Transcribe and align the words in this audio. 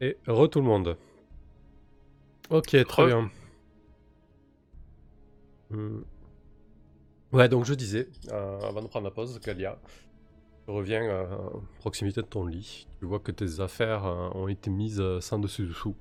Et 0.00 0.16
re 0.26 0.48
tout 0.48 0.60
le 0.60 0.66
monde. 0.66 0.96
Ok, 2.50 2.76
très 2.86 3.02
Re. 3.02 3.06
bien. 3.06 3.30
Hmm. 5.70 6.00
Ouais, 7.32 7.48
donc 7.48 7.64
je 7.66 7.74
disais, 7.74 8.08
euh, 8.30 8.60
avant 8.60 8.80
de 8.80 8.86
prendre 8.88 9.04
la 9.04 9.10
pause, 9.10 9.38
Galia, 9.40 9.78
tu 10.64 10.70
reviens 10.70 11.02
euh, 11.02 11.24
à 11.26 11.50
proximité 11.80 12.22
de 12.22 12.26
ton 12.26 12.46
lit. 12.46 12.86
Tu 13.00 13.04
vois 13.06 13.18
que 13.20 13.32
tes 13.32 13.60
affaires 13.60 14.06
euh, 14.06 14.30
ont 14.34 14.48
été 14.48 14.70
mises 14.70 15.00
euh, 15.00 15.20
sans 15.20 15.38
dessus-dessous. 15.38 15.96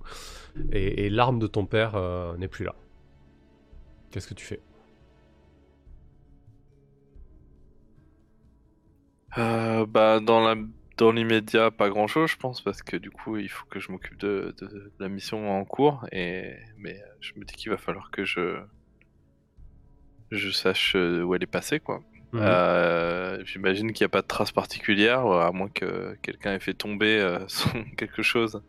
Et, 0.71 1.05
et 1.05 1.09
l'arme 1.09 1.39
de 1.39 1.47
ton 1.47 1.65
père 1.65 1.95
euh, 1.95 2.37
n'est 2.37 2.47
plus 2.47 2.63
là. 2.63 2.75
Qu'est-ce 4.11 4.27
que 4.27 4.33
tu 4.35 4.45
fais? 4.45 4.61
Euh, 9.37 9.85
bah, 9.85 10.19
dans 10.19 10.39
la... 10.41 10.55
dans 10.97 11.11
l'immédiat, 11.11 11.71
pas 11.71 11.89
grand 11.89 12.07
chose, 12.07 12.31
je 12.31 12.37
pense, 12.37 12.61
parce 12.61 12.81
que 12.83 12.97
du 12.97 13.11
coup, 13.11 13.37
il 13.37 13.49
faut 13.49 13.65
que 13.67 13.79
je 13.79 13.91
m'occupe 13.91 14.17
de... 14.17 14.55
de- 14.59 14.67
de 14.67 14.91
la 14.99 15.09
mission 15.09 15.49
en 15.59 15.65
cours. 15.65 16.05
Et... 16.11 16.55
Mais 16.77 16.99
euh, 17.01 17.05
je 17.21 17.33
me 17.37 17.45
dis 17.45 17.55
qu'il 17.55 17.71
va 17.71 17.77
falloir 17.77 18.11
que 18.11 18.25
je. 18.25 18.59
Je 20.31 20.49
sache 20.51 20.95
euh, 20.95 21.23
où 21.23 21.35
elle 21.35 21.43
est 21.43 21.47
passée, 21.47 21.79
quoi. 21.79 22.01
Mhm. 22.33 22.41
Euh, 22.41 23.43
J'imagine 23.45 23.93
qu'il 23.93 24.03
n'y 24.03 24.07
a 24.07 24.09
pas 24.09 24.21
de 24.21 24.27
trace 24.27 24.51
particulière, 24.51 25.25
à 25.25 25.51
moins 25.53 25.69
que 25.69 26.15
quelqu'un 26.21 26.53
ait 26.53 26.59
fait 26.59 26.73
tomber 26.73 27.19
euh, 27.19 27.39
son- 27.47 27.83
quelque 27.97 28.21
chose 28.23 28.61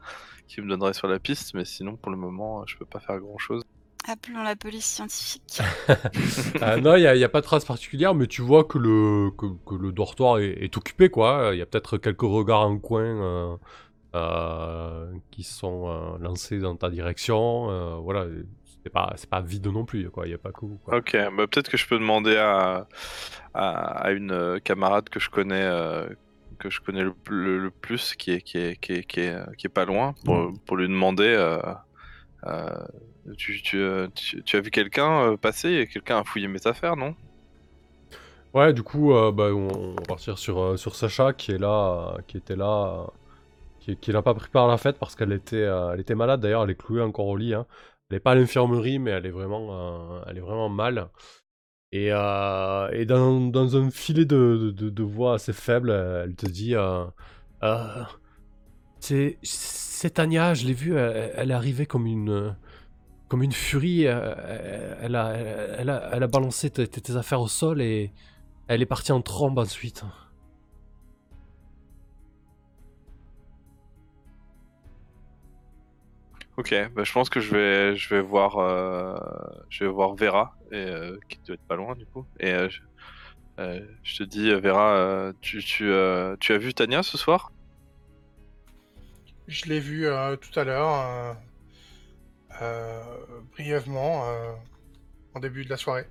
qui 0.47 0.61
me 0.61 0.69
donnerait 0.69 0.95
sur 0.95 1.09
la 1.09 1.19
piste, 1.19 1.55
mais 1.55 1.65
sinon, 1.65 1.97
pour 1.97 2.11
le 2.11 2.17
moment, 2.17 2.65
je 2.67 2.77
peux 2.77 2.87
pas 2.87 3.01
faire 3.01 3.19
grand 3.19 3.39
chose. 3.39 3.63
Appelons 4.09 4.43
la 4.43 4.57
police 4.57 4.87
scientifique. 4.87 5.61
Ah, 6.61 6.77
non, 6.79 6.97
il 6.97 7.03
n'y 7.03 7.25
a, 7.25 7.29
pas 7.29 7.41
de 7.41 7.47
trace 7.47 7.65
particulière, 7.65 8.15
mais 8.15 8.27
tu 8.27 8.43
vois 8.43 8.65
que 8.65 8.79
le, 8.79 9.31
que, 9.37 9.47
que 9.67 9.75
le 9.75 9.93
dortoir 9.93 10.39
est, 10.39 10.51
est 10.63 10.77
occupé, 10.77 11.09
quoi. 11.11 11.51
Il 11.53 11.59
y 11.59 11.63
a 11.63 11.67
peut-être 11.67 11.99
quelques 11.99 12.23
regards 12.23 12.63
en 12.67 12.79
coin 12.79 13.03
euh, 13.05 13.57
euh, 14.15 15.13
qui 15.31 15.43
sont 15.43 15.89
euh, 15.89 16.19
lancés 16.21 16.59
dans 16.59 16.77
ta 16.77 16.91
direction. 16.91 17.71
euh, 17.71 17.97
voilà, 17.97 18.27
c'est 18.83 18.91
pas, 18.91 19.13
c'est 19.17 19.29
pas 19.29 19.41
vide 19.41 19.67
non 19.69 19.85
plus, 19.85 20.11
quoi. 20.11 20.27
Il 20.27 20.31
n'y 20.31 20.35
a 20.35 20.39
pas 20.39 20.53
que 20.53 20.61
vous, 20.61 20.79
quoi. 20.85 20.97
Ok, 20.99 21.13
bah 21.37 21.47
peut-être 21.47 21.69
que 21.71 21.77
je 21.77 21.87
peux 21.87 21.99
demander 21.99 22.37
à, 22.37 22.87
à, 23.55 23.71
à 24.07 24.11
une 24.13 24.61
camarade 24.65 25.09
que 25.11 25.21
je 25.21 25.31
connais, 25.31 25.63
euh, 25.63 26.09
que 26.59 26.71
je 26.71 26.81
connais 26.81 27.03
le, 27.03 27.15
le- 27.29 27.59
le 27.59 27.71
plus, 27.71 28.15
qui 28.15 28.33
est, 28.33 28.41
qui 28.41 28.59
est, 28.59 28.77
qui 28.81 28.93
est, 28.93 29.05
qui 29.05 29.21
est, 29.21 29.57
qui 29.57 29.67
est 29.67 29.71
pas 29.71 29.85
loin, 29.85 30.15
pour, 30.25 30.53
pour 30.67 30.77
lui 30.77 30.89
demander. 30.89 31.25
euh, 31.37 31.61
euh, 32.47 32.71
euh, 33.75 34.09
tu- 34.15 34.57
as 34.57 34.61
vu 34.61 34.71
quelqu'un 34.71 35.33
euh, 35.33 35.37
passer 35.37 35.71
et 35.73 35.87
quelqu'un 35.87 36.19
a 36.19 36.25
fouillé 36.25 36.49
mes 36.49 36.67
affaires, 36.67 36.97
non? 36.97 37.15
Ouais, 38.55 38.73
du 38.73 38.83
coup, 38.83 39.13
euh, 39.13 39.31
bah, 39.31 39.51
on, 39.53 39.95
va 39.95 40.03
partir 40.07 40.39
sur, 40.39 40.79
Sacha, 40.79 41.33
qui 41.33 41.53
est 41.53 41.59
là, 41.59 42.17
qui 42.27 42.39
était 42.39 42.57
là, 42.57 43.07
qui, 43.81 44.11
n'a 44.11 44.23
pas 44.23 44.35
pris 44.35 44.51
part 44.51 44.67
à 44.67 44.69
la 44.69 44.79
fête 44.79 44.99
parce 44.99 45.15
qu'elle 45.15 45.33
était, 45.33 45.61
elle 45.61 46.01
était 46.01 46.15
malade. 46.15 46.41
D'ailleurs, 46.41 46.65
elle 46.65 46.71
est 46.71 46.81
clouée 46.81 47.03
encore 47.03 47.27
au 47.27 47.37
lit. 47.37 47.55
hein. 47.55 47.67
Elle 48.11 48.17
n'est 48.17 48.21
pas 48.21 48.33
à 48.33 48.35
l'infirmerie, 48.35 48.99
mais 48.99 49.11
elle 49.11 49.27
est 49.27 49.31
vraiment, 49.31 50.23
elle 50.27 50.39
est 50.39 50.43
vraiment 50.43 50.71
mal. 50.71 51.09
Et, 51.93 52.11
dans, 52.11 53.77
un 53.77 53.91
filet 53.91 54.25
de, 54.25 55.03
voix 55.03 55.35
assez 55.35 55.53
faible, 55.53 55.91
elle 55.91 56.35
te 56.35 56.47
dit 56.47 56.75
c'est 59.01 60.11
Tania, 60.15 60.55
je 60.55 60.67
l'ai 60.67 60.73
vue, 60.73 60.97
elle, 60.97 61.33
elle 61.35 61.51
est 61.51 61.55
arrivée 61.55 61.87
comme 61.87 62.07
une, 62.07 62.55
comme 63.29 63.43
une 63.43 63.53
furie. 63.53 64.07
euh, 64.07 64.97
Elle 65.01 65.15
a, 65.17 65.33
elle 65.79 65.91
a, 65.91 66.11
elle 66.13 66.23
a 66.23 66.27
balancé 66.27 66.71
tes, 66.71 66.89
tes 66.89 67.17
affaires 67.17 67.41
au 67.41 67.49
sol 67.49 67.81
et 67.81 68.13
elle 68.67 68.83
est 68.83 68.87
partie 68.87 69.13
en 69.13 69.23
trombe 69.23 69.59
ensuite. 69.59 70.05
Ok, 76.57 76.75
bah 76.93 77.05
je 77.05 77.13
pense 77.13 77.31
que 77.31 77.39
je 77.39 77.55
vais, 77.55 77.97
je 77.97 78.13
vais 78.13 78.21
voir, 78.21 78.59
euh, 78.59 79.15
je 79.71 79.85
vais 79.85 79.91
voir 79.91 80.17
Vera, 80.17 80.57
et, 80.73 80.75
euh, 80.75 81.17
qui 81.29 81.39
doit 81.47 81.55
être 81.55 81.67
pas 81.69 81.77
loin 81.77 81.95
du 81.95 82.05
coup. 82.07 82.27
Et 82.41 82.51
euh, 82.51 82.69
je, 82.69 82.81
euh, 83.61 83.87
je 84.03 84.17
te 84.17 84.23
dis, 84.25 84.51
euh, 84.51 84.59
Vera, 84.59 84.97
euh, 84.97 85.33
tu, 85.41 85.63
tu, 85.63 85.89
euh, 85.89 86.35
tu 86.41 86.53
as 86.53 86.59
vu 86.59 86.75
Tania 86.75 87.05
ce 87.05 87.17
soir? 87.17 87.53
Je 89.47 89.67
l'ai 89.67 89.79
vu 89.79 90.07
euh, 90.07 90.35
tout 90.35 90.59
à 90.59 90.65
l'heure, 90.65 91.37
euh, 92.63 93.03
brièvement, 93.53 94.25
euh, 94.29 94.53
en 95.35 95.41
début 95.41 95.65
de 95.65 95.71
la 95.71 95.77
soirée. 95.77 96.07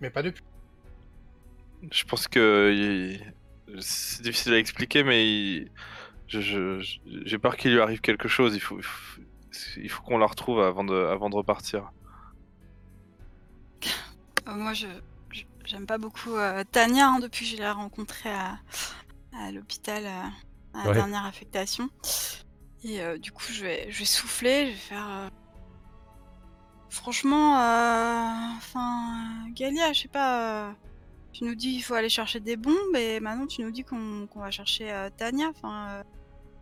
Mais 0.00 0.10
pas 0.10 0.22
depuis. 0.22 0.42
Je 1.90 2.04
pense 2.04 2.28
que 2.28 2.72
il- 2.74 3.80
c'est 3.80 4.22
difficile 4.22 4.54
à 4.54 4.58
expliquer, 4.58 5.02
mais 5.04 5.26
il- 5.26 5.70
je- 6.28 6.40
je- 6.40 6.80
je- 6.80 6.98
j'ai 7.26 7.38
peur 7.38 7.56
qu'il 7.56 7.72
lui 7.72 7.80
arrive 7.80 8.00
quelque 8.00 8.28
chose. 8.28 8.54
Il 8.54 8.60
faut, 8.60 8.78
il 8.78 8.82
faut, 8.84 9.20
il 9.76 9.88
faut 9.90 10.02
qu'on 10.02 10.18
la 10.18 10.26
retrouve 10.26 10.60
avant 10.60 10.84
de, 10.84 10.94
avant 10.94 11.30
de 11.30 11.36
repartir. 11.36 11.92
Euh, 14.48 14.54
moi, 14.54 14.72
je 14.72 14.86
j'aime 15.64 15.86
pas 15.86 15.96
beaucoup 15.96 16.34
euh, 16.36 16.62
Tania 16.72 17.08
hein, 17.08 17.18
depuis 17.20 17.46
que 17.46 17.52
je 17.52 17.56
l'ai 17.56 17.70
rencontrée 17.70 18.30
à, 18.30 18.58
à 19.34 19.50
l'hôpital 19.50 20.04
à 20.06 20.30
la 20.84 20.88
Ouais. 20.88 20.94
dernière 20.94 21.24
affectation. 21.24 21.88
Et 22.84 23.00
euh, 23.00 23.16
du 23.16 23.32
coup, 23.32 23.44
je 23.50 23.62
vais, 23.62 23.90
je 23.90 24.00
vais 24.00 24.04
souffler, 24.04 24.66
je 24.66 24.70
vais 24.72 24.76
faire. 24.76 25.08
euh, 25.08 25.28
Franchement, 26.94 27.58
euh, 27.58 28.56
enfin, 28.56 29.48
Galia, 29.50 29.92
je 29.92 30.02
sais 30.02 30.08
pas. 30.08 30.68
euh, 30.68 30.72
Tu 31.32 31.42
nous 31.44 31.56
dis 31.56 31.72
qu'il 31.72 31.82
faut 31.82 31.94
aller 31.94 32.08
chercher 32.08 32.38
des 32.38 32.56
bombes 32.56 32.94
et 32.96 33.18
maintenant 33.18 33.48
tu 33.48 33.62
nous 33.62 33.72
dis 33.72 33.82
qu'on 33.82 34.28
va 34.36 34.50
chercher 34.52 34.92
euh, 34.92 35.10
Tania. 35.16 35.48
Enfin, 35.50 35.88
euh, 35.88 36.02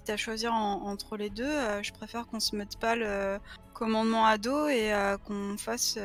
t'as 0.06 0.16
à 0.16 0.50
entre 0.50 1.18
les 1.18 1.28
deux, 1.28 1.82
je 1.82 1.92
préfère 1.92 2.26
qu'on 2.26 2.40
se 2.40 2.56
mette 2.56 2.78
pas 2.78 2.96
le 2.96 3.38
commandement 3.74 4.24
à 4.24 4.38
dos 4.38 4.68
et 4.68 4.90
qu'on 5.26 5.56
fasse 5.58 5.98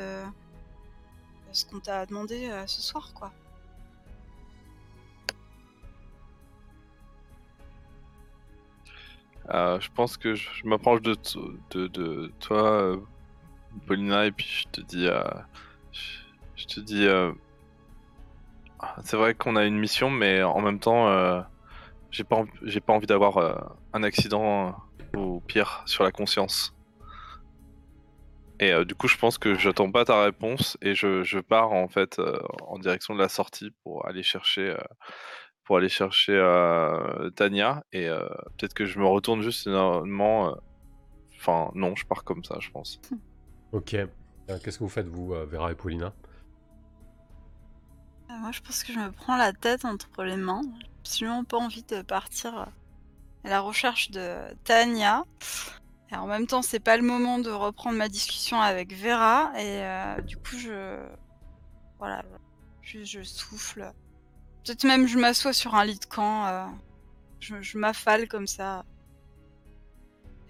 ce 1.52 1.64
qu'on 1.64 1.80
t'a 1.80 2.04
demandé 2.06 2.50
ce 2.66 2.82
soir, 2.82 3.12
quoi. 3.14 3.32
Je 9.80 9.88
pense 9.94 10.16
que 10.16 10.34
je, 10.34 10.48
m'approche 10.64 11.02
de, 11.02 11.14
toi, 12.38 13.00
Paulina, 13.78 14.26
et 14.26 14.32
puis 14.32 14.46
je 14.46 14.68
te 14.70 14.80
dis, 14.80 15.06
euh, 15.06 15.22
je, 16.56 16.66
te 16.66 16.80
dis, 16.80 17.06
euh, 17.06 17.32
c'est 19.04 19.16
vrai 19.16 19.34
qu'on 19.34 19.56
a 19.56 19.64
une 19.64 19.78
mission, 19.78 20.10
mais 20.10 20.42
en 20.42 20.60
même 20.60 20.80
temps, 20.80 21.08
euh, 21.08 21.40
j'ai 22.10 22.24
pas, 22.24 22.44
j'ai 22.62 22.80
pas 22.80 22.92
envie 22.92 23.06
d'avoir 23.06 23.76
un 23.92 24.02
accident 24.02 24.74
ou 25.16 25.40
pire 25.40 25.82
sur 25.86 26.04
la 26.04 26.12
conscience. 26.12 26.74
Et 28.60 28.84
du 28.84 28.94
coup, 28.96 29.06
je 29.06 29.16
pense 29.16 29.38
que 29.38 29.54
j'attends 29.54 29.90
pas 29.92 30.04
ta 30.04 30.20
réponse 30.24 30.76
et 30.82 30.94
je, 30.94 31.22
je 31.22 31.38
pars 31.38 31.72
en 31.72 31.86
fait 31.86 32.20
en 32.66 32.78
direction 32.78 33.14
de 33.14 33.20
la 33.20 33.28
sortie 33.28 33.70
pour 33.84 34.06
aller 34.06 34.24
chercher, 34.24 34.74
pour 35.64 35.76
aller 35.76 35.88
chercher 35.88 36.34
Tania 37.36 37.84
et 37.92 38.08
peut-être 38.56 38.74
que 38.74 38.84
je 38.84 38.98
me 38.98 39.06
retourne 39.06 39.42
juste 39.42 39.66
énormément. 39.68 40.56
Enfin, 41.36 41.70
non, 41.74 41.94
je 41.94 42.04
pars 42.04 42.24
comme 42.24 42.42
ça, 42.42 42.56
je 42.58 42.70
pense. 42.70 43.00
Ok. 43.72 43.94
Euh, 43.94 44.06
Qu'est-ce 44.62 44.78
que 44.78 44.84
vous 44.84 44.88
faites, 44.88 45.06
vous, 45.06 45.34
euh, 45.34 45.44
Vera 45.44 45.70
et 45.70 45.74
Paulina? 45.74 46.12
Euh, 48.30 48.34
moi, 48.38 48.50
je 48.50 48.60
pense 48.60 48.82
que 48.82 48.92
je 48.92 48.98
me 48.98 49.12
prends 49.12 49.36
la 49.36 49.52
tête 49.52 49.84
entre 49.84 50.24
les 50.24 50.36
mains. 50.36 50.62
J'ai 50.80 50.86
absolument 51.00 51.44
pas 51.44 51.58
envie 51.58 51.82
de 51.82 52.02
partir 52.02 52.54
à 53.44 53.48
la 53.48 53.60
recherche 53.60 54.10
de 54.10 54.38
Tania. 54.64 55.24
Et 56.10 56.16
en 56.16 56.26
même 56.26 56.46
temps, 56.46 56.62
c'est 56.62 56.80
pas 56.80 56.96
le 56.96 57.02
moment 57.02 57.38
de 57.38 57.50
reprendre 57.50 57.98
ma 57.98 58.08
discussion 58.08 58.60
avec 58.60 58.94
Vera. 58.94 59.52
Et 59.58 60.22
du 60.22 60.36
coup, 60.36 60.56
je. 60.56 60.98
Voilà. 61.98 62.24
Je, 62.80 63.04
je 63.04 63.22
souffle. 63.22 63.92
Peut-être 64.64 64.84
même 64.84 65.06
je 65.06 65.18
m'assois 65.18 65.52
sur 65.52 65.74
un 65.74 65.84
lit 65.84 65.98
de 65.98 66.06
camp. 66.06 66.70
je 67.40 67.78
m'affale 67.78 68.28
comme 68.28 68.46
ça. 68.46 68.84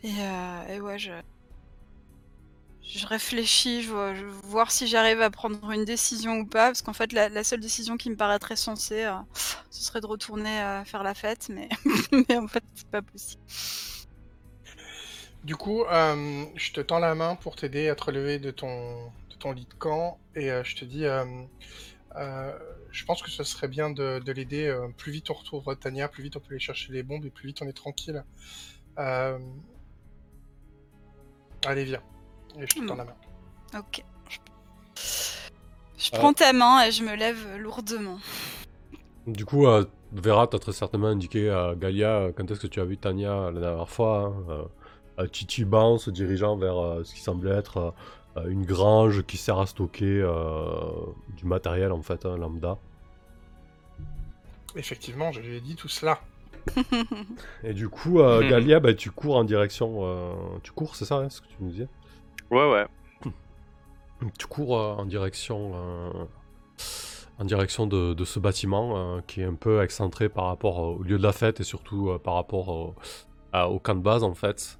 Et, 0.04 0.14
et 0.68 0.80
ouais, 0.80 0.98
je. 0.98 1.12
Je 2.88 3.06
réfléchis, 3.06 3.82
je 3.82 3.92
veux 3.92 4.30
voir 4.44 4.70
si 4.70 4.86
j'arrive 4.86 5.20
à 5.20 5.28
prendre 5.28 5.70
une 5.70 5.84
décision 5.84 6.38
ou 6.38 6.46
pas, 6.46 6.68
parce 6.68 6.80
qu'en 6.80 6.94
fait, 6.94 7.12
la, 7.12 7.44
seule 7.44 7.60
décision 7.60 7.98
qui 7.98 8.08
me 8.08 8.16
paraîtrait 8.16 8.56
sensée, 8.56 9.04
euh, 9.04 9.12
ce 9.68 9.84
serait 9.84 10.00
de 10.00 10.06
retourner 10.06 10.62
euh, 10.62 10.82
faire 10.84 11.02
la 11.02 11.12
fête, 11.12 11.48
mais, 11.50 11.68
en 12.34 12.48
fait, 12.48 12.64
c'est 12.74 12.88
pas 12.88 13.02
possible. 13.02 13.42
Du 15.44 15.54
coup, 15.54 15.84
euh, 15.84 16.46
je 16.56 16.72
te 16.72 16.80
tends 16.80 16.98
la 16.98 17.14
main 17.14 17.36
pour 17.36 17.56
t'aider 17.56 17.90
à 17.90 17.94
te 17.94 18.04
relever 18.04 18.38
de 18.38 18.50
ton, 18.50 19.12
de 19.28 19.34
ton 19.38 19.52
lit 19.52 19.66
de 19.66 19.74
camp 19.74 20.18
et 20.34 20.48
je 20.48 20.76
te 20.76 20.86
dis, 20.86 21.04
je 22.90 23.04
pense 23.04 23.22
que 23.22 23.30
ce 23.30 23.44
serait 23.44 23.68
bien 23.68 23.90
de, 23.90 24.18
de 24.18 24.32
l'aider. 24.32 24.74
plus 24.96 25.12
vite 25.12 25.28
on 25.30 25.34
retrouve 25.34 25.76
Tania, 25.76 26.08
plus 26.08 26.22
vite 26.22 26.36
on 26.36 26.40
peut 26.40 26.50
aller 26.50 26.58
chercher 26.58 26.90
les 26.92 27.02
bombes 27.02 27.26
et 27.26 27.30
plus 27.30 27.48
vite 27.48 27.60
on 27.62 27.68
est 27.68 27.72
tranquille. 27.72 28.24
Allez, 28.96 29.38
viens. 31.84 32.02
Et 32.58 32.62
je 32.62 32.80
te 32.80 32.86
tends 32.86 32.96
la 32.96 33.04
main. 33.04 33.14
Ok. 33.78 34.04
Je, 35.96 36.10
Euh. 36.14 36.18
prends 36.18 36.32
ta 36.32 36.52
main 36.52 36.82
et 36.84 36.90
je 36.92 37.02
me 37.02 37.14
lève 37.16 37.56
lourdement. 37.58 38.18
Du 39.26 39.44
coup, 39.44 39.66
euh, 39.66 39.84
Vera, 40.12 40.46
t'as 40.46 40.58
très 40.58 40.72
certainement 40.72 41.08
indiqué 41.08 41.50
à 41.50 41.74
Galia 41.76 42.10
euh, 42.16 42.32
quand 42.34 42.50
est-ce 42.50 42.60
que 42.60 42.66
tu 42.66 42.80
as 42.80 42.84
vu 42.84 42.96
Tania 42.96 43.50
la 43.50 43.60
dernière 43.60 43.88
fois. 43.88 44.34
hein, 44.48 44.68
euh, 45.18 45.28
se 45.98 46.10
dirigeant 46.10 46.56
vers 46.56 47.04
ce 47.04 47.12
qui 47.14 47.20
semblait 47.20 47.50
être 47.50 47.92
une 48.48 48.64
grange 48.64 49.24
qui 49.24 49.36
sert 49.36 49.58
à 49.58 49.66
stocker 49.66 50.24
du 51.36 51.44
matériel 51.44 51.90
en 51.90 52.02
fait, 52.02 52.24
hein, 52.24 52.36
lambda. 52.36 52.78
Effectivement, 54.76 55.32
je 55.32 55.40
lui 55.40 55.56
ai 55.56 55.60
dit 55.60 55.74
tout 55.74 55.88
cela. 55.88 56.20
Et 57.64 57.74
du 57.74 57.88
coup, 57.88 58.20
euh. 58.20 58.40
Galia, 58.48 58.78
bah, 58.80 58.94
tu 58.94 59.10
cours 59.10 59.36
en 59.36 59.44
direction. 59.44 60.00
Euh, 60.02 60.32
tu 60.62 60.72
cours, 60.72 60.94
c'est 60.96 61.04
ça, 61.04 61.16
hein, 61.16 61.28
ce 61.30 61.40
que 61.40 61.46
tu 61.48 61.56
nous 61.60 61.70
disais? 61.70 61.88
Ouais, 62.50 62.70
ouais. 62.70 62.86
Tu 64.38 64.46
cours 64.46 64.78
euh, 64.78 64.94
en 64.94 65.04
direction. 65.04 65.74
en 67.38 67.44
direction 67.44 67.86
de, 67.86 68.24
ce 68.24 68.38
bâtiment 68.40 69.20
qui 69.26 69.42
est 69.42 69.44
un 69.44 69.54
peu 69.54 69.82
excentré 69.82 70.28
par 70.28 70.46
rapport 70.46 70.78
au 70.78 71.02
lieu 71.02 71.18
de 71.18 71.22
la 71.22 71.32
fête 71.32 71.60
et 71.60 71.64
surtout 71.64 72.18
par 72.24 72.34
rapport 72.34 72.68
au, 72.68 73.78
camp 73.78 73.94
de 73.94 74.02
base 74.02 74.24
en 74.24 74.34
fait. 74.34 74.78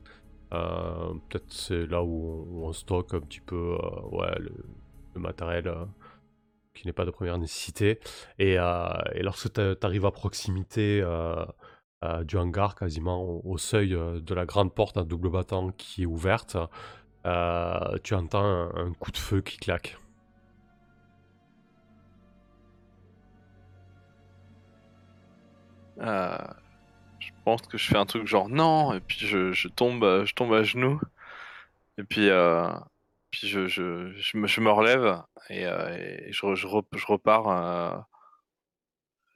Peut-être 0.50 1.52
c'est 1.52 1.86
là 1.86 2.02
où 2.02 2.64
on, 2.64 2.72
stocke 2.72 3.14
un 3.14 3.20
petit 3.20 3.40
peu 3.40 3.76
ouais, 4.10 4.34
le 5.14 5.20
matériel 5.20 5.72
qui 6.78 6.86
n'est 6.86 6.92
pas 6.92 7.04
de 7.04 7.10
première 7.10 7.38
nécessité. 7.38 7.98
Et, 8.38 8.58
euh, 8.58 8.88
lorsque 9.20 9.52
tu 9.52 9.60
arrives 9.82 10.06
à 10.06 10.10
proximité 10.10 11.00
euh, 11.02 11.44
euh, 12.04 12.24
du 12.24 12.36
hangar, 12.36 12.76
quasiment 12.76 13.44
au, 13.44 13.58
seuil 13.58 13.90
de 13.90 14.34
la 14.34 14.46
grande 14.46 14.74
porte 14.74 14.96
à 14.96 15.02
double 15.02 15.30
battant 15.30 15.72
qui 15.72 16.04
est 16.04 16.06
ouverte, 16.06 16.56
tu 17.24 18.14
entends 18.14 18.70
un, 18.76 18.92
coup 18.94 19.10
de 19.12 19.18
feu 19.18 19.40
qui 19.40 19.58
claque. 19.58 19.96
je 26.00 27.30
pense 27.44 27.62
que 27.62 27.76
je 27.76 27.88
fais 27.88 27.96
un 27.96 28.06
truc 28.06 28.26
genre 28.26 28.48
non, 28.48 28.94
et 28.94 29.00
puis 29.00 29.26
je, 29.26 29.68
tombe, 29.68 30.24
je 30.24 30.34
tombe 30.34 30.52
à 30.54 30.62
genoux. 30.62 31.00
Et 31.98 32.04
puis, 32.04 32.30
puis 33.30 33.46
je, 33.46 33.66
je, 33.66 34.12
je, 34.16 34.36
me, 34.38 34.46
je 34.46 34.60
relève 34.60 35.22
et, 35.50 35.66
euh, 35.66 36.18
je, 36.30 36.54
je, 36.54 36.66
je, 36.66 37.06
repars. 37.06 37.48
Euh, 37.48 37.98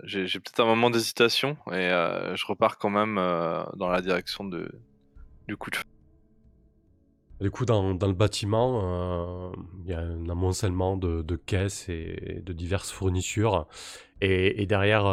j'ai 0.04 0.26
peut-être 0.26 0.60
un 0.60 0.66
moment 0.66 0.90
d'hésitation 0.90 1.56
et 1.68 1.74
euh, 1.74 2.34
je 2.34 2.46
repars 2.46 2.78
quand 2.78 2.90
même 2.90 3.16
dans 3.76 3.88
la 3.88 4.00
direction 4.00 4.44
de, 4.44 4.70
du 5.46 5.56
coup 5.56 5.70
de 5.70 5.76
feu. 5.76 5.91
Du 7.42 7.50
coup, 7.50 7.64
dans, 7.64 7.92
le 7.92 8.12
bâtiment, 8.12 9.52
il 9.84 9.90
y 9.90 9.92
a 9.92 10.00
un 10.00 10.28
amoncellement 10.28 10.96
de, 10.96 11.36
caisses 11.36 11.88
et 11.88 12.40
de 12.44 12.52
diverses 12.52 12.90
fournitures. 12.90 13.66
Et, 14.20 14.64
derrière 14.66 15.04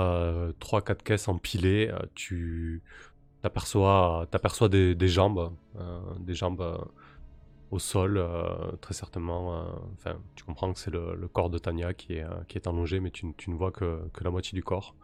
3-4 0.59 1.03
caisses 1.03 1.27
empilées, 1.27 1.91
tu 2.15 2.81
t'aperçois 3.41 4.27
des, 4.69 4.95
des 4.95 5.07
jambes, 5.07 5.51
des 6.19 6.35
jambes 6.35 6.79
au 7.71 7.79
sol, 7.79 8.17
euh, 8.17 8.71
très 8.81 8.93
certainement. 8.93 9.53
Euh, 9.53 9.63
enfin, 9.93 10.19
tu 10.35 10.43
comprends 10.43 10.73
que 10.73 10.79
c'est 10.79 10.91
le, 10.91 11.27
corps 11.31 11.49
de 11.49 11.57
Tania 11.57 11.93
qui 11.93 12.13
est, 12.13 12.23
euh, 12.23 12.43
qui 12.47 12.57
est 12.57 12.67
allongé, 12.67 12.99
mais 12.99 13.11
tu, 13.11 13.25
ne 13.25 13.55
vois 13.55 13.71
que, 13.71 14.01
la 14.21 14.29
moitié 14.29 14.55
du 14.55 14.63
corps. 14.63 14.95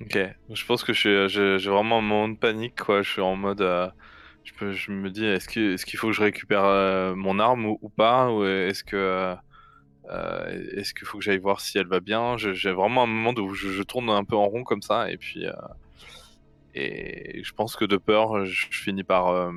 Ok, 0.00 0.16
je 0.50 0.66
pense 0.66 0.84
que 0.84 0.92
j'ai 0.92 1.70
vraiment 1.70 1.98
un 1.98 2.02
moment 2.02 2.28
de 2.28 2.36
panique. 2.36 2.78
Je 2.88 3.02
suis 3.02 3.22
en 3.22 3.36
mode. 3.36 3.62
Je, 4.60 4.90
me 4.90 5.10
dis, 5.10 5.24
est-ce 5.24 5.48
qu'il 5.48 5.98
faut 5.98 6.08
que 6.08 6.12
je 6.12 6.22
récupère 6.22 7.14
mon 7.16 7.38
arme 7.38 7.66
ou, 7.66 7.88
pas? 7.88 8.30
Ou 8.30 8.44
est-ce 8.44 8.84
que. 8.84 9.34
est-ce 10.08 10.94
qu'il 10.94 11.06
faut 11.06 11.18
que 11.18 11.24
j'aille 11.24 11.38
voir 11.38 11.60
si 11.60 11.78
elle 11.78 11.86
va 11.86 12.00
bien? 12.00 12.36
J'ai 12.36 12.72
vraiment 12.72 13.04
un 13.04 13.06
moment 13.06 13.34
où 13.38 13.54
je, 13.54 13.82
tourne 13.82 14.10
un 14.10 14.24
peu 14.24 14.36
en 14.36 14.46
rond 14.46 14.64
comme 14.64 14.82
ça, 14.82 15.10
et 15.10 15.16
puis. 15.16 15.46
et 16.74 17.42
je 17.42 17.52
pense 17.52 17.76
que 17.76 17.84
de 17.84 17.96
peur, 17.96 18.44
je 18.44 18.66
finis 18.70 19.04
par 19.04 19.50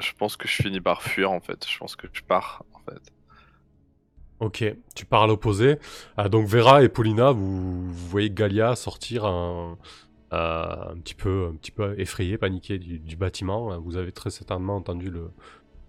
je 0.00 0.12
pense 0.12 0.36
que 0.36 0.48
je 0.48 0.62
finis 0.62 0.80
par 0.80 1.02
fuir 1.02 1.30
en 1.30 1.40
fait. 1.40 1.66
Je 1.68 1.78
pense 1.78 1.96
que 1.96 2.06
je 2.12 2.22
pars 2.22 2.64
en 2.74 2.80
fait. 2.90 3.12
Ok, 4.38 4.64
tu 4.94 5.06
pars 5.06 5.22
à 5.22 5.26
l'opposé. 5.26 5.78
Ah, 6.16 6.28
donc 6.28 6.46
Vera 6.46 6.82
et 6.82 6.90
Paulina, 6.90 7.30
vous, 7.32 7.90
voyez 7.90 8.30
Galia 8.30 8.76
sortir 8.76 9.24
un, 9.24 9.72
euh, 9.72 9.74
un, 10.30 10.96
petit 11.02 11.14
peu, 11.14 11.48
un 11.52 11.56
petit 11.56 11.70
peu 11.70 11.98
effrayé, 11.98 12.38
paniqué 12.38 12.78
du, 12.78 13.16
bâtiment. 13.16 13.78
Vous 13.80 13.96
avez 13.96 14.12
très 14.12 14.30
certainement 14.30 14.76
entendu 14.76 15.10
le, 15.10 15.30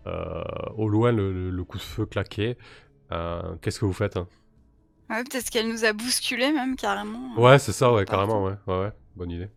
euh, 0.06 0.44
au 0.76 0.88
loin 0.90 1.12
le, 1.12 1.64
coup 1.64 1.78
de 1.78 1.84
feu 1.84 2.06
claquer. 2.06 2.58
Euh, 3.12 3.56
qu'est-ce 3.62 3.80
que 3.80 3.86
vous 3.86 3.94
faites 3.94 4.18
hein? 4.18 4.28
Ouais, 5.10 5.24
peut-être 5.24 5.50
qu'elle 5.50 5.70
nous 5.70 5.86
a 5.86 5.94
bousculé 5.94 6.52
même 6.52 6.76
carrément. 6.76 7.34
Ouais, 7.38 7.60
c'est 7.60 7.72
ça, 7.72 7.94
ouais, 7.94 8.04
carrément, 8.04 8.44
ouais, 8.44 8.56
ouais, 8.68 8.80
ouais, 8.80 8.92
bonne 9.16 9.32
idée. 9.32 9.50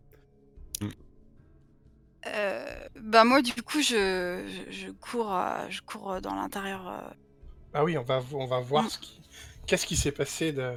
Euh, 2.26 2.64
bah 3.00 3.24
moi 3.24 3.40
du 3.40 3.54
coup 3.62 3.80
je, 3.80 4.44
je, 4.68 4.90
cours 4.90 5.34
je 5.70 5.80
cours 5.80 6.20
dans 6.20 6.34
l'intérieur. 6.34 6.86
Euh. 6.86 7.00
Ah 7.72 7.82
oui, 7.82 7.96
on 7.96 8.02
va 8.02 8.22
on 8.32 8.46
va 8.46 8.60
voir 8.60 8.84
mm. 8.84 8.90
ce 8.90 8.98
qui 8.98 9.22
qu'est-ce 9.66 9.86
qui 9.86 9.96
s'est 9.96 10.12
passé 10.12 10.52
de 10.52 10.74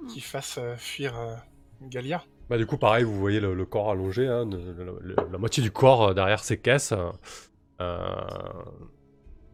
mm. 0.00 0.06
qui 0.06 0.20
fasse 0.20 0.56
euh, 0.58 0.74
fuir 0.76 1.14
Galia. 1.82 2.24
Bah 2.52 2.58
du 2.58 2.66
coup 2.66 2.76
pareil, 2.76 3.02
vous 3.02 3.18
voyez 3.18 3.40
le, 3.40 3.64
corps 3.64 3.90
allongé, 3.90 4.26
hein, 4.26 4.46
la 5.32 5.38
moitié 5.38 5.62
du 5.62 5.70
corps 5.70 6.14
derrière 6.14 6.44
ces 6.44 6.60
caisses. 6.60 6.92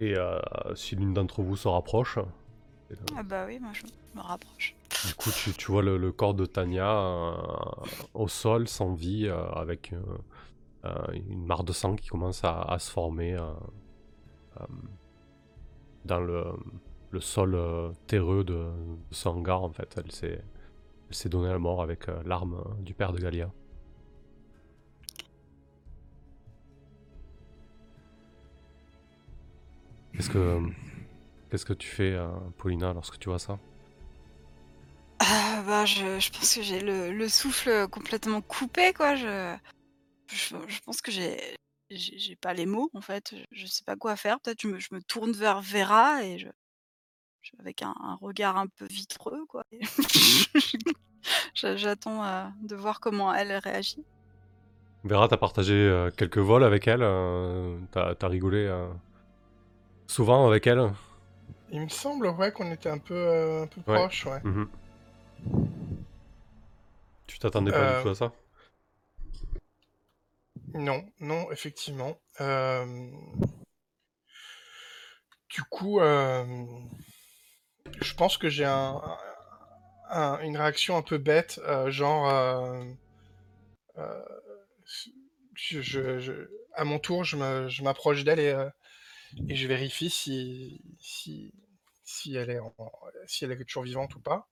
et 0.00 0.14
si 0.74 0.96
l'une 0.96 1.14
d'entre 1.14 1.42
vous 1.42 1.54
se 1.54 1.68
rapproche. 1.68 2.18
Ah 3.16 3.22
bah 3.22 3.44
oui, 3.46 3.60
moi 3.60 3.70
je 3.72 3.84
me 4.16 4.20
rapproche. 4.20 4.74
Du 5.06 5.14
coup 5.14 5.30
tu, 5.30 5.52
tu 5.52 5.70
vois 5.70 5.82
le, 5.82 6.10
corps 6.10 6.34
de 6.34 6.44
Tania 6.44 7.36
au 8.14 8.26
sol 8.26 8.66
sans 8.66 8.94
vie 8.94 9.30
avec 9.54 9.92
euh, 10.84 10.90
une 11.12 11.44
mare 11.44 11.62
de 11.62 11.72
sang 11.72 11.94
qui 11.94 12.08
commence 12.08 12.42
à, 12.42 12.76
se 12.80 12.90
former 12.90 13.34
euh, 13.34 13.42
euh, 14.60 14.64
dans 16.04 16.20
le, 16.20 16.44
le 17.12 17.20
sol 17.20 17.56
terreux 18.08 18.42
de, 18.42 18.66
ce 19.12 19.28
hangar 19.28 19.62
en 19.62 19.70
fait. 19.70 20.00
Elle 20.02 20.10
s'est, 20.10 20.42
s'est 21.14 21.28
donnée 21.28 21.48
la 21.48 21.58
mort 21.58 21.82
avec 21.82 22.06
l'arme 22.24 22.62
du 22.80 22.94
père 22.94 23.12
de 23.12 23.18
Galia. 23.18 23.50
Qu'est-ce 30.14 30.30
que, 30.30 30.60
qu'est-ce 31.50 31.64
que 31.64 31.72
tu 31.72 31.88
fais, 31.88 32.18
Paulina, 32.56 32.92
lorsque 32.92 33.18
tu 33.18 33.28
vois 33.28 33.38
ça? 33.38 33.58
Bah, 35.66 35.84
je, 35.84 36.18
je, 36.18 36.30
pense 36.30 36.54
que 36.54 36.62
j'ai 36.62 36.80
le, 36.80 37.12
le, 37.12 37.28
souffle 37.28 37.88
complètement 37.88 38.40
coupé, 38.40 38.92
quoi. 38.92 39.16
Je, 39.16 39.54
je, 40.28 40.80
pense 40.84 41.00
que 41.00 41.10
j'ai 41.10 41.36
j'ai 41.90 42.36
pas 42.36 42.54
les 42.54 42.66
mots 42.66 42.90
en 42.94 43.00
fait. 43.00 43.34
Je, 43.50 43.66
sais 43.66 43.84
pas 43.84 43.96
quoi 43.96 44.16
faire. 44.16 44.40
Peut-être 44.40 44.62
je 44.62 44.78
je 44.78 44.88
me 44.92 45.02
tourne 45.02 45.32
vers 45.32 45.60
Vera 45.60 46.24
et 46.24 46.38
je, 46.38 46.48
avec 47.58 47.82
un, 47.82 47.94
regard 48.20 48.56
un 48.56 48.66
peu 48.66 48.86
vitreux 48.86 49.44
quoi. 49.48 49.64
J'attends 51.54 52.24
euh, 52.24 52.44
de 52.62 52.76
voir 52.76 53.00
comment 53.00 53.34
elle 53.34 53.52
réagit. 53.52 54.04
Vera, 55.04 55.28
t'as 55.28 55.36
partagé 55.36 55.74
euh, 55.74 56.10
quelques 56.10 56.38
vols 56.38 56.64
avec 56.64 56.88
elle. 56.88 57.02
Euh, 57.02 57.78
t'as 57.92 58.14
as 58.20 58.28
rigolé 58.28 58.70
souvent 60.06 60.46
avec 60.48 60.66
elle? 60.66 60.92
Il 61.70 61.82
me 61.82 61.88
semble 61.88 62.28
ouais 62.28 62.50
qu'on 62.52 62.72
était 62.72 62.88
un 62.88 62.98
peu 62.98 63.62
un 63.62 63.66
peu 63.66 63.80
proches 63.82 64.26
ouais. 64.26 64.40
Mhm. 64.42 64.68
Tu 67.26 67.38
t'attendais 67.38 67.72
pas 67.72 67.96
du 67.96 68.02
tout 68.02 68.08
à 68.08 68.14
ça? 68.14 68.32
Non, 70.74 71.04
non, 71.20 71.50
effectivement. 71.50 72.20
Euh, 72.40 73.10
du 75.48 75.62
coup, 75.62 76.00
euh, 76.00 76.44
je 78.00 78.14
pense 78.14 78.36
que 78.38 78.48
j'ai 78.48 78.64
un, 78.64 79.00
une 80.42 80.56
réaction 80.56 80.96
un 80.96 81.02
peu 81.02 81.18
bête, 81.18 81.60
euh, 81.64 81.90
genre, 81.90 82.28
je, 85.54 86.48
à 86.74 86.84
mon 86.84 86.98
tour, 86.98 87.24
je 87.24 87.82
m'approche 87.82 88.24
d'elle 88.24 88.40
et, 88.40 89.54
je 89.54 89.66
vérifie 89.66 90.10
si, 90.10 90.80
elle 92.34 92.50
est 92.50 92.60
si 93.26 93.44
elle 93.44 93.52
est 93.52 93.64
toujours 93.64 93.82
vivante 93.82 94.14
ou 94.14 94.20
pas. 94.20 94.48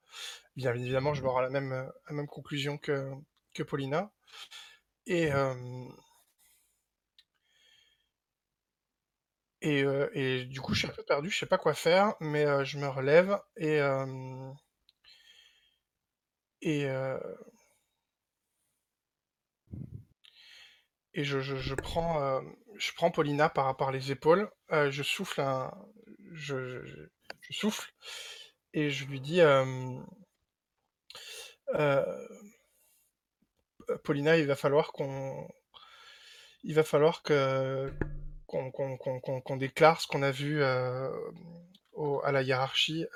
Bien 0.57 0.75
évidemment, 0.75 1.15
je 1.15 1.23
vais 1.23 1.29
avoir 1.29 1.43
la 1.43 1.51
même, 1.51 1.71
la 1.71 2.15
même 2.15 2.27
conclusion 2.27 2.79
que, 2.79 3.11
que 3.55 3.63
Paulina. 3.63 4.11
Et, 5.07 5.31
Et, 9.67 9.85
et, 10.13 10.45
du 10.45 10.61
coup, 10.61 10.75
je 10.75 10.81
suis 10.81 10.89
un 10.89 10.93
peu 10.93 11.03
perdu, 11.03 11.29
je 11.29 11.39
sais 11.39 11.47
pas 11.47 11.59
quoi 11.59 11.75
faire, 11.75 12.15
mais 12.21 12.65
je 12.65 12.79
me 12.79 12.87
relève 12.87 13.37
et 13.57 13.81
et 16.63 16.87
et 21.15 21.25
je, 21.25 21.41
je, 21.41 21.75
prends 21.75 22.41
je 22.77 22.93
prends 22.93 23.11
Paulina 23.11 23.49
par, 23.49 23.77
par 23.77 23.91
les 23.91 24.13
épaules, 24.13 24.49
je 24.71 25.03
souffle 25.03 25.41
un 25.41 25.73
je, 26.33 27.09
souffle 27.51 27.91
et 28.73 28.91
je 28.91 29.05
lui 29.07 29.21
dis 29.21 29.41
Paulina, 34.05 34.37
il 34.37 34.47
va 34.47 34.57
falloir 34.57 34.93
qu'on. 34.93 35.49
Il 36.63 36.75
va 36.75 36.85
falloir 36.85 37.23
que 37.23 37.93
qu'on 38.47 39.57
déclare 39.57 40.01
ce 40.01 40.07
qu'on 40.07 40.23
a 40.23 40.31
vu 40.31 40.63
euh, 40.63 41.11
à 42.25 42.33
la 42.33 42.43
hiérarchie. 42.43 43.07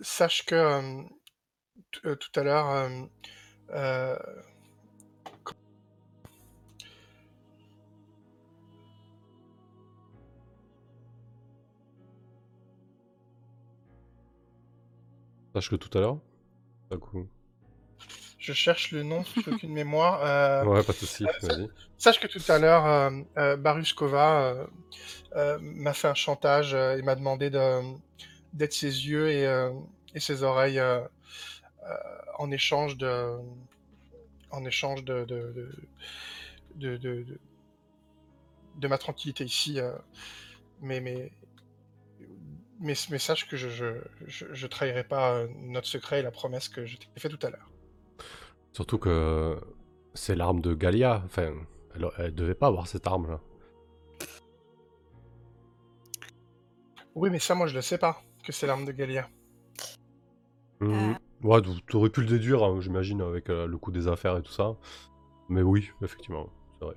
Sache 0.00 0.44
que 0.44 1.02
tout 1.90 2.32
à 2.36 2.42
l'heure, 2.42 2.90
Sache 15.54 15.70
que 15.70 15.76
tout 15.76 15.96
à 15.96 16.02
l'heure. 16.02 16.18
Je 18.46 18.52
cherche 18.52 18.92
le 18.92 19.02
nom, 19.02 19.24
j'ai 19.44 19.50
aucune 19.50 19.72
mémoire. 19.72 20.22
euh, 20.24 20.64
Ouais, 20.64 20.82
pas 20.84 20.92
de 20.92 20.98
soucis, 20.98 21.24
euh. 21.44 21.66
Sache 21.98 22.20
que 22.20 22.28
tout 22.28 22.42
à 22.48 22.58
l'heure, 22.58 22.86
euh, 22.86 23.10
euh, 23.38 23.56
Baruskova 23.56 24.68
euh, 25.34 25.58
m'a 25.60 25.92
fait 25.94 26.08
un 26.08 26.14
chantage 26.14 26.74
et 26.74 27.02
m'a 27.02 27.16
demandé 27.16 27.50
de- 27.50 27.82
d'être 28.52 28.72
ses 28.72 29.08
yeux 29.08 29.28
et, 29.30 29.44
et 30.14 30.20
ses 30.20 30.42
oreilles 30.44 30.80
en 32.38 32.50
échange 32.52 32.96
de, 32.96 33.36
en 34.50 34.64
échange 34.64 35.04
de, 35.04 35.24
de, 35.24 35.52
de, 35.56 35.72
de, 36.76 36.96
de- 36.96 37.22
de- 37.24 37.40
de 38.76 38.88
ma 38.88 38.98
tranquillité 38.98 39.42
ici. 39.44 39.80
mais, 40.80 41.00
mais, 41.00 41.32
mais, 42.78 42.94
mais 43.10 43.18
sache 43.18 43.48
que 43.48 43.56
je, 43.56 43.68
je, 43.70 43.86
je, 44.26 44.46
je 44.52 44.66
trahirai 44.66 45.02
pas 45.04 45.44
notre 45.56 45.88
secret 45.88 46.20
et 46.20 46.22
la 46.22 46.30
promesse 46.30 46.68
que 46.68 46.84
je 46.84 46.96
t'ai 46.98 47.08
fait 47.18 47.30
tout 47.30 47.44
à 47.46 47.50
l'heure. 47.50 47.70
Surtout 48.76 48.98
que 48.98 49.58
c'est 50.12 50.36
l'arme 50.36 50.60
de 50.60 50.74
Galia. 50.74 51.22
Enfin, 51.24 51.54
elle, 51.94 52.10
elle 52.18 52.34
devait 52.34 52.54
pas 52.54 52.66
avoir 52.66 52.86
cette 52.86 53.06
arme-là. 53.06 53.40
Oui, 57.14 57.30
mais 57.30 57.38
ça, 57.38 57.54
moi, 57.54 57.68
je 57.68 57.74
le 57.74 57.80
sais 57.80 57.96
pas, 57.96 58.22
que 58.44 58.52
c'est 58.52 58.66
l'arme 58.66 58.84
de 58.84 58.92
Galia. 58.92 59.30
Mhm. 60.80 61.16
Ouais, 61.42 61.62
tu- 61.62 61.82
t'aurais 61.88 62.10
pu 62.10 62.20
le 62.20 62.26
déduire, 62.26 62.62
hein, 62.64 62.78
j'imagine, 62.82 63.22
avec 63.22 63.48
euh, 63.48 63.66
le 63.66 63.78
coût 63.78 63.92
des 63.92 64.08
affaires 64.08 64.36
et 64.36 64.42
tout 64.42 64.52
ça. 64.52 64.76
Mais 65.48 65.62
oui, 65.62 65.88
effectivement, 66.02 66.50
c'est 66.78 66.84
vrai. 66.84 66.96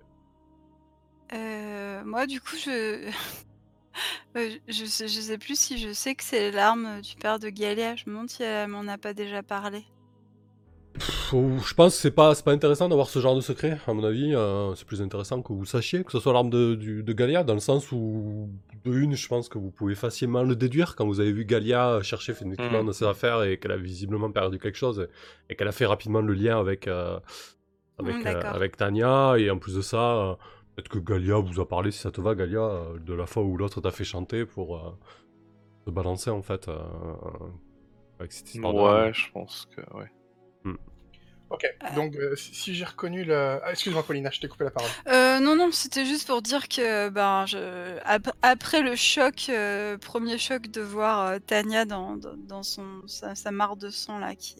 Euh, 1.32 2.04
moi, 2.04 2.28
du 2.28 2.42
coup, 2.42 2.58
je... 2.58 3.10
euh, 4.36 4.50
je, 4.68 4.84
sais, 4.84 5.08
je 5.08 5.22
sais 5.22 5.38
plus 5.38 5.58
si 5.58 5.78
je 5.78 5.94
sais 5.94 6.14
que 6.14 6.26
c'est 6.26 6.52
l'arme 6.52 7.00
du 7.00 7.16
père 7.16 7.40
de 7.40 7.48
Galia. 7.48 7.96
Je 7.96 8.04
me 8.08 8.12
demande 8.12 8.30
si 8.30 8.44
elle 8.44 8.68
m'en 8.68 8.86
a 8.90 8.98
pas 8.98 9.14
déjà 9.14 9.44
parlé. 9.44 9.86
Pff, 10.94 11.32
je 11.34 11.74
pense 11.76 11.96
que 11.96 12.02
c'est 12.02 12.12
pas, 12.12 12.34
pas 12.36 12.52
intéressant 12.52 12.90
d'avoir 12.90 13.08
ce 13.10 13.20
genre 13.20 13.36
de 13.36 13.42
secret, 13.42 13.78
à 13.88 13.94
mon 13.94 14.04
avis. 14.04 14.34
euh, 14.36 14.74
c'est 14.76 14.86
plus 14.88 15.02
intéressant 15.02 15.42
que 15.42 15.54
vous 15.54 15.64
sachiez 15.66 16.04
que 16.04 16.12
ce 16.12 16.20
soit 16.20 16.34
l'arme 16.34 16.50
de, 16.50 16.76
de 16.76 17.14
Galia, 17.14 17.44
dans 17.44 17.54
le 17.54 17.60
sens 17.60 17.92
où, 17.92 18.50
de 18.84 18.94
une, 18.98 19.16
je 19.16 19.28
pense 19.28 19.48
que 19.50 19.58
vous 19.58 19.72
pouvez 19.72 19.96
facilement 19.96 20.44
le 20.44 20.56
déduire 20.56 20.96
quand 20.96 21.06
vous 21.06 21.20
avez 21.20 21.32
vu 21.32 21.46
Galia 21.46 22.02
chercher 22.02 22.32
effectivement 22.34 22.80
Mhm. 22.80 22.88
dans 22.88 22.92
ses 22.92 23.06
affaires 23.06 23.44
et 23.44 23.58
qu'elle 23.60 23.72
a 23.72 23.78
visiblement 23.78 24.32
perdu 24.32 24.58
quelque 24.60 24.78
chose 24.78 25.08
et, 25.48 25.54
et 25.54 25.56
qu'elle 25.56 25.68
a 25.68 25.72
fait 25.72 25.86
rapidement 25.86 26.22
le 26.22 26.34
lien 26.34 26.60
avec, 26.60 26.88
euh, 26.88 27.20
avec, 28.00 28.16
Mm, 28.18 28.28
euh, 28.28 28.42
avec 28.42 28.76
Tania. 28.78 29.36
Et 29.38 29.50
en 29.52 29.58
plus 29.60 29.76
de 29.76 29.82
ça, 29.82 29.98
euh, 30.18 30.34
peut-être 30.76 30.90
que 30.90 31.00
Galia 31.00 31.36
vous 31.38 31.60
a 31.62 31.68
parlé, 31.68 31.92
si 31.92 32.00
ça 32.00 32.12
te 32.12 32.20
va, 32.20 32.34
Galia, 32.36 32.68
de 33.06 33.14
la 33.14 33.26
fois 33.28 33.44
où 33.44 33.56
l'autre 33.58 33.80
t'a 33.80 33.92
fait 33.92 34.04
chanter 34.06 34.46
pour 34.46 34.98
te 35.86 35.92
balancer 35.92 36.30
en 36.32 36.42
fait. 36.42 36.68
avec 38.20 38.32
cette 38.34 38.54
histoire. 38.54 38.74
Ouais, 38.76 39.14
je 39.14 39.32
pense 39.32 39.68
que 39.76 39.82
ouais. 39.98 40.12
Ok, 41.52 41.66
donc 41.96 42.16
euh, 42.16 42.36
si 42.36 42.54
si 42.54 42.76
j'ai 42.76 42.86
reconnu 42.86 43.24
le... 43.24 43.60
Ah, 43.64 43.72
Excuse-moi, 43.72 44.04
Paulina, 44.04 44.30
je 44.30 44.40
t'ai 44.40 44.48
coupé 44.48 44.66
la 44.66 44.70
parole. 44.70 44.90
Euh, 45.08 45.40
non, 45.40 45.56
non, 45.56 45.72
c'était 45.72 46.06
juste 46.06 46.28
pour 46.28 46.44
dire 46.44 46.68
que 46.68 47.10
ben, 47.10 47.48
je... 47.48 47.98
ap- 48.06 48.36
après 48.44 48.82
le 48.82 48.96
choc, 48.96 49.48
euh, 49.50 49.98
premier 49.98 50.38
choc 50.38 50.68
de 50.68 50.82
voir 50.82 51.26
euh, 51.26 51.40
Tania 51.40 51.86
dans, 51.86 52.16
dans, 52.18 52.36
dans 52.38 52.62
son, 52.62 53.02
sa, 53.08 53.34
sa 53.34 53.50
mare 53.50 53.78
de 53.78 53.90
sang 53.90 54.20
là, 54.20 54.36
qui, 54.36 54.58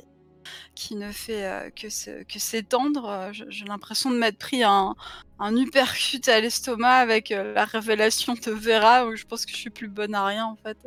qui 0.74 0.96
ne 0.96 1.12
fait 1.12 1.46
euh, 1.46 1.70
que 1.70 1.90
se- 1.90 2.24
que 2.24 2.40
s'étendre, 2.40 3.06
euh, 3.08 3.34
je- 3.34 3.46
j'ai 3.50 3.66
l'impression 3.66 4.10
de 4.10 4.18
m'être 4.18 4.40
pris 4.40 4.64
un, 4.64 4.96
un 5.38 5.56
uppercut 5.58 6.28
à 6.28 6.40
l'estomac 6.42 6.96
avec 6.96 7.32
euh, 7.32 7.54
la 7.54 7.66
révélation 7.66 8.34
de 8.34 8.50
Vera, 8.50 9.06
où 9.06 9.16
je 9.16 9.26
pense 9.26 9.46
que 9.46 9.52
je 9.52 9.58
suis 9.58 9.70
plus 9.70 9.90
bonne 9.90 10.16
à 10.16 10.26
rien 10.26 10.46
en 10.46 10.56
fait. 10.56 10.78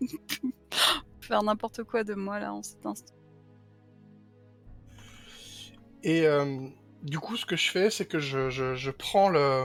Faire 1.22 1.42
n'importe 1.42 1.82
quoi 1.82 2.04
de 2.04 2.14
moi 2.14 2.38
là 2.38 2.52
en 2.54 2.62
cet 2.62 2.86
instant. 2.86 3.14
Et 6.02 6.26
euh, 6.26 6.44
du 7.02 7.18
coup, 7.18 7.36
ce 7.36 7.46
que 7.46 7.56
je 7.56 7.70
fais, 7.70 7.90
c'est 7.90 8.06
que 8.06 8.18
je, 8.18 8.50
je, 8.50 8.74
je 8.74 8.90
prends 8.90 9.28
le... 9.28 9.64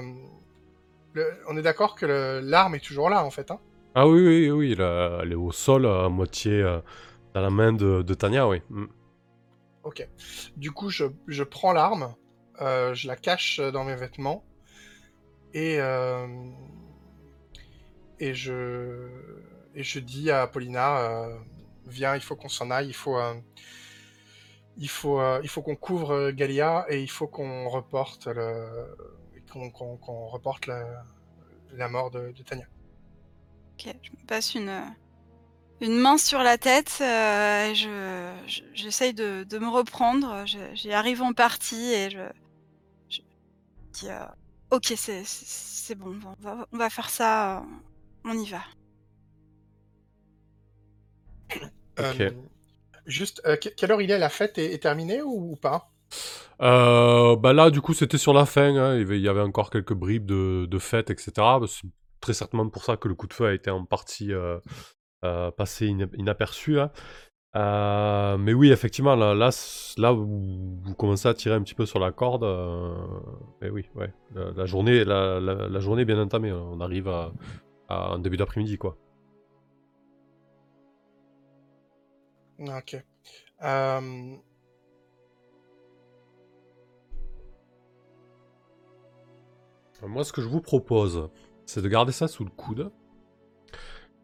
le- 1.14 1.38
On 1.48 1.58
est 1.58 1.62
d'accord 1.62 1.96
que 1.96 2.42
l'arme 2.44 2.76
est 2.76 2.84
toujours 2.84 3.10
là, 3.10 3.24
en 3.24 3.32
fait. 3.32 3.52
Hein 3.52 3.60
Ah 3.96 4.08
oui, 4.08 4.22
oui, 4.26 4.52
oui, 4.52 4.76
là, 4.76 5.20
elle 5.22 5.32
est 5.32 5.36
au 5.36 5.52
sol, 5.52 5.86
à 5.86 6.10
moitié 6.10 6.62
euh, 6.62 6.80
dans 7.34 7.42
la 7.42 7.50
main 7.50 7.74
de, 7.74 8.02
de 8.02 8.14
Tania, 8.14 8.48
oui. 8.48 8.62
Mm. 8.70 8.86
ok. 9.84 10.08
Du 10.58 10.72
coup, 10.72 10.90
je, 10.90 11.06
je 11.28 11.44
prends 11.44 11.74
l'arme, 11.74 12.14
euh, 12.62 12.94
je 12.94 13.08
la 13.08 13.16
cache 13.16 13.60
dans 13.60 13.84
mes 13.84 13.96
vêtements, 13.96 14.44
et... 15.54 15.78
euh, 15.80 16.28
et 18.20 18.34
je... 18.34 19.10
Et 19.78 19.84
je 19.84 20.00
dis 20.00 20.32
à 20.32 20.48
Paulina, 20.48 21.28
viens, 21.86 22.16
il 22.16 22.22
faut 22.22 22.38
qu'on 22.38 22.48
s'en 22.48 22.72
aille, 22.72 22.88
il 22.88 22.94
faut... 22.96 23.20
euh, 24.76 24.82
il 24.82 24.90
faut, 24.90 25.20
euh, 25.20 25.40
il 25.44 25.50
faut 25.50 25.62
qu'on 25.62 25.76
couvre 25.76 26.32
Galia 26.32 26.86
et 26.90 27.02
il 27.02 27.10
faut 27.10 27.28
qu'on 27.28 27.70
reporte 27.70 28.28
le, 28.28 28.96
qu'on, 29.52 30.28
reporte 30.28 30.68
la, 30.68 31.06
la 31.74 31.90
mort 31.90 32.12
de, 32.12 32.32
de 32.32 32.44
Tania. 32.44 32.66
Ok, 33.74 33.96
je 34.04 34.12
me 34.12 34.28
passe 34.28 34.56
une, 34.56 34.82
une 35.82 35.98
main 35.98 36.18
sur 36.18 36.40
la 36.40 36.58
tête 36.58 36.98
euh, 37.02 37.72
et 37.72 37.76
je, 37.76 38.34
je- 38.48 38.62
j'essaye 38.74 39.14
de, 39.14 39.46
de 39.48 39.58
me 39.60 39.68
reprendre. 39.70 40.46
J'y 40.74 40.92
arrive 40.94 41.22
en 41.22 41.34
partie 41.34 41.94
et 41.94 42.10
je, 42.10 42.20
je 43.10 43.22
dis 43.94 44.10
euh, 44.10 44.26
Ok, 44.72 44.94
c'est, 44.98 45.96
bon, 45.96 46.20
on 46.26 46.44
va, 46.44 46.68
on 46.72 46.78
va 46.78 46.90
faire 46.90 47.10
ça, 47.10 47.60
euh, 47.60 47.62
on 48.26 48.38
y 48.38 48.50
va. 48.50 48.62
Ok. 51.98 52.55
Juste, 53.06 53.42
euh, 53.46 53.56
que- 53.56 53.70
quelle 53.70 53.92
heure 53.92 54.02
il 54.02 54.12
est 54.12 54.18
La 54.18 54.30
fête 54.30 54.58
est, 54.58 54.82
terminée 54.82 55.22
ou, 55.22 55.56
pas? 55.56 55.90
Euh, 56.62 57.36
bah 57.36 57.54
là, 57.54 57.70
du 57.70 57.82
coup, 57.82 57.94
c'était 57.94 58.18
sur 58.18 58.34
la 58.34 58.46
fin, 58.46 58.76
hein, 58.76 58.98
il 58.98 59.18
y 59.20 59.28
avait- 59.28 59.42
encore 59.42 59.70
quelques 59.70 59.94
bribes 59.94 60.26
de, 60.26 60.80
fête, 60.80 61.10
etc. 61.10 61.32
Bah, 61.60 61.66
C'est 61.68 61.88
très 62.22 62.34
certainement 62.34 62.70
pour 62.70 62.84
ça 62.84 62.98
que 62.98 63.08
le 63.08 63.16
coup 63.16 63.28
de 63.28 63.34
feu 63.34 63.46
a 63.48 63.54
été 63.54 63.70
en 63.70 63.86
partie 63.86 64.32
euh, 64.34 64.60
passé 65.52 65.88
ina- 65.88 66.08
inaperçu. 66.18 66.80
hein. 66.80 66.92
Mais 68.38 68.54
oui, 68.54 68.72
effectivement, 68.72 69.16
là, 69.16 69.34
là, 69.34 70.12
vous, 70.12 70.96
commencez 70.98 71.28
à 71.28 71.34
tirer 71.34 71.56
un 71.56 71.62
petit 71.62 71.76
peu 71.76 71.86
sur 71.86 72.00
la 72.00 72.12
corde. 72.12 72.46
mais 73.62 73.70
oui, 73.70 73.90
ouais. 73.96 74.12
La, 74.56 74.66
journée, 74.66 75.04
la, 75.06 75.80
journée 75.80 76.04
est 76.04 76.06
bien 76.06 76.20
entamée. 76.22 76.52
On 76.52 76.80
arrive 76.82 77.08
à, 77.08 77.32
à 77.90 78.14
un 78.14 78.20
début 78.20 78.38
d'après-midi, 78.38 78.78
quoi. 78.78 78.98
Ok. 82.60 83.04
Moi, 90.08 90.24
ce 90.24 90.34
que 90.34 90.42
je 90.42 90.48
vous 90.48 90.62
propose, 90.62 91.30
c'est 91.66 91.82
de 91.82 91.90
garder 91.90 92.12
ça 92.12 92.28
sous 92.28 92.44
le 92.44 92.52
coude. 92.52 92.92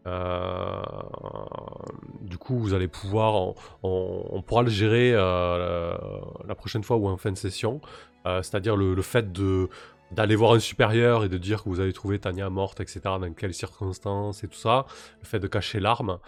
Euh, 0.08 0.82
du 2.22 2.38
coup, 2.38 2.58
vous 2.58 2.74
allez 2.74 2.88
pouvoir, 2.88 3.56
on, 3.84 4.42
pourra 4.46 4.64
le 4.64 4.70
gérer 4.70 5.12
euh, 5.14 5.96
la, 6.48 6.56
prochaine 6.56 6.84
fois 6.84 6.98
ou 6.98 7.08
en 7.08 7.18
fin 7.18 7.32
de 7.32 7.38
session. 7.38 7.82
Euh, 8.26 8.42
C'est-à-dire 8.42 8.76
le, 8.76 8.94
le 8.94 9.02
fait 9.02 9.32
de 9.32 9.70
d'aller 10.12 10.36
voir 10.36 10.52
un 10.52 10.60
supérieur 10.60 11.24
et 11.24 11.30
de 11.30 11.38
dire 11.38 11.64
que 11.64 11.70
vous 11.70 11.80
avez 11.80 11.94
trouvé 11.94 12.20
Tania 12.20 12.50
morte, 12.50 12.82
etc. 12.82 13.00
Dans 13.04 13.34
quelles 13.34 13.54
circonstances 13.54 14.44
et 14.44 14.50
tout 14.50 14.58
ça. 14.58 14.86
Le 15.22 15.26
fait 15.26 15.40
de 15.40 15.48
cacher 15.48 15.80
l'arme. 15.80 16.20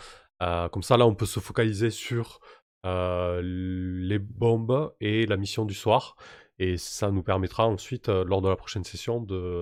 Euh, 0.42 0.68
comme 0.70 0.84
ça, 0.84 0.98
là, 0.98 1.06
on 1.06 1.16
peut 1.16 1.26
se 1.26 1.40
focaliser 1.40 1.90
sur 1.90 2.40
euh, 2.86 3.42
les 3.44 4.20
bombes 4.20 4.94
et 5.00 5.26
la 5.26 5.38
mission 5.38 5.66
du 5.66 5.74
soir. 5.74 6.16
Et 6.60 6.78
ça 6.78 7.12
nous 7.12 7.24
permettra 7.24 7.68
ensuite, 7.68 8.10
euh, 8.10 8.24
lors 8.26 8.42
de 8.42 8.50
la 8.50 8.56
prochaine 8.56 8.84
session, 8.84 9.22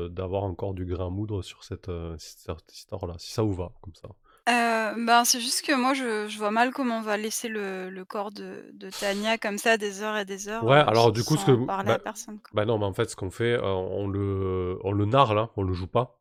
d'avoir 0.09 0.43
encore 0.43 0.73
du 0.73 0.85
grain 0.85 1.07
à 1.07 1.09
moudre 1.09 1.41
sur 1.41 1.63
cette, 1.63 1.89
cette 2.17 2.73
histoire-là, 2.73 3.15
si 3.17 3.31
ça 3.31 3.43
vous 3.43 3.53
va, 3.53 3.71
comme 3.81 3.95
ça. 3.95 4.09
Euh, 4.49 5.05
ben, 5.05 5.23
c'est 5.23 5.39
juste 5.39 5.63
que 5.65 5.73
moi, 5.73 5.93
je, 5.93 6.27
je 6.27 6.37
vois 6.37 6.51
mal 6.51 6.71
comment 6.73 6.97
on 6.97 7.01
va 7.01 7.15
laisser 7.15 7.47
le, 7.47 7.89
le 7.89 8.05
corps 8.05 8.31
de, 8.31 8.71
de 8.73 8.89
Tania 8.89 9.37
comme 9.37 9.57
ça 9.59 9.77
des 9.77 10.01
heures 10.01 10.17
et 10.17 10.25
des 10.25 10.49
heures. 10.49 10.63
Ouais, 10.65 10.77
euh, 10.77 10.85
alors 10.85 11.11
du 11.11 11.23
coup, 11.23 11.37
ce 11.37 11.45
sans 11.45 11.57
que- 11.61 11.65
parler 11.65 11.89
bah- 11.89 11.93
à 11.95 11.99
personne. 11.99 12.39
quoi. 12.39 12.49
Bah 12.53 12.65
non, 12.65 12.79
mais 12.79 12.85
en 12.85 12.93
fait, 12.93 13.09
ce 13.09 13.15
qu'on 13.15 13.29
fait, 13.31 13.53
euh, 13.53 13.61
on, 13.63 14.07
le, 14.07 14.79
on 14.83 14.91
le 14.93 15.05
narre 15.05 15.35
là, 15.35 15.51
on 15.57 15.63
le 15.63 15.73
joue 15.73 15.87
pas. 15.87 16.19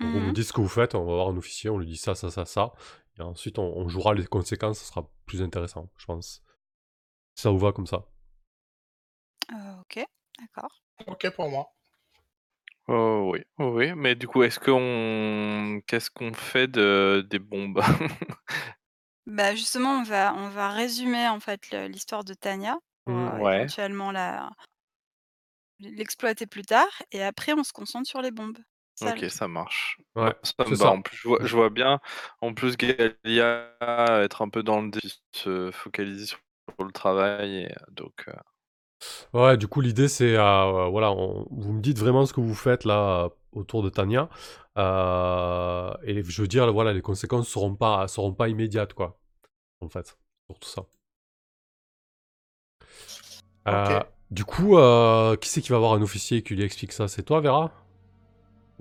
Donc, 0.00 0.12
Mhm. 0.14 0.26
nous 0.26 0.32
dites 0.32 0.44
ce 0.48 0.52
que 0.52 0.60
vous 0.60 0.68
faites, 0.68 0.96
on 0.96 1.04
va 1.04 1.12
voir 1.14 1.28
un 1.28 1.36
officier, 1.36 1.70
on 1.70 1.78
lui 1.78 1.86
dit 1.86 1.96
ça, 1.96 2.16
ça, 2.16 2.30
ça, 2.30 2.44
ça. 2.44 2.72
Et 3.18 3.22
ensuite, 3.22 3.58
on, 3.58 3.64
on 3.76 3.88
jouera 3.88 4.14
les 4.14 4.26
conséquences, 4.26 4.80
ce 4.80 4.86
sera 4.86 5.10
plus 5.26 5.42
intéressant, 5.42 5.90
je 5.96 6.06
pense. 6.06 6.42
Ça 7.34 7.50
vous 7.50 7.58
va 7.58 7.72
comme 7.72 7.86
ça? 7.86 8.06
Euh, 9.52 9.80
ok, 9.80 10.04
d'accord. 10.38 10.82
Ok 11.06 11.30
pour 11.34 11.48
moi. 11.48 11.68
Oh 12.88 13.30
oui, 13.32 13.40
oh 13.58 13.70
oui, 13.76 13.92
mais 13.94 14.14
du 14.16 14.26
coup, 14.26 14.42
est-ce 14.42 14.58
qu'on 14.58 15.80
qu'est-ce 15.86 16.10
qu'on 16.10 16.32
fait 16.32 16.66
de 16.68 17.26
des 17.30 17.38
bombes? 17.38 17.80
Bah, 19.26 19.54
justement, 19.54 20.00
on 20.00 20.02
va 20.02 20.34
on 20.34 20.48
va 20.48 20.70
résumer, 20.70 21.28
en 21.28 21.38
fait, 21.40 21.70
l'histoire 21.88 22.24
de 22.24 22.34
Tania 22.34 22.76
pour, 23.04 23.14
Mmh. 23.14 23.40
Ouais. 23.42 23.56
éventuellement 23.56 24.12
la 24.12 24.50
l'exploiter 25.80 26.46
plus 26.46 26.62
tard 26.62 26.88
et 27.10 27.22
après 27.22 27.52
on 27.52 27.64
se 27.64 27.72
concentre 27.72 28.08
sur 28.08 28.22
les 28.22 28.30
bombes. 28.30 28.58
Ça 29.02 29.10
OK, 29.10 29.24
ça 29.30 29.48
marche. 29.48 29.98
Ouais, 30.16 30.34
Bah, 30.58 30.66
ça 30.66 30.66
me 30.66 30.74
ça. 30.76 30.92
en 30.92 31.02
plus, 31.02 31.16
je 31.16 31.28
vois 31.28 31.38
je 31.42 31.56
vois 31.56 31.70
bien, 31.70 32.00
en 32.40 32.54
plus, 32.54 32.76
Galia 32.76 33.72
être 34.22 34.42
un 34.42 34.48
peu 34.48 34.62
dans 34.62 34.80
le 34.82 34.90
dé 34.90 35.00
se 35.32 35.70
focaliser 35.72 36.26
sur 36.26 36.38
le 36.84 36.92
travail 36.92 37.56
et 37.64 37.66
heu, 37.72 37.86
donc 37.92 38.28
heu 38.28 38.32
Ouais, 39.32 39.56
du 39.56 39.66
coup, 39.66 39.80
l'idée, 39.80 40.08
c'est, 40.08 40.34
heu, 40.36 40.88
voilà, 40.90 41.10
on 41.12 41.46
vous 41.50 41.72
me 41.72 41.80
dites 41.80 41.98
vraiment 41.98 42.26
ce 42.26 42.32
que 42.34 42.40
vous 42.40 42.54
faites 42.54 42.84
là, 42.84 43.30
autour 43.52 43.82
de 43.82 43.88
Tania, 43.88 44.28
heu 44.78 45.92
et 46.04 46.22
je 46.24 46.42
veux 46.42 46.48
dire, 46.48 46.70
voilà, 46.72 46.92
les 46.92 47.00
conséquences 47.02 47.48
seront 47.48 47.74
pas 47.74 48.08
seront 48.08 48.32
pas 48.34 48.48
immédiates, 48.48 48.92
quoi, 48.94 49.18
en 49.80 49.88
fait, 49.88 50.18
pour 50.48 50.58
tout 50.60 50.68
ça. 50.70 50.84
Du 54.30 54.44
coup, 54.44 54.76
qui 55.40 55.48
c'est 55.48 55.60
qui 55.62 55.68
va 55.70 55.76
avoir 55.76 55.92
un 55.92 56.02
officier 56.02 56.42
qui 56.42 56.54
lui 56.54 56.62
explique 56.64 56.92
ça? 56.92 57.08
C'est 57.08 57.22
toi, 57.22 57.40
Vera? 57.40 57.70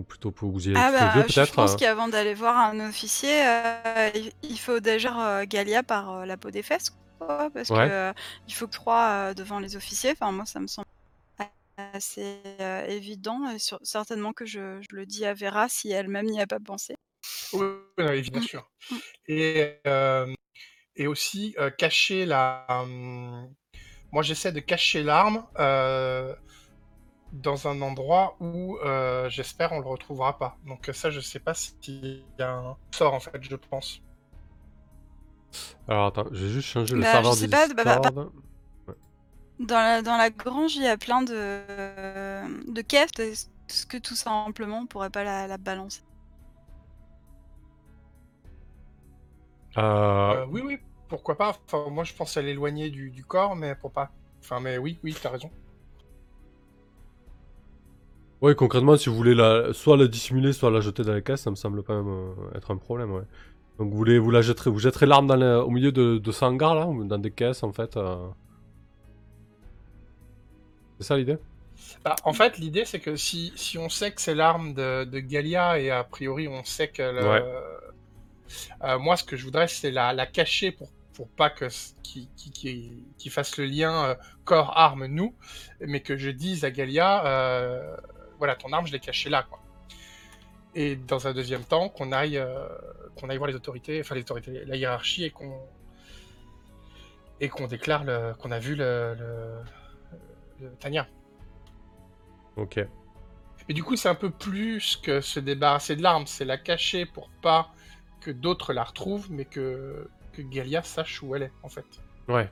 Ou 0.02 0.04
plutôt 0.04 0.32
pour 0.32 0.52
vous 0.52 0.68
y 0.68 0.72
Ah 0.74 0.90
tous 0.90 1.04
les 1.04 1.10
2 1.10 1.24
bah, 1.36 1.46
je 1.46 1.52
pense 1.52 1.76
heu? 1.76 1.76
qu'avant 1.76 2.08
d'aller 2.08 2.34
voir 2.34 2.56
un 2.58 2.80
officier, 2.88 3.44
heu, 3.46 4.32
il 4.42 4.58
faut 4.58 4.80
déjà, 4.80 5.42
heu, 5.42 5.46
Galia 5.46 5.84
par, 5.84 6.26
la 6.26 6.38
peau 6.38 6.50
des 6.50 6.64
fesses, 6.64 6.92
quoi, 7.20 7.50
parce 7.54 7.70
Ouais. 7.70 7.92
que, 7.92 8.14
il 8.48 8.54
faut 8.54 8.68
que 8.68 8.72
3, 8.72 9.32
heu, 9.32 9.36
devant 9.36 9.60
les 9.60 9.76
officiers. 9.76 10.12
Enfin, 10.12 10.32
moi, 10.32 10.46
ça 10.46 10.62
me 10.62 10.68
semble 10.68 10.88
assez, 11.78 12.42
évident 12.90 13.50
et 13.52 13.60
sur 13.60 13.80
certainement 13.84 14.34
que 14.34 14.46
je 14.46 14.82
je 14.82 14.96
le 14.96 15.06
dis 15.08 15.26
à 15.26 15.34
Vera 15.36 15.70
si 15.70 15.92
elle-même 15.92 16.28
n'y 16.28 16.42
a 16.42 16.48
pas 16.48 16.60
pensé. 16.60 16.96
Oui, 17.54 18.30
bien 18.32 18.40
Mmh. 18.40 18.42
sûr 18.42 18.70
Mmh. 18.92 19.00
et 19.28 19.80
et 20.98 21.08
aussi, 21.08 21.56
cacher 21.78 22.26
la, 22.26 22.68
mmh 22.88 23.50
moi 24.14 24.24
j'essaie 24.24 24.52
de 24.54 24.60
cacher 24.62 25.04
l'arme, 25.04 25.48
dans 27.32 27.68
un 27.68 27.82
endroit 27.82 28.36
où, 28.40 28.78
heu, 28.84 29.28
j'espère 29.30 29.72
on 29.74 29.80
le 29.80 29.88
retrouvera 29.88 30.38
pas. 30.38 30.58
Donc 30.64 30.90
ça, 30.94 31.10
je 31.12 31.20
sais 31.20 31.40
pas 31.40 31.54
s'il 31.54 32.26
y 32.40 32.42
a 32.42 32.52
un 32.52 32.78
sort, 32.94 33.14
en 33.14 33.20
fait, 33.20 33.42
je 33.42 33.56
pense. 33.56 34.02
Alors 35.88 36.08
attends, 36.08 36.26
je 36.32 36.46
vais 36.46 36.52
juste 36.52 36.70
changer 36.70 36.96
le 36.96 37.04
Bah, 37.04 37.24
je 37.24 37.32
serveur 37.32 37.34
sais 37.34 37.48
du 37.48 37.48
pas, 37.48 37.68
bah 37.74 37.84
bah 37.86 38.00
bah. 38.00 38.12
Ouais. 38.88 38.96
dans 39.60 39.80
la 39.80 40.02
dans 40.02 40.18
la 40.18 40.30
grange, 40.30 40.76
il 40.76 40.84
y 40.84 40.88
a 40.88 40.98
plein 40.98 41.22
de 41.22 41.62
de 42.72 42.82
caisses. 42.82 43.12
Est-ce 43.20 43.86
que 43.86 43.98
tout 43.98 44.16
simplement 44.16 44.80
on 44.80 44.88
pourrait 44.88 45.10
pas 45.10 45.24
la 45.24 45.48
la 45.48 45.58
balancer? 45.58 46.02
Heu 50.30 50.32
Heu, 50.32 50.46
oui, 50.50 50.62
oui, 50.66 50.78
pourquoi 51.08 51.38
pas? 51.38 51.50
Enfin, 51.68 51.90
moi 51.90 52.04
je 52.04 52.14
pense 52.14 52.36
à 52.38 52.42
l'éloigner 52.42 52.90
du 52.90 53.12
du 53.12 53.24
corps, 53.26 53.56
mais 53.56 53.76
pour 53.76 53.92
pas 53.92 54.12
enfin, 54.44 54.60
mais 54.60 54.78
oui, 54.78 55.00
oui, 55.04 55.14
tu 55.20 55.28
as 55.28 55.30
raison. 55.32 55.52
Ouais, 58.42 58.56
concrètement, 58.56 58.98
si 58.98 59.08
vous 59.10 59.16
voulez 59.16 59.36
la 59.36 59.72
soit 59.72 59.98
la 59.98 60.08
dissimuler, 60.08 60.52
soit 60.52 60.72
la 60.72 60.82
jeter 60.82 61.04
dans 61.04 61.14
les 61.14 61.22
caisses, 61.22 61.42
ça 61.44 61.52
me 61.52 61.56
semble 61.56 61.84
pas, 61.84 61.94
heu, 61.94 62.34
être 62.56 62.72
un 62.72 62.78
problème, 62.78 63.12
ouais. 63.12 63.22
Donc 63.78 63.92
vous 63.92 63.98
voulez 63.98 64.18
vous 64.20 64.32
la 64.32 64.42
jetterez 64.42 64.70
vous 64.72 64.80
jetterez 64.80 65.06
l'arme 65.06 65.28
dans 65.28 65.36
le 65.38 65.58
au 65.64 65.70
milieu 65.70 65.92
de 65.92 66.18
de 66.18 66.32
ce 66.32 66.44
hangar 66.46 66.74
là, 66.76 66.88
dans 67.06 67.20
des 67.20 67.32
caisses 67.32 67.62
en 67.64 67.72
fait, 67.72 67.98
heu? 67.98 68.32
C'est 71.00 71.08
ça 71.08 71.18
l'idée? 71.18 71.38
Bah, 72.04 72.16
en 72.24 72.34
fait, 72.34 72.58
l'idée 72.58 72.86
c'est 72.86 73.00
que 73.00 73.16
si 73.16 73.54
si 73.56 73.78
on 73.78 73.90
sait 73.90 74.12
que 74.12 74.22
c'est 74.22 74.36
l'arme 74.36 74.74
de 74.74 75.04
de 75.06 75.20
Galia 75.20 75.80
et 75.80 75.90
a 75.92 76.04
priori 76.04 76.48
on 76.48 76.64
sait 76.64 76.90
que 76.90 77.02
Ouais. 77.18 77.46
heu, 78.84 78.98
moi 79.00 79.18
ce 79.18 79.24
que 79.24 79.38
je 79.38 79.44
voudrais 79.46 79.68
c'est 79.68 79.92
la 79.92 80.14
la 80.14 80.26
cacher 80.28 80.72
pour 80.72 80.92
pour 81.14 81.30
pas 81.32 81.50
que 81.50 81.68
qu'il 82.04 82.30
qu'il 82.34 83.06
qu'il 83.18 83.32
fasse 83.32 83.58
le 83.58 83.66
lien, 83.66 84.12
heu, 84.12 84.16
corps, 84.46 84.78
arme, 84.78 85.06
nous, 85.08 85.36
mais 85.82 86.02
que 86.02 86.18
je 86.18 86.30
dise 86.30 86.64
à 86.66 86.72
Galia, 86.72 87.24
«Voilà, 88.42 88.56
ton 88.56 88.74
arme 88.74 88.88
je 88.88 88.92
l'ai 88.92 89.00
cachée 89.00 89.30
là, 89.30 89.44
quoi» 89.44 89.60
et 90.74 90.96
dans 90.96 91.28
un 91.28 91.34
2e 91.34 91.64
temps 91.64 91.90
qu'on 91.90 92.12
aille, 92.12 92.38
heu, 92.38 92.48
qu'on 93.16 93.30
aille 93.30 93.38
voir 93.38 93.50
les 93.50 93.56
autorités, 93.56 94.00
enfin 94.00 94.16
les 94.16 94.22
autorités, 94.22 94.64
la 94.66 94.76
hiérarchie 94.76 95.26
et 95.26 95.30
qu'on 95.30 95.60
et 97.40 97.50
qu'on 97.50 97.68
déclare 97.68 98.04
le 98.04 98.34
qu'on 98.40 98.52
a 98.52 98.60
vu 98.60 98.76
le 98.76 99.16
le 99.20 99.58
le 100.62 100.72
Tania. 100.76 101.08
OK. 102.56 102.78
Et 103.70 103.74
du 103.74 103.84
coup, 103.84 103.96
c'est 103.96 104.10
un 104.10 104.16
peu 104.16 104.30
plus 104.30 104.96
que 104.98 105.22
se 105.22 105.40
débarrasser 105.40 105.96
de 105.96 106.02
l'arme, 106.02 106.26
c'est 106.26 106.46
la 106.46 106.58
cacher 106.58 107.06
pour 107.06 107.30
pas 107.42 107.72
que 108.20 108.32
d'autres 108.32 108.74
la 108.74 108.84
retrouvent, 108.84 109.32
mais 109.32 109.46
que 109.46 110.10
que 110.34 110.42
Galia 110.42 110.84
sache 110.84 111.22
où 111.22 111.36
elle 111.36 111.44
est, 111.44 111.54
en 111.64 111.70
fait. 111.70 111.86
Ouais. 112.28 112.50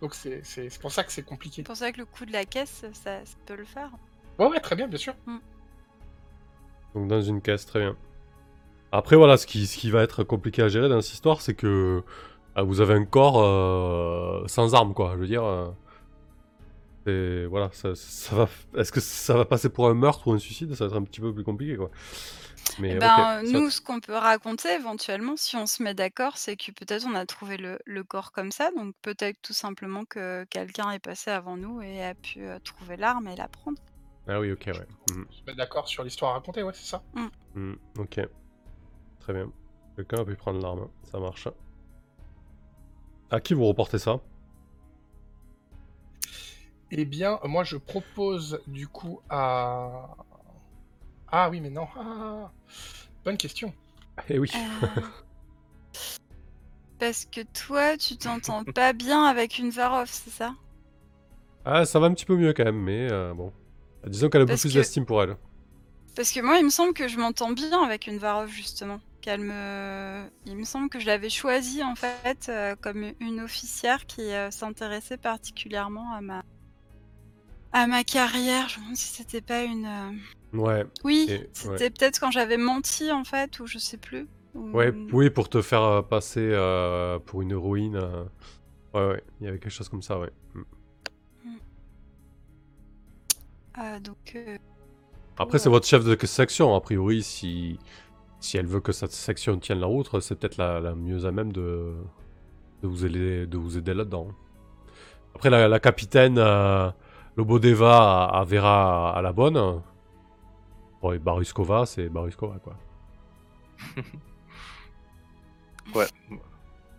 Donc 0.00 0.14
c'est 0.14 0.40
c'est 0.44 0.70
c'est 0.70 0.80
pour 0.80 0.92
ça 0.92 1.04
que 1.04 1.12
c'est 1.12 1.24
compliqué. 1.24 1.56
C'est 1.56 1.62
pour 1.64 1.76
ça 1.76 1.92
que 1.92 1.98
le 1.98 2.06
coup 2.06 2.24
de 2.24 2.32
la 2.32 2.44
caisse, 2.44 2.86
ça 2.92 3.24
ça 3.24 3.36
peut 3.44 3.56
le 3.56 3.64
faire. 3.64 3.90
Ouais, 4.38 4.46
ouais, 4.46 4.60
très 4.60 4.76
bien, 4.76 4.86
bien 4.88 4.98
sûr. 4.98 5.14
Mmh. 5.26 5.36
Donc 6.94 7.08
dans 7.08 7.20
une 7.22 7.40
caisse, 7.42 7.66
très 7.66 7.80
bien. 7.80 7.96
Après 8.92 9.16
voilà, 9.16 9.36
ce 9.36 9.46
qui 9.46 9.66
ce 9.66 9.76
qui 9.76 9.90
va 9.90 10.02
être 10.02 10.24
compliqué 10.24 10.62
à 10.62 10.68
gérer 10.68 10.88
dans 10.88 11.00
cette 11.00 11.14
histoire, 11.14 11.40
c'est 11.42 11.54
que, 11.54 12.02
bah, 12.54 12.62
vous 12.62 12.80
avez 12.80 12.94
un 12.94 13.04
corps, 13.04 13.42
heu, 13.42 14.44
sans 14.48 14.74
armes, 14.74 14.94
quoi. 14.94 15.12
Je 15.14 15.20
veux 15.20 15.26
dire, 15.26 15.44
et 17.06 17.46
voilà, 17.46 17.70
ça 17.72 17.94
ça 17.94 18.36
va 18.36 18.46
f 18.46 18.66
est-ce 18.76 18.92
que 18.92 19.00
ça 19.00 19.34
va 19.34 19.44
passer 19.44 19.68
pour 19.68 19.88
un 19.88 19.94
meurtre 19.94 20.28
ou 20.28 20.32
un 20.32 20.38
suicide? 20.38 20.74
Ça 20.74 20.86
va 20.86 20.90
être 20.90 21.00
un 21.00 21.04
petit 21.04 21.20
peu 21.20 21.32
plus 21.32 21.44
compliqué, 21.44 21.76
quoi. 21.76 21.90
Mais 22.78 22.94
OK, 22.94 23.00
ben, 23.00 23.42
nous, 23.44 23.70
ce 23.70 23.80
qu'on 23.80 24.00
peut 24.00 24.14
raconter 24.14 24.68
éventuellement, 24.74 25.34
si 25.36 25.56
on 25.56 25.66
se 25.66 25.82
met 25.82 25.94
d'accord, 25.94 26.36
c'est 26.36 26.56
que 26.56 26.70
peut-être 26.72 27.06
on 27.06 27.14
a 27.14 27.24
trouvé 27.24 27.56
le 27.56 27.78
le 27.86 28.04
corps 28.04 28.30
comme 28.32 28.52
ça, 28.52 28.70
donc 28.76 28.94
peut-être 29.02 29.38
tout 29.42 29.54
simplement 29.54 30.04
que 30.04 30.44
quelqu'un 30.50 30.90
est 30.90 30.98
passé 30.98 31.30
avant 31.30 31.56
nous 31.56 31.80
et 31.80 32.04
a 32.04 32.14
pu, 32.14 32.40
trouver 32.64 32.96
l'arme 32.96 33.26
et 33.28 33.36
la 33.36 33.48
prendre. 33.48 33.78
Ah 34.28 34.38
oui, 34.40 34.52
OK, 34.52 34.66
ouais. 34.66 34.86
Mmh 35.10 35.24
On 35.28 35.32
se 35.32 35.42
met 35.46 35.54
d'accord 35.54 35.88
sur 35.88 36.04
l'histoire 36.04 36.32
à 36.32 36.34
raconter, 36.34 36.62
ouais, 36.62 36.72
c'est 36.74 36.86
ça. 36.86 37.02
Mmh, 37.54 37.74
OK. 37.98 38.20
Très 39.20 39.32
bien. 39.32 39.50
Quelqu'un 39.96 40.20
a 40.20 40.24
pu 40.24 40.36
prendre 40.36 40.60
l'arme, 40.60 40.88
ça 41.10 41.18
marche. 41.18 41.48
À 43.30 43.40
qui 43.40 43.54
vous 43.54 43.66
reportez 43.66 43.98
ça? 43.98 44.20
Eh 46.90 47.04
bien, 47.04 47.38
moi 47.44 47.64
je 47.64 47.76
propose 47.76 48.62
du 48.66 48.88
coup 48.88 49.20
à 49.28 50.16
ah 51.30 51.50
oui, 51.50 51.60
mais 51.60 51.70
non, 51.70 51.86
ah, 51.96 52.00
ah, 52.00 52.44
ah! 52.46 52.52
Bonne 53.24 53.36
question. 53.36 53.72
Eh 54.28 54.38
oui. 54.38 54.50
Heu 54.54 54.88
parce 56.98 57.26
que 57.26 57.42
toi, 57.42 57.96
tu 57.96 58.16
t'entends 58.16 58.64
pas 58.64 58.92
bien 58.92 59.24
avec 59.24 59.58
une 59.58 59.70
Varov, 59.70 60.08
c'est 60.10 60.30
ça? 60.30 60.54
Ah, 61.64 61.84
ça 61.84 62.00
va 62.00 62.06
un 62.06 62.14
petit 62.14 62.24
peu 62.24 62.36
mieux 62.36 62.52
quand 62.54 62.64
même, 62.64 62.82
mais 62.82 63.12
heu, 63.12 63.34
bon. 63.34 63.52
Disons 64.06 64.28
qu'elle 64.28 64.42
a 64.42 64.46
Parce 64.46 64.58
plus 64.58 64.72
que 64.72 64.74
d'estime 64.74 65.06
pour 65.06 65.22
elle. 65.22 65.36
parce 66.14 66.32
que 66.32 66.40
moi, 66.40 66.58
il 66.58 66.64
me 66.64 66.70
semble 66.70 66.94
que 66.94 67.08
je 67.08 67.18
m'entends 67.18 67.52
bien 67.52 67.82
avec 67.82 68.06
une 68.06 68.18
Varov 68.18 68.50
justement. 68.50 69.00
Qu'elle 69.20 69.40
me 69.40 70.30
il 70.44 70.56
me 70.56 70.64
semble 70.64 70.88
que 70.90 71.00
je 71.00 71.06
l'avais 71.06 71.30
choisie 71.30 71.82
en 71.82 71.94
fait, 71.96 72.48
heu, 72.48 72.76
comme 72.80 73.12
une 73.20 73.40
officière 73.40 74.06
qui, 74.06 74.22
heu, 74.32 74.50
s'intéressait 74.50 75.18
particulièrement 75.18 76.12
à 76.12 76.20
ma 76.20 76.42
à 77.72 77.86
ma 77.86 78.04
carrière. 78.04 78.68
Je 78.68 78.78
me 78.78 78.82
demande 78.84 78.96
si 78.96 79.08
c'était 79.08 79.40
pas 79.42 79.62
une, 79.64 79.86
heu 79.86 80.18
Ouais 80.52 80.84
oui, 81.04 81.28
et 81.28 81.50
ouais. 81.64 81.82
c'était 81.82 81.90
peut-être 81.90 82.20
quand 82.20 82.30
j'avais 82.32 82.56
menti 82.58 83.12
en 83.12 83.24
fait 83.24 83.60
ou 83.60 83.66
je 83.66 83.78
sais 83.78 83.98
plus, 83.98 84.28
Ouais, 84.72 84.92
ou 84.92 85.12
oui, 85.12 85.30
pour 85.30 85.48
te 85.48 85.62
faire, 85.62 86.06
passer, 86.08 86.50
pour 87.26 87.42
une 87.42 87.52
héroïne, 87.52 87.96
ouais, 88.94 89.06
ouais, 89.06 89.24
il 89.40 89.46
y 89.46 89.48
avait 89.48 89.58
quelque 89.58 89.72
chose 89.72 89.88
comme 89.88 90.02
ça, 90.02 90.18
ouais. 90.18 90.30
Donc 94.00 94.34
heu, 94.34 94.58
Après, 95.38 95.58
c'est 95.58 95.68
ouais. 95.68 95.70
votre 95.70 95.86
chef 95.86 96.04
de 96.04 96.16
section, 96.26 96.74
a 96.74 96.80
priori, 96.80 97.22
si 97.22 97.78
si 98.40 98.58
elle 98.58 98.66
veut 98.66 98.80
que 98.80 98.92
cette 98.92 99.12
section 99.12 99.58
tienne 99.58 99.80
la 99.80 99.86
route, 99.88 100.08
c'est 100.20 100.36
peut-être 100.38 100.58
la 100.58 100.80
la 100.80 100.94
mieux 100.96 101.26
à 101.26 101.32
même 101.32 101.52
de 101.52 101.94
de 102.82 102.88
vous 102.88 103.04
aider 103.06 103.46
de 103.46 103.58
vous 103.58 103.78
aider 103.78 103.94
là-dedans. 103.94 104.28
Après 105.34 105.50
la 105.50 105.68
la 105.68 105.80
capitaine, 105.80 106.38
heu, 106.38 106.92
Lobodeva 107.36 108.26
a 108.28 108.40
a 108.40 108.44
Vera 108.44 109.16
à 109.16 109.22
la 109.22 109.32
bonne. 109.32 109.82
Bon 111.00 111.12
et 111.12 111.18
Baruskova, 111.18 111.86
c'est 111.86 112.08
Baruskova, 112.08 112.58
quoi. 112.60 112.76
Ouais, 115.94 116.08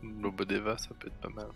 Lobodeva, 0.03 0.77
ça 0.77 0.89
peut 0.99 1.07
être 1.07 1.19
pas 1.21 1.29
mal. 1.29 1.49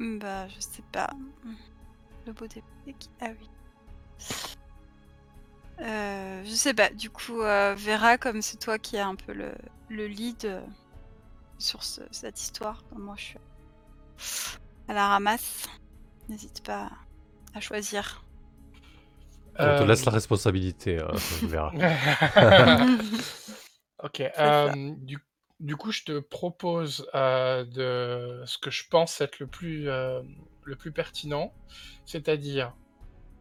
Bah, 0.00 0.48
je 0.48 0.60
sais 0.60 0.82
pas. 0.92 1.10
Lobodeva, 2.26 2.66
c'est 2.84 2.92
qui? 2.94 3.08
Ah 3.20 3.28
oui. 3.40 3.48
Heu, 5.80 6.44
je 6.44 6.54
sais 6.54 6.74
pas, 6.74 6.88
du 6.90 7.10
coup, 7.10 7.42
heu, 7.42 7.74
Vera, 7.74 8.16
comme 8.18 8.42
c'est 8.42 8.58
toi 8.58 8.78
qui 8.78 8.96
as 8.98 9.06
un 9.06 9.14
peu 9.14 9.32
le 9.32 9.52
le 9.88 10.06
lead, 10.06 10.44
heu 10.44 10.62
sur 11.58 11.82
ce- 11.84 12.02
cette 12.10 12.40
histoire. 12.40 12.82
Moi, 12.96 13.14
je 13.18 13.24
suis 13.24 13.38
à 14.88 14.94
la 14.94 15.08
ramasse. 15.08 15.68
N'hésite 16.28 16.62
pas 16.62 16.90
à 17.54 17.60
choisir. 17.60 18.24
On 19.58 19.72
te 19.74 19.82
Euh, 19.82 19.86
laisse 19.86 20.04
la 20.04 20.12
responsabilité, 20.12 20.98
euh, 20.98 21.08
on 21.42 21.46
verra. 21.48 21.72
ok. 24.02 24.20
euh, 24.38 24.94
du, 24.98 25.18
du 25.60 25.76
coup, 25.76 25.90
je 25.92 26.04
te 26.04 26.18
propose 26.20 27.08
euh, 27.14 27.64
de 27.64 28.42
ce 28.46 28.58
que 28.58 28.70
je 28.70 28.84
pense 28.88 29.20
être 29.20 29.38
le 29.38 29.46
plus, 29.46 29.88
euh, 29.88 30.22
le 30.64 30.76
plus 30.76 30.92
pertinent, 30.92 31.52
c'est-à-dire 32.04 32.74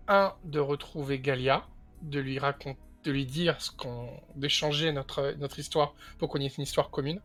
un 0.07 0.33
de 0.45 0.59
retrouver 0.59 1.19
Galia, 1.19 1.67
de 2.01 2.19
lui 2.19 2.39
raconter, 2.39 2.79
de 3.03 3.11
lui 3.11 3.25
dire 3.25 3.61
ce 3.61 3.71
qu'on, 3.71 4.09
d'échanger 4.35 4.91
notre 4.91 5.31
notre 5.39 5.59
histoire 5.59 5.93
pour 6.17 6.29
qu'on 6.29 6.39
ait 6.39 6.47
une 6.47 6.63
histoire 6.63 6.89
commune. 6.89 7.21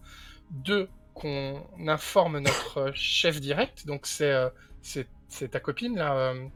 Deux, 0.50 0.88
qu'on 1.14 1.62
informe 1.86 2.38
notre 2.40 2.90
chef 2.94 3.40
direct, 3.40 3.86
donc 3.86 4.06
c'est 4.06 4.32
euh, 4.32 4.48
c'est 4.82 5.08
c'est 5.28 5.48
ta 5.50 5.60
copine 5.60 5.96
là. 5.96 6.14
euh, 6.16 6.48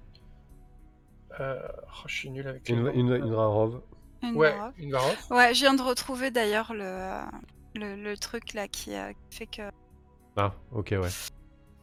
euh, 1.40 1.58
oh, 1.86 2.06
je 2.06 2.14
suis 2.14 2.30
nul 2.30 2.46
avec 2.46 2.68
Une, 2.68 2.90
une, 2.94 3.12
une 3.14 3.34
Rarov. 3.34 3.80
Une 4.22 4.36
Ouais, 4.36 4.54
une. 4.78 4.94
Ouais, 5.30 5.52
je 5.54 5.60
viens 5.60 5.74
de 5.74 5.82
retrouver 5.82 6.30
d'ailleurs 6.30 6.72
le, 6.72 7.20
le, 7.74 7.96
le 7.96 8.16
truc 8.16 8.52
là 8.54 8.68
qui, 8.68 8.94
euh, 8.94 9.12
qui 9.30 9.36
fait 9.38 9.46
que. 9.46 9.62
Ah, 10.36 10.52
ok, 10.72 10.88
ouais. 10.92 11.08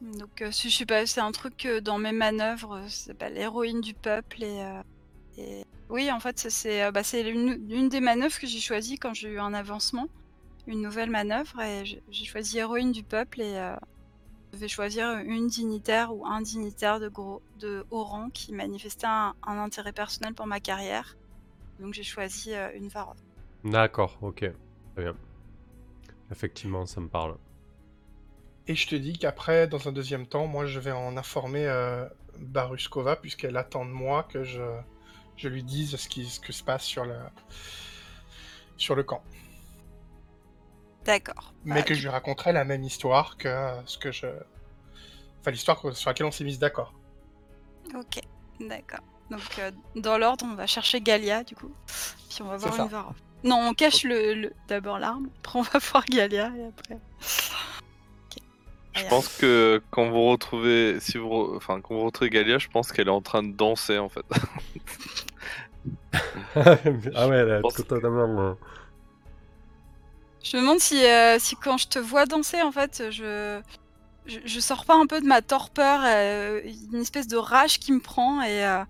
Donc, 0.01 0.41
euh, 0.41 0.51
je 0.51 0.69
sais 0.69 0.85
pas, 0.85 1.05
c'est 1.05 1.21
un 1.21 1.31
truc 1.31 1.55
que 1.57 1.79
dans 1.79 1.99
mes 1.99 2.11
manœuvres, 2.11 2.77
euh, 2.77 2.85
c'est 2.89 3.21
l'héroïne 3.29 3.81
du 3.81 3.93
peuple 3.93 4.43
et. 4.43 4.63
euh, 4.63 4.81
et- 5.37 5.63
Oui, 5.89 6.11
en 6.11 6.19
fait, 6.19 6.39
c'est- 6.39 6.49
c'est 6.49 6.83
euh, 6.83 6.91
bah, 6.91 7.01
une, 7.13 7.67
une 7.69 7.89
des 7.89 7.99
manœuvres 7.99 8.39
que 8.39 8.47
j'ai 8.47 8.61
choisi 8.61 8.97
quand 8.97 9.13
j'ai 9.13 9.29
eu 9.29 9.39
un 9.39 9.53
avancement, 9.53 10.07
une 10.65 10.81
nouvelle 10.81 11.09
manœuvre, 11.09 11.59
et 11.61 11.83
j'ai 11.85 12.25
choisi 12.25 12.57
héroïne 12.59 12.91
du 12.93 13.03
peuple 13.03 13.41
et 13.41 13.57
euh, 13.57 13.75
je 14.51 14.57
devais 14.57 14.67
choisir 14.69 15.17
une 15.19 15.47
dignitaire 15.47 16.15
ou 16.15 16.25
un 16.25 16.41
dignitaire 16.41 16.99
de, 16.99 17.09
gros, 17.09 17.41
de 17.59 17.85
haut 17.91 18.03
rang 18.03 18.29
qui 18.29 18.53
manifestait 18.53 19.07
un, 19.07 19.33
un 19.45 19.57
intérêt 19.57 19.91
personnel 19.93 20.33
pour 20.33 20.47
ma 20.47 20.59
carrière. 20.59 21.17
Donc 21.79 21.93
j'ai 21.93 22.03
choisi 22.03 22.53
euh, 22.53 22.69
une 22.75 22.87
Varov. 22.87 23.17
D'accord, 23.63 24.17
ok. 24.21 24.39
Très 24.95 25.03
bien. 25.03 25.15
Effectivement, 26.31 26.85
ça 26.85 27.01
me 27.01 27.09
parle. 27.09 27.37
Et 28.67 28.75
je 28.75 28.87
te 28.87 28.95
dis 28.95 29.17
qu'après, 29.17 29.67
dans 29.67 29.87
un 29.87 29.91
deuxième 29.91 30.27
temps, 30.27 30.47
moi, 30.47 30.65
je 30.65 30.79
vais 30.79 30.91
en 30.91 31.17
informer 31.17 31.65
euh, 31.65 32.07
Baruskova, 32.39 33.15
puisqu'elle 33.15 33.57
attend 33.57 33.85
de 33.85 33.91
moi 33.91 34.23
que 34.23 34.43
je, 34.43 34.61
je 35.35 35.49
lui 35.49 35.63
dise 35.63 35.95
ce 35.95 36.07
qui, 36.07 36.25
ce 36.25 36.39
que 36.39 36.53
se 36.53 36.63
passe 36.63 36.83
sur 36.83 37.05
le, 37.05 37.17
sur 38.77 38.95
le 38.95 39.03
camp. 39.03 39.23
D'accord. 41.05 41.53
Mais 41.65 41.75
Bah, 41.75 41.81
que 41.81 41.93
je 41.95 42.01
lui 42.01 42.09
raconterai 42.09 42.53
la 42.53 42.63
même 42.63 42.83
histoire 42.83 43.37
que 43.37 43.47
euh, 43.47 43.85
ce 43.85 43.97
que 43.97 44.11
je... 44.11 44.27
Enfin, 45.39 45.51
l'histoire 45.51 45.79
sur 45.95 46.09
laquelle 46.09 46.27
on 46.27 46.31
s'est 46.31 46.43
mis 46.43 46.57
d'accord. 46.59 46.93
Ok, 47.95 48.21
d'accord. 48.59 49.01
Donc 49.31 49.59
euh, 49.59 49.71
dans 49.95 50.17
l'ordre, 50.17 50.45
on 50.47 50.55
va 50.55 50.67
chercher 50.67 51.01
Galia 51.01 51.43
du 51.43 51.55
coup, 51.55 51.71
puis 52.29 52.41
on 52.41 52.47
va 52.47 52.57
voir 52.57 52.75
ça. 52.75 53.13
Non, 53.43 53.69
on 53.69 53.73
cache 53.73 54.03
le, 54.03 54.33
le- 54.33 54.53
d'abord 54.67 54.99
l'arme, 54.99 55.29
après 55.39 55.59
on 55.59 55.63
va 55.63 55.79
voir 55.79 56.05
Galia 56.05 56.51
et 56.57 56.65
après. 56.65 56.97
Je 58.93 59.05
pense 59.07 59.29
que 59.37 59.81
quand 59.89 60.09
vous 60.09 60.29
retrouvez, 60.29 60.99
si 60.99 61.17
vous, 61.17 61.29
re- 61.29 61.55
enfin 61.55 61.79
quand 61.81 61.95
vous 61.95 62.03
retrouvez 62.05 62.29
Galia, 62.29 62.57
je 62.57 62.67
pense 62.67 62.91
qu'elle 62.91 63.07
est 63.07 63.11
en 63.11 63.21
train 63.21 63.41
de 63.41 63.53
danser 63.53 63.97
en 63.97 64.09
fait. 64.09 64.25
ah 66.55 67.27
ouais, 67.27 67.37
elle 67.37 67.61
est 67.65 67.83
totalement... 67.83 68.39
euh, 68.41 68.53
Je 70.43 70.57
me 70.57 70.61
demande 70.61 70.79
si, 70.79 71.05
euh, 71.05 71.37
si 71.39 71.55
quand 71.55 71.77
je 71.77 71.87
te 71.87 71.99
vois 71.99 72.25
danser, 72.25 72.61
en 72.61 72.71
fait, 72.71 73.03
je, 73.11 73.61
je, 74.25 74.39
je 74.43 74.59
sors 74.59 74.85
pas 74.85 74.95
un 74.95 75.07
peu 75.07 75.21
de 75.21 75.25
ma 75.25 75.41
torpeur, 75.41 76.01
euh, 76.03 76.61
une 76.93 77.01
espèce 77.01 77.27
de 77.27 77.37
rage 77.37 77.79
qui 77.79 77.91
me 77.93 77.99
prend 78.01 78.41
et 78.41 78.65
euh, 78.65 78.83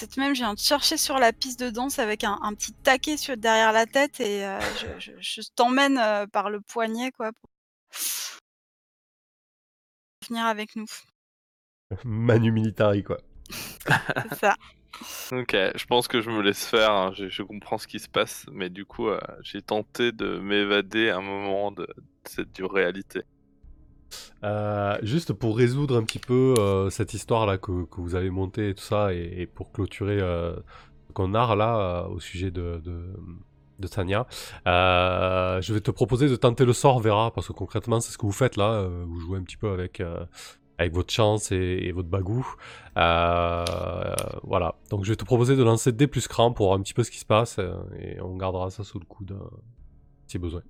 peut-être 0.00 0.16
même 0.16 0.34
je 0.34 0.40
viens 0.40 0.54
te 0.54 0.60
chercher 0.60 0.96
sur 0.96 1.18
la 1.18 1.32
piste 1.32 1.60
de 1.60 1.70
danse 1.70 1.98
avec 1.98 2.24
un, 2.24 2.38
un 2.42 2.54
petit 2.54 2.72
taquet 2.72 3.16
sur, 3.16 3.36
derrière 3.36 3.72
la 3.72 3.86
tête 3.86 4.18
et 4.20 4.44
euh, 4.46 4.58
je, 4.98 5.12
je- 5.12 5.20
je 5.42 5.48
t'emmène 5.54 5.98
euh, 5.98 6.26
par 6.26 6.50
le 6.50 6.60
poignet, 6.60 7.12
quoi, 7.12 7.30
pour 7.32 7.50
venir 10.28 10.46
avec 10.46 10.76
nous. 10.76 10.86
Manu 12.04 12.52
Militari, 12.52 13.02
quoi. 13.02 13.18
C'est 14.30 14.38
ça. 14.38 14.56
Ok, 15.32 15.52
je 15.52 15.84
pense 15.86 16.08
que 16.08 16.20
je 16.20 16.30
me 16.30 16.42
laisse 16.42 16.66
faire. 16.66 16.90
hein, 16.90 17.12
Je, 17.14 17.28
je 17.28 17.42
comprends 17.44 17.78
ce 17.78 17.86
qui 17.86 18.00
se 18.00 18.08
passe, 18.08 18.44
mais 18.52 18.68
du 18.70 18.84
coup, 18.84 19.08
euh, 19.08 19.20
j'ai 19.40 19.62
tenté 19.62 20.10
de 20.10 20.38
m'évader 20.40 21.10
un 21.10 21.20
moment 21.22 21.70
de, 21.70 21.82
de 21.86 21.94
cette 22.24 22.50
dure 22.52 22.72
réalité. 22.72 23.22
Euh, 24.44 24.98
juste 25.02 25.32
pour 25.32 25.56
résoudre 25.56 25.96
un 25.96 26.04
petit 26.04 26.18
peu 26.18 26.54
euh, 26.58 26.90
cette 26.90 27.14
histoire-là 27.14 27.58
que, 27.58 27.84
que 27.84 28.00
vous 28.00 28.14
avez 28.14 28.30
montée 28.30 28.70
et 28.70 28.74
tout 28.74 28.82
ça, 28.82 29.12
et, 29.12 29.46
pour 29.46 29.72
clôturer 29.72 30.18
euh, 30.20 30.56
qu'on 31.14 31.34
a 31.34 31.54
là 31.54 31.76
euh, 31.76 32.08
au 32.08 32.20
sujet 32.20 32.50
de, 32.50 32.80
de, 33.78 33.88
Tania, 33.88 34.26
je 34.66 35.72
vais 35.72 35.80
te 35.80 35.90
proposer 35.90 36.28
de 36.28 36.36
tenter 36.36 36.64
le 36.64 36.72
sort, 36.72 37.00
Vera, 37.00 37.32
parce 37.32 37.48
que 37.48 37.52
concrètement, 37.52 38.00
c'est 38.00 38.12
ce 38.12 38.18
que 38.18 38.26
vous 38.26 38.32
faites 38.32 38.56
là. 38.56 38.86
vous 39.06 39.20
jouez 39.20 39.38
un 39.38 39.42
petit 39.42 39.56
peu 39.56 39.70
avec, 39.70 40.02
avec 40.78 40.92
votre 40.92 41.10
chance 41.10 41.50
et, 41.50 41.90
votre 41.92 42.08
bagou. 42.08 42.46
Voilà. 42.94 44.74
Donc, 44.90 45.04
je 45.04 45.10
vais 45.10 45.16
te 45.16 45.24
proposer 45.24 45.56
de 45.56 45.62
lancer 45.62 45.92
D 45.92 46.06
plus 46.06 46.28
cran 46.28 46.52
pour 46.52 46.66
voir 46.66 46.78
un 46.78 46.82
petit 46.82 46.92
peu 46.92 47.04
ce 47.04 47.10
qui 47.10 47.18
se 47.18 47.24
passe, 47.24 47.58
et 47.98 48.20
on 48.20 48.36
gardera 48.36 48.70
ça 48.70 48.84
sous 48.84 48.98
le 48.98 49.06
coude 49.06 49.34
si 50.26 50.38
besoin. 50.38 50.62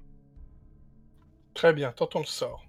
Très 1.55 1.73
bien, 1.73 1.93
tentons 1.93 2.21
le 2.21 2.27
sort. 2.27 2.65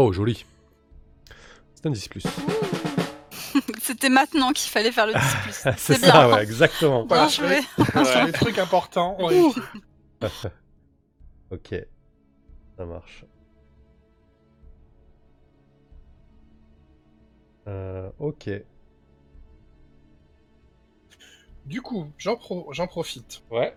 Oh, 0.00 0.12
joli. 0.12 0.44
C'est 1.74 1.86
un 1.86 1.90
10 1.90 2.06
plus. 2.06 2.22
C'était 3.82 4.10
maintenant 4.10 4.52
qu'il 4.52 4.70
fallait 4.70 4.92
faire 4.92 5.08
le 5.08 5.12
10 5.12 5.18
plus. 5.42 5.52
c'est 5.76 5.94
ça, 5.94 6.12
bien. 6.28 6.36
ouais, 6.36 6.42
exactement. 6.44 7.04
Bien 7.04 7.16
Voilà, 7.16 7.28
joué. 7.28 8.04
Sur 8.04 8.24
les 8.26 8.30
trucs 8.32 8.58
importants, 8.58 9.16
on. 9.18 9.52
Ok, 11.50 11.74
ça 12.76 12.84
marche. 12.84 13.24
Euh, 17.66 18.08
ok. 18.20 18.50
Du 21.66 21.82
coup, 21.82 22.06
j'en 22.18 22.36
pro- 22.36 22.72
j'en 22.72 22.86
profite. 22.86 23.42
Ouais. 23.50 23.74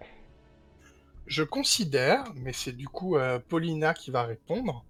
Je 1.31 1.41
considère, 1.43 2.31
mais 2.35 2.53
c'est 2.53 2.73
du 2.73 2.87
coup 2.87 3.17
euh, 3.17 3.39
Paulina 3.39 3.95
qui 3.95 4.11
va 4.11 4.21
répondre, 4.21 4.85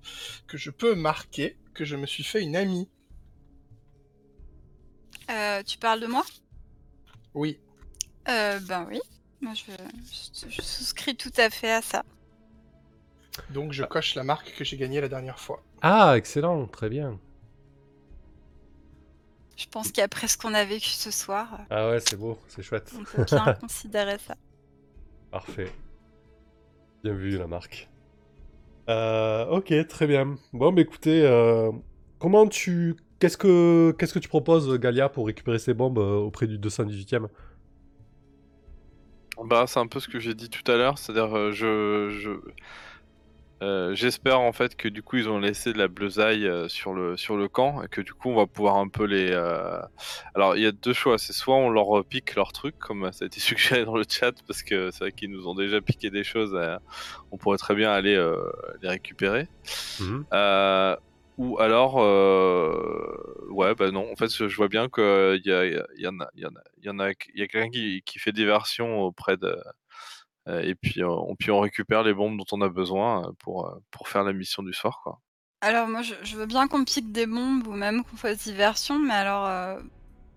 que 0.47 0.58
je 0.58 0.71
peux 0.71 0.93
marquer 0.93 1.56
que 1.73 1.86
je 1.86 1.95
me 1.95 2.06
suis 2.06 2.23
fait 2.25 2.41
une 2.43 2.58
amie. 2.58 2.89
Euh, 5.30 5.63
tu 5.63 5.77
parles 5.77 5.99
de 6.01 6.08
moi? 6.08 6.23
Oui. 7.34 7.60
euh, 8.30 8.60
Ben 8.62 8.86
oui. 8.89 8.99
Moi, 9.41 9.54
je, 9.56 9.71
je- 9.71 10.49
je 10.49 10.62
souscris 10.62 11.15
tout 11.15 11.32
à 11.38 11.49
fait 11.49 11.71
à 11.71 11.82
ça. 11.82 12.04
Donc 13.51 13.71
je 13.71 13.84
coche 13.84 14.15
la 14.15 14.23
marque 14.23 14.51
que 14.56 14.63
j'ai 14.63 14.77
gagnée 14.77 14.99
la 14.99 15.08
dernière 15.08 15.39
fois. 15.39 15.63
Ah, 15.82 16.15
excellent, 16.17 16.65
très 16.67 16.89
bien. 16.89 17.19
Je 19.58 19.65
pense 19.67 19.91
qu'après 19.93 20.27
ce 20.27 20.38
qu'on 20.38 20.54
a 20.54 20.65
vécu 20.65 20.89
ce 20.89 21.10
soir, 21.12 21.62
Ah 21.69 21.89
ouais, 21.89 21.99
c'est 21.99 22.17
beau, 22.17 22.38
c'est 22.49 22.63
chouette. 22.63 22.91
on 22.93 23.04
peut 23.04 23.19
bien 23.25 23.51
considérer 23.60 24.17
ça. 24.19 24.36
Parfait. 25.32 25.71
Bien 27.04 27.14
vu, 27.14 27.38
la 27.38 27.48
marque. 27.48 27.90
Euh, 28.90 29.46
ok, 29.48 29.74
très 29.88 30.08
bien. 30.08 30.36
Bon, 30.54 30.72
bah 30.72 30.82
écoutez, 30.82 31.24
euh, 31.26 31.72
comment 32.20 32.48
tu... 32.48 32.96
Qu'est-ce 33.20 33.38
que 33.38 33.92
qu'est-ce 34.00 34.14
que 34.14 34.20
tu 34.20 34.30
proposes, 34.30 34.80
Galia, 34.80 35.08
pour 35.08 35.28
récupérer 35.28 35.60
ces 35.60 35.76
bombes 35.76 36.00
euh, 36.00 36.18
auprès 36.18 36.48
du 36.48 36.58
218e 36.58 37.28
Bah, 39.44 39.66
c'est 39.68 39.80
un 39.80 39.88
peu 39.88 40.00
ce 40.00 40.08
que 40.08 40.20
j'ai 40.20 40.34
dit 40.34 40.50
tout 40.50 40.70
à 40.72 40.76
l'heure, 40.78 40.98
c'est-à-dire 40.98 41.36
euh, 41.36 41.52
je, 41.52 42.10
je 42.10 42.32
euh, 43.62 43.93
j'espère 43.93 44.39
en 44.39 44.52
fait 44.54 44.76
que 44.76 44.88
du 44.88 45.04
coup 45.04 45.17
ils 45.17 45.30
ont 45.30 45.38
laissé 45.39 45.71
de 45.71 45.78
la 45.78 45.88
bleusaille 45.88 46.47
euh, 46.47 46.67
sur 46.67 46.93
le 46.93 47.15
sur 47.15 47.38
le 47.38 47.47
camp 47.47 47.84
et 47.84 47.88
que 47.88 48.02
du 48.02 48.13
coup 48.13 48.30
on 48.30 48.36
va 48.36 48.47
pouvoir 48.47 48.78
un 48.78 48.88
peu 48.88 49.04
les. 49.06 49.30
euh, 49.32 49.80
Alors 50.34 50.56
il 50.58 50.63
y 50.63 50.65
a 50.65 50.71
deux 50.71 50.93
choix, 50.93 51.17
c'est 51.19 51.34
soit 51.34 51.56
on 51.56 51.69
leur 51.69 52.04
pique 52.06 52.36
leurs 52.36 52.54
trucs 52.54 52.78
comme 52.80 53.12
ça 53.12 53.26
a 53.26 53.28
été 53.28 53.39
suggéré 53.39 53.86
dans 53.86 53.95
le 53.95 54.04
chat 54.08 54.34
parce 54.47 54.63
que 54.63 54.89
c'est 54.91 55.00
vrai 55.00 55.12
qu'ils 55.12 55.30
nous 55.32 55.47
ont 55.47 55.54
déjà 55.56 55.80
piqué 55.82 56.10
des 56.10 56.24
choses, 56.24 56.54
euh, 56.56 56.78
on 57.32 57.38
pourrait 57.38 57.58
très 57.58 57.76
bien 57.76 57.91
aller 57.91 58.15
euh, 58.15 58.41
les 58.82 58.89
récupérer. 58.89 59.47
Mhm. 60.00 60.26
Euh, 60.34 60.95
ou 61.38 61.60
alors, 61.60 61.95
euh, 62.00 63.47
ouais, 63.50 63.74
bah 63.74 63.89
non. 63.91 64.12
En 64.12 64.15
fait, 64.15 64.30
je 64.30 64.56
vois 64.56 64.67
bien 64.67 64.89
qu'il 64.89 65.41
y, 65.45 65.52
a, 65.52 65.65
il 65.65 65.84
y 65.97 66.08
en 66.08 66.19
a, 66.19 66.30
il 66.36 66.41
y 66.41 66.45
en 66.45 66.50
a, 66.50 66.62
il 66.78 66.86
y 66.86 66.89
en 66.89 67.00
a, 67.00 67.10
il 67.12 67.39
y 67.39 67.41
a 67.41 67.47
quelqu'un 67.47 67.69
qui, 67.69 68.04
qui 68.06 68.19
fait 68.19 68.32
diversion 68.32 69.02
auprès 69.02 69.38
de, 69.38 69.56
et 70.47 70.75
puis, 70.75 71.01
euh, 71.04 71.08
on, 71.10 71.36
puis 71.36 71.51
on 71.51 71.60
récupère 71.60 72.04
les 72.04 72.13
bombes 72.13 72.38
dont 72.38 72.45
on 72.51 72.62
a 72.62 72.69
besoin 72.69 73.27
euh, 73.27 73.32
pour, 73.39 73.67
euh, 73.67 73.75
pour 73.91 74.08
faire 74.08 74.23
la 74.23 74.34
mission 74.34 74.63
du 74.63 74.73
soir, 74.73 74.99
quoi. 75.04 75.19
Alors 75.62 75.88
moi, 75.88 76.01
je, 76.01 76.15
je 76.23 76.36
veux 76.38 76.47
bien 76.47 76.67
qu'on 76.67 76.84
pique 76.84 77.12
des 77.12 77.27
bombes 77.27 77.67
ou 77.67 77.73
même 77.73 78.04
qu'on 78.04 78.17
fasse 78.17 78.39
diversion, 78.43 78.97
mais 78.97 79.13
alors, 79.13 79.45
euh, 79.45 79.80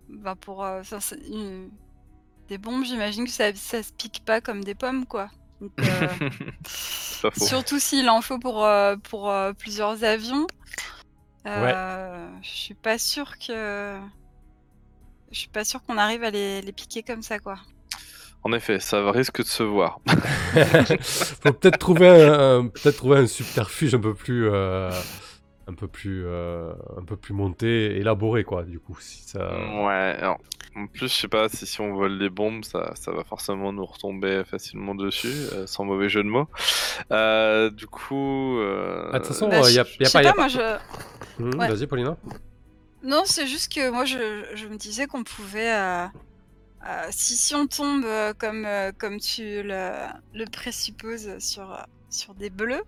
bah 0.08 0.34
pour 0.34 0.64
euh, 0.64 0.82
ça, 0.82 1.00
c'est 1.00 1.18
une- 1.28 1.70
des 2.48 2.58
bombes, 2.58 2.84
j'imagine 2.84 3.24
que 3.24 3.30
ça, 3.30 3.54
ça 3.54 3.82
se 3.82 3.92
pique 3.94 4.22
pas 4.26 4.42
comme 4.42 4.62
des 4.62 4.74
pommes, 4.74 5.06
quoi. 5.06 5.30
Donc, 5.62 5.72
euh, 5.80 6.06
surtout 7.36 7.78
s'il 7.78 8.08
en 8.10 8.20
faut 8.20 8.38
pour, 8.38 8.64
euh, 8.66 8.96
pour 8.96 9.30
euh, 9.30 9.52
plusieurs 9.54 10.04
avions. 10.04 10.46
Euh, 11.46 12.28
Je 12.42 12.48
suis 12.48 12.74
pas 12.74 12.98
sûre 12.98 13.38
que. 13.38 13.98
Je 15.30 15.38
suis 15.38 15.48
pas 15.48 15.64
sûre 15.64 15.82
qu'on 15.82 15.98
arrive 15.98 16.22
à 16.22 16.30
les, 16.30 16.60
les 16.62 16.72
piquer 16.72 17.02
comme 17.02 17.22
ça, 17.22 17.38
quoi. 17.38 17.56
En 18.44 18.52
effet, 18.52 18.78
ça 18.78 19.10
risque 19.10 19.38
de 19.42 19.46
se 19.46 19.62
voir. 19.62 20.00
Faut 21.00 21.52
peut-être 21.52 21.78
trouver 21.78 22.08
un, 22.08 22.66
peut-être 22.68 22.96
trouver 22.96 23.18
un 23.18 23.26
subterfuge 23.26 23.94
un 23.94 24.00
peu 24.00 24.14
plus 24.14 24.48
euh, 24.50 24.90
un 25.66 25.72
peu 25.72 25.88
plus 25.88 26.24
euh, 26.26 26.72
un 26.98 27.04
peu 27.04 27.16
plus 27.16 27.32
monté, 27.34 27.96
élaboré 27.96 28.44
quoi. 28.44 28.64
Du 28.64 28.78
coup, 28.78 28.96
si 29.00 29.22
ça. 29.26 29.48
Ouais, 29.82 30.16
alors, 30.20 30.38
en 30.76 30.86
plus, 30.86 31.08
je 31.08 31.14
sais 31.20 31.28
pas 31.28 31.48
si, 31.48 31.66
si 31.66 31.80
on 31.80 31.94
vole 31.94 32.18
des 32.18 32.28
bombes, 32.28 32.64
ça, 32.64 32.92
ça 32.96 33.12
va 33.12 33.24
forcément 33.24 33.72
nous 33.72 33.86
retomber 33.86 34.42
facilement 34.44 34.94
dessus, 34.94 35.32
euh, 35.54 35.66
sans 35.66 35.84
mauvais 35.86 36.10
jeu 36.10 36.22
de 36.22 36.28
mots. 36.28 36.48
Euh, 37.12 37.70
du 37.70 37.86
coup. 37.86 38.58
euh, 38.58 39.08
Ah, 39.12 39.20
de 39.20 39.24
toute 39.24 39.28
façon, 39.28 39.48
Bah, 39.48 39.60
il 39.70 39.74
y 39.74 39.78
a, 39.78 39.84
je- 39.84 39.96
y 40.00 40.04
a 40.04 40.08
je 40.08 40.12
pas. 40.12 40.18
sais 40.18 40.22
y 40.24 40.26
a 40.26 40.32
pas, 40.32 40.38
moi 40.38 40.48
je. 40.48 40.58
Ouais. 41.58 41.68
Vas-y, 41.68 41.86
Paulina. 41.86 42.16
Non, 43.02 43.22
c'est 43.24 43.46
juste 43.46 43.72
que 43.72 43.90
moi, 43.90 44.04
je, 44.04 44.44
je 44.54 44.66
me 44.66 44.76
disais 44.76 45.06
qu'on 45.06 45.24
pouvait, 45.24 45.70
euh, 46.86 47.06
si, 47.10 47.36
si 47.36 47.54
on 47.54 47.66
tombe 47.66 48.04
euh, 48.04 48.34
comme, 48.34 48.64
euh, 48.66 48.92
comme 48.96 49.18
tu 49.18 49.62
le, 49.62 49.92
le 50.34 50.44
présupposes 50.44 51.38
sur, 51.38 51.78
sur 52.10 52.34
des 52.34 52.50
bleus, 52.50 52.84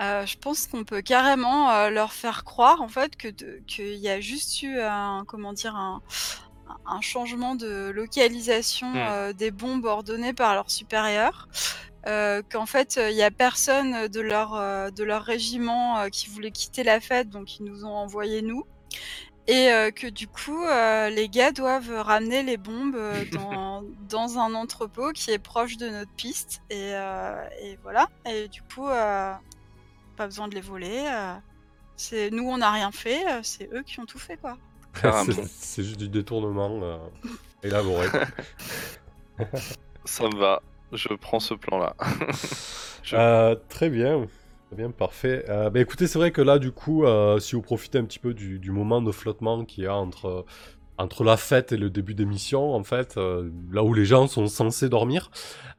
je 0.00 0.36
pense 0.38 0.66
qu'on 0.66 0.84
peut 0.84 1.02
carrément 1.02 1.88
leur 1.88 2.12
faire 2.12 2.42
croire 2.42 2.82
en 2.82 2.88
fait 2.88 3.16
que 3.16 3.28
qu'il 3.28 3.94
y 3.94 4.08
a 4.08 4.20
juste 4.20 4.62
eu 4.62 4.80
un, 4.80 5.24
comment 5.26 5.52
dire, 5.52 5.76
un, 5.76 6.02
un 6.84 7.00
changement 7.00 7.54
de 7.54 7.90
localisation 7.94 8.92
des 9.36 9.52
bombes 9.52 9.84
ordonnées 9.84 10.32
par 10.34 10.54
leurs 10.54 10.70
supérieurs. 10.72 11.48
qu'en 12.04 12.66
fait 12.66 12.98
il 13.00 13.16
y 13.16 13.22
a 13.22 13.30
personne 13.30 14.08
de 14.08 14.20
leur 14.20 14.50
de 14.90 15.04
leur 15.04 15.22
régiment 15.22 16.10
qui 16.10 16.28
voulait 16.28 16.50
quitter 16.50 16.82
la 16.82 17.00
fête 17.00 17.30
donc 17.30 17.60
ils 17.60 17.64
nous 17.64 17.84
ont 17.84 17.94
envoyé 17.94 18.42
nous 18.42 18.66
et 19.46 19.70
euh, 19.70 19.90
que 19.90 20.06
du 20.06 20.26
coup 20.26 20.64
euh, 20.64 21.10
les 21.10 21.28
gars 21.28 21.52
doivent 21.52 21.90
ramener 21.90 22.42
les 22.42 22.56
bombes 22.56 22.96
euh, 22.96 23.24
dans, 23.32 23.82
dans 24.08 24.38
un 24.38 24.54
entrepôt 24.54 25.12
qui 25.12 25.30
est 25.30 25.38
proche 25.38 25.76
de 25.76 25.88
notre 25.88 26.10
piste 26.12 26.62
et, 26.70 26.94
euh, 26.94 27.44
et 27.62 27.78
voilà 27.82 28.08
et 28.26 28.48
du 28.48 28.62
coup 28.62 28.88
euh, 28.88 29.32
pas 30.16 30.26
besoin 30.26 30.48
de 30.48 30.54
les 30.54 30.60
voler 30.62 31.04
euh, 31.06 31.34
c'est 31.96 32.30
nous 32.30 32.48
on 32.48 32.58
n'a 32.58 32.70
rien 32.70 32.90
fait 32.90 33.22
c'est 33.42 33.68
eux 33.72 33.82
qui 33.82 34.00
ont 34.00 34.06
tout 34.06 34.18
fait 34.18 34.36
quoi. 34.38 34.56
C'est- 35.24 35.44
C'est 35.48 35.82
juste 35.82 35.98
du 35.98 36.08
détournement 36.08 36.80
euh, 36.82 36.96
élaboré. 37.62 38.06
Ça 40.04 40.24
me 40.28 40.36
va. 40.38 40.62
Je 40.92 41.08
prends 41.14 41.40
ce 41.40 41.54
plan-là. 41.54 41.96
Je- 43.02 43.16
Euh, 43.16 43.56
très 43.68 43.90
bien. 43.90 44.26
Très 44.74 44.82
bien, 44.82 44.90
parfait. 44.90 45.44
Euh, 45.48 45.70
bah, 45.70 45.78
écoutez, 45.78 46.08
c'est 46.08 46.18
vrai 46.18 46.32
que 46.32 46.42
là, 46.42 46.58
du 46.58 46.72
coup, 46.72 47.04
euh, 47.04 47.38
si 47.38 47.54
vous 47.54 47.62
profitez 47.62 47.98
un 47.98 48.04
petit 48.04 48.18
peu 48.18 48.34
du, 48.34 48.58
du 48.58 48.72
moment 48.72 49.00
de 49.00 49.12
flottement 49.12 49.64
qu'il 49.64 49.84
y 49.84 49.86
a 49.86 49.94
entre, 49.94 50.44
entre 50.98 51.22
la 51.22 51.36
fête 51.36 51.70
et 51.70 51.76
le 51.76 51.90
début 51.90 52.14
d'émission, 52.14 52.74
en 52.74 52.82
fait, 52.82 53.16
euh, 53.16 53.50
là 53.70 53.84
où 53.84 53.94
les 53.94 54.04
gens 54.04 54.26
sont 54.26 54.48
censés 54.48 54.88
dormir, 54.88 55.30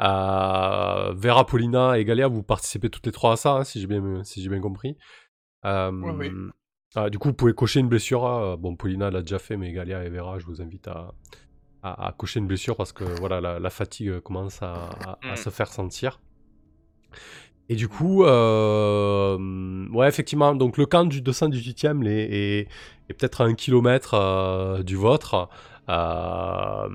euh, 0.01 1.11
Vera, 1.13 1.45
Paulina 1.45 1.99
et 1.99 2.05
Galia, 2.05 2.29
vous 2.29 2.41
participez 2.41 2.89
toutes 2.89 3.05
les 3.05 3.11
trois 3.11 3.33
à 3.33 3.35
ça, 3.35 3.51
hein, 3.57 3.63
si 3.65 3.81
j'ai 3.81 3.87
bien, 3.87 4.23
si 4.23 4.41
j'ai 4.41 4.47
bien 4.49 4.61
compris. 4.61 4.95
Euh, 5.65 5.91
oui. 5.91 6.31
ah, 6.95 7.09
du 7.09 7.19
coup, 7.19 7.27
vous 7.29 7.33
pouvez 7.33 7.53
cocher 7.53 7.81
une 7.81 7.89
blessure. 7.89 8.25
hein. 8.25 8.55
Bon, 8.57 8.77
Paulina 8.77 9.11
l'a 9.11 9.21
déjà 9.21 9.39
fait, 9.39 9.57
mais 9.57 9.73
Galia 9.73 10.05
et 10.05 10.09
Vera, 10.09 10.39
je 10.39 10.45
vous 10.45 10.61
invite 10.61 10.87
à, 10.87 11.13
à, 11.83 12.07
à 12.07 12.11
cocher 12.13 12.39
une 12.39 12.47
blessure 12.47 12.77
parce 12.77 12.93
que 12.93 13.03
voilà, 13.03 13.41
la, 13.41 13.59
la 13.59 13.69
fatigue 13.69 14.19
commence 14.21 14.61
à, 14.61 14.67
à- 14.85 15.19
à 15.27 15.33
Mm. 15.33 15.35
se 15.35 15.49
faire 15.49 15.67
sentir. 15.67 16.21
Et 17.69 17.75
du 17.75 17.87
coup, 17.87 18.23
euh, 18.23 19.87
ouais, 19.89 20.07
effectivement, 20.07 20.53
donc 20.53 20.77
le 20.77 20.85
camp 20.85 21.05
du 21.05 21.21
218e 21.21 22.03
les- 22.03 22.11
est, 22.11 22.67
est 23.09 23.13
peut-être 23.13 23.41
à 23.41 23.45
un 23.45 23.55
kilomètre 23.55 24.13
euh, 24.13 24.83
du 24.83 24.95
vôtre. 24.95 25.49
Euh, 25.89 26.89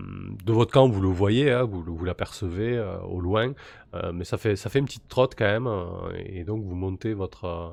de 0.44 0.52
votre 0.52 0.72
camp, 0.72 0.88
vous 0.88 1.00
le 1.00 1.08
voyez, 1.08 1.50
hein, 1.52 1.64
vous, 1.64 1.82
vous 1.82 2.04
l'apercevez 2.04 2.80
au 3.08 3.20
loin, 3.20 3.52
mais 4.12 4.24
ça 4.24 4.36
fait, 4.36 4.56
ça 4.56 4.68
fait 4.68 4.80
une 4.80 4.84
petite 4.86 5.06
trotte 5.08 5.34
quand 5.36 5.44
même, 5.44 5.68
et 6.26 6.42
donc 6.42 6.64
vous 6.64 6.74
montez 6.74 7.14
votre, 7.14 7.72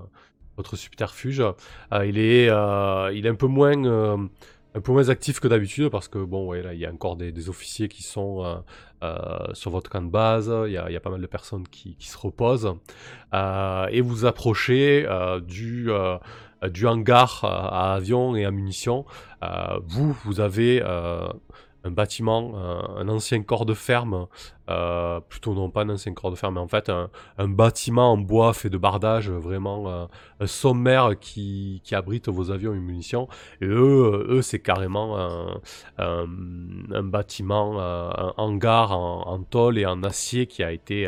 votre 0.58 0.76
subterfuge. 0.76 1.44
Il, 1.92 2.20
est, 2.20 2.46
il 2.46 3.26
est 3.26 3.30
un 3.30 3.36
peu 3.36 3.48
moins, 3.48 3.84
un 4.76 4.82
peu 4.82 4.92
moins 4.92 5.10
actif 5.10 5.40
que 5.40 5.48
d'habitude 5.48 5.90
parce 5.90 6.08
que 6.08 6.20
bon, 6.20 6.48
ouais, 6.50 6.62
là, 6.62 6.76
il 6.76 6.80
y 6.80 6.86
a 6.86 6.92
encore 6.92 7.16
des, 7.16 7.50
officiers 7.50 7.88
qui 7.88 8.04
sont 8.04 8.62
euh, 9.04 9.54
sur 9.54 9.72
votre 9.72 9.90
camp 9.90 10.02
de 10.02 10.10
base. 10.10 10.52
Il 10.66 10.72
y 10.72 10.78
a, 10.78 11.00
pas 11.00 11.10
mal 11.10 11.22
de 11.22 11.28
personnes 11.28 11.68
qui, 11.68 11.96
se 12.00 12.18
reposent 12.18 12.76
Euh, 13.34 13.88
et 13.92 14.02
vous 14.02 14.26
approchez 14.26 15.06
euh, 15.08 15.40
du 15.40 15.90
du 16.64 16.88
hangar 16.88 17.44
à, 17.44 17.94
avions 17.94 18.36
et 18.36 18.44
à 18.44 18.52
munitions. 18.52 19.06
Vous, 19.86 20.16
vous 20.26 20.40
avez 20.40 20.82
un 21.88 21.92
bâtiment, 21.92 22.54
un, 22.98 23.08
ancien 23.08 23.42
corps 23.42 23.66
de 23.66 23.74
ferme, 23.74 24.28
euh, 24.70 25.20
plutôt 25.22 25.54
non 25.54 25.70
pas 25.70 25.84
un 25.84 25.90
ancien 25.90 26.14
corps 26.14 26.32
de 26.32 26.36
ferme, 26.36 26.56
mais 26.56 26.60
en 26.60 26.68
fait 26.68 26.90
un, 26.90 27.48
bâtiment 27.48 28.14
en 28.14 28.18
bois 28.18 28.54
fait 28.54 28.70
de 28.70 28.78
bardage 28.78 29.30
vraiment 29.30 29.90
euh, 30.42 30.46
sommaire 30.46 31.18
qui, 31.20 31.82
abrite 31.92 32.28
vos 32.28 32.52
avions 32.52 32.74
et 32.74 32.80
munitions. 32.80 33.28
Et 33.62 33.66
eux, 33.66 34.28
euh, 34.30 34.36
eux 34.36 34.42
c'est 34.42 34.60
carrément 34.60 35.18
un, 35.98 36.28
bâtiment, 37.04 37.80
un 37.80 38.34
hangar 38.38 38.92
en, 38.92 39.42
tôle 39.44 39.78
et 39.78 39.86
en 39.86 40.04
acier 40.04 40.48
qui 40.48 40.64
a 40.64 40.72
été 40.72 41.08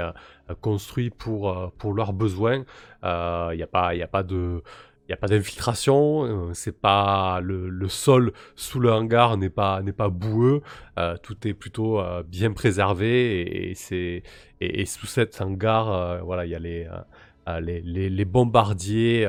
construit 0.61 1.09
pour, 1.09 1.53
leurs 1.93 2.13
besoins. 2.13 2.63
Il 3.03 3.55
n'y 3.55 3.63
a 3.63 4.03
a 4.03 4.07
pas 4.07 4.23
de... 4.23 4.63
N'y 5.10 5.13
a 5.13 5.17
pas 5.17 5.28
d'infiltration, 5.28 6.24
euh, 6.24 6.54
c'est 6.54 6.80
pas 6.80 7.39
le, 7.41 7.67
le 7.67 7.88
sol 7.89 8.32
sous 8.56 8.80
le 8.80 8.91
hangar 8.91 9.38
n'est 9.38 9.50
pas 9.50 9.82
n'est 9.82 9.91
pas 9.91 10.10
boueux, 10.10 10.62
euh, 11.00 11.17
tout 11.17 11.48
est 11.48 11.56
plutôt 11.56 12.00
euh, 12.00 12.22
bien 12.22 12.52
préservé 12.54 13.72
et, 13.72 13.74
c'est 13.74 14.22
et, 14.62 14.86
sous 14.86 15.08
cet 15.08 15.41
hangar 15.41 16.24
voilà 16.24 16.45
il 16.45 16.52
y 16.52 16.56
a 16.56 16.60
les 16.60 16.88
les, 17.60 17.82
les, 17.82 18.26
bombardiers 18.26 19.28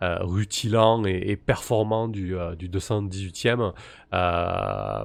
rutilants 0.00 1.04
et, 1.04 1.36
performants 1.36 2.06
du, 2.06 2.36
du 2.56 2.68
218e. 2.68 3.72
euh, 4.14 5.02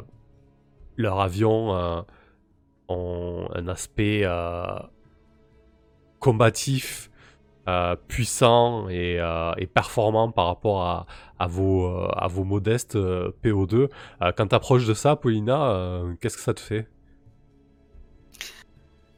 leurs 0.95 1.19
avions 1.19 2.05
ont 2.87 3.49
un 3.55 3.67
aspect 3.67 4.27
combatif, 6.19 7.09
euh, 7.67 7.95
puissant 7.95 8.89
et, 8.89 9.19
euh, 9.19 9.53
et 9.57 9.67
performant 9.67 10.31
par 10.31 10.47
rapport 10.47 10.81
à, 10.81 11.05
euh, 11.41 11.47
vos 11.47 12.43
modestes 12.43 12.95
euh, 12.95 13.31
PO2. 13.43 13.89
Euh, 14.21 14.31
quand 14.35 14.47
tu 14.47 14.55
approches 14.55 14.85
de 14.85 14.93
ça, 14.93 15.15
Paulina, 15.15 16.01
qu'est-ce 16.19 16.37
que 16.37 16.43
ça 16.43 16.53
te 16.53 16.59
fait? 16.59 16.87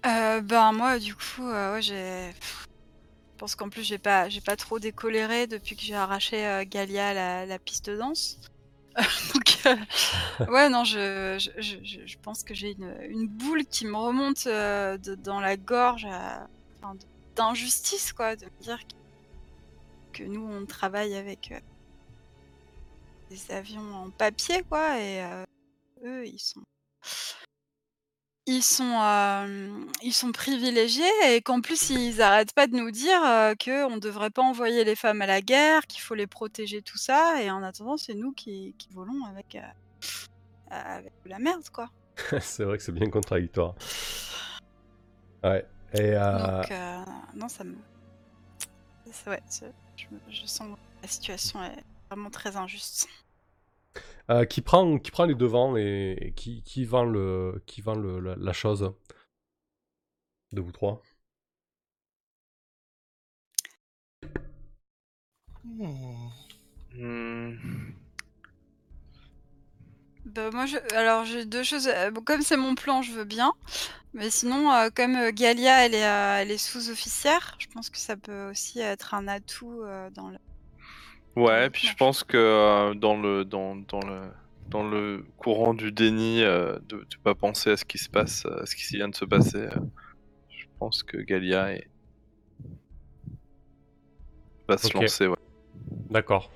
Ben 0.03 0.73
moi 0.73 0.99
du 0.99 1.15
coup 1.15 1.49
j'ai 1.79 2.29
je 2.29 3.37
pense 3.39 3.55
qu'en 3.55 3.69
plus 3.69 3.83
j'ai 3.83 3.97
pas 3.97 4.27
pas 4.45 4.55
trop 4.55 4.77
décoléré 4.77 5.47
depuis 5.47 5.75
que 5.75 5.81
j'ai 5.81 5.95
arraché 5.95 6.63
Galia 6.69 7.13
la, 7.13 7.45
la 7.47 7.57
piste 7.57 7.89
danse 7.89 8.39
donc 9.33 9.77
ouais 10.51 10.69
non 10.69 10.83
je, 10.83 12.17
pense 12.21 12.43
que 12.43 12.53
j'ai 12.53 12.75
une, 13.09 13.27
boule 13.27 13.65
qui 13.65 13.87
me 13.87 13.95
remonte 13.95 14.47
dans 15.23 15.39
la 15.39 15.57
gorge 15.57 16.05
d'injustice 17.35 18.13
quoi 18.13 18.35
de 18.35 18.47
dire 18.61 18.79
que, 20.13 20.23
nous 20.23 20.47
on 20.47 20.65
travaille 20.65 21.15
avec 21.15 21.51
euh, 21.51 21.59
des 23.29 23.51
avions 23.51 23.93
en 23.95 24.09
papier 24.09 24.63
quoi 24.63 24.99
et 24.99 25.23
euh, 25.23 25.43
eux 26.03 26.25
ils 26.25 26.39
sont 26.39 26.63
ils 28.47 28.61
sont, 28.61 28.99
euh, 29.01 29.85
ils 30.03 30.13
sont 30.13 30.31
privilégiés 30.31 31.03
et 31.27 31.41
qu'en 31.41 31.61
plus 31.61 31.89
ils 31.89 32.21
arrêtent 32.21 32.53
pas 32.53 32.67
de 32.67 32.75
nous 32.75 32.91
dire 32.91 33.19
euh, 33.25 33.55
que 33.55 33.85
on 33.85 33.97
devrait 33.97 34.29
pas 34.29 34.43
envoyer 34.43 34.83
les 34.83 34.95
femmes 34.95 35.23
à 35.23 35.25
la 35.25 35.41
guerre, 35.41 35.87
qu'il 35.87 36.01
faut 36.01 36.13
les 36.13 36.27
protéger, 36.27 36.83
tout 36.83 36.99
ça. 36.99 37.41
Et 37.41 37.49
en 37.49 37.63
attendant, 37.63 37.97
c'est 37.97 38.13
nous 38.13 38.33
qui, 38.33 38.75
volons 38.91 39.25
avec, 39.25 39.57
la 40.69 41.39
merde, 41.39 41.67
quoi. 41.73 41.89
C'est 42.39 42.63
vrai 42.63 42.77
que 42.77 42.83
c'est 42.83 42.91
bien 42.91 43.09
contradictoire. 43.09 43.75
Ouais. 45.43 45.65
Et 45.93 46.13
euh, 46.13 46.61
Donc, 46.61 46.71
euh, 46.71 47.03
non, 47.35 47.47
ça 47.47 47.63
me. 47.63 47.75
Ouais, 49.27 49.41
je, 50.29 50.45
sens 50.45 50.75
que 50.75 51.01
la 51.01 51.07
situation 51.07 51.63
est 51.63 51.83
vraiment 52.09 52.29
très 52.29 52.57
injuste. 52.57 53.07
euh, 54.29 54.45
qui, 54.45 54.61
prend, 54.61 54.97
qui 54.99 55.11
prend 55.11 55.25
les 55.25 55.35
devants 55.35 55.77
et, 55.77 56.17
et 56.19 56.31
qui, 56.33 56.63
qui 56.63 56.85
vend, 56.85 57.05
le, 57.05 57.63
qui 57.65 57.81
vend 57.81 57.95
le, 57.95 58.19
la, 58.19 58.35
la 58.35 58.53
chose 58.53 58.93
de 60.51 60.61
vous 60.61 60.71
trois 60.71 61.01
Hmm. 66.93 67.95
Bah, 70.35 70.49
moi, 70.51 70.65
je... 70.65 70.77
alors 70.95 71.23
j'ai 71.25 71.45
deux 71.45 71.63
choses. 71.63 71.87
Euh, 71.87 72.11
comme 72.11 72.41
c'est 72.41 72.57
mon 72.57 72.75
plan, 72.75 73.01
je 73.01 73.11
veux 73.11 73.23
bien. 73.23 73.53
Mais 74.13 74.29
sinon, 74.29 74.71
euh, 74.71 74.89
comme 74.93 75.15
euh, 75.15 75.31
Galia, 75.31 75.85
elle 75.85 75.93
est, 75.95 76.05
euh, 76.05 76.41
elle 76.41 76.51
est 76.51 76.57
sous-officière, 76.57 77.55
je 77.59 77.67
pense 77.67 77.89
que 77.89 77.97
ça 77.97 78.15
peut 78.15 78.49
aussi 78.49 78.79
être 78.79 79.13
un 79.13 79.27
atout 79.27 79.81
euh, 79.83 80.09
dans 80.11 80.29
le. 80.29 80.37
Ouais, 81.35 81.69
puis 81.69 81.87
je 81.87 81.95
pense 81.95 82.23
que 82.23 82.37
euh, 82.37 82.93
dans 82.93 83.17
le 83.17 83.43
dans, 83.43 83.75
dans 83.75 83.99
le 83.99 84.21
dans 84.69 84.87
le 84.87 85.25
courant 85.37 85.73
du 85.73 85.91
déni, 85.91 86.43
euh, 86.43 86.79
de 86.87 86.97
ne 86.97 87.23
pas 87.23 87.35
penser 87.35 87.71
à 87.71 87.77
ce 87.77 87.83
qui 87.83 87.97
se 87.97 88.09
passe, 88.09 88.45
à 88.45 88.65
ce 88.65 88.75
qui 88.75 88.95
vient 88.95 89.09
de 89.09 89.15
se 89.15 89.25
passer, 89.25 89.57
euh, 89.57 89.79
je 90.49 90.65
pense 90.79 91.03
que 91.03 91.17
Galia 91.17 91.73
est... 91.73 91.89
va 94.67 94.77
se 94.77 94.93
lancer. 94.93 95.27
Ouais. 95.27 95.35
D'accord. 96.09 96.49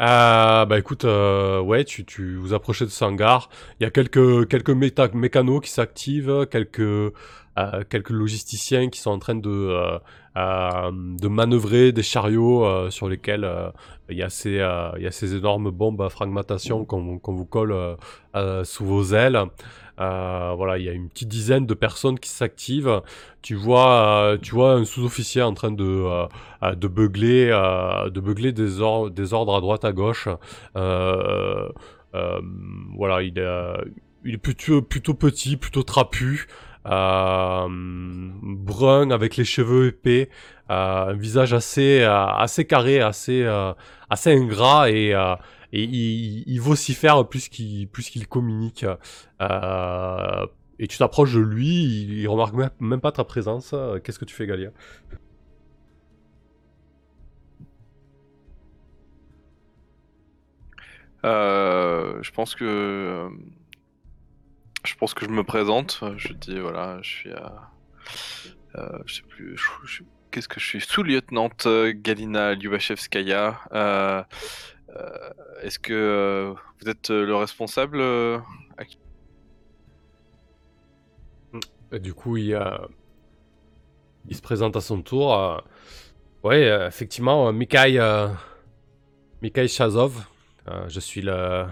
Euh, 0.00 0.64
bah 0.64 0.78
écoute, 0.78 1.04
euh, 1.04 1.60
ouais, 1.60 1.84
tu, 1.84 2.04
tu 2.04 2.36
vous 2.36 2.54
approchez 2.54 2.84
de 2.84 2.90
ce 2.90 3.04
hangar. 3.04 3.48
Il 3.80 3.84
y 3.84 3.86
a 3.86 3.90
quelques, 3.90 4.48
quelques 4.48 4.70
méta- 4.70 5.12
mécanos 5.14 5.60
qui 5.62 5.70
s'activent, 5.70 6.46
quelques, 6.50 7.12
quelques 7.90 8.10
logisticiens 8.10 8.88
qui 8.88 9.00
sont 9.00 9.10
en 9.10 9.18
train 9.18 9.34
de, 9.34 9.98
euh, 10.36 10.90
de 10.92 11.28
manœuvrer 11.28 11.92
des 11.92 12.02
chariots 12.02 12.64
euh, 12.64 12.90
sur 12.90 13.08
lesquels 13.08 13.44
euh, 13.44 13.70
il, 14.08 14.16
y 14.16 14.22
a 14.22 14.30
ces, 14.30 14.52
y 14.52 15.06
a 15.06 15.10
ces 15.10 15.34
énormes 15.34 15.70
bombes 15.70 16.00
à 16.00 16.08
fragmentation 16.08 16.84
qu'on 16.84 17.18
qu'on 17.18 17.34
vous 17.34 17.44
colle 17.44 17.74
sous 18.64 18.84
vos 18.84 19.14
ailes. 19.14 19.40
Voilà, 19.98 20.78
il 20.78 20.84
y 20.84 20.88
a 20.88 20.92
une 20.92 21.08
petite 21.08 21.28
dizaine 21.28 21.66
de 21.66 21.74
personnes 21.74 22.18
qui 22.18 22.30
s'activent. 22.30 23.02
Tu 23.42 23.54
vois, 23.54 24.36
tu 24.40 24.54
vois 24.54 24.72
un 24.72 24.84
sous-officier 24.84 25.42
en 25.42 25.54
train 25.54 25.70
de, 25.70 26.26
de 26.74 26.88
beugler, 26.88 27.48
de 28.10 28.20
beugler 28.20 28.52
des, 28.52 28.80
or- 28.80 29.10
des 29.10 29.34
ordres 29.34 29.54
à 29.54 29.60
droite 29.60 29.84
à 29.84 29.92
gauche. 29.92 30.28
Voilà, 30.74 31.72
il 33.22 33.38
est, 33.38 33.74
il 34.24 34.34
est 34.34 34.38
plutôt, 34.38 34.82
plutôt 34.82 35.14
petit, 35.14 35.56
plutôt 35.56 35.82
trapu, 35.82 36.46
euh, 36.86 37.66
brun 37.68 39.10
avec 39.10 39.36
les 39.36 39.44
cheveux 39.44 39.86
épais, 39.88 40.28
euh, 40.70 41.06
un 41.08 41.14
visage 41.14 41.52
assez, 41.54 42.00
euh, 42.00 42.26
assez 42.26 42.64
carré, 42.64 43.00
assez, 43.00 43.46
assez 44.10 44.32
ingrat 44.32 44.90
et, 44.90 45.10
et 45.72 45.82
il, 45.82 46.44
il 46.46 46.60
vocifère 46.60 47.26
plus 47.28 47.48
qu'il 47.48 47.88
plus 47.88 48.10
qu'il 48.10 48.26
communique. 48.28 48.84
Et 50.78 50.86
tu 50.88 50.98
t'approches 50.98 51.34
de 51.34 51.40
lui, 51.40 51.84
il, 51.84 52.18
il 52.18 52.28
remarque 52.28 52.54
même, 52.80 53.00
pas 53.00 53.12
ta 53.12 53.24
présence. 53.24 53.74
Qu'est-ce 54.02 54.18
que 54.18 54.24
tu 54.24 54.34
fais, 54.34 54.46
Galia? 54.46 54.70
Je 61.24 62.30
pense 62.32 62.54
que 62.54 63.28
je 64.84 64.94
pense 64.96 65.14
que 65.14 65.24
je 65.24 65.30
me 65.30 65.44
présente. 65.44 66.02
Je 66.16 66.32
dis 66.32 66.58
voilà, 66.58 66.98
je 67.02 67.08
suis 67.08 67.32
à 67.32 67.70
euh, 68.76 68.98
je 69.06 69.14
sais 69.16 69.22
plus. 69.22 69.60
Qu'est-ce 70.30 70.48
que 70.48 70.58
je 70.60 70.66
suis? 70.66 70.80
Sous-lieutenante 70.80 71.66
euh, 71.66 71.92
Galina 71.94 72.54
Lyubachevskaya. 72.54 73.60
Euh, 73.72 74.22
euh, 74.96 75.30
Est-ce 75.62 75.78
que 75.78 75.92
euh, 75.92 76.54
vous 76.80 76.88
êtes 76.88 77.10
euh, 77.10 77.26
le 77.26 77.36
responsable 77.36 78.00
euh, 78.00 78.38
du 82.00 82.14
coup, 82.14 82.38
il, 82.38 82.54
euh, 82.54 82.78
se 84.30 84.40
présente 84.40 84.76
à 84.76 84.80
son 84.80 85.02
tour. 85.02 85.34
euh, 85.36 85.58
euh, 86.46 86.88
effectivement, 86.88 87.48
euh, 87.48 87.52
Mikhail, 87.52 87.98
euh, 87.98 88.28
Mikhail 89.42 89.68
Chazov. 89.68 90.26
Euh, 90.68 90.88
je 90.88 91.00
suis 91.00 91.20
le 91.20 91.66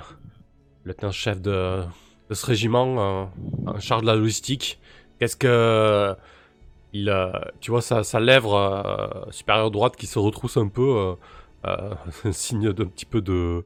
lieutenant-chef 0.85 1.41
de, 1.41 1.83
de 2.31 2.35
ce 2.35 2.47
régiment 2.47 2.97
euh, 2.99 3.27
en 3.67 3.81
charge 3.81 4.03
de 4.03 4.07
la 4.07 4.17
logistique. 4.17 4.81
Qu'est-ce 5.19 5.37
que. 5.37 6.17
Il, 6.93 7.09
euh, 7.09 7.31
tu 7.61 7.71
vois 7.71 7.83
sa, 7.83 8.03
sa 8.03 8.19
lèvre 8.21 8.55
euh, 8.55 9.31
supérieure 9.31 9.71
droite 9.71 9.97
qui 9.97 10.07
se 10.07 10.19
retrousse 10.19 10.57
un 10.57 10.69
peu, 10.69 11.15
euh, 11.65 11.95
un 12.25 12.33
signe 12.33 12.73
d'un 12.73 12.87
petit 12.87 13.07
peu 13.07 13.21
de, 13.21 13.65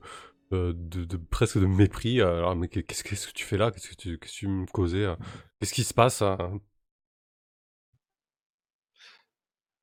de, 0.50 1.16
presque 1.30 1.58
de 1.58 1.66
mépris. 1.66 2.20
Alors, 2.20 2.54
mais 2.56 2.68
qu'est-ce, 2.68 3.02
que 3.04 3.32
tu 3.32 3.44
fais 3.44 3.56
là? 3.56 3.70
Qu'est-ce 3.70 3.88
que 3.88 4.26
tu, 4.26 4.48
me 4.48 4.66
causais 4.66 5.04
euh 5.04 5.16
Qu'est-ce 5.60 5.72
qui 5.72 5.84
se 5.84 5.94
passe 5.94 6.22
hein? 6.22 6.60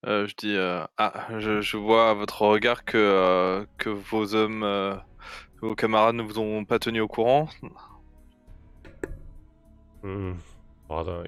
Je 0.04 0.34
dis 0.36 0.56
ah, 0.98 1.40
je, 1.40 1.78
vois 1.78 2.10
à 2.10 2.14
votre 2.14 2.42
regard 2.42 2.86
que 2.86 3.66
que 3.78 3.90
vos 3.90 4.34
hommes, 4.36 5.00
vos 5.62 5.76
camarades 5.76 6.16
ne 6.16 6.24
vous 6.24 6.40
ont 6.40 6.66
pas 6.66 6.80
tenu 6.80 7.02
au 7.02 7.08
courant. 7.08 7.50
Hmm. 10.04 10.34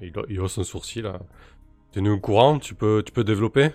Il, 0.02 0.12
il 0.28 0.40
hausse 0.40 0.58
un 0.58 0.64
sourcil 0.64 1.02
là. 1.04 1.20
T'es 1.92 2.06
au 2.08 2.20
courant 2.20 2.58
Tu 2.58 2.74
peux, 2.74 3.02
tu 3.04 3.12
peux 3.12 3.24
développer? 3.24 3.70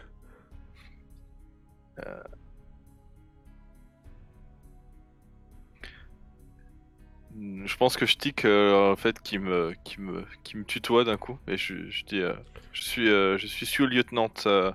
Je 7.65 7.77
pense 7.77 7.95
que 7.95 8.05
je 8.05 8.17
tic 8.17 8.43
euh, 8.45 8.91
en 8.91 8.95
fait 8.95 9.21
qui 9.21 9.37
me 9.39 9.73
qui 9.85 10.01
me 10.01 10.25
qui 10.43 10.57
me 10.57 10.63
tutoie 10.65 11.03
d'un 11.05 11.17
coup 11.17 11.39
et 11.47 11.55
je, 11.55 11.89
je 11.89 12.03
dis 12.03 12.19
euh, 12.19 12.33
je 12.73 12.81
suis 12.81 13.07
euh, 13.09 13.37
je 13.37 13.47
suis 13.47 13.65
sous-lieutenant. 13.65 14.29
euh, 14.45 14.71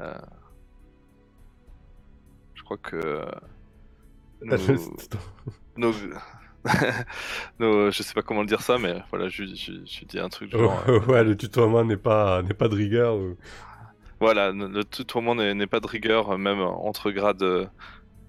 euh, 0.00 0.18
je 2.54 2.62
crois 2.64 2.78
que 2.78 2.96
euh, 2.96 3.26
nos, 4.42 4.56
nos, 5.76 5.92
nos- 7.58 7.90
je 7.90 8.02
sais 8.02 8.14
pas 8.14 8.22
comment 8.22 8.44
dire 8.44 8.62
ça 8.62 8.78
mais 8.78 8.96
voilà 9.10 9.28
je, 9.28 9.44
je, 9.44 9.72
je 9.84 10.04
dis 10.06 10.18
un 10.18 10.28
truc 10.28 10.50
genre 10.50 10.82
euh, 10.88 11.00
ouais, 11.06 11.24
le 11.24 11.36
tutoiement 11.36 11.84
n'est 11.84 11.96
pas, 11.96 12.42
n'est 12.42 12.54
pas 12.54 12.68
de 12.68 12.74
rigueur. 12.74 13.16
ou- 13.16 13.36
Voilà, 14.20 14.50
le 14.52 14.84
tutoiement 14.84 15.34
n'est 15.34 15.54
n'est 15.54 15.66
pas 15.66 15.80
de 15.80 15.86
rigueur, 15.86 16.38
même 16.38 16.60
entre 16.60 17.10
grades 17.10 17.42
euh, 17.42 17.66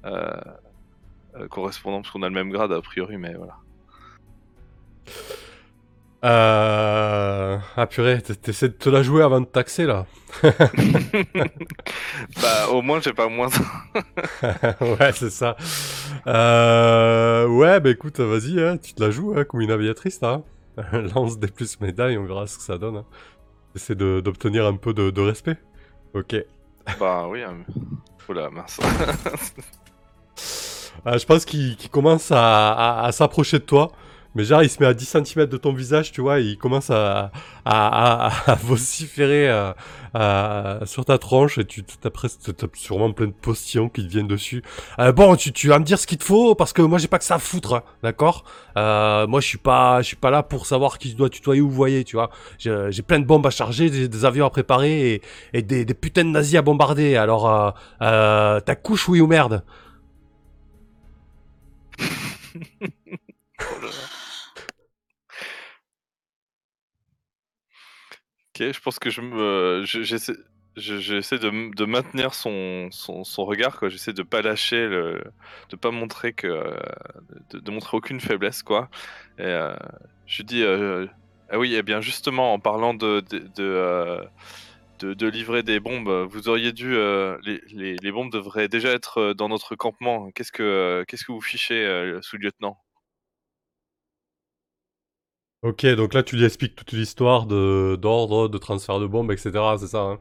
euh, 0.06 1.48
correspondants, 1.50 2.02
parce 2.02 2.12
qu'on 2.12 2.24
a 2.24 2.30
le 2.30 2.34
même 2.36 2.50
grade 2.52 2.72
a 2.72 2.82
priori, 2.82 3.18
mais 3.18 3.34
voilà. 3.36 3.56
Euh... 6.26 7.58
Ah 7.78 7.86
purée, 7.88 8.20
t'essaies 8.22 8.70
de 8.70 8.74
te 8.74 8.90
la 8.90 9.04
jouer 9.04 9.22
avant 9.24 9.42
de 9.42 9.46
taxer 9.46 9.86
là. 9.86 10.08
bah, 10.44 10.50
au 12.72 12.82
moins, 12.82 13.00
j'ai 13.00 13.14
pas 13.14 13.28
moins. 13.30 13.48
ouais, 14.82 15.12
c'est 15.14 15.30
ça. 15.30 15.56
Euh... 16.28 17.48
Ouais, 17.48 17.80
bah 17.80 17.92
écoute, 17.92 18.20
vas-y, 18.20 18.60
hein, 18.60 18.78
tu 18.78 18.94
te 18.96 19.04
la 19.04 19.12
joues 19.12 19.36
hein, 19.38 19.44
comme 19.46 19.62
une 19.62 19.72
aviatrice 19.72 20.20
là. 20.22 20.42
Lance 21.16 21.38
des 21.40 21.48
plus 21.48 21.80
médailles, 21.80 22.18
on 22.18 22.26
verra 22.26 22.48
ce 22.48 22.58
que 22.58 22.64
ça 22.64 22.78
donne. 22.80 22.98
Hein. 22.98 23.06
Essaie 23.76 23.96
d'obtenir 23.96 24.66
un 24.66 24.76
peu 24.78 24.94
de, 24.94 25.12
de 25.12 25.22
respect. 25.22 25.58
Ok. 26.14 26.36
bah, 27.00 27.28
oui, 27.30 27.44
hein. 27.44 27.58
Oula, 28.28 28.50
mince. 28.50 28.80
Ah, 31.06 31.18
je 31.18 31.26
pense 31.26 31.46
qu'il 31.46 31.78
commence 31.92 32.32
à, 32.32 32.72
à- 32.74 33.06
à 33.06 33.12
s'approcher 33.12 33.60
de 33.60 33.64
toi. 33.66 33.92
Mais 34.36 34.44
genre, 34.44 34.64
il 34.64 34.70
se 34.70 34.80
met 34.82 34.86
à 34.86 34.94
10 34.94 35.06
cm 35.06 35.50
de 35.50 35.58
ton 35.58 35.74
visage, 35.74 36.12
tu 36.12 36.22
vois, 36.22 36.40
et 36.40 36.44
il 36.44 36.58
commence 36.58 36.90
à, 36.90 37.32
à, 37.66 38.28
à- 38.28 38.52
à 38.52 38.56
vociférer 38.64 39.50
euh, 39.50 39.72
euh, 40.16 40.86
sur 40.86 41.06
ta 41.06 41.18
tronche, 41.18 41.58
et 41.58 41.66
tu 41.66 41.84
presque 42.14 42.56
t'as 42.56 42.68
sûrement 42.74 43.12
plein 43.12 43.28
de 43.28 43.32
postillons 43.32 43.90
qui 43.90 44.06
te 44.06 44.12
viennent 44.12 44.28
dessus. 44.28 44.64
Euh, 45.00 45.12
bon, 45.12 45.36
tu, 45.36 45.52
tu 45.54 45.68
vas 45.70 45.80
me 45.80 45.86
dire 45.86 46.00
ce 46.00 46.08
qu'il 46.08 46.18
te 46.18 46.24
faut, 46.24 46.56
parce 46.56 46.74
que 46.74 46.82
moi 46.82 47.00
j'ai 47.00 47.08
pas 47.08 47.20
que 47.20 47.26
ça 47.26 47.36
à 47.36 47.40
foutre, 47.40 47.74
hein, 47.76 47.84
d'accord? 48.04 48.44
Moi 48.76 49.40
je 49.42 49.48
suis 49.48 49.58
pas 49.58 50.04
suis 50.04 50.16
pas 50.16 50.30
là 50.32 50.44
pour 50.44 50.66
savoir 50.66 50.98
qui 50.98 51.10
je 51.12 51.16
dois 51.16 51.30
tutoyer 51.30 51.62
ou 51.62 51.70
voyer, 51.70 52.04
tu 52.04 52.16
vois. 52.18 52.30
J'ai 52.60 53.02
plein 53.02 53.20
de 53.20 53.26
bombes 53.26 53.46
à 53.48 53.50
charger, 53.50 53.90
des, 53.90 54.08
des 54.08 54.26
avions 54.26 54.46
à 54.46 54.50
préparer, 54.50 55.22
et, 55.54 55.62
des, 55.62 55.86
des 55.86 55.94
putains 55.94 56.26
de 56.26 56.30
nazis 56.30 56.56
à 56.58 56.62
bombarder, 56.62 57.16
alors 57.16 57.74
euh, 58.02 58.60
ta 58.60 58.76
couche 58.76 59.08
oui 59.10 59.22
ou 59.22 59.28
merde 59.28 59.64
Oh 63.60 63.64
là 63.82 63.88
là. 63.88 63.92
Ok, 68.56 68.72
je 68.72 68.80
pense 68.80 69.00
que 69.00 69.10
je 69.10 69.22
J'essaie. 69.86 70.34
je- 70.78 70.98
J'essaie 71.00 71.40
de, 71.40 71.86
maintenir 71.86 72.34
son, 72.34 72.90
son, 72.92 73.24
regard, 73.46 73.80
quoi. 73.80 73.88
J'essaie 73.90 74.14
de 74.14 74.24
pas 74.24 74.42
lâcher, 74.42 74.88
le, 74.88 75.24
de 75.70 75.76
pas 75.78 75.92
montrer 75.92 76.34
que, 76.34 76.48
euh, 76.48 76.76
de, 77.52 77.72
montrer 77.72 77.96
aucune 77.98 78.20
faiblesse, 78.20 78.62
quoi. 78.64 78.90
Et 79.38 79.44
euh, 79.44 79.76
je 80.26 80.44
dis, 80.44 80.64
euh, 80.64 81.08
ah 81.50 81.60
oui, 81.60 81.76
eh 81.76 81.84
bien 81.84 82.02
justement, 82.02 82.54
en 82.54 82.60
parlant 82.60 82.94
de, 82.94 83.22
de, 83.22 84.22
de, 85.00 85.28
livrer 85.28 85.64
des 85.64 85.80
bombes, 85.80 86.10
vous 86.30 86.50
auriez 86.50 86.74
dû, 86.74 86.92
les, 87.46 87.62
les, 87.72 87.96
les 87.96 88.12
bombes 88.12 88.32
devraient 88.32 88.68
déjà 88.68 88.90
être 88.92 89.34
dans 89.34 89.50
notre 89.50 89.76
campement. 89.76 90.30
Qu'est-ce 90.32 90.52
que, 90.52 91.06
qu'est-ce 91.08 91.24
que 91.26 91.32
vous 91.32 91.42
fichez, 91.42 92.18
sous-lieutenant? 92.22 92.78
Ok, 95.66 95.86
donc 95.96 96.14
là 96.14 96.24
tu 96.24 96.38
lui 96.38 96.46
expliques 96.46 96.76
toute 96.76 96.92
l'histoire 96.94 97.46
de 97.46 97.98
d'ordre, 97.98 98.48
de 98.48 98.58
transfert 98.58 99.00
de 99.00 99.08
bombes, 99.08 99.32
etc. 99.32 99.76
C'est 99.80 99.88
ça. 99.88 100.00
Hein? 100.00 100.20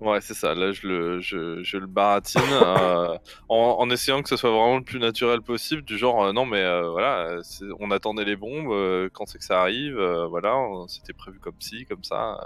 Ouais, 0.00 0.20
c'est 0.20 0.34
ça. 0.34 0.54
Là, 0.54 0.70
je 0.70 0.86
le, 0.86 1.20
je, 1.20 1.60
je 1.64 1.76
le 1.76 1.86
baratine 1.88 2.40
euh, 2.52 3.18
en, 3.48 3.76
en 3.80 3.90
essayant 3.90 4.22
que 4.22 4.28
ce 4.28 4.36
soit 4.36 4.50
vraiment 4.50 4.76
le 4.78 4.84
plus 4.84 5.00
naturel 5.00 5.42
possible. 5.42 5.82
Du 5.82 5.98
genre, 5.98 6.22
euh, 6.26 6.32
non, 6.32 6.46
mais 6.46 6.62
euh, 6.62 6.88
voilà, 6.90 7.38
c'est- 7.42 7.64
on 7.80 7.90
attendait 7.90 8.24
les 8.24 8.36
bombes. 8.36 8.72
quand 9.12 9.26
c'est 9.26 9.38
que 9.38 9.44
ça 9.44 9.60
arrive 9.60 9.98
Voilà, 10.30 10.56
on- 10.56 10.86
c'était 10.86 11.12
prévu 11.14 11.40
comme 11.40 11.60
ci, 11.60 11.84
comme 11.86 12.04
ça. 12.04 12.38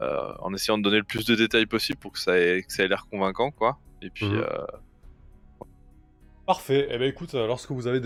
en 0.00 0.52
essayant 0.54 0.76
de 0.78 0.82
donner 0.82 0.98
le 0.98 1.04
plus 1.04 1.24
de 1.24 1.34
détails 1.34 1.66
possible 1.66 1.98
pour 1.98 2.12
que 2.12 2.18
ça 2.18 2.38
ait, 2.38 2.62
que 2.62 2.72
ça 2.72 2.84
ait 2.84 2.88
l'air 2.88 3.06
convaincant, 3.10 3.50
quoi. 3.52 3.78
Et 4.02 4.10
puis, 4.10 4.26
Mhm. 4.26 4.44
Euh, 6.42 6.46
Parfait. 6.46 6.88
Eh 6.90 6.98
ben 6.98 7.08
écoute, 7.08 7.34
euh, 7.34 7.46
lorsque 7.46 7.70
vous 7.70 7.86
avez 7.86 8.00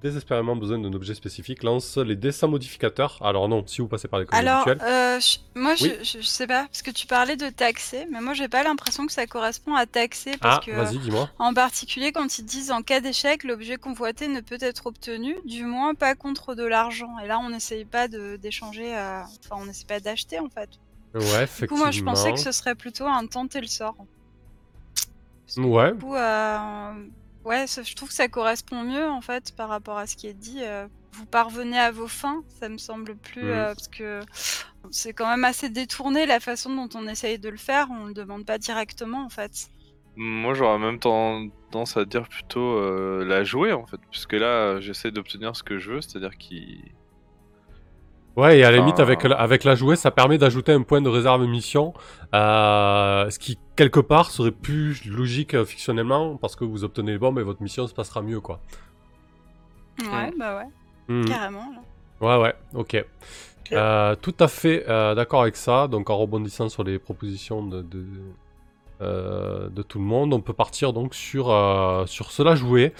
désespérément 0.00 0.54
besoin 0.56 0.78
d'un 0.78 0.92
objet 0.92 1.14
spécifique, 1.14 1.62
lance 1.64 1.96
les 1.98 2.14
dessins 2.16 2.46
modificateurs. 2.46 3.18
Alors 3.20 3.48
non, 3.48 3.66
si 3.66 3.80
vous 3.80 3.88
passez 3.88 4.06
par 4.08 4.20
les 4.20 4.26
codes 4.26 4.38
Alors, 4.38 4.66
euh, 4.68 5.18
je- 5.20 5.38
moi, 5.58 5.74
je, 5.74 5.84
Oui. 5.86 5.92
je, 6.02 6.18
je 6.20 6.26
sais 6.26 6.46
pas, 6.46 6.66
parce 6.66 6.82
que 6.82 6.90
tu 6.92 7.06
parlais 7.06 7.36
de 7.36 7.48
taxer, 7.48 8.06
mais 8.10 8.20
moi, 8.20 8.32
j'ai 8.34 8.48
pas 8.48 8.62
l'impression 8.62 9.06
que 9.06 9.12
ça 9.12 9.26
correspond 9.26 9.74
à 9.74 9.86
taxer, 9.86 10.36
parce 10.40 10.58
Ah, 10.62 10.64
que, 10.64 10.70
vas-y, 10.70 10.98
dis-moi. 10.98 11.28
en 11.38 11.52
particulier, 11.52 12.12
quand 12.12 12.38
ils 12.38 12.44
disent 12.44 12.70
en 12.70 12.82
cas 12.82 13.00
d'échec, 13.00 13.42
l'objet 13.44 13.76
convoité 13.76 14.28
ne 14.28 14.40
peut 14.40 14.58
être 14.60 14.86
obtenu, 14.86 15.36
du 15.44 15.64
moins 15.64 15.94
pas 15.94 16.14
contre 16.14 16.54
de 16.54 16.64
l'argent. 16.64 17.18
Et 17.24 17.26
là, 17.26 17.38
on 17.40 17.50
n'essaye 17.50 17.84
pas 17.84 18.06
de- 18.08 18.36
d'échanger, 18.36 18.96
euh, 18.96 19.20
enfin, 19.44 19.60
on 19.62 19.66
n'essaie 19.66 19.84
pas 19.86 19.98
d'acheter, 20.00 20.38
en 20.38 20.48
fait. 20.48 20.70
Ouais, 21.12 21.20
Du 21.20 21.26
effectivement. 21.26 21.66
coup, 21.76 21.76
moi, 21.82 21.90
je 21.90 22.02
pensais 22.04 22.32
que 22.32 22.38
ce 22.38 22.52
serait 22.52 22.76
plutôt 22.76 23.06
un 23.06 23.26
tenter 23.26 23.60
le 23.60 23.66
sort. 23.66 23.96
Parce 25.44 25.56
que 25.56 25.60
Ouais. 25.62 25.92
Du 25.92 25.98
coup, 25.98 26.14
euh, 26.14 26.92
ouais, 27.44 27.66
ça- 27.66 27.82
je 27.82 27.94
trouve 27.94 28.08
que 28.08 28.14
ça 28.14 28.28
correspond 28.28 28.82
mieux 28.82 29.08
en 29.08 29.20
fait 29.20 29.54
par 29.56 29.68
rapport 29.68 29.98
à 29.98 30.06
ce 30.06 30.16
qui 30.16 30.26
est 30.26 30.34
dit. 30.34 30.60
euh, 30.62 30.86
vous 31.12 31.26
parvenez 31.26 31.78
à 31.78 31.90
vos 31.90 32.06
fins, 32.08 32.42
ça 32.60 32.68
me 32.68 32.78
semble 32.78 33.16
plus 33.16 33.42
Mhm. 33.42 33.50
euh, 33.50 33.74
parce 33.74 33.88
que 33.88 34.20
c'est 34.90 35.12
quand 35.12 35.28
même 35.28 35.44
assez 35.44 35.68
détourné 35.68 36.24
la 36.26 36.38
façon 36.40 36.74
dont 36.74 36.88
on 36.98 37.06
essaye 37.08 37.38
de 37.38 37.48
le 37.48 37.56
faire. 37.58 37.88
On 37.90 38.06
le 38.06 38.14
demande 38.14 38.46
pas 38.46 38.58
directement 38.58 39.24
en 39.24 39.28
fait. 39.28 39.52
moi, 40.16 40.54
j'aurais 40.54 40.78
même 40.78 40.98
tendance 40.98 41.96
à 41.96 42.04
dire 42.04 42.28
plutôt 42.28 42.60
euh, 42.78 43.24
la 43.24 43.42
jouer, 43.44 43.72
en 43.72 43.86
fait. 43.86 43.98
Puisque 44.10 44.34
là, 44.34 44.78
j'essaie 44.80 45.10
d'obtenir 45.12 45.56
ce 45.56 45.62
que 45.62 45.78
je 45.78 45.92
veux, 45.92 46.00
c'est-à-dire 46.02 46.36
qu'il. 46.36 46.92
Ouais, 48.36 48.58
et 48.58 48.64
à 48.64 48.70
la 48.70 48.78
limite, 48.78 49.00
avec 49.00 49.24
la, 49.24 49.36
avec 49.36 49.64
la 49.64 49.74
jouée, 49.74 49.96
ça 49.96 50.10
permet 50.10 50.38
d'ajouter 50.38 50.72
un 50.72 50.82
point 50.82 51.00
de 51.02 51.08
réserve 51.08 51.44
mission, 51.46 51.92
euh, 52.34 53.28
ce 53.28 53.38
qui, 53.38 53.58
quelque 53.76 54.00
part, 54.00 54.30
serait 54.30 54.52
plus 54.52 55.04
logique 55.04 55.54
euh, 55.54 55.64
fictionnellement, 55.64 56.36
parce 56.36 56.54
que 56.56 56.64
vous 56.64 56.84
obtenez 56.84 57.12
les 57.12 57.18
bombes 57.18 57.38
et 57.38 57.42
votre 57.42 57.60
mission 57.62 57.86
se 57.86 57.94
passera 57.94 58.22
mieux, 58.22 58.40
quoi. 58.40 58.60
Ouais, 60.00 60.30
bah 60.38 60.56
ouais, 60.58 60.68
Mhm. 61.14 61.24
carrément. 61.26 61.66
là. 62.20 62.36
Ouais, 62.38 62.42
ouais, 62.42 62.54
ok. 62.74 63.04
Euh, 63.72 64.16
tout 64.20 64.34
à 64.40 64.48
fait 64.48 64.84
euh, 64.88 65.14
d'accord 65.14 65.42
avec 65.42 65.56
ça. 65.56 65.86
Donc, 65.88 66.10
en 66.10 66.16
rebondissant 66.16 66.68
sur 66.68 66.82
les 66.82 66.98
propositions 66.98 67.64
de, 67.64 67.82
de, 67.82 68.04
euh, 69.00 69.68
de 69.68 69.82
tout 69.82 69.98
le 69.98 70.04
monde, 70.04 70.32
on 70.34 70.40
peut 70.40 70.52
partir 70.52 70.92
donc 70.92 71.14
sur, 71.14 71.50
euh, 71.50 72.04
sur 72.06 72.30
cela 72.32 72.54
jouer. 72.54 72.92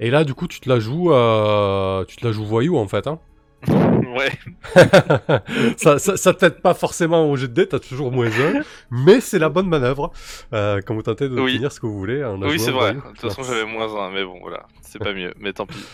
Et 0.00 0.10
là, 0.10 0.24
du 0.24 0.34
coup, 0.34 0.46
tu 0.48 0.60
te 0.60 0.68
la 0.68 0.78
joues, 0.80 1.12
euh, 1.12 2.04
tu 2.06 2.16
te 2.16 2.26
la 2.26 2.32
joues 2.32 2.44
voyou, 2.44 2.78
en 2.78 2.86
fait, 2.88 3.06
hein. 3.06 3.18
Ouais. 4.08 4.32
ça, 5.76 5.98
ça, 5.98 6.16
ça 6.16 6.34
t'aide 6.34 6.60
pas 6.60 6.74
forcément 6.74 7.30
au 7.30 7.36
jet 7.36 7.48
de 7.48 7.52
dés, 7.52 7.68
t'as 7.68 7.78
toujours 7.78 8.10
moins 8.10 8.26
1, 8.28 8.62
mais 8.90 9.20
c'est 9.20 9.38
la 9.38 9.48
bonne 9.48 9.68
manœuvre 9.68 10.12
euh, 10.52 10.80
quand 10.84 10.94
vous 10.94 11.02
tentez 11.02 11.28
de 11.28 11.38
Oui. 11.40 11.54
finir 11.54 11.70
ce 11.72 11.78
que 11.80 11.86
vous 11.86 11.98
voulez. 11.98 12.24
Oui, 12.24 12.58
c'est 12.58 12.70
vrai. 12.70 12.94
De 12.94 13.00
toute 13.00 13.20
façon, 13.20 13.42
j'avais 13.42 13.64
moins 13.64 13.94
un, 14.06 14.10
mais 14.10 14.24
bon, 14.24 14.38
voilà. 14.40 14.66
C'est 14.82 14.98
pas 14.98 15.12
mieux. 15.12 15.34
Mais 15.38 15.52
tant 15.52 15.66
pis. 15.66 15.84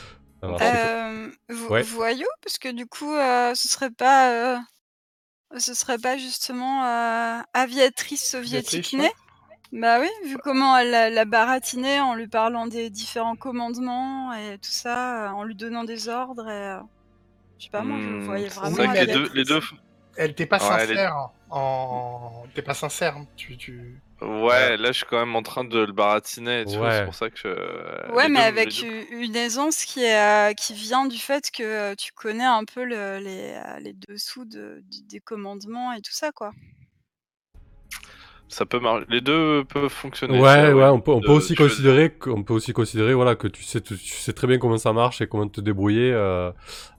Alors, 0.43 0.59
Euh, 0.63 1.29
vo- 1.49 1.69
Ouais. 1.75 1.83
Voyou, 1.83 2.27
parce 2.43 2.59
que 2.59 2.69
du 2.71 2.87
coup, 2.87 3.13
euh, 3.15 3.55
ce 3.55 3.69
serait 3.69 3.91
pas, 3.91 4.31
euh, 4.31 4.57
ce 5.59 5.75
serait 5.75 5.99
pas 5.99 6.17
justement 6.17 6.85
euh, 6.85 7.41
aviatrice 7.53 8.25
soviétique 8.31 8.93
née? 8.95 9.11
Bah 9.73 9.99
oui, 10.01 10.09
vu 10.29 10.37
comment 10.39 10.77
elle 10.79 11.13
l'a 11.15 11.25
baratinée 11.25 12.01
en 12.01 12.15
lui 12.15 12.29
parlant 12.29 12.67
des 12.69 12.91
différents 12.91 13.37
commandements 13.37 14.33
et 14.35 14.59
tout 14.59 14.71
ça, 14.71 15.33
en 15.35 15.43
lui 15.43 15.57
donnant 15.57 15.83
des 15.85 16.09
ordres 16.09 16.49
et 16.49 16.53
euh, 16.75 16.81
je 17.59 17.65
sais 17.65 17.71
pas, 17.71 17.85
moi 17.85 17.99
je 18.01 18.11
le 18.11 18.17
Hmm, 18.17 18.25
voyais 18.25 18.49
vraiment 18.49 18.93
les 18.93 19.07
deux, 19.07 19.29
les 19.35 19.45
deux, 19.45 19.61
Elle 20.17 20.35
t'es 20.35 20.47
pas 20.47 20.59
Ouais, 20.59 20.83
elle 20.85 20.91
est- 20.93 20.95
sincère. 20.97 21.31
En... 21.51 22.45
T'es 22.55 22.63
pas 22.63 22.75
sincère. 22.75 23.17
Tu, 23.37 23.57
tu... 23.57 24.03
Ouais, 24.21 24.77
là 24.77 24.89
je 24.93 24.99
suis 24.99 25.07
quand 25.07 25.19
même 25.19 25.37
en 25.37 25.43
train 25.43 25.65
de 25.65 25.79
le 25.79 25.93
baratiner, 25.93 26.65
tu 26.67 26.79
vois, 26.79 26.91
Ouais. 26.91 26.99
c'est 26.99 27.03
pour 27.05 27.15
ça 27.15 27.31
que 27.31 27.37
je... 27.39 27.49
Ouais, 28.07 28.29
les 28.29 28.31
mais 28.31 28.41
deux- 28.41 28.45
avec 28.45 28.83
une 28.83 29.35
aisance 29.37 29.85
qui, 29.85 30.01
est, 30.05 30.51
euh, 30.51 30.55
qui 30.55 30.75
vient 30.75 31.07
du 31.07 31.19
fait 31.19 31.51
que 31.51 31.63
euh, 31.63 31.95
tu 31.97 32.13
connais 32.13 32.45
un 32.45 32.65
peu 32.65 32.85
le- 32.85 33.19
les, 33.19 33.53
euh, 33.67 33.79
les 33.81 33.95
dessous 34.09 34.45
de- 34.45 34.83
des 35.09 35.21
commandements 35.21 35.93
et 35.93 36.03
tout 36.03 36.13
ça, 36.13 36.33
quoi. 36.33 36.53
Ça 38.49 38.67
peut 38.67 38.79
marcher. 38.79 39.07
Les 39.09 39.21
deux 39.21 39.65
peuvent 39.65 39.89
fonctionner. 39.89 40.39
Ouais, 40.39 40.43
ça, 40.49 40.75
ouais, 40.77 40.85
on 40.85 41.01
peut, 41.01 41.13
on 41.13 41.21
peut 41.21 41.29
De 41.29 41.33
aussi 41.33 41.55
considérer, 41.55 42.11
que- 42.11 42.31
on 42.31 42.43
peut 42.43 42.55
aussi 42.55 42.73
considérer, 42.73 43.15
voilà, 43.15 43.35
que 43.37 43.49
tu 43.49 43.63
sais, 43.65 43.81
tu, 43.81 43.97
tu 43.97 44.15
sais 44.15 44.33
très 44.33 44.47
bien 44.47 44.59
comment 44.59 44.77
ça 44.79 44.93
marche 44.93 45.21
et 45.21 45.27
comment 45.27 45.49
te 45.49 45.61
débrouiller 45.61 46.13
euh, 46.13 46.53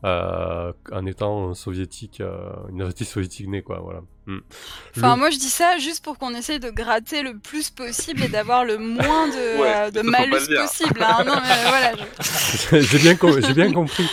euh, 0.03 0.73
en 0.91 1.05
étant 1.05 1.53
soviétique, 1.53 2.19
euh, 2.21 2.49
une 2.69 2.89
soviétique 2.91 3.47
née, 3.47 3.61
quoi, 3.61 3.79
voilà. 3.79 4.01
Hmm. 4.27 4.39
Enfin, 4.97 5.13
Le- 5.13 5.19
moi 5.19 5.29
je 5.29 5.37
dis 5.37 5.49
ça 5.49 5.77
juste 5.77 6.03
pour 6.03 6.17
qu'on 6.17 6.33
essaye 6.33 6.59
de 6.59 6.71
gratter 6.71 7.21
le 7.21 7.37
plus 7.37 7.69
possible 7.69 8.23
et 8.23 8.27
d'avoir 8.27 8.65
le 8.65 8.77
moins 8.79 9.27
de, 9.27 9.57
Ouais, 9.61 9.97
euh, 9.97 10.03
malus 10.03 10.47
possible. 10.47 11.03
hein. 11.03 11.23
Non, 11.25 11.35
mais 11.35 11.69
voilà, 11.69 11.91
je- 12.19 12.79
j'ai 12.81 12.97
bien, 12.97 13.15
com- 13.15 13.39
j'ai 13.39 13.53
bien 13.53 13.71
compris. 13.71 14.09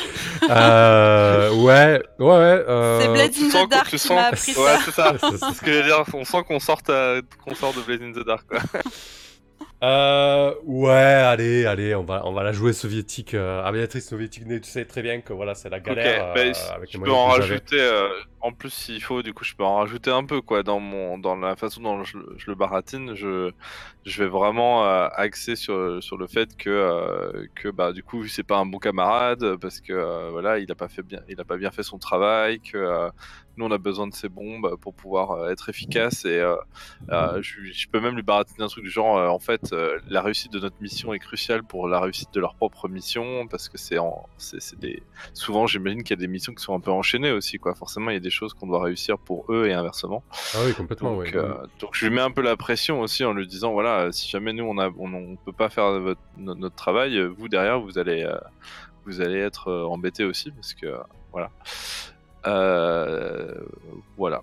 Euh, 0.50 1.50
ouais, 1.54 2.02
ouais, 2.18 2.26
ouais. 2.26 2.64
Euh... 2.68 3.00
c'est 3.00 3.08
Blade 3.08 3.30
tu 3.32 3.44
in 3.44 3.48
the 3.66 3.70
Dark 3.70 3.84
tu 3.84 3.90
qui 3.92 3.98
sens- 3.98 4.10
m'a 4.10 4.26
appris 4.26 4.52
Ouais, 4.54 4.76
ça. 4.76 4.78
c'est 4.84 4.90
ça. 4.92 5.12
C'est 5.20 5.38
ça. 5.38 5.46
C'est 5.48 5.54
ce 5.56 5.60
que 5.62 5.72
j'allais 5.72 5.84
dire. 5.86 6.04
On 6.12 6.24
sent 6.24 6.42
qu'on 6.46 6.60
sort, 6.60 6.82
de 6.82 7.80
Blade 7.86 8.02
in 8.02 8.12
the 8.12 8.26
Dark, 8.26 8.46
quoi. 8.46 8.60
Euh, 9.82 10.54
ouais, 10.64 10.92
allez, 10.92 11.66
allez, 11.66 11.94
on 11.96 12.04
va, 12.04 12.22
on 12.24 12.32
va 12.32 12.44
la 12.44 12.52
jouer 12.52 12.72
soviétique, 12.72 13.34
euh, 13.34 13.64
aviatrice 13.64 14.08
soviétique 14.08 14.46
née. 14.46 14.60
Tu 14.60 14.70
sais 14.70 14.84
très 14.84 15.02
bien 15.02 15.20
que 15.22 15.32
voilà, 15.32 15.54
c'est 15.56 15.70
la 15.70 15.80
galère 15.80 16.32
bah, 16.34 16.40
euh, 16.40 16.52
avec 16.76 16.92
les 16.92 17.00
peux 17.00 17.10
en 17.10 17.26
rajouter. 17.26 17.80
En 18.42 18.52
plus, 18.52 18.70
s'il 18.70 19.00
faut, 19.02 19.22
du 19.22 19.32
coup, 19.32 19.44
je 19.44 19.54
peux 19.54 19.64
en 19.64 19.76
rajouter 19.76 20.10
un 20.10 20.24
peu, 20.24 20.40
quoi, 20.40 20.62
dans 20.64 20.80
mon, 20.80 21.16
dans 21.18 21.36
la 21.36 21.54
façon 21.56 21.80
dont 21.80 22.02
je, 22.04 22.18
le- 22.46 22.54
baratine. 22.56 23.14
Je, 23.14 23.52
je 24.04 24.22
vais 24.22 24.28
vraiment 24.28 24.84
euh, 24.84 25.08
axer 25.14 25.54
sur, 25.56 26.02
sur 26.02 26.16
le 26.16 26.26
fait 26.26 26.56
que, 26.56 26.68
euh, 26.68 27.46
que, 27.54 27.68
bah, 27.68 27.92
du 27.92 28.02
coup, 28.02 28.26
c'est 28.26 28.42
pas 28.42 28.58
un 28.58 28.66
bon 28.66 28.78
camarade 28.78 29.56
parce 29.60 29.80
que, 29.80 29.92
euh, 29.92 30.30
voilà, 30.32 30.58
il 30.58 30.70
a 30.72 30.74
pas 30.74 30.88
fait 30.88 31.02
bien, 31.02 31.20
il 31.28 31.40
a 31.40 31.44
pas 31.44 31.56
bien 31.56 31.70
fait 31.70 31.84
son 31.84 31.98
travail, 31.98 32.60
que 32.60 32.76
euh, 32.76 33.10
nous, 33.56 33.66
on 33.66 33.70
a 33.70 33.78
besoin 33.78 34.08
de 34.08 34.14
ces 34.14 34.28
bombes 34.28 34.76
pour 34.80 34.94
pouvoir 34.94 35.50
être 35.50 35.68
efficace 35.68 36.24
et 36.24 36.42
je, 37.10 37.86
peux 37.90 38.00
même 38.00 38.16
lui 38.16 38.22
baratiner 38.22 38.64
un 38.64 38.68
truc 38.68 38.84
du 38.84 38.90
genre, 38.90 39.16
en 39.32 39.38
fait, 39.38 39.74
la 40.08 40.22
réussite 40.22 40.52
de 40.52 40.58
notre 40.58 40.80
mission 40.80 41.12
est 41.12 41.18
cruciale 41.18 41.62
pour 41.62 41.86
la 41.86 42.00
réussite 42.00 42.32
de 42.32 42.40
leur 42.40 42.54
propre 42.54 42.88
mission 42.88 43.46
parce 43.48 43.68
que 43.68 43.76
c'est 43.78 43.98
en, 43.98 44.26
c'est 44.38 44.78
des, 44.80 45.02
souvent 45.34 45.66
j'imagine 45.66 46.02
qu'il 46.02 46.16
y 46.16 46.18
a 46.18 46.20
des 46.20 46.28
missions 46.28 46.54
qui 46.54 46.62
sont 46.62 46.74
un 46.74 46.80
peu 46.80 46.90
enchaînées 46.90 47.30
aussi, 47.30 47.58
quoi. 47.58 47.74
Forcément, 47.74 48.10
il 48.10 48.14
y 48.14 48.16
a 48.16 48.20
des 48.20 48.30
choses 48.32 48.54
qu'on 48.54 48.66
doit 48.66 48.82
réussir 48.82 49.18
pour 49.18 49.44
eux 49.50 49.66
et 49.68 49.72
inversement. 49.72 50.24
Ah 50.54 50.58
oui, 50.66 50.72
complètement, 50.74 51.12
Donc, 51.14 51.22
oui. 51.24 51.30
euh, 51.34 51.54
donc 51.78 51.90
je 51.92 52.06
lui 52.06 52.14
mets 52.14 52.20
un 52.20 52.30
peu 52.32 52.42
la 52.42 52.56
pression 52.56 53.00
aussi 53.00 53.24
en 53.24 53.32
lui 53.32 53.46
disant, 53.46 53.72
voilà, 53.72 54.10
si 54.10 54.28
jamais 54.28 54.52
nous 54.52 54.64
on 54.64 54.78
a, 54.78 54.88
on, 54.98 55.12
on 55.14 55.36
peut 55.36 55.52
pas 55.52 55.68
faire 55.70 56.00
votre- 56.00 56.20
notre, 56.38 56.58
notre 56.60 56.74
travail, 56.76 57.20
vous 57.38 57.48
derrière 57.48 57.80
vous 57.80 57.98
allez, 57.98 58.24
euh, 58.24 58.36
vous 59.06 59.20
allez 59.20 59.38
être 59.38 59.68
euh, 59.68 59.84
embêtés 59.84 60.24
aussi 60.24 60.50
parce 60.50 60.74
que, 60.74 60.86
voilà. 61.32 61.50
Euh, 62.46 63.54
voilà. 64.16 64.40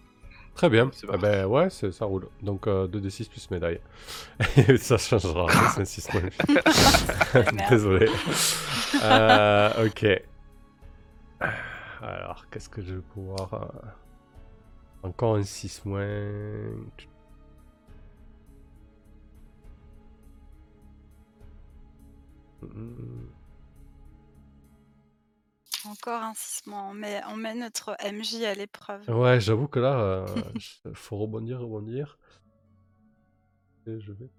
Très 0.56 0.70
bien. 0.70 0.92
Ah 1.12 1.16
ben 1.18 1.46
ouais, 1.46 1.70
ça 1.70 2.04
roule. 2.06 2.28
Donc 2.42 2.68
euh, 2.68 2.86
2d6 2.88 3.30
plus 3.30 3.50
médaille. 3.50 3.80
Et 4.58 4.76
ça 4.78 4.98
changera 4.98 5.46
rien, 5.46 5.70
c'est 5.70 5.82
un 5.82 5.86
6 5.86 6.08
points. 6.10 6.22
Merde. 7.54 7.70
Désolé. 7.70 8.10
Euh, 9.02 9.86
ok. 9.88 10.06
Alors, 12.02 12.50
qu'est-ce 12.50 12.70
que 12.70 12.82
je 12.82 12.96
vais 12.96 13.02
pouvoir... 13.02 13.54
euh, 13.54 13.68
Encore 15.04 15.36
un 15.36 15.44
6 15.44 15.86
moins... 15.86 16.08
Encore 25.86 26.22
un 26.22 26.34
6 26.36 26.68
mois, 26.68 26.84
on 26.90 26.94
met, 26.94 27.22
on 27.30 27.38
met 27.38 27.56
notre 27.56 27.96
MJ 28.04 28.44
à 28.44 28.54
l'épreuve. 28.54 29.10
Ouais, 29.10 29.40
j'avoue 29.40 29.68
que 29.68 29.80
là, 29.80 29.98
euh, 30.00 30.26
faut 30.94 31.18
rebondir, 31.18 31.60
rebondir. 31.62 32.18
Et 33.88 34.00
je 34.00 34.12
vais... 34.12 34.30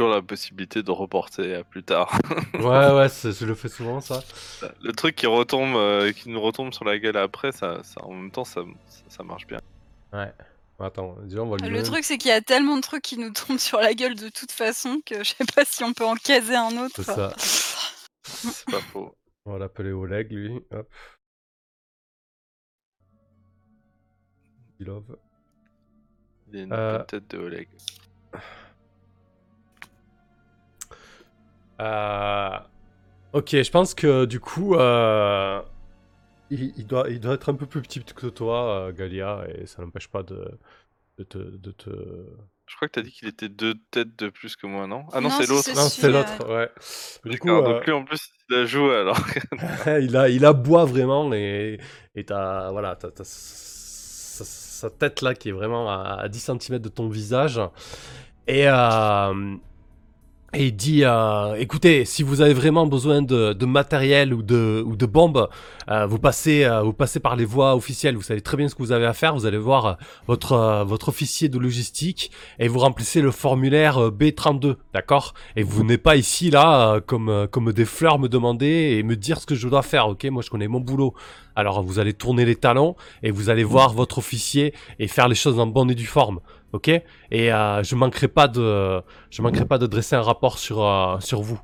Toujours 0.00 0.14
la 0.14 0.22
possibilité 0.22 0.82
de 0.82 0.90
reporter 0.90 1.54
à 1.56 1.62
plus 1.62 1.82
tard. 1.82 2.10
Ouais, 2.54 2.90
ouais, 2.90 3.08
je 3.10 3.44
le 3.44 3.54
fais 3.54 3.68
souvent, 3.68 4.00
ça. 4.00 4.22
Le 4.82 4.92
truc 4.92 5.14
qui 5.14 5.26
retombe, 5.26 5.76
euh, 5.76 6.10
qui 6.12 6.30
nous 6.30 6.40
retombe 6.40 6.72
sur 6.72 6.86
la 6.86 6.98
gueule 6.98 7.18
après, 7.18 7.52
ça, 7.52 7.82
ça 7.82 8.02
en 8.02 8.14
même 8.14 8.30
temps, 8.30 8.44
ça, 8.44 8.62
ça, 8.88 9.02
ça 9.10 9.22
marche 9.24 9.46
bien. 9.46 9.60
Ouais. 10.14 10.32
Attends, 10.78 11.18
on 11.18 11.46
va 11.50 11.56
lui 11.58 11.68
Le 11.68 11.82
truc, 11.82 12.02
c'est 12.04 12.16
qu'il 12.16 12.30
y 12.30 12.32
a 12.34 12.40
tellement 12.40 12.76
de 12.76 12.80
trucs 12.80 13.02
qui 13.02 13.18
nous 13.18 13.30
tombent 13.30 13.58
sur 13.58 13.78
la 13.78 13.92
gueule 13.92 14.14
de 14.14 14.30
toute 14.30 14.52
façon 14.52 15.02
que 15.04 15.22
je 15.22 15.34
sais 15.34 15.44
pas 15.54 15.66
si 15.66 15.84
on 15.84 15.92
peut 15.92 16.06
en 16.06 16.14
caser 16.14 16.56
un 16.56 16.78
autre. 16.78 16.94
C'est 16.96 17.02
ça. 17.02 17.34
C'est 18.22 18.70
pas 18.70 18.80
faux. 18.80 19.14
On 19.44 19.52
va 19.52 19.58
l'appeler 19.58 19.92
Oleg, 19.92 20.32
lui. 20.32 20.60
Hop. 20.70 20.88
Love. 24.78 25.16
Il 26.48 26.56
y 26.58 26.60
a 26.60 26.64
une 26.64 26.72
Euh. 26.72 27.04
tête 27.04 27.28
de 27.30 27.36
Oleg. 27.36 27.68
Ok, 33.32 33.50
je 33.52 33.70
pense 33.70 33.94
que 33.94 34.24
du 34.24 34.40
coup, 34.40 34.74
euh, 34.74 35.62
il, 36.50 36.72
il 36.78 36.86
doit, 36.86 37.08
il 37.10 37.20
doit 37.20 37.34
être 37.34 37.50
un 37.50 37.54
peu 37.54 37.66
plus 37.66 37.82
petit 37.82 38.02
que 38.04 38.26
toi, 38.28 38.88
euh, 38.88 38.92
Galia, 38.92 39.44
et 39.54 39.66
ça 39.66 39.82
n'empêche 39.82 40.08
pas 40.08 40.22
de, 40.24 40.58
de 41.18 41.24
te, 41.24 41.38
de 41.38 41.70
te- 41.72 41.90
Je 42.66 42.76
crois 42.76 42.88
que 42.88 42.92
t'as 42.92 43.02
dit 43.02 43.12
qu'il 43.12 43.28
était 43.28 43.48
deux 43.48 43.74
têtes 43.90 44.16
de 44.16 44.28
plus 44.30 44.56
que 44.56 44.66
moi, 44.66 44.86
non? 44.86 45.04
Ah 45.12 45.20
non, 45.20 45.30
c'est 45.30 45.46
c'est 45.46 45.46
l'autre. 45.46 45.74
Non, 45.74 45.88
euh, 46.04 46.12
l'autre, 46.12 46.48
ouais. 46.54 46.70
Du 47.24 47.38
coup, 47.38 47.48
D'accord, 47.48 47.62
euh, 47.62 47.74
donc 47.74 47.86
lui 47.86 47.92
en 47.92 48.04
plus 48.04 48.20
il 48.48 48.56
a 48.56 48.64
joué 48.64 48.94
alors. 48.96 49.18
il 50.00 50.16
a, 50.16 50.28
il 50.28 50.44
aboie 50.44 50.84
vraiment 50.84 51.32
et, 51.32 51.78
et 52.14 52.24
t'as, 52.24 52.70
voilà, 52.70 52.96
t'as, 52.96 53.10
t'as 53.10 53.24
sa, 53.24 54.44
sa 54.44 54.90
tête 54.90 55.22
là 55.22 55.34
qui 55.34 55.48
est 55.50 55.52
vraiment 55.52 55.90
à, 55.90 56.20
à 56.22 56.28
10 56.28 56.40
cm 56.40 56.78
de 56.82 56.88
ton 56.88 57.08
visage. 57.08 57.60
Et, 58.46 58.68
euh, 58.68 59.56
et 60.52 60.66
il 60.66 60.76
dit 60.76 61.04
euh, 61.04 61.54
écoutez, 61.54 62.04
si 62.04 62.24
vous 62.24 62.40
avez 62.40 62.54
vraiment 62.54 62.86
besoin 62.86 63.22
de, 63.22 63.52
de 63.52 63.66
matériel 63.66 64.34
ou 64.34 64.42
de, 64.42 64.82
ou 64.84 64.96
de 64.96 65.06
bombes, 65.06 65.48
euh, 65.88 66.06
vous, 66.06 66.18
passez, 66.18 66.64
euh, 66.64 66.82
vous 66.82 66.92
passez 66.92 67.20
par 67.20 67.36
les 67.36 67.44
voies 67.44 67.76
officielles. 67.76 68.16
Vous 68.16 68.22
savez 68.22 68.40
très 68.40 68.56
bien 68.56 68.68
ce 68.68 68.74
que 68.74 68.82
vous 68.82 68.90
avez 68.90 69.06
à 69.06 69.12
faire. 69.12 69.34
Vous 69.34 69.46
allez 69.46 69.58
voir 69.58 69.86
euh, 69.86 69.92
votre, 70.26 70.52
euh, 70.52 70.84
votre 70.84 71.08
officier 71.08 71.48
de 71.48 71.58
logistique 71.58 72.32
et 72.58 72.66
vous 72.66 72.80
remplissez 72.80 73.20
le 73.20 73.30
formulaire 73.30 73.98
euh, 73.98 74.10
B32, 74.10 74.74
d'accord? 74.92 75.34
Et 75.54 75.62
vous 75.62 75.78
venez 75.82 75.98
pas 75.98 76.16
ici 76.16 76.50
là 76.50 76.94
euh, 76.94 77.00
comme, 77.00 77.28
euh, 77.28 77.46
comme 77.46 77.72
des 77.72 77.84
fleurs 77.84 78.18
me 78.18 78.28
demander 78.28 78.96
et 78.98 79.02
me 79.04 79.14
dire 79.14 79.40
ce 79.40 79.46
que 79.46 79.54
je 79.54 79.68
dois 79.68 79.82
faire, 79.82 80.08
ok? 80.08 80.24
Moi 80.24 80.42
je 80.42 80.50
connais 80.50 80.68
mon 80.68 80.80
boulot. 80.80 81.14
Alors 81.54 81.82
vous 81.82 81.98
allez 81.98 82.14
tourner 82.14 82.44
les 82.44 82.56
talons 82.56 82.96
et 83.22 83.30
vous 83.30 83.50
allez 83.50 83.64
voir 83.64 83.92
votre 83.92 84.18
officier 84.18 84.74
et 84.98 85.08
faire 85.08 85.28
les 85.28 85.34
choses 85.34 85.58
en 85.58 85.66
bonne 85.66 85.90
et 85.90 85.94
due 85.94 86.06
forme, 86.06 86.40
ok? 86.72 86.88
Et 86.88 87.52
euh, 87.52 87.82
je 87.82 87.94
manquerai 87.94 88.28
pas 88.28 88.48
de, 88.48 89.02
je 89.30 89.42
manquerai 89.42 89.66
pas 89.66 89.78
de 89.78 89.86
dresser 89.86 90.16
un 90.16 90.22
rapport 90.22 90.58
sur, 90.58 90.84
euh, 90.84 91.18
sur 91.20 91.42
vous. 91.42 91.60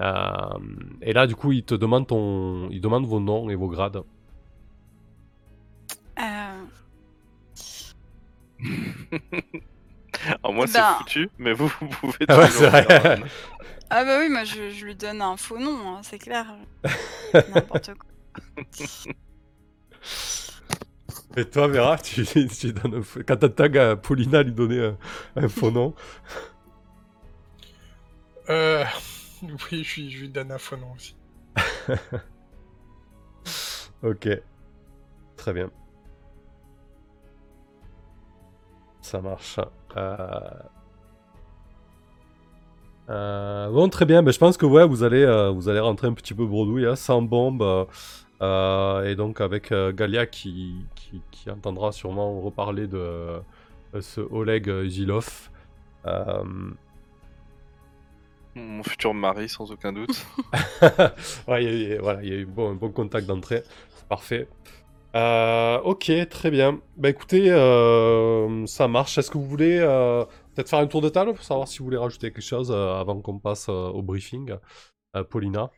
Euh, 0.00 0.58
et 1.02 1.12
là 1.12 1.26
du 1.26 1.36
coup 1.36 1.52
il 1.52 1.62
te 1.62 1.74
demande 1.74 2.06
ton, 2.06 2.70
il 2.70 2.80
demande 2.80 3.06
vos 3.06 3.20
noms 3.20 3.50
et 3.50 3.54
vos 3.54 3.68
grades. 3.68 4.02
Euh, 6.18 6.64
Alors 10.42 10.52
moi 10.54 10.66
Ben. 10.66 10.72
c'est 10.72 10.82
foutu, 10.98 11.30
mais 11.38 11.52
vous, 11.52 11.68
vous 11.80 11.88
pouvez 11.88 12.26
Ah 12.28 12.38
ouais, 12.38 12.48
Ah 13.90 14.04
bah 14.04 14.18
oui, 14.20 14.28
moi 14.28 14.44
je, 14.44 14.70
je 14.70 14.84
lui 14.84 14.94
donne 14.94 15.20
un 15.22 15.36
faux 15.36 15.58
nom, 15.58 15.76
hein, 15.88 16.00
c'est 16.02 16.18
clair. 16.18 16.46
N'importe 17.34 17.92
quoi. 17.94 18.06
Et 21.36 21.44
toi, 21.44 21.68
Vera, 21.68 21.96
tu, 21.98 22.24
tu 22.48 22.72
donnes 22.72 22.96
un 22.96 23.22
quand 23.22 23.36
t'attaques 23.36 23.76
à 23.76 23.96
Paulina 23.96 24.42
lui 24.42 24.52
donner 24.52 24.84
un, 24.84 24.96
un 25.36 25.48
faux 25.48 25.70
nom. 25.70 25.94
Euh... 28.48 28.84
Oui, 29.42 29.84
je 29.84 30.00
lui, 30.00 30.10
je 30.10 30.20
lui 30.20 30.28
donne 30.28 30.52
un 30.52 30.58
faux 30.58 30.76
nom 30.76 30.92
aussi. 30.92 31.16
Ok. 34.02 34.28
Très 35.36 35.52
bien. 35.52 35.70
Ça 39.02 39.20
marche. 39.20 39.58
Euh... 39.96 40.16
euh, 43.08 43.70
Bon, 43.70 43.88
très 43.88 44.04
bien. 44.04 44.22
Mais 44.22 44.32
je 44.32 44.38
pense 44.38 44.56
que 44.56 44.66
ouais, 44.66 44.86
vous 44.86 45.02
allez, 45.02 45.22
euh, 45.22 45.50
vous 45.50 45.68
allez 45.68 45.80
rentrer 45.80 46.06
un 46.08 46.14
petit 46.14 46.34
peu 46.34 46.46
bredouille, 46.46 46.86
hein, 46.86 46.96
sans 46.96 47.22
bombe. 47.22 47.86
Euh, 48.42 49.04
et 49.04 49.16
donc 49.16 49.40
avec 49.40 49.70
euh, 49.70 49.92
Galia 49.92 50.26
qui, 50.26 50.74
qui, 50.94 51.20
qui 51.30 51.50
entendra 51.50 51.92
sûrement 51.92 52.40
reparler 52.40 52.86
de 52.86 52.96
euh, 52.98 53.40
ce 54.00 54.20
Oleg 54.20 54.70
Zilov. 54.88 55.50
Mon 58.56 58.82
futur 58.82 59.14
mari 59.14 59.48
sans 59.48 59.70
aucun 59.70 59.92
doute. 59.92 60.26
ouais, 61.48 61.64
il 61.64 61.70
y 61.70 61.92
a 61.92 61.96
eu, 61.96 61.98
voilà, 61.98 62.22
il 62.22 62.28
y 62.28 62.32
a 62.32 62.36
eu 62.36 62.46
bon, 62.46 62.70
un 62.72 62.74
bon 62.74 62.90
contact 62.90 63.26
d'entrée. 63.26 63.62
Parfait. 64.08 64.48
Ok, 65.14 66.10
très 66.30 66.50
bien. 66.50 66.80
Bah 66.96 67.10
écoutez, 67.10 67.48
ça 68.66 68.88
marche. 68.88 69.18
Est-ce 69.18 69.30
que 69.30 69.38
vous 69.38 69.46
voulez 69.46 69.78
peut-être 70.54 70.68
faire 70.68 70.80
un 70.80 70.86
tour 70.86 71.00
de 71.00 71.08
table 71.08 71.34
pour 71.34 71.44
savoir 71.44 71.68
si 71.68 71.78
vous 71.78 71.84
voulez 71.84 71.96
rajouter 71.96 72.32
quelque 72.32 72.42
chose 72.42 72.72
avant 72.72 73.20
qu'on 73.20 73.38
passe 73.38 73.68
au 73.68 74.02
briefing 74.02 74.56
Paulina? 75.30 75.70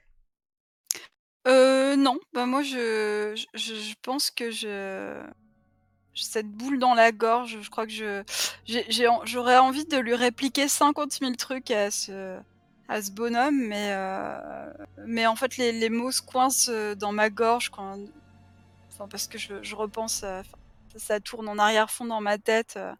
Euh, 1.48 1.96
non, 1.96 2.18
bah 2.32 2.46
moi 2.46 2.62
je, 2.62 3.34
je, 3.54 3.94
pense 4.02 4.30
que 4.30 4.50
je 4.52 5.20
cette 6.14 6.48
boule 6.48 6.78
dans 6.78 6.94
la 6.94 7.10
gorge, 7.12 7.58
je 7.62 7.70
crois 7.70 7.86
que 7.86 7.92
je 7.92 8.22
j'ai- 8.66 8.86
j'aurais 9.24 9.58
envie 9.58 9.84
de 9.86 9.96
lui 9.98 10.14
répliquer 10.14 10.68
50 10.68 11.12
000 11.20 11.34
trucs 11.36 11.70
à 11.70 11.90
ce 11.90 12.38
à 12.88 13.02
ce 13.02 13.10
bonhomme, 13.10 13.58
mais 13.68 13.88
euh, 13.92 14.72
mais 15.06 15.26
en 15.26 15.36
fait 15.36 15.56
les, 15.56 15.72
les 15.72 15.88
mots 15.90 16.12
se 16.12 16.22
coincent 16.22 16.70
euh, 16.70 16.94
dans 16.94 17.12
ma 17.12 17.30
gorge 17.30 17.70
quand 17.70 17.98
enfin 18.92 19.08
parce 19.08 19.26
que 19.28 19.38
je, 19.38 19.54
repense 19.76 20.22
à- 20.24 20.42
ça, 20.98 21.20
tourne 21.20 21.48
en 21.48 21.58
arrière-fond 21.58 22.04
dans 22.04 22.20
ma 22.20 22.38
tête 22.38 22.74
euh, 22.76 22.92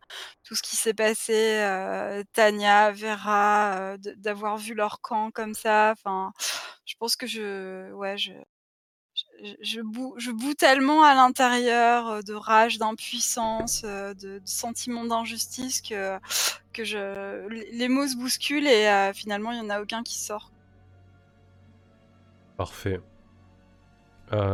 tout 0.45 0.55
ce 0.55 0.63
qui 0.63 0.77
s'est 0.77 0.95
passé 0.95 1.35
euh, 1.35 2.23
Tania, 2.33 2.93
Vera, 2.93 3.75
euh, 3.77 3.97
d'avoir 4.17 4.57
vu 4.59 4.75
leur 4.75 5.01
camp 5.01 5.31
comme 5.31 5.55
ça, 5.55 5.93
enfin 5.93 6.33
je 6.85 6.95
pense 6.99 7.17
que 7.17 7.27
je 7.27 7.93
ouais 7.93 8.17
je 8.19 8.33
je, 9.61 9.81
boue, 9.83 10.15
je 10.17 10.31
boue 10.31 10.55
tellement 10.55 11.03
à 11.05 11.15
l'intérieur 11.15 12.09
euh, 12.09 12.23
de 12.23 12.35
rage, 12.35 12.79
d'impuissance, 12.79 13.83
de, 13.83 14.41
sentiment 14.45 15.05
d'injustice 15.05 15.83
que, 15.83 16.19
que 16.73 16.85
je, 16.85 17.49
les 17.49 17.89
mots 17.89 18.07
se 18.07 18.17
bousculent 18.17 18.67
et 18.67 19.13
finalement 19.15 19.53
il 19.53 19.61
n'y 19.61 19.67
en 19.67 19.71
a 19.71 19.83
aucun 19.83 20.03
qui 20.03 20.19
sort. 20.19 20.51
Parfait. 22.57 23.01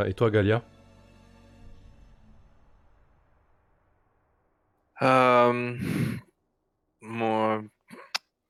Et 0.06 0.14
toi, 0.14 0.30
Galia? 0.30 0.64
Euh, 5.02 5.76
Moi, 7.02 7.62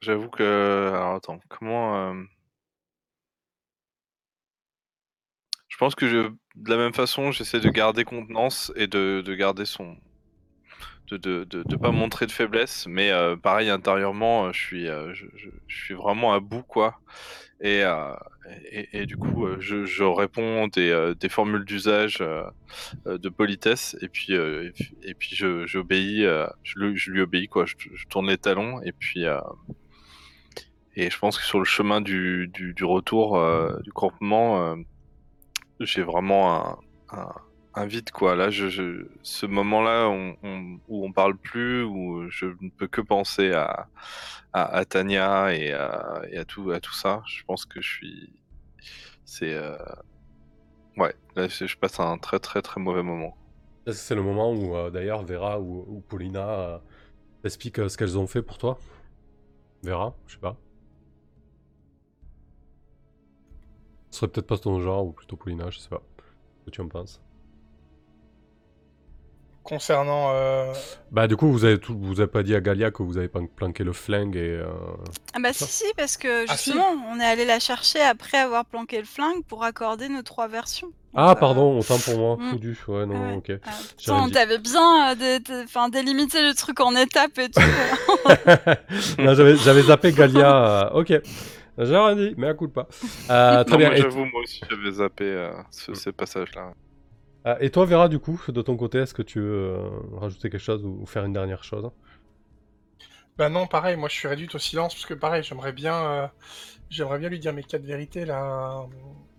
j'avoue 0.03 0.31
que. 0.31 0.89
Alors 0.95 1.17
attends, 1.17 1.41
comment. 1.51 1.97
euh, 2.13 2.25
Je 5.69 5.79
pense 5.79 5.95
que 5.95 6.05
de 6.57 6.71
la 6.71 6.77
même 6.77 6.93
façon, 6.93 7.31
j'essaie 7.33 7.61
de 7.61 7.71
garder 7.71 8.05
contenance 8.05 8.71
et 8.77 8.87
de, 8.87 9.23
de 9.25 9.35
garder 9.35 9.65
son. 9.65 9.97
De, 11.11 11.17
de, 11.17 11.45
de, 11.45 11.77
pas 11.77 11.91
montrer 11.91 12.27
de 12.27 12.33
faiblesse, 12.33 12.87
mais 12.87 13.11
euh, 13.11 13.35
pareil, 13.35 13.71
intérieurement, 13.71 14.45
euh, 14.47 14.53
je 14.53 14.61
suis, 14.61 14.89
euh, 14.89 15.15
je, 15.15 15.25
je, 15.37 15.49
suis 15.75 15.95
vraiment 15.95 16.35
à 16.35 16.41
bout, 16.41 16.63
quoi. 16.63 17.01
Et, 17.63 17.83
euh, 17.83 18.13
et, 18.71 19.07
du 19.07 19.17
coup, 19.17 19.47
euh, 19.47 19.57
je, 19.61 20.05
réponds 20.05 20.69
des, 20.69 20.91
euh, 20.91 21.15
des 21.15 21.29
formules 21.29 21.65
d'usage 21.65 22.19
euh, 22.21 22.45
de 23.07 23.29
politesse, 23.29 23.97
et 24.01 24.09
puis, 24.09 24.33
et 24.33 25.15
puis, 25.15 25.37
je, 25.37 25.65
lui- 26.77 27.21
obéis, 27.21 27.49
quoi. 27.49 27.67
Je, 27.67 27.75
tourne 28.09 28.29
les 28.29 28.39
talons, 28.39 28.81
et 28.83 28.93
puis. 28.93 29.25
et 30.97 31.11
je 31.11 31.19
pense 31.19 31.39
que 31.39 31.45
sur 31.45 31.59
le 31.59 31.65
chemin 31.65 32.01
du, 32.01 32.49
du, 32.49 32.85
retour 32.85 33.41
du 33.83 33.93
campement, 33.93 34.77
j'ai 35.81 36.03
vraiment 36.03 36.79
un, 37.11 37.33
un 37.81 37.87
quoi. 38.13 38.37
Là, 38.37 38.51
ce 39.23 39.47
moment-là 39.47 40.09
on, 40.09 40.37
on- 40.43 40.81
où 40.89 41.05
on 41.07 41.13
parle 41.13 41.37
plus, 41.39 41.83
où 41.85 42.29
je 42.31 42.47
ne 42.61 42.71
peux 42.71 42.89
que 42.89 43.01
penser 43.01 43.53
à, 43.53 43.89
à, 44.53 44.77
Tania 44.85 45.55
et, 45.55 45.73
à, 45.73 46.23
et 46.31 46.39
à, 46.39 46.45
tout, 46.45 46.71
à 46.73 46.81
tout 46.81 46.95
ça, 46.95 47.23
je 47.27 47.43
pense 47.47 47.65
que 47.67 47.81
je 47.81 47.89
suis. 47.91 48.43
C'est. 49.25 49.55
euh, 49.55 49.79
Ouais, 50.99 51.15
là, 51.35 51.49
je 51.49 51.77
passe 51.77 51.99
un 51.99 52.19
très 52.19 52.39
très 52.41 52.61
très 52.61 52.79
mauvais 52.79 53.03
moment. 53.03 53.39
C'est 53.93 54.15
le 54.15 54.23
moment 54.23 54.53
où 54.53 54.77
euh, 54.77 54.91
d'ailleurs 54.91 55.25
Vera 55.25 55.59
ou, 55.61 55.85
ou 55.89 56.01
Paulina 56.03 56.49
euh, 56.77 56.79
t'expliquent 57.43 57.81
euh, 57.81 57.89
ce 57.89 57.97
qu'elles 57.99 58.19
ont 58.19 58.27
fait 58.29 58.43
pour 58.43 58.59
toi 58.59 58.79
Vera, 59.83 60.17
je 60.27 60.35
sais 60.35 60.39
pas. 60.41 60.57
Ce 64.11 64.19
serait 64.19 64.31
peut-être 64.31 64.47
pas 64.47 64.59
ton 64.59 64.81
genre, 64.83 65.07
ou 65.07 65.13
plutôt 65.15 65.39
Paulina, 65.39 65.71
je 65.71 65.79
sais 65.79 65.89
pas. 65.89 66.03
Ce 66.61 66.65
que 66.67 66.71
tu 66.71 66.81
en 66.83 66.89
penses? 66.89 67.23
Concernant... 69.69 70.31
euh, 70.33 70.73
Bah 71.13 71.27
du 71.27 71.37
coup, 71.37 71.53
vous 71.53 71.67
avez 71.67 71.79
tout, 71.79 71.95
vous 72.01 72.21
avez 72.21 72.27
pas 72.31 72.43
dit 72.43 72.55
à 72.55 72.61
Galia 72.63 72.91
que 72.91 73.03
vous 73.03 73.19
avez 73.19 73.29
plan- 73.29 73.47
planqué 73.47 73.85
le 73.85 73.93
flingue 73.93 74.35
et... 74.35 74.49
euh, 74.49 74.67
Ah 75.35 75.41
bah 75.43 75.53
si 75.53 75.65
si 75.65 75.85
parce 75.95 76.17
que 76.17 76.47
Ah, 76.49 76.57
si. 76.57 76.71
justement 76.71 76.95
on 77.13 77.21
est 77.21 77.25
allé 77.27 77.45
la 77.45 77.59
chercher 77.61 78.01
après 78.01 78.39
avoir 78.39 78.65
planqué 78.65 78.97
le 78.99 79.05
flingue 79.05 79.45
pour 79.47 79.65
accorder 79.65 80.09
nos 80.09 80.23
trois 80.23 80.49
versions. 80.49 80.89
Ah 81.15 81.29
Donc, 81.29 81.37
euh, 81.37 81.41
pardon, 81.41 81.79
autant 81.79 81.99
pour 81.99 82.17
moi, 82.19 82.37
hmm. 82.39 82.51
foudu. 82.51 82.79
Ouais, 82.89 83.05
non, 83.05 83.29
ouais. 83.29 83.35
ok. 83.37 83.53
dit- 84.29 84.33
t'avais 84.33 84.59
bien 84.59 85.11
euh, 85.11 85.15
dé- 85.15 85.41
dé- 85.41 85.63
enfin, 85.65 85.91
délimité 85.91 86.43
le 86.43 86.55
truc 86.55 86.81
en 86.81 86.97
étapes 86.97 87.39
et 87.39 87.51
tout. 87.51 87.61
non, 89.19 89.35
j'avais 89.35 89.83
zappé 89.83 90.13
Galia. 90.13 90.87
euh, 90.87 91.01
ok. 91.01 91.13
J'ai 91.81 91.97
rien 91.97 92.17
dit, 92.17 92.35
mais 92.39 92.49
à 92.49 92.55
coup 92.55 92.67
de 92.67 92.73
pas. 92.73 92.89
Euh, 93.31 93.63
très 93.65 93.73
Non, 93.73 93.79
bien. 93.79 93.95
j'avoue, 93.97 94.25
moi 94.25 94.41
aussi, 94.43 94.63
j'avais 94.69 94.91
zappé 94.93 95.25
euh, 95.25 95.53
ce, 95.71 95.95
ces 95.95 96.11
passages-là. 96.11 96.73
Euh, 97.49 97.57
et 97.61 97.71
toi, 97.71 97.85
Vera, 97.87 98.09
du 98.09 98.19
coup, 98.19 98.41
de 98.49 98.63
ton 98.63 98.77
côté, 98.77 98.99
est-ce 98.99 99.15
que 99.15 99.23
tu 99.23 99.41
veux 99.41 99.75
euh, 99.77 99.91
rajouter 100.13 100.51
quelque 100.51 100.61
chose 100.61 100.85
ou 100.85 101.07
faire 101.07 101.25
une 101.25 101.33
dernière 101.33 101.65
chose 101.65 101.91
Bah 103.37 103.49
non, 103.49 103.67
pareil, 103.67 103.97
moi 103.97 104.09
je 104.09 104.15
suis 104.15 104.29
réduite 104.29 104.55
au 104.55 104.59
silence 104.59 104.95
parce 104.95 105.07
que 105.07 105.15
pareil, 105.15 105.43
j'aimerais 105.43 105.73
bien, 105.73 105.95
euh, 105.95 106.27
j'aimerais 106.91 107.19
bien 107.19 107.29
lui 107.29 107.39
dire 107.39 107.53
mes 107.53 107.63
quatre 107.65 107.85
vérités 107.85 108.25
là 108.25 108.87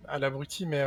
à 0.08 0.18
l'abruti, 0.18 0.66
mais 0.66 0.84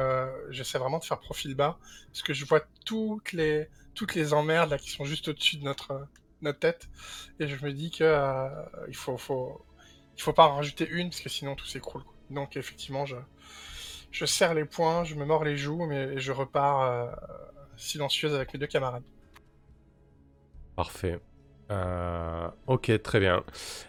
j'essaie 0.50 0.78
vraiment 0.80 1.00
de 1.00 1.06
faire 1.06 1.20
profil 1.20 1.56
bas 1.56 1.78
parce 2.12 2.24
que 2.24 2.34
je 2.34 2.46
vois 2.46 2.62
toutes 2.86 3.32
les 3.32 3.68
toutes 3.96 4.16
les 4.16 4.34
emmerdes 4.34 4.72
là 4.72 4.78
qui 4.78 4.90
sont 4.90 5.06
juste 5.06 5.28
au-dessus 5.28 5.58
de 5.58 5.64
notre 5.64 6.08
tête 6.52 6.90
et 7.40 7.48
je 7.48 7.66
me 7.66 7.72
dis 7.72 7.92
que 7.92 8.04
euh, 8.04 8.50
il 8.90 8.96
faut 8.96 9.18
faut 9.18 9.66
il 10.18 10.22
faut 10.22 10.34
pas 10.34 10.48
en 10.48 10.56
rajouter 10.58 10.88
une 10.90 11.10
parce 11.10 11.22
que 11.22 11.30
sinon 11.30 11.56
tout 11.56 11.66
s'écroule. 11.66 12.04
Donc 12.30 12.58
effectivement, 12.58 13.06
je 13.06 13.16
je 14.14 14.26
serre 14.26 14.53
les 14.55 14.66
poings, 14.66 15.03
je 15.03 15.16
me 15.16 15.26
mords 15.26 15.43
les 15.43 15.57
joues, 15.57 15.86
mais 15.88 16.20
je 16.20 16.32
repars 16.32 16.82
euh, 16.84 17.11
silencieuse 17.78 18.34
avec 18.36 18.53
mes 18.53 18.59
deux 18.61 18.68
camarades. 18.68 19.03
Parfait. 20.76 21.20
Euh, 21.72 22.47
ok, 22.68 23.01
très 23.03 23.20
bien. 23.20 23.43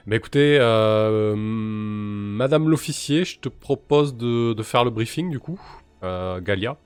Mais 0.06 0.16
écoutez, 0.16 0.58
euh, 0.60 1.34
Madame 1.36 2.68
l'officier, 2.68 3.24
je 3.24 3.40
te 3.40 3.48
propose 3.48 4.16
de, 4.16 4.52
de 4.54 4.62
faire 4.62 4.84
le 4.84 4.90
briefing 4.90 5.30
du 5.30 5.40
coup. 5.40 5.60
Euh, 6.04 6.40
Galia, 6.40 6.78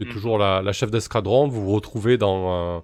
c'est 0.00 0.06
Mm. 0.06 0.12
toujours 0.12 0.38
la, 0.38 0.62
la 0.62 0.72
chef 0.72 0.90
d'escadron. 0.90 1.48
Vous 1.48 1.62
vous 1.64 1.72
retrouvez 1.72 2.18
dans. 2.18 2.78
euh, 2.78 2.80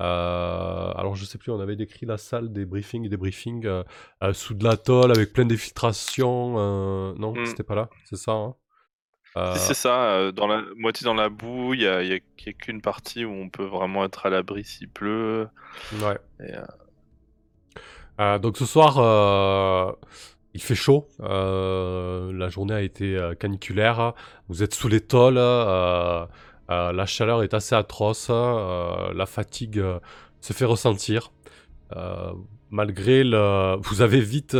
euh, 0.00 0.92
alors 0.96 1.14
je 1.16 1.24
sais 1.24 1.38
plus, 1.38 1.52
on 1.52 1.60
avait 1.60 1.76
décrit 1.76 2.06
la 2.06 2.18
salle 2.18 2.52
des 2.52 2.64
briefings 2.66 3.04
et 3.06 3.08
des 3.08 3.16
briefings 3.16 3.66
euh, 3.66 3.84
euh, 4.24 4.32
sous 4.34 4.54
de 4.54 4.64
l'atoll 4.64 5.12
avec 5.12 5.32
plein 5.32 5.44
d'infiltrations. 5.46 6.56
euh, 6.58 7.14
Non, 7.18 7.40
Mm. 7.40 7.44
c'était 7.44 7.64
pas 7.64 7.74
là, 7.76 7.90
c'est 8.04 8.16
ça. 8.16 8.32
hein? 8.32 8.56
Euh, 9.36 9.54
Si 9.54 9.60
c'est 9.68 9.74
ça, 9.74 10.10
euh, 10.12 10.32
dans 10.32 10.46
la 10.46 10.62
moitié 10.76 11.04
dans 11.04 11.14
la 11.14 11.28
boue, 11.30 11.74
il 11.74 11.82
y 11.82 11.86
a, 11.86 12.02
y 12.02 12.12
a- 12.12 12.16
il 12.16 12.46
y 12.46 12.48
a 12.48 12.52
qu'une 12.52 12.82
partie 12.82 13.24
où 13.24 13.32
on 13.32 13.48
peut 13.48 13.64
vraiment 13.64 14.04
être 14.04 14.26
à 14.26 14.30
l'abri 14.30 14.64
s'il 14.64 14.88
pleut. 14.88 15.48
Ouais. 16.02 16.18
Et, 16.40 16.52
euh, 18.20 18.38
donc 18.38 18.56
ce 18.58 18.66
soir, 18.66 18.98
euh, 18.98 19.90
il 20.54 20.62
fait 20.62 20.74
chaud. 20.74 21.08
Euh, 21.20 22.30
la 22.32 22.48
journée 22.50 22.74
a 22.74 22.82
été 22.82 23.18
caniculaire. 23.40 24.12
Vous 24.48 24.62
êtes 24.62 24.74
sous 24.74 24.88
les 24.88 25.00
tôles. 25.00 25.34
la 25.36 27.06
chaleur 27.06 27.42
est 27.42 27.54
assez 27.54 27.74
atroce. 27.74 28.28
la 28.30 29.26
fatigue 29.26 29.82
se 30.40 30.52
fait 30.52 30.64
ressentir. 30.66 31.32
Malgré 32.70 33.22
le... 33.24 33.76
Vous 33.82 34.00
avez 34.02 34.20
vite, 34.20 34.56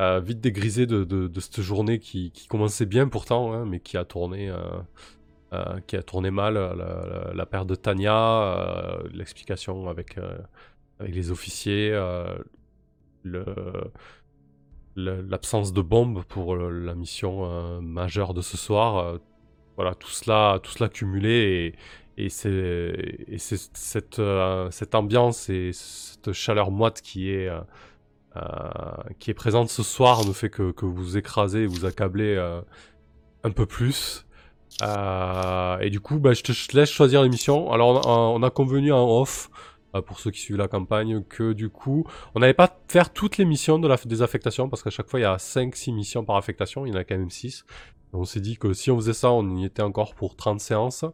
euh, 0.00 0.18
euh, 0.18 0.20
vite 0.20 0.40
dégrisé 0.40 0.86
de, 0.86 1.04
de- 1.04 1.40
cette 1.40 1.60
journée 1.60 1.98
qui, 1.98 2.30
qui 2.32 2.46
commençait 2.48 2.86
bien 2.86 3.08
pourtant, 3.08 3.52
hein, 3.52 3.64
mais 3.66 3.80
qui 3.80 3.96
a 3.96 4.04
tourné... 4.04 4.50
euh, 4.50 4.56
euh, 5.54 5.80
qui 5.86 5.96
a 5.96 6.02
tourné 6.02 6.30
mal, 6.30 6.54
la, 6.54 6.74
la- 6.74 7.32
la 7.34 7.46
perte 7.46 7.66
de 7.68 7.74
Tania, 7.74 8.14
euh, 8.14 9.08
l'explication 9.12 9.88
avec, 9.88 10.18
euh, 10.18 10.38
avec 11.00 11.14
les 11.14 11.30
officiers, 11.30 11.90
euh, 11.92 12.26
l'absence 14.96 15.72
de 15.72 15.80
bombe 15.82 16.24
pour 16.24 16.56
la 16.56 16.94
mission 16.94 17.44
euh, 17.46 17.80
majeure 17.80 18.34
de 18.34 18.42
ce 18.42 18.56
soir. 18.56 18.98
euh, 18.98 19.18
voilà, 19.76 19.94
tout 19.94 20.10
cela, 20.10 20.60
tout 20.62 20.70
cela 20.72 20.88
cumulé 20.90 21.74
et, 22.18 22.24
et 22.26 22.28
c'est 22.30 23.24
et 23.28 23.38
c'est 23.38 23.58
cette, 23.76 24.18
euh, 24.18 24.70
cette 24.70 24.94
ambiance 24.94 25.48
et 25.50 25.72
cette 25.72 26.32
chaleur 26.32 26.70
moite 26.70 27.00
qui 27.02 27.30
est, 27.30 27.48
euh, 27.48 27.60
euh, 27.60 27.62
qui 29.18 29.30
est 29.30 29.34
présente 29.34 29.68
ce 29.68 29.82
soir 29.82 30.26
ne 30.26 30.32
fait 30.32 30.50
que, 30.50 30.72
que 30.72 30.86
vous 30.86 31.16
écrasez 31.16 31.60
et 31.60 31.66
vous 31.66 31.84
accablez 31.84 32.34
euh, 32.36 32.60
un 33.44 33.50
peu 33.50 33.66
plus. 33.66 34.26
Euh, 34.82 35.78
et 35.80 35.90
du 35.90 36.00
coup, 36.00 36.18
bah, 36.18 36.32
je 36.32 36.42
te 36.42 36.76
laisse 36.76 36.90
choisir 36.90 37.22
l'émission. 37.22 37.70
Alors, 37.72 38.06
on 38.06 38.10
a, 38.10 38.38
on 38.38 38.42
a 38.42 38.50
convenu 38.50 38.92
en 38.92 39.20
off, 39.20 39.50
euh, 39.94 40.02
pour 40.02 40.18
ceux 40.18 40.30
qui 40.30 40.40
suivent 40.40 40.56
la 40.56 40.68
campagne, 40.68 41.22
que 41.24 41.52
du 41.52 41.68
coup, 41.68 42.04
on 42.34 42.40
n'allait 42.40 42.54
pas 42.54 42.80
faire 42.88 43.12
toutes 43.12 43.36
les 43.36 43.44
missions 43.44 43.78
de 43.78 43.88
la 43.88 43.96
désaffectation, 43.96 44.68
parce 44.68 44.82
qu'à 44.82 44.90
chaque 44.90 45.08
fois, 45.08 45.20
il 45.20 45.24
y 45.24 45.26
a 45.26 45.36
5-6 45.36 45.94
missions 45.94 46.24
par 46.24 46.36
affectation, 46.36 46.86
il 46.86 46.92
y 46.92 46.92
en 46.92 46.98
a 46.98 47.04
quand 47.04 47.16
même 47.16 47.30
6. 47.30 47.64
On 48.14 48.24
s'est 48.24 48.40
dit 48.40 48.56
que 48.56 48.72
si 48.72 48.90
on 48.90 48.96
faisait 48.96 49.14
ça, 49.14 49.30
on 49.32 49.56
y 49.56 49.64
était 49.64 49.82
encore 49.82 50.14
pour 50.14 50.36
30 50.36 50.60
séances. 50.60 51.04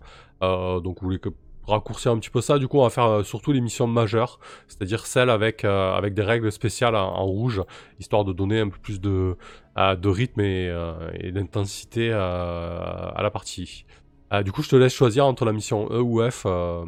Euh, 0.43 0.81
donc, 0.81 1.03
on 1.03 1.07
voulait 1.07 1.19
que 1.19 1.31
raccourcir 1.71 2.13
un 2.13 2.19
petit 2.19 2.31
peu 2.31 2.41
ça. 2.41 2.59
Du 2.59 2.69
coup, 2.69 2.79
on 2.79 2.83
va 2.83 2.91
faire 2.91 3.05
euh, 3.07 3.23
surtout 3.23 3.53
les 3.53 3.61
missions 3.61 3.87
majeures, 3.87 4.39
c'est-à-dire 4.67 5.07
celles 5.07 5.31
avec, 5.31 5.65
euh, 5.65 5.93
avec 5.95 6.15
des 6.15 6.23
règles 6.23 6.51
spéciales 6.53 6.97
en, 6.97 7.09
en 7.15 7.25
rouge, 7.25 7.63
histoire 7.99 8.25
de 8.25 8.33
donner 8.33 8.61
un 8.61 8.69
peu 8.69 8.79
plus 8.79 9.01
de, 9.01 9.37
euh, 9.79 9.97
de 9.97 10.09
rythme 10.09 10.41
et, 10.41 10.75
et 11.21 11.33
d'intensité 11.33 12.13
à 12.13 13.19
la 13.23 13.31
partie. 13.31 13.85
Euh, 14.33 14.43
du 14.43 14.53
coup, 14.53 14.63
je 14.63 14.69
te 14.69 14.77
laisse 14.77 14.95
choisir 14.95 15.25
entre 15.27 15.45
la 15.45 15.53
mission 15.53 15.89
E 15.91 16.01
ou 16.01 16.21
F, 16.31 16.43
euh, 16.47 16.85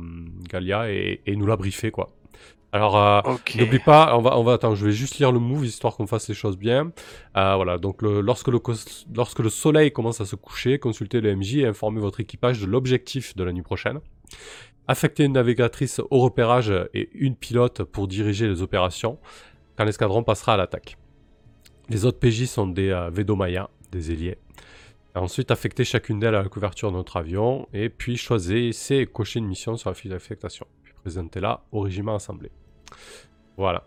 Galia, 0.50 0.90
et, 0.92 1.22
et 1.26 1.36
nous 1.36 1.46
la 1.46 1.56
briefer, 1.56 1.90
quoi. 1.90 2.10
Alors, 2.72 2.96
euh. 2.98 3.20
N'oublie 3.64 3.78
pas, 3.80 4.16
on 4.16 4.20
va, 4.20 4.38
on 4.38 4.44
va, 4.44 4.52
attends, 4.52 4.74
je 4.76 4.84
vais 4.86 4.92
juste 4.92 5.18
lire 5.18 5.32
le 5.32 5.40
move 5.40 5.64
histoire 5.66 5.96
qu'on 5.96 6.06
fasse 6.06 6.28
les 6.28 6.34
choses 6.34 6.56
bien. 6.56 6.92
Voilà, 7.34 7.78
donc 7.78 8.02
le- 8.02 8.20
lorsque, 8.20 8.48
le, 8.48 8.60
lorsque 9.14 9.38
le 9.40 9.48
soleil 9.48 9.90
commence 9.90 10.20
à 10.20 10.24
se 10.26 10.36
coucher, 10.36 10.78
consultez 10.78 11.20
le 11.20 11.34
MJ 11.34 11.56
et 11.56 11.66
informez 11.66 12.00
votre 12.00 12.20
équipage 12.20 12.60
de 12.60 12.66
l'objectif 12.66 13.34
de 13.34 13.42
la 13.42 13.52
nuit 13.52 13.62
prochaine. 13.62 14.00
Affectez 14.88 15.24
une 15.24 15.32
navigatrice 15.34 16.00
au 16.10 16.18
repérage 16.18 16.72
et 16.94 17.08
une 17.14 17.36
pilote 17.36 17.84
pour 17.84 18.08
diriger 18.08 18.48
les 18.48 18.60
opérations 18.62 19.18
quand 19.76 19.84
l'escadron 19.84 20.22
passera 20.24 20.54
à 20.54 20.56
l'attaque. 20.56 20.96
Les 21.88 22.04
autres 22.04 22.18
PJ 22.18 22.46
sont 22.46 22.66
des 22.66 22.90
euh, 22.90 23.10
Vedomaya, 23.10 23.70
des 23.92 24.12
ailiers. 24.12 24.38
Ensuite, 25.14 25.50
affectez 25.50 25.84
chacune 25.84 26.20
d'elles 26.20 26.34
à 26.36 26.42
la 26.42 26.48
couverture 26.48 26.90
de 26.92 26.96
notre 26.96 27.16
avion 27.16 27.68
et 27.72 27.88
puis 27.88 28.16
choisissez 28.16 28.96
et 28.96 29.06
cochez 29.06 29.38
une 29.40 29.46
mission 29.46 29.76
sur 29.76 29.90
la 29.90 29.94
fiche 29.94 30.10
d'affectation. 30.10 30.66
Puis 30.84 30.92
présentez-la 30.94 31.62
au 31.72 31.80
régiment 31.80 32.14
assemblé. 32.14 32.50
Voilà. 33.56 33.84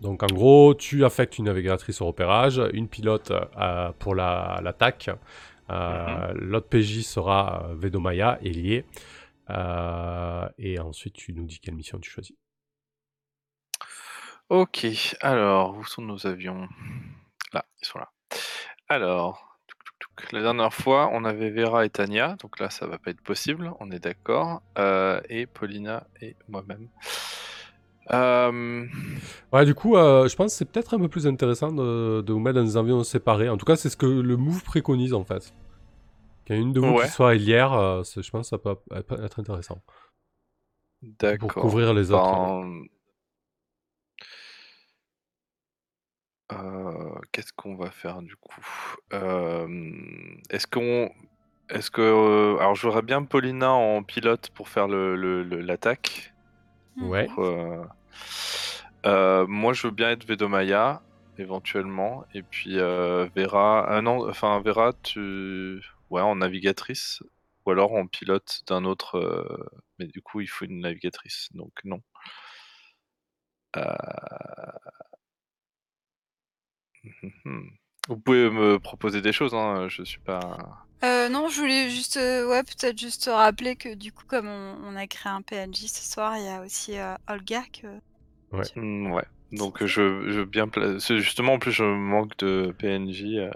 Donc 0.00 0.22
en 0.22 0.26
gros, 0.28 0.74
tu 0.74 1.04
affectes 1.04 1.38
une 1.38 1.44
navigatrice 1.46 2.00
au 2.00 2.06
repérage, 2.06 2.60
une 2.72 2.88
pilote 2.88 3.32
euh, 3.32 3.90
pour 3.98 4.14
la- 4.14 4.60
Euh, 5.70 6.32
L'autre 6.34 6.68
PJ 6.68 7.02
sera 7.02 7.64
euh, 7.64 7.74
Vedomaya, 7.74 8.38
ailier. 8.42 8.84
Euh, 9.50 10.48
et 10.58 10.78
ensuite, 10.78 11.14
tu 11.14 11.32
nous 11.32 11.44
dis 11.44 11.60
quelle 11.60 11.74
mission 11.74 11.98
tu 11.98 12.10
choisis. 12.10 12.36
Ok, 14.48 14.86
alors, 15.20 15.76
où 15.76 15.84
sont 15.84 16.02
nos 16.02 16.26
avions? 16.26 16.68
Là, 17.52 17.64
ils 17.80 17.86
sont 17.86 17.98
là. 17.98 18.10
Alors, 18.88 19.58
la 20.32 20.42
dernière 20.42 20.74
fois, 20.74 21.08
on 21.12 21.24
avait 21.24 21.50
Vera 21.50 21.84
et 21.84 21.90
Tania, 21.90 22.36
donc 22.40 22.58
là, 22.58 22.70
ça 22.70 22.86
va 22.86 22.98
pas 22.98 23.10
être 23.10 23.22
possible, 23.22 23.72
on 23.80 23.90
est 23.90 24.00
d'accord. 24.00 24.62
Euh, 24.78 25.20
et 25.28 25.46
Paulina 25.46 26.06
et 26.20 26.36
moi-même. 26.48 26.88
Euh, 28.12 28.86
Ouais, 29.52 29.64
du 29.64 29.74
coup, 29.74 29.96
euh, 29.96 30.26
je 30.28 30.34
pense 30.36 30.52
que 30.52 30.58
c'est 30.58 30.64
peut-être 30.64 30.94
un 30.94 30.98
peu 30.98 31.08
plus 31.08 31.26
intéressant 31.26 31.70
de, 31.72 32.22
de 32.22 32.32
vous 32.32 32.38
mettre 32.40 32.56
dans 32.58 32.64
des 32.64 32.76
avions 32.76 33.02
séparés. 33.04 33.48
En 33.48 33.56
tout 33.56 33.66
cas, 33.66 33.76
c'est 33.76 33.88
ce 33.90 33.96
que 33.96 34.06
le 34.06 34.36
move 34.36 34.62
préconise 34.64 35.14
en 35.14 35.24
fait. 35.24 35.52
Qu'il 36.44 36.56
y 36.56 36.58
ait 36.58 36.62
une 36.62 36.72
de 36.72 36.80
vous 36.80 36.94
Ouais. 36.96 37.04
qui 37.04 37.10
soit 37.12 37.34
ailière, 37.34 37.72
euh, 37.72 38.02
je 38.04 38.28
pense 38.30 38.50
que 38.50 38.56
ça 38.56 38.58
peut 38.58 38.76
être 39.22 39.38
intéressant. 39.38 39.80
D'accord. 41.02 41.48
Pour 41.52 41.62
couvrir 41.62 41.94
les 41.94 42.10
autres. 42.10 42.22
Ben, 42.22 42.82
euh, 46.52 47.14
Qu'est-ce 47.32 47.52
qu'on 47.52 47.76
va 47.76 47.90
faire 47.90 48.22
du 48.22 48.36
coup? 48.36 48.60
Est-ce 49.12 50.66
qu'on. 50.66 51.10
Est-ce 51.68 51.90
que. 51.90 52.56
Alors, 52.58 52.74
je 52.74 52.86
voudrais 52.86 53.02
bien 53.02 53.22
Paulina 53.22 53.70
en 53.72 54.02
pilote 54.02 54.50
pour 54.54 54.68
faire 54.68 54.88
le- 54.88 55.14
le- 55.16 55.42
le- 55.44 55.60
l'attaque. 55.60 56.29
Ouais. 56.96 57.26
Pour, 57.26 57.44
euh, 57.44 57.84
euh, 59.06 59.46
moi, 59.46 59.72
je 59.72 59.86
veux 59.86 59.92
bien 59.92 60.10
être 60.10 60.24
Vedomaya, 60.26 61.02
éventuellement. 61.38 62.24
Et 62.34 62.42
puis 62.42 62.78
euh, 62.78 63.28
Vera. 63.36 63.86
Ah 63.88 64.02
non, 64.02 64.28
enfin, 64.28 64.60
Vera, 64.60 64.92
tu. 65.02 65.82
Ouais, 66.10 66.20
en 66.22 66.36
navigatrice. 66.36 67.22
Ou 67.66 67.70
alors 67.72 67.92
en 67.94 68.06
pilote 68.06 68.62
d'un 68.66 68.84
autre. 68.84 69.16
euh, 69.18 69.66
Mais 69.98 70.06
du 70.06 70.22
coup, 70.22 70.40
il 70.40 70.48
faut 70.48 70.64
une 70.64 70.80
navigatrice. 70.80 71.48
Donc, 71.54 71.72
non. 71.84 72.02
Euh, 73.76 73.94
mhm. 77.04 77.70
Vous 78.10 78.18
pouvez 78.18 78.50
me 78.50 78.80
proposer 78.80 79.22
des 79.22 79.32
choses, 79.32 79.54
hein, 79.54 79.86
je 79.88 80.02
suis 80.02 80.20
pas. 80.20 80.40
Euh, 81.04 81.28
non, 81.28 81.48
je 81.48 81.60
voulais 81.60 81.88
juste, 81.88 82.16
euh, 82.16 82.46
ouais, 82.48 82.64
peut-être 82.64 82.98
juste 82.98 83.24
te 83.24 83.30
rappeler 83.30 83.76
que 83.76 83.94
du 83.94 84.12
coup, 84.12 84.24
comme 84.26 84.48
on, 84.48 84.76
on 84.84 84.96
a 84.96 85.06
créé 85.06 85.32
un 85.32 85.42
PNJ 85.42 85.86
ce 85.86 86.12
soir, 86.12 86.36
il 86.36 86.44
y 86.44 86.48
a 86.48 86.60
aussi 86.60 86.98
euh, 86.98 87.14
Olga 87.28 87.62
que. 87.72 87.86
Hmm, 88.74 89.12
ouais. 89.12 89.24
Donc 89.52 89.84
je, 89.84 90.30
je 90.30 90.40
veux 90.40 90.44
bien 90.44 90.66
pla- 90.68 90.98
justement 90.98 91.54
en 91.54 91.58
plus 91.58 91.72
je 91.72 91.84
manque 91.84 92.36
de 92.38 92.74
PNJ 92.78 93.24
euh, 93.38 93.50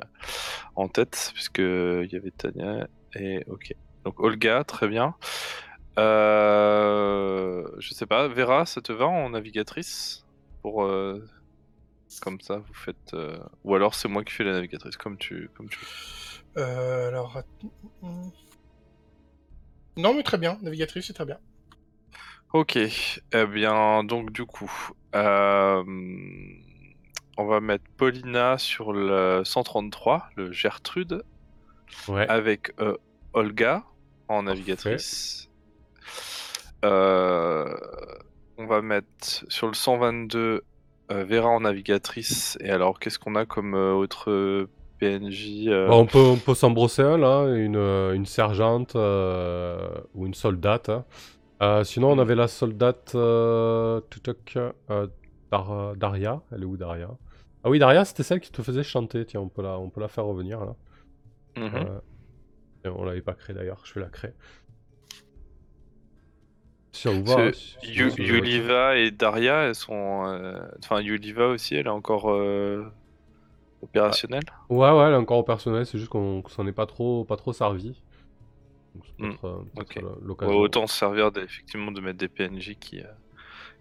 en 0.76 0.88
tête 0.88 1.32
puisque 1.34 1.58
il 1.58 2.08
y 2.10 2.16
avait 2.16 2.30
Tania 2.30 2.86
et 3.16 3.44
ok. 3.48 3.74
Donc 4.04 4.20
Olga, 4.20 4.64
très 4.64 4.88
bien. 4.88 5.14
Euh, 5.98 7.64
je 7.78 7.94
sais 7.94 8.06
pas, 8.06 8.28
Vera, 8.28 8.66
ça 8.66 8.80
te 8.80 8.92
va 8.92 9.06
en 9.06 9.30
navigatrice 9.30 10.24
pour 10.62 10.84
euh, 10.84 11.24
comme 12.20 12.40
ça 12.40 12.58
vous 12.58 12.74
faites 12.74 13.14
euh, 13.14 13.38
ou 13.64 13.74
alors 13.74 13.94
c'est 13.94 14.08
moi 14.08 14.22
qui 14.24 14.32
fais 14.32 14.44
la 14.44 14.52
navigatrice 14.52 14.96
comme 14.96 15.16
tu 15.18 15.50
comme 15.56 15.68
tu 15.68 15.78
veux. 15.78 16.62
Euh, 16.62 17.08
alors. 17.08 17.42
Non, 19.96 20.14
mais 20.14 20.22
très 20.22 20.38
bien. 20.38 20.58
Navigatrice, 20.62 21.06
c'est 21.06 21.12
très 21.12 21.24
bien. 21.24 21.38
Ok, 22.52 22.76
eh 22.76 23.46
bien, 23.46 24.04
donc 24.04 24.30
du 24.32 24.44
coup, 24.44 24.70
euh, 25.14 25.82
on 27.36 27.44
va 27.46 27.60
mettre 27.60 27.84
Paulina 27.96 28.58
sur 28.58 28.92
le 28.92 29.42
133, 29.44 30.30
le 30.36 30.52
Gertrude, 30.52 31.24
Ouais. 32.08 32.28
avec 32.28 32.72
euh, 32.80 32.96
Olga 33.32 33.84
en 34.28 34.44
navigatrice. 34.44 35.48
Euh, 36.84 37.76
on 38.58 38.66
va 38.66 38.82
mettre 38.82 39.44
sur 39.48 39.66
le 39.68 39.74
122 39.74 40.38
euh, 40.38 40.60
Vera 41.10 41.48
en 41.48 41.60
navigatrice. 41.60 42.56
Et 42.60 42.70
alors, 42.70 42.98
qu'est-ce 42.98 43.18
qu'on 43.18 43.34
a 43.34 43.46
comme 43.46 43.74
euh, 43.74 43.92
autre 43.92 44.68
PNJ 44.98 45.68
euh, 45.68 45.88
Bah, 45.88 45.94
on 45.96 46.06
peut, 46.06 46.18
on 46.18 46.36
peut 46.38 46.54
s'en 46.54 46.70
brosser 46.70 47.02
un 47.02 47.18
là, 47.18 47.44
une, 47.54 47.76
euh, 47.76 48.14
une 48.14 48.26
sergente 48.26 48.96
euh, 48.96 49.90
ou 50.14 50.26
une 50.26 50.34
soldate. 50.34 50.88
hein. 50.88 51.04
Euh, 51.62 51.84
sinon, 51.84 52.12
on 52.12 52.14
Mhm. 52.16 52.20
avait 52.20 52.34
la 52.34 52.48
soldate 52.48 53.12
euh, 53.14 54.00
tutuk, 54.10 54.58
euh, 54.90 55.06
Dar- 55.52 55.96
Daria. 55.96 56.42
Elle 56.52 56.62
est 56.62 56.66
où 56.66 56.76
Daria? 56.76 57.10
Ah 57.64 57.70
oui, 57.70 57.78
Daria, 57.78 58.04
c'était 58.04 58.22
celle 58.22 58.40
qui 58.40 58.50
te 58.52 58.62
faisait 58.62 58.82
chanter. 58.82 59.24
Tiens, 59.26 59.40
on 59.40 59.48
peut 59.48 59.62
la, 59.62 59.78
on 59.78 59.90
peut 59.90 60.00
la 60.00 60.08
faire 60.08 60.24
revenir 60.26 60.64
là. 60.64 60.76
Euh, 61.74 62.00
et 62.84 62.88
on 62.88 63.04
l'avait 63.04 63.22
pas 63.22 63.34
créée 63.34 63.54
d'ailleurs, 63.56 63.82
je 63.86 63.94
vais 63.94 64.00
la 64.02 64.08
créer. 64.10 64.32
Yuliva 67.82 68.96
et 68.96 69.10
Daria, 69.10 69.64
elles 69.64 69.74
sont. 69.74 70.26
euh, 70.26 70.66
Enfin, 70.82 71.00
Yuliva 71.00 71.48
aussi, 71.48 71.74
elle 71.74 71.86
est 71.86 71.90
encore 71.90 72.30
euh, 72.30 72.84
opérationnelle. 73.82 74.44
Ouais, 74.68 74.90
ouais, 74.90 75.04
elle 75.06 75.12
est 75.14 75.16
encore 75.16 75.44
personnel, 75.44 75.86
c'est 75.86 75.98
juste 75.98 76.10
qu'on 76.10 76.42
s'en 76.48 76.66
est 76.66 76.72
pas 76.72 76.86
trop, 76.86 77.24
pas 77.24 77.36
trop 77.36 77.52
servi. 77.52 78.02
Donc, 78.94 79.04
c'est 79.06 79.16
peut-être 79.16 79.40
peut-être 79.74 79.94
ok. 79.94 79.96
le- 79.96 80.18
Ouais, 80.42 80.52
l'occasion. 80.52 80.58
autant 80.58 80.86
se 80.86 80.96
servir 80.96 81.32
d- 81.32 81.40
effectivement 81.42 81.92
de 81.92 82.00
mettre 82.00 82.18
des 82.18 82.28
PNJ 82.28 82.76
qui, 82.76 83.00
euh, 83.00 83.06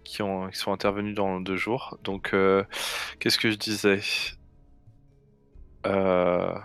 qui, 0.03 0.22
ont, 0.24 0.49
qui 0.49 0.57
sont 0.59 0.74
intervenus 0.74 1.16
dans 1.16 1.41
deux 1.41 1.57
jours. 1.57 1.97
Donc, 2.03 2.34
euh, 2.34 2.64
qu'est-ce 3.20 3.38
que 3.39 3.51
je 3.51 3.57
disais? 3.57 4.01
Euh, 5.86 6.59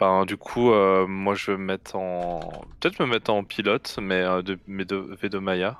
Ben, 0.00 0.24
du 0.26 0.36
coup, 0.36 0.70
euh, 0.72 1.06
moi 1.06 1.34
je 1.34 1.50
vais 1.50 1.56
me 1.58 1.64
mettre 1.64 1.96
en. 1.96 2.40
Peut-être 2.80 3.00
me 3.00 3.06
mettre 3.06 3.32
en 3.32 3.42
pilote, 3.44 3.98
mais 4.00 4.22
euh, 4.22 4.42
de, 4.42 4.58
mais 4.66 4.84
de 4.84 4.96
Vedomaya. 4.96 5.78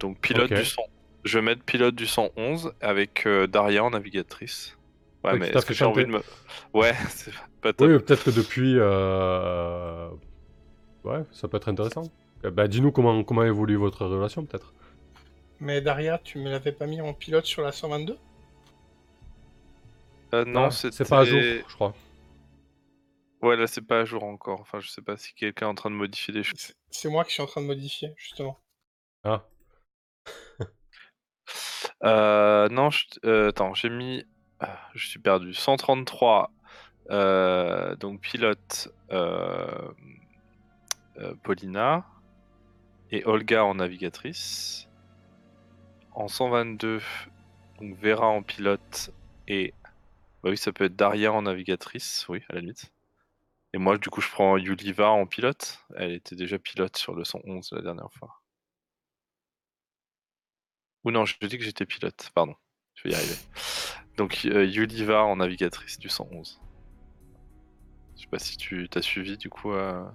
Donc, 0.00 0.20
pilote 0.20 0.52
du 0.52 0.64
100. 0.64 0.82
Je 1.24 1.38
vais 1.38 1.42
mettre 1.44 1.62
pilote 1.64 1.94
du 1.94 2.06
111 2.06 2.72
avec 2.80 3.26
euh, 3.26 3.46
Daria 3.46 3.82
en 3.84 3.90
navigatrice. 3.90 4.76
Ouais, 5.24 5.32
Ouais, 5.32 5.38
mais 5.38 5.48
est-ce 5.48 5.64
que 5.66 5.72
j'ai 5.74 5.84
envie 5.84 6.04
de 6.04 6.10
me. 6.10 6.22
Ouais, 6.74 6.94
c'est 7.08 7.32
pas 7.62 7.72
top. 7.72 7.88
Oui, 7.88 7.98
peut-être 7.98 8.24
que 8.24 8.30
depuis. 8.30 8.74
euh, 8.78 10.08
Ouais, 11.04 11.22
ça 11.32 11.48
peut 11.48 11.56
être 11.56 11.68
intéressant. 11.68 12.02
Bah, 12.42 12.68
dis-nous 12.68 12.92
comment, 12.92 13.24
comment 13.24 13.42
évolue 13.44 13.76
votre 13.76 14.04
relation, 14.06 14.44
peut-être. 14.44 14.74
Mais 15.60 15.80
Daria, 15.80 16.18
tu 16.18 16.38
me 16.38 16.50
l'avais 16.50 16.72
pas 16.72 16.86
mis 16.86 17.00
en 17.00 17.14
pilote 17.14 17.46
sur 17.46 17.62
la 17.62 17.72
122 17.72 18.18
Euh, 20.34 20.44
non, 20.44 20.66
Ah, 20.66 20.70
c'était. 20.70 20.92
c'est 20.92 21.08
pas 21.08 21.20
à 21.20 21.24
jour, 21.24 21.40
je 21.40 21.74
crois. 21.74 21.94
Ouais, 23.44 23.56
là 23.56 23.66
c'est 23.66 23.82
pas 23.82 24.00
à 24.00 24.04
jour 24.06 24.24
encore. 24.24 24.60
Enfin, 24.60 24.80
je 24.80 24.88
sais 24.88 25.02
pas 25.02 25.16
si 25.18 25.34
quelqu'un 25.34 25.66
est 25.66 25.70
en 25.70 25.74
train 25.74 25.90
de 25.90 25.94
modifier 25.96 26.32
des 26.32 26.42
choses. 26.42 26.72
C'est- 26.90 27.08
moi 27.10 27.24
qui 27.24 27.32
suis 27.32 27.42
en 27.42 27.46
train 27.46 27.60
de 27.60 27.66
modifier, 27.66 28.14
justement. 28.16 28.58
Ah, 29.22 29.44
Euh, 32.02 32.68
non, 32.70 32.90
je- 32.90 33.04
euh, 33.24 33.48
attends, 33.50 33.74
j'ai 33.74 33.90
mis. 33.90 34.24
ah, 34.60 34.78
je 34.94 35.06
suis 35.06 35.18
perdu. 35.20 35.52
133. 35.54 36.50
euh, 37.10 37.94
donc 37.96 38.22
pilote 38.22 38.88
euh, 39.12 39.92
euh, 41.18 41.34
Paulina 41.42 42.06
et 43.10 43.26
Olga 43.26 43.62
en 43.64 43.74
navigatrice. 43.74 44.88
En 46.12 46.28
122, 46.28 47.02
donc 47.78 47.94
Vera 47.98 48.26
en 48.26 48.42
pilote 48.42 49.10
et. 49.48 49.74
Bah 50.42 50.50
oui, 50.50 50.56
ça 50.56 50.72
peut 50.72 50.84
être 50.84 50.96
Daria 50.96 51.32
en 51.32 51.42
navigatrice, 51.42 52.26
oui, 52.30 52.42
à 52.48 52.54
la 52.54 52.60
limite. 52.60 52.93
Et 53.74 53.78
moi, 53.78 53.98
du 53.98 54.08
coup, 54.08 54.20
je 54.20 54.30
prends 54.30 54.56
Yuliva 54.56 55.10
en 55.10 55.26
pilote. 55.26 55.84
Elle 55.96 56.12
était 56.12 56.36
déjà 56.36 56.60
pilote 56.60 56.96
sur 56.96 57.12
le 57.12 57.24
111 57.24 57.72
la 57.72 57.82
dernière 57.82 58.08
fois. 58.12 58.40
Ou 61.02 61.10
non, 61.10 61.24
je 61.24 61.34
dis 61.42 61.58
que 61.58 61.64
j'étais 61.64 61.84
pilote, 61.84 62.30
pardon. 62.36 62.54
Je 62.94 63.02
vais 63.02 63.10
y 63.10 63.16
arriver. 63.16 63.34
Donc 64.16 64.42
euh, 64.44 64.64
Yuliva 64.64 65.24
en 65.24 65.34
navigatrice 65.34 65.98
du 65.98 66.08
111. 66.08 66.60
Je 68.14 68.22
sais 68.22 68.28
pas 68.28 68.38
si 68.38 68.56
tu 68.56 68.88
t'as 68.88 69.02
suivi 69.02 69.36
du 69.36 69.50
coup 69.50 69.72
euh, 69.72 70.08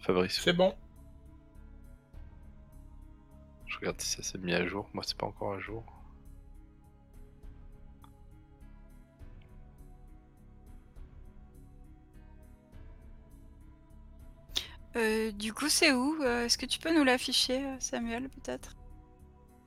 Fabrice. 0.00 0.42
C'est 0.42 0.52
bon. 0.52 0.76
Je 3.66 3.78
regarde 3.78 3.98
si 3.98 4.10
ça 4.10 4.22
s'est 4.22 4.36
mis 4.36 4.52
à 4.52 4.66
jour. 4.66 4.90
Moi 4.92 5.04
c'est 5.06 5.16
pas 5.16 5.26
encore 5.26 5.54
à 5.54 5.58
jour. 5.58 5.99
Euh, 14.96 15.30
du 15.32 15.52
coup, 15.52 15.68
c'est 15.68 15.92
où 15.92 16.22
Euh, 16.22 16.44
Est-ce 16.46 16.58
que 16.58 16.66
tu 16.66 16.78
peux 16.78 16.92
nous 16.94 17.04
l'afficher, 17.04 17.64
euh, 17.64 17.76
Samuel, 17.78 18.28
peut-être 18.28 18.74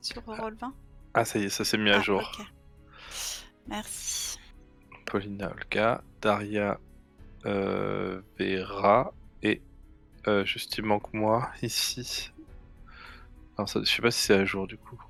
Sur 0.02 0.22
Roll20 0.22 0.72
Ah 1.14 1.24
ça 1.24 1.38
y 1.38 1.44
est, 1.44 1.48
ça 1.48 1.64
s'est 1.64 1.78
mis 1.78 1.90
à 1.90 1.98
Ah, 1.98 2.02
jour. 2.02 2.20
ok. 2.38 2.46
Merci. 3.68 4.38
Paulina 5.06 5.50
Olga, 5.50 6.02
Daria 6.20 6.78
euh, 7.46 8.20
Vera 8.38 9.12
et 9.42 9.62
euh, 10.26 10.44
juste 10.44 10.76
il 10.78 10.84
manque 10.84 11.12
moi 11.14 11.50
ici. 11.62 12.30
Alors, 13.56 13.68
ça, 13.68 13.80
je 13.82 13.90
sais 13.90 14.02
pas 14.02 14.10
si 14.10 14.20
c'est 14.20 14.34
à 14.34 14.44
jour 14.44 14.66
du 14.66 14.76
coup. 14.76 15.00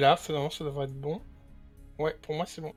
Là, 0.00 0.16
ça, 0.16 0.34
ça 0.50 0.64
devrait 0.64 0.86
être 0.86 1.00
bon. 1.00 1.20
Ouais, 1.98 2.16
pour 2.22 2.34
moi, 2.34 2.46
c'est 2.46 2.60
bon. 2.62 2.74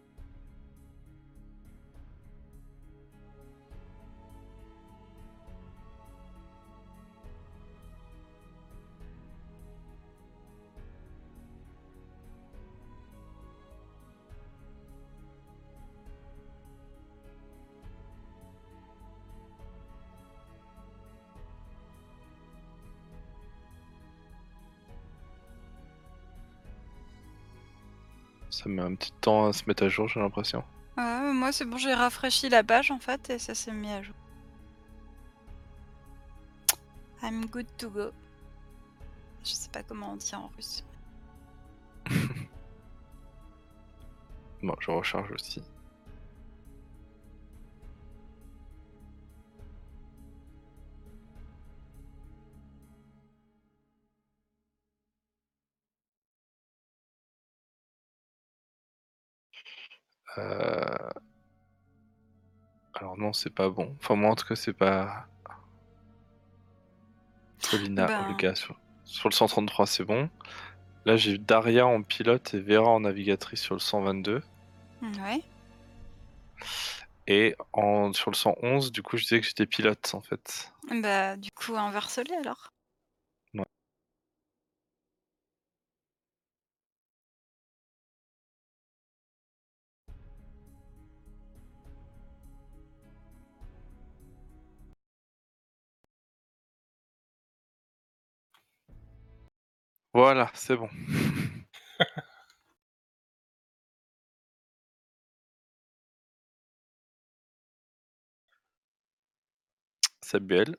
Ça 28.64 28.70
met 28.70 28.82
un 28.82 28.96
petit 28.96 29.12
temps 29.20 29.48
à 29.48 29.52
se 29.52 29.64
mettre 29.68 29.84
à 29.84 29.90
jour, 29.90 30.08
j'ai 30.08 30.22
l'impression. 30.22 30.64
Euh, 30.98 31.34
moi, 31.34 31.52
c'est 31.52 31.66
bon, 31.66 31.76
j'ai 31.76 31.94
rafraîchi 31.94 32.48
la 32.48 32.64
page 32.64 32.92
en 32.92 33.00
fait 33.00 33.30
et 33.30 33.38
ça 33.38 33.54
s'est 33.54 33.74
mis 33.74 33.92
à 33.92 34.02
jour. 34.02 34.16
I'm 37.22 37.46
good 37.48 37.68
to 37.78 37.90
go. 37.90 38.12
Je 39.44 39.52
sais 39.52 39.70
pas 39.70 39.84
comment 39.84 40.14
on 40.14 40.16
dit 40.16 40.34
en 40.34 40.50
russe. 40.56 40.86
Bon, 44.62 44.78
je 44.80 44.92
recharge 44.92 45.30
aussi. 45.34 45.62
Euh, 60.38 61.10
Alors 62.94 63.18
non, 63.18 63.34
c'est 63.34 63.50
pas 63.50 63.70
bon. 63.70 63.96
Enfin 64.00 64.16
moi 64.16 64.32
en 64.32 64.36
tout 64.36 64.48
cas 64.48 64.56
c'est 64.56 64.74
pas... 64.74 65.28
Paulina, 67.70 68.06
Ben. 68.06 68.26
Olga 68.30 68.56
sur... 68.56 68.78
sur 69.04 69.30
le 69.30 69.34
133 69.34 69.88
c'est 69.88 70.04
bon. 70.04 70.30
Là 71.06 71.18
j'ai 71.18 71.38
Daria 71.38 71.86
en 71.88 72.02
pilote 72.04 72.54
et 72.54 72.60
Vera 72.60 72.90
en 72.90 73.02
navigatrice 73.02 73.62
sur 73.62 73.76
le 73.76 73.80
122. 73.80 74.42
Ouais. 75.02 75.42
Et 77.28 77.56
en... 77.72 78.14
sur 78.14 78.32
le 78.32 78.36
111 78.36 78.92
du 78.92 79.02
coup 79.02 79.18
je 79.18 79.24
disais 79.24 79.40
que 79.42 79.48
j'étais 79.48 79.66
pilote 79.66 80.12
en 80.14 80.22
fait. 80.22 80.72
Bah, 81.02 81.38
du 81.38 81.50
coup, 81.52 81.76
inverse-les 81.76 82.36
alors. 82.36 82.72
Voilà, 100.14 100.50
c'est 100.54 100.76
bon. 100.76 100.90
C'est 110.22 110.40
belle. 110.40 110.76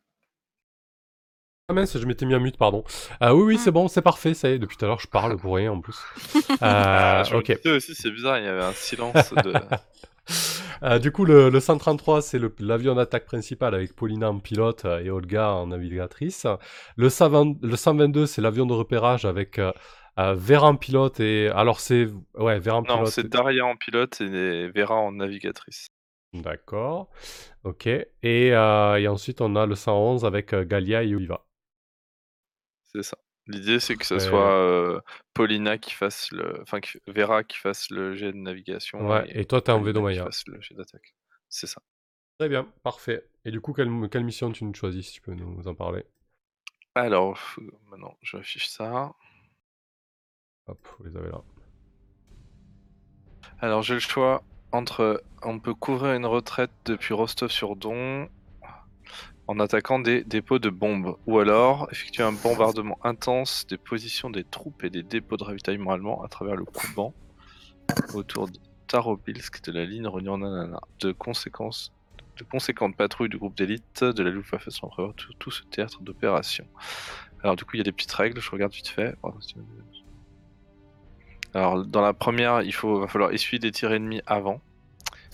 Ah 1.68 1.72
mince, 1.72 1.96
je 1.98 2.04
m'étais 2.06 2.26
mis 2.26 2.34
en 2.34 2.40
mute, 2.40 2.58
pardon. 2.58 2.84
Ah 3.20 3.34
oui, 3.34 3.42
oui, 3.42 3.58
c'est 3.58 3.70
Mm. 3.70 3.74
bon, 3.74 3.88
c'est 3.88 4.02
parfait, 4.02 4.34
ça 4.34 4.50
y 4.50 4.52
est, 4.52 4.58
depuis 4.58 4.76
tout 4.76 4.84
à 4.84 4.88
l'heure, 4.88 5.00
je 5.00 5.06
parle 5.08 5.36
pour 5.38 5.54
rien 5.56 5.72
en 5.72 5.80
plus. 5.80 5.96
Ah, 6.60 7.20
Euh, 7.20 7.24
je 7.24 7.34
me 7.34 7.38
ok. 7.40 7.46
disais 7.62 7.70
aussi, 7.76 7.94
c'est 7.94 8.10
bizarre, 8.10 8.38
il 8.38 8.44
y 8.44 8.48
avait 8.48 8.62
un 8.62 8.72
silence 8.74 9.32
de. 9.32 9.52
Euh, 10.82 10.98
du 10.98 11.12
coup, 11.12 11.24
le, 11.24 11.48
le 11.50 11.60
133, 11.60 12.22
c'est 12.22 12.40
l'avion 12.58 12.94
d'attaque 12.94 13.26
principal 13.26 13.74
avec 13.74 13.94
Paulina 13.94 14.30
en 14.30 14.38
pilote 14.40 14.84
euh, 14.84 14.98
et 15.02 15.10
Olga 15.10 15.52
en 15.52 15.68
navigatrice. 15.68 16.46
Le, 16.96 17.08
120 17.08 17.62
le 17.62 17.76
122, 17.76 18.26
c'est 18.26 18.42
l'avion 18.42 18.66
de 18.66 18.72
repérage 18.72 19.24
avec 19.24 19.58
euh, 19.58 19.72
Vera 20.16 20.68
en 20.68 20.76
pilote 20.76 21.20
et... 21.20 21.48
Alors 21.48 21.80
c'est... 21.80 22.08
Ouais, 22.34 22.58
Vera 22.58 22.78
en 22.78 22.82
Non, 22.82 22.96
pilote. 22.98 23.12
c'est 23.12 23.28
Daria 23.28 23.64
en 23.66 23.76
pilote 23.76 24.20
et 24.20 24.68
Vera 24.70 24.94
en 24.96 25.12
navigatrice. 25.12 25.86
D'accord. 26.32 27.10
Ok. 27.64 27.86
Et, 27.86 28.06
euh, 28.24 28.96
et 29.00 29.08
ensuite, 29.08 29.40
on 29.40 29.54
a 29.56 29.66
le 29.66 29.74
111 29.74 30.24
avec 30.24 30.54
Galia 30.54 31.02
et 31.02 31.14
Oliva. 31.14 31.44
C'est 32.84 33.02
ça. 33.02 33.16
L'idée, 33.46 33.78
c'est 33.78 33.96
que 33.96 34.06
ce 34.06 34.18
soit 34.18 34.54
euh, 34.54 35.00
Paulina 35.34 35.76
qui 35.76 35.92
fasse 35.92 36.32
le. 36.32 36.62
Enfin, 36.62 36.80
que- 36.80 36.98
Vera 37.06 37.44
qui 37.44 37.58
fasse 37.58 37.90
le 37.90 38.14
jet 38.16 38.32
de 38.32 38.38
navigation. 38.38 39.06
Ouais, 39.06 39.26
et 39.38 39.44
toi, 39.44 39.60
t'es 39.60 39.70
en 39.70 39.78
Paulina 39.80 39.92
qui 39.92 39.98
Vedomaya. 39.98 40.24
fasse 40.24 40.46
le 40.46 40.60
jet 40.62 40.74
d'attaque. 40.74 41.14
C'est 41.50 41.66
ça. 41.66 41.82
Très 42.38 42.48
bien, 42.48 42.66
parfait. 42.82 43.28
Et 43.44 43.50
du 43.50 43.60
coup, 43.60 43.72
quelle, 43.74 43.90
quelle 44.10 44.24
mission 44.24 44.50
tu 44.50 44.64
nous 44.64 44.74
choisis, 44.74 45.06
si 45.06 45.12
tu 45.14 45.20
peux 45.20 45.34
nous 45.34 45.68
en 45.68 45.74
parler? 45.74 46.04
Alors, 46.94 47.38
maintenant, 47.90 48.16
je 48.22 48.36
affiche 48.38 48.68
ça. 48.68 49.12
Hop, 50.66 50.78
vous 50.98 51.04
les 51.04 51.16
avez 51.16 51.28
là. 51.28 51.42
Alors, 53.60 53.82
j'ai 53.82 53.94
le 53.94 54.00
choix 54.00 54.42
entre. 54.72 55.22
On 55.42 55.58
peut 55.58 55.74
couvrir 55.74 56.14
une 56.14 56.26
retraite 56.26 56.70
depuis 56.86 57.12
Rostov-sur-Don 57.14 58.28
en 59.46 59.60
attaquant 59.60 59.98
des 59.98 60.24
dépôts 60.24 60.58
de 60.58 60.70
bombes, 60.70 61.16
ou 61.26 61.38
alors 61.38 61.88
effectuer 61.90 62.22
un 62.22 62.32
bombardement 62.32 62.98
intense 63.02 63.66
des 63.66 63.76
positions 63.76 64.30
des 64.30 64.44
troupes 64.44 64.84
et 64.84 64.90
des 64.90 65.02
dépôts 65.02 65.36
de 65.36 65.44
ravitaillement 65.44 65.92
allemands 65.92 66.22
à 66.22 66.28
travers 66.28 66.56
le 66.56 66.64
Kouban 66.64 67.12
autour 68.14 68.48
de 68.48 68.58
Taropilsk 68.86 69.62
de 69.64 69.72
la 69.72 69.84
ligne 69.84 70.06
reliant 70.06 70.38
Nanana. 70.38 70.80
De 71.00 71.12
conséquences, 71.12 71.92
de 72.38 72.44
conséquentes 72.44 72.96
patrouilles 72.96 73.28
du 73.28 73.38
groupe 73.38 73.56
d'élite 73.56 74.04
de 74.04 74.22
la 74.22 74.30
Luftwaffe 74.30 74.68
sont 74.70 74.90
tout, 75.38 75.50
ce 75.50 75.62
théâtre 75.64 76.02
d'opération. 76.02 76.66
Alors 77.42 77.56
du 77.56 77.64
coup, 77.64 77.72
il 77.74 77.78
y 77.78 77.80
a 77.82 77.84
des 77.84 77.92
petites 77.92 78.12
règles, 78.12 78.40
je 78.40 78.50
regarde 78.50 78.72
vite 78.72 78.88
fait. 78.88 79.14
Alors 81.52 81.84
dans 81.84 82.00
la 82.00 82.14
première, 82.14 82.62
il 82.62 82.72
faut, 82.72 83.00
va 83.00 83.08
falloir 83.08 83.32
essuyer 83.32 83.58
des 83.58 83.70
tirs 83.72 83.92
ennemis 83.92 84.22
avant, 84.26 84.60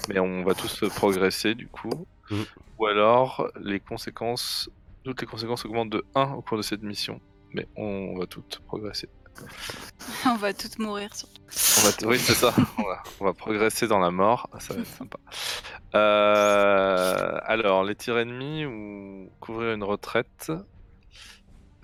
mais 0.09 0.19
on 0.19 0.43
va 0.43 0.55
tous 0.55 0.85
progresser 0.97 1.55
du 1.55 1.69
coup. 1.69 2.07
Mhm. 2.31 2.45
Ou 2.81 2.87
alors 2.87 3.47
les 3.61 3.79
conséquences, 3.79 4.71
toutes 5.05 5.21
les 5.21 5.27
conséquences 5.27 5.65
augmentent 5.67 5.91
de 5.91 6.03
1 6.15 6.33
au 6.33 6.41
cours 6.43 6.57
de 6.57 6.63
cette 6.63 6.83
mission, 6.83 7.21
mais 7.53 7.69
on 7.77 8.17
va 8.19 8.27
toutes 8.27 8.61
progresser. 8.67 9.09
On 10.27 10.35
va 10.37 10.53
toutes 10.53 10.79
mourir. 10.79 11.15
surtout. 11.15 11.41
On 11.79 11.81
va 12.07 12.09
Oui, 12.11 12.19
c'est 12.19 12.35
ça. 12.35 12.53
on, 12.79 12.83
va, 12.83 13.03
on 13.21 13.25
va 13.27 13.33
progresser 13.33 13.87
dans 13.87 13.99
la 13.99 14.11
mort. 14.11 14.49
Ah, 14.53 14.61
Ça 14.61 14.75
va 14.75 14.81
être 14.81 14.87
sympa. 14.87 15.19
Euh, 15.95 17.39
Alors, 17.45 17.85
les 17.85 17.95
tirs 17.95 18.19
ennemis 18.19 18.67
ou 18.67 19.31
couvrir 19.41 19.73
une 19.73 19.85
retraite 19.85 20.53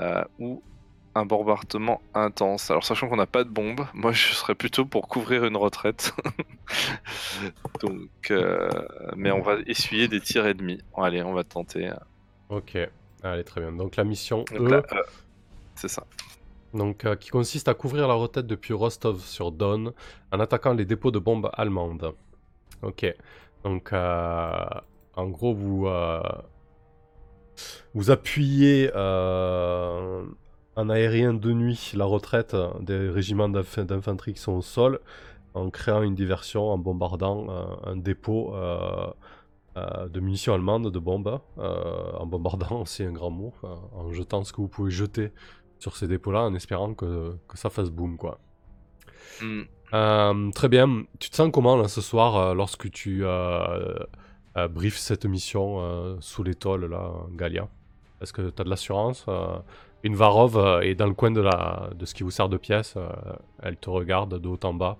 euh, 0.00 0.24
ou 0.38 0.62
un 1.16 1.24
bombardement 1.24 2.02
intense. 2.14 2.70
Alors, 2.70 2.84
sachant 2.84 3.08
qu'on 3.08 3.16
n'a 3.16 3.26
pas 3.26 3.42
de 3.42 3.48
bombe, 3.48 3.86
moi 3.94 4.12
je 4.12 4.34
serais 4.34 4.54
plutôt 4.54 4.84
pour 4.84 5.08
couvrir 5.08 5.44
une 5.44 5.56
retraite. 5.56 6.12
Donc, 7.80 8.30
euh, 8.30 8.68
mais 9.16 9.30
on 9.30 9.40
va 9.40 9.56
essuyer 9.66 10.08
des 10.08 10.20
tirs 10.20 10.46
ennemis. 10.46 10.80
Bon, 10.94 11.02
allez, 11.02 11.22
on 11.22 11.32
va 11.32 11.42
tenter. 11.42 11.90
Ok, 12.50 12.76
allez, 13.22 13.44
très 13.44 13.62
bien. 13.62 13.72
Donc 13.72 13.96
la 13.96 14.04
mission 14.04 14.44
Donc 14.52 14.70
E, 14.70 14.74
euh, 14.74 15.02
c'est 15.74 15.88
ça. 15.88 16.04
donc, 16.74 17.04
euh, 17.06 17.16
qui 17.16 17.30
consiste 17.30 17.68
à 17.68 17.74
couvrir 17.74 18.06
la 18.08 18.14
retraite 18.14 18.46
depuis 18.46 18.74
Rostov 18.74 19.20
sur 19.22 19.52
Don 19.52 19.94
en 20.32 20.40
attaquant 20.40 20.74
les 20.74 20.84
dépôts 20.84 21.10
de 21.10 21.18
bombes 21.18 21.50
allemandes. 21.54 22.14
Ok, 22.82 23.06
donc 23.64 23.90
en 23.92 25.28
gros, 25.28 25.54
vous, 25.54 25.88
vous 27.94 28.10
appuyez 28.10 28.90
euh, 28.94 30.24
en 30.76 30.88
aérien 30.90 31.34
de 31.34 31.52
nuit 31.52 31.92
la 31.94 32.04
retraite 32.04 32.54
des 32.80 33.08
régiments 33.10 33.48
d'inf- 33.48 33.80
d'infanterie 33.80 34.34
qui 34.34 34.40
sont 34.40 34.52
au 34.52 34.62
sol 34.62 35.00
en 35.54 35.70
créant 35.70 36.02
une 36.02 36.14
diversion, 36.14 36.70
en 36.70 36.78
bombardant 36.78 37.46
euh, 37.48 37.64
un 37.92 37.96
dépôt 37.96 38.54
euh, 38.54 39.06
euh, 39.78 40.08
de 40.08 40.20
munitions 40.20 40.54
allemandes, 40.54 40.90
de 40.90 40.98
bombes, 40.98 41.40
euh, 41.58 42.12
en 42.18 42.26
bombardant 42.26 42.80
aussi 42.82 43.02
un 43.04 43.12
grand 43.12 43.30
mot, 43.30 43.54
euh, 43.64 43.68
en 43.94 44.12
jetant 44.12 44.44
ce 44.44 44.52
que 44.52 44.60
vous 44.60 44.68
pouvez 44.68 44.90
jeter 44.90 45.32
sur 45.78 45.96
ces 45.96 46.08
dépôts-là, 46.08 46.42
en 46.42 46.54
espérant 46.54 46.94
que, 46.94 47.36
que 47.48 47.58
ça 47.58 47.70
fasse 47.70 47.90
boum, 47.90 48.16
quoi. 48.18 48.38
Hmm. 49.40 49.62
Euh, 49.94 50.50
très 50.52 50.68
bien. 50.68 51.04
Tu 51.18 51.30
te 51.30 51.36
sens 51.36 51.50
comment 51.52 51.76
là 51.76 51.88
ce 51.88 52.00
soir 52.00 52.36
euh, 52.36 52.54
lorsque 52.54 52.90
tu 52.90 53.24
euh, 53.24 53.94
euh, 54.56 54.68
briefes 54.68 54.98
cette 54.98 55.26
mission 55.26 55.80
euh, 55.80 56.16
sous 56.20 56.42
l'étole 56.42 56.86
là, 56.86 57.12
Galia? 57.32 57.68
Est-ce 58.20 58.32
que 58.32 58.50
tu 58.50 58.60
as 58.60 58.64
de 58.64 58.70
l'assurance 58.70 59.24
euh, 59.28 59.58
Une 60.06 60.14
Varov 60.14 60.56
euh, 60.56 60.80
est 60.82 60.94
dans 60.94 61.08
le 61.08 61.14
coin 61.14 61.32
de, 61.32 61.40
la, 61.40 61.90
de 61.96 62.06
ce 62.06 62.14
qui 62.14 62.22
vous 62.22 62.30
sert 62.30 62.48
de 62.48 62.56
pièce. 62.56 62.94
euh, 62.96 63.08
elle 63.62 63.76
te 63.76 63.90
regarde 63.90 64.40
de 64.40 64.48
haut 64.48 64.60
en 64.62 64.72
bas. 64.72 64.98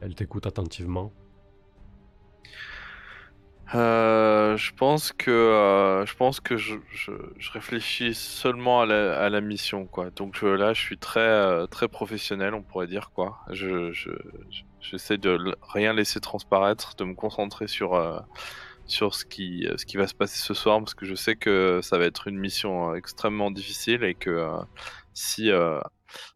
Elle 0.00 0.14
t'écoute 0.14 0.46
attentivement. 0.46 1.12
Euh, 3.74 4.56
je 4.56 4.72
pense 4.74 5.12
que 5.12 6.04
je 6.06 6.14
pense 6.14 6.40
que 6.40 6.56
je, 6.56 6.76
je, 6.90 7.12
réfléchis 7.52 8.14
seulement 8.14 8.80
à 8.80 8.86
la, 8.86 9.20
à 9.20 9.28
la 9.28 9.40
mission 9.42 9.86
quoi. 9.86 10.08
Donc 10.10 10.40
là 10.40 10.72
je 10.72 10.80
suis 10.80 10.96
très 10.98 11.66
très 11.68 11.88
professionnel 11.88 12.54
on 12.54 12.62
pourrait 12.62 12.86
dire 12.86 13.10
quoi. 13.14 13.40
Je 13.50 13.92
je- 13.92 14.10
je- 14.50 14.62
j'essaie 14.80 15.18
de 15.18 15.54
rien 15.62 15.92
laisser 15.92 16.20
transparaître, 16.20 16.94
de 16.96 17.04
me 17.04 17.14
concentrer 17.14 17.66
sur 17.68 17.94
sur 18.88 19.14
ce 19.14 19.24
qui 19.24 19.66
euh, 19.66 19.76
ce 19.76 19.86
qui 19.86 19.96
va 19.98 20.06
se 20.06 20.14
passer 20.14 20.38
ce 20.38 20.54
soir 20.54 20.78
parce 20.80 20.94
que 20.94 21.06
je 21.06 21.14
sais 21.14 21.36
que 21.36 21.80
ça 21.82 21.98
va 21.98 22.06
être 22.06 22.26
une 22.26 22.38
mission 22.38 22.90
euh, 22.90 22.94
extrêmement 22.94 23.50
difficile 23.50 24.02
et 24.02 24.14
que 24.14 24.30
euh, 24.30 24.58
si 25.14 25.50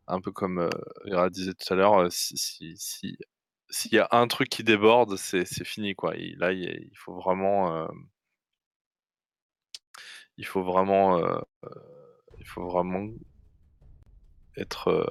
un 0.07 0.21
peu 0.21 0.33
comme 0.33 0.69
Vera 1.07 1.31
disait 1.31 1.55
tout 1.55 1.73
à 1.73 1.77
l'heure 1.77 2.13
si 2.13 2.37
si 2.37 2.77
si 2.77 3.17
s'il 3.71 3.95
y 3.95 3.99
a 3.99 4.09
un 4.11 4.27
truc 4.29 4.49
qui 4.51 4.65
déborde, 4.65 5.17
c'est 5.17 5.47
fini 5.65 5.95
quoi. 5.95 6.15
Là, 6.37 6.53
il, 6.53 6.91
faut 6.95 7.15
vraiment, 7.15 7.89
il 10.37 10.47
faut 10.47 10.63
vraiment, 10.63 11.19
il 12.39 12.47
faut 12.47 12.67
vraiment 12.69 13.09
être 14.59 15.07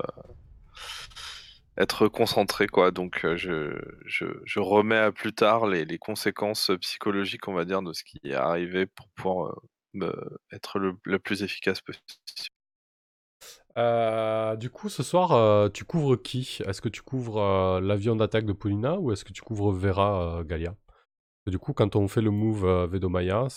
être 1.81 2.07
concentré 2.07 2.67
quoi. 2.67 2.91
Donc 2.91 3.25
euh, 3.25 3.35
je, 3.35 3.75
je, 4.05 4.59
remets 4.59 4.97
à 4.97 5.11
plus 5.11 5.33
tard 5.33 5.67
les, 5.67 5.85
les 5.85 5.97
conséquences 5.97 6.71
psychologiques, 6.81 7.47
on 7.47 7.53
va 7.53 7.65
dire, 7.65 7.81
de 7.81 7.93
ce 7.93 8.03
qui 8.03 8.19
est 8.23 8.33
arrivé 8.33 8.85
pour 8.85 9.07
pouvoir 9.09 9.59
euh, 9.95 10.39
être 10.51 10.79
le, 10.79 10.93
le 11.03 11.19
plus 11.19 11.43
efficace 11.43 11.81
possible. 11.81 12.05
Euh, 13.77 14.55
du 14.57 14.69
coup, 14.69 14.89
ce 14.89 15.01
soir, 15.01 15.71
tu 15.71 15.85
couvres 15.85 16.17
qui? 16.17 16.59
Est-ce 16.67 16.81
que 16.81 16.89
tu 16.89 17.01
couvres 17.01 17.79
l'avion 17.79 18.15
d'attaque 18.15 18.45
de 18.45 18.53
Polina 18.53 18.97
ou 18.99 19.11
est-ce 19.11 19.23
que 19.23 19.33
tu 19.33 19.41
couvres 19.41 19.71
Vera 19.71 20.43
Galia? 20.45 20.75
Du 21.47 21.57
coup, 21.57 21.73
quand 21.73 21.95
on 21.95 22.07
fait 22.07 22.21
le 22.21 22.31
move 22.31 22.89
Vedomaya, 22.91 23.47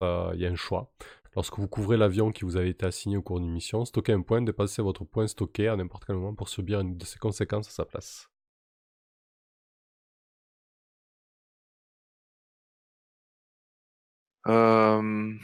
il 0.00 0.40
y 0.40 0.46
a 0.46 0.50
un 0.50 0.56
choix. 0.56 0.90
Lorsque 1.36 1.58
vous 1.58 1.68
couvrez 1.68 1.96
l'avion 1.96 2.32
qui 2.32 2.44
vous 2.44 2.56
avait 2.56 2.70
été 2.70 2.86
assigné 2.86 3.16
au 3.16 3.22
cours 3.22 3.38
d'une 3.38 3.52
mission, 3.52 3.84
stockez 3.84 4.12
un 4.12 4.22
point, 4.22 4.42
dépassez 4.42 4.82
votre 4.82 5.04
point 5.04 5.28
stocké 5.28 5.68
à 5.68 5.76
n'importe 5.76 6.04
quel 6.06 6.16
moment 6.16 6.34
pour 6.34 6.48
subir 6.48 6.80
une 6.80 6.96
de 6.96 7.04
ses 7.04 7.18
conséquences 7.20 7.68
à 7.68 7.70
sa 7.70 7.84
place. 7.84 8.28
Euh, 14.46 14.98
hum, 14.98 15.38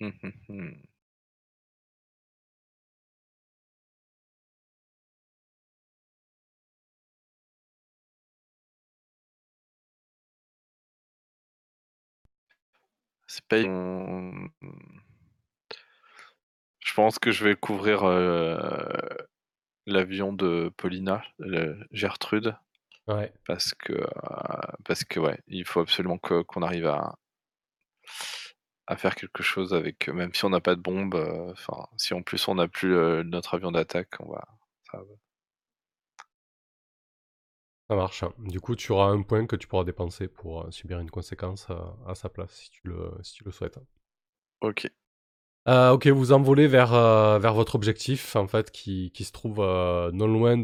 hum, 0.00 0.83
on- 13.66 14.48
Je 16.80 16.94
pense 16.94 17.18
que 17.18 17.30
je 17.32 17.44
vais 17.44 17.56
couvrir 17.56 18.04
euh, 18.04 18.86
l'avion 19.86 20.32
de 20.32 20.70
Paulina, 20.76 21.22
le 21.38 21.78
Gertrude, 21.90 22.56
Ouais. 23.06 23.32
parce 23.46 23.74
que 23.74 23.92
euh, 23.92 24.06
parce 24.84 25.04
que 25.04 25.20
ouais, 25.20 25.38
il 25.48 25.64
faut 25.64 25.80
absolument 25.80 26.18
que- 26.18 26.42
qu'on 26.42 26.62
arrive 26.62 26.86
à 26.86 27.16
à 28.86 28.96
faire 28.98 29.14
quelque 29.14 29.42
chose 29.42 29.72
avec, 29.72 30.08
même 30.08 30.34
si 30.34 30.44
on 30.44 30.50
n'a 30.50 30.60
pas 30.60 30.74
de 30.74 30.80
bombe, 30.80 31.14
heu, 31.14 31.50
enfin, 31.52 31.86
si 31.96 32.12
en 32.12 32.22
plus 32.22 32.46
on 32.48 32.56
n'a 32.56 32.68
plus, 32.68 32.94
notre 33.24 33.54
avion 33.54 33.72
d'attaque, 33.72 34.10
on 34.20 34.30
va 34.32 34.44
ça 34.90 34.98
va. 34.98 35.04
Ça 37.90 37.96
marche. 37.96 38.24
Du 38.38 38.60
coup, 38.60 38.74
tu 38.76 38.92
auras 38.92 39.08
un 39.08 39.22
point 39.22 39.46
que 39.46 39.56
tu 39.56 39.68
pourras 39.68 39.84
dépenser 39.84 40.26
pour, 40.26 40.62
heu, 40.66 40.70
subir 40.70 41.00
une 41.00 41.10
conséquence, 41.10 41.66
heu, 41.70 41.76
à 42.06 42.14
sa 42.14 42.30
place 42.30 42.52
si 42.52 42.70
tu 42.70 42.80
le 42.84 43.10
si 43.22 43.34
tu 43.34 43.44
le 43.44 43.50
souhaites. 43.50 43.78
OK. 44.62 44.86
Heu, 45.68 45.90
OK, 45.90 46.06
vous 46.08 46.32
envolez 46.32 46.66
vers, 46.66 46.92
vers 47.40 47.54
votre 47.54 47.74
objectif 47.74 48.36
en 48.36 48.46
fait 48.48 48.70
qui 48.70 49.10
qui 49.12 49.24
se 49.24 49.32
trouve, 49.32 49.58
non 50.12 50.26
loin 50.26 50.56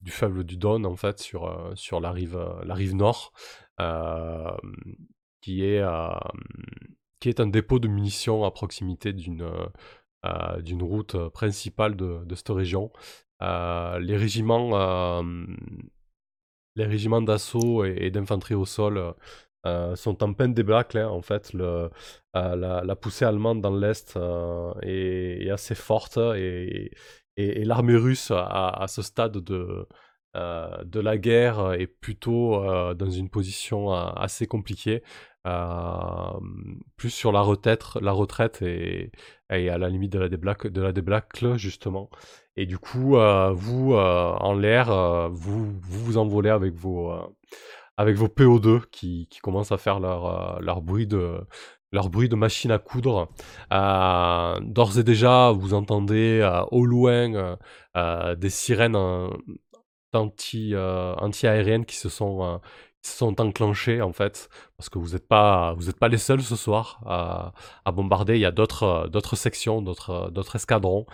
du 0.00 0.10
fleuve 0.10 0.44
du 0.44 0.56
Don 0.56 0.84
en 0.84 0.96
fait 0.96 1.18
sur, 1.18 2.00
la 2.00 2.12
rive, 2.12 2.36
heu, 2.36 2.64
la 2.64 2.74
rive 2.74 2.94
nord, 2.94 3.32
qui 5.42 5.64
est, 5.64 5.76
hem, 5.76 6.18
qui 7.20 7.28
est 7.28 7.40
un 7.40 7.46
dépôt 7.46 7.78
de 7.78 7.88
munitions 7.88 8.44
à 8.44 8.50
proximité 8.50 9.12
d'une, 9.12 9.46
route, 10.82 11.28
principale 11.28 11.94
de 11.96 12.24
de 12.24 12.34
cette 12.34 12.48
région. 12.48 12.90
Heu, 13.42 13.98
les 14.00 14.16
régiments, 14.16 14.70
hem, 15.20 15.56
les 16.76 16.84
régiments 16.84 17.22
d'assaut 17.22 17.84
et 17.84 18.10
d'infanterie 18.10 18.54
au 18.54 18.66
sol, 18.66 19.14
heu, 19.66 19.96
sont 19.96 20.22
en 20.22 20.32
pleine 20.34 20.54
débâcle, 20.54 20.98
hein, 20.98 21.08
en 21.08 21.22
fait. 21.22 21.52
La 22.34 22.96
poussée 23.00 23.24
allemande 23.24 23.60
dans 23.62 23.74
l'est, 23.74 24.18
est 24.82 25.50
assez 25.50 25.74
forte 25.74 26.18
et 26.18 26.90
l'armée 27.64 27.96
russe 27.96 28.30
à 28.34 28.86
ce 28.88 29.02
stade 29.02 29.38
de, 29.38 29.86
la 30.34 31.18
guerre 31.18 31.72
est 31.74 31.86
plutôt, 31.86 32.62
dans 32.94 33.10
une 33.10 33.30
position 33.30 33.92
assez 33.92 34.46
compliquée. 34.46 35.02
Plus 36.96 37.10
sur 37.10 37.32
la 37.32 37.40
retêtre 37.40 38.00
la 38.00 38.12
retraite 38.12 38.62
et 38.62 39.10
à 39.50 39.78
la 39.78 39.88
limite 39.88 40.12
de 40.12 40.18
la 40.18 40.28
déblaque 40.28 40.66
de 40.66 40.82
la 40.82 40.92
débâcle 40.92 41.56
justement 41.56 42.10
et 42.56 42.66
du 42.66 42.78
coup, 42.78 43.16
heu, 43.16 43.50
vous, 43.52 43.94
heu, 43.94 43.98
en 43.98 44.54
l'air, 44.54 44.90
heu, 44.92 45.28
vous 45.32 45.66
vous 45.82 46.04
vous 46.04 46.16
envolez 46.18 46.50
avec 46.50 46.74
vos, 46.74 47.12
avec 47.96 48.16
vos 48.16 48.28
PO2 48.28 48.80
qui 48.90 49.26
qui 49.30 49.40
commencent 49.40 49.72
à 49.72 49.78
faire 49.78 50.00
leur, 50.00 50.60
leur 50.62 50.82
bruit 50.82 51.06
de 51.06 51.40
leur 51.92 52.10
bruit 52.10 52.28
de 52.28 52.36
machine 52.36 52.70
à 52.72 52.78
coudre. 52.78 53.28
D'ores 53.70 54.98
et 54.98 55.04
déjà, 55.04 55.52
vous 55.52 55.74
entendez, 55.74 56.48
au 56.70 56.84
loin, 56.86 57.56
des 58.36 58.50
sirènes, 58.50 58.96
anti-aériennes 60.12 61.84
qui 61.86 61.96
se 61.96 62.08
sont, 62.08 62.60
sont 63.02 63.40
enclenchées 63.40 64.02
en 64.02 64.12
fait, 64.12 64.48
parce 64.76 64.88
que 64.88 64.98
vous 64.98 65.14
êtes 65.14 65.28
pas 65.28 65.74
vous 65.74 65.88
êtes 65.90 65.98
pas 65.98 66.08
les 66.08 66.18
seuls 66.18 66.42
ce 66.42 66.56
soir 66.56 67.00
à 67.06 67.52
à 67.84 67.92
bombarder. 67.92 68.34
Il 68.36 68.40
y 68.40 68.44
a 68.46 68.50
d'autres, 68.50 69.08
d'autres 69.10 69.36
sections, 69.36 69.82
d'autres, 69.82 70.30
d'autres 70.32 70.56
escadrons, 70.56 71.06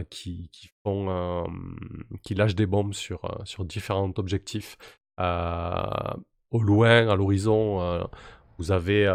heu, 0.00 0.04
qui 0.10 0.50
font, 0.82 1.10
hem, 1.10 1.76
qui 2.22 2.34
lâchent 2.34 2.54
des 2.54 2.66
bombes 2.66 2.94
sur, 2.94 3.24
heu, 3.24 3.44
sur 3.44 3.64
différents 3.64 4.12
objectifs. 4.16 4.76
Au 6.50 6.62
loin, 6.62 7.08
à 7.08 7.16
l'horizon, 7.16 8.08
vous 8.58 8.72
avez, 8.72 9.06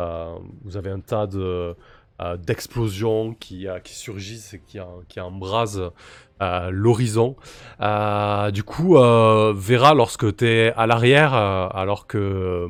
vous 0.63 0.77
avez 0.77 0.89
un 0.89 0.99
tas 0.99 1.27
de, 1.27 1.75
d'explosions 2.37 3.33
qui, 3.33 3.67
qui 3.83 3.93
surgissent 3.95 4.53
et 4.53 4.59
qui 4.59 4.79
qui 5.07 5.19
embrasent, 5.19 5.91
l'horizon. 6.41 7.35
Du 8.53 8.63
coup, 8.63 8.97
heu, 8.97 9.53
Vera, 9.55 9.93
lorsque 9.93 10.35
tu 10.35 10.45
es 10.45 10.73
à 10.73 10.85
l'arrière, 10.87 11.33
alors 11.33 12.05
que, 12.05 12.67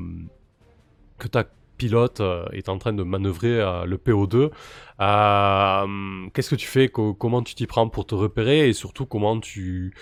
que 1.17 1.27
ta 1.27 1.45
pilote, 1.83 2.21
heu, 2.21 2.45
est 2.53 2.69
en 2.69 2.77
train 2.77 2.93
de 2.93 3.03
manœuvrer, 3.03 3.59
heu, 3.59 3.85
le 3.85 3.97
PO2, 3.97 4.51
hem, 4.99 6.29
qu'est-ce 6.33 6.49
que 6.49 6.55
tu 6.55 6.67
fais? 6.67 6.87
Co 6.89 7.13
comment 7.13 7.43
tu 7.43 7.55
t'y 7.55 7.67
prends 7.67 7.89
pour 7.89 8.05
te 8.05 8.15
repérer? 8.15 8.69
Et 8.69 8.73
surtout 8.73 9.05
comment 9.05 9.39
tu, 9.39 9.93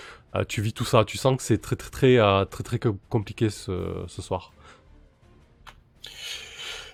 vis 0.57 0.73
tout 0.73 0.85
ça? 0.85 1.05
Tu 1.05 1.17
sens 1.17 1.35
que 1.37 1.43
c'est 1.43 1.59
très, 1.59 1.75
très, 1.75 1.89
très, 1.89 2.45
très, 2.45 2.63
très 2.63 2.79
com 2.79 2.97
compliqué 3.09 3.49
ce 3.49 4.05
soir? 4.07 4.51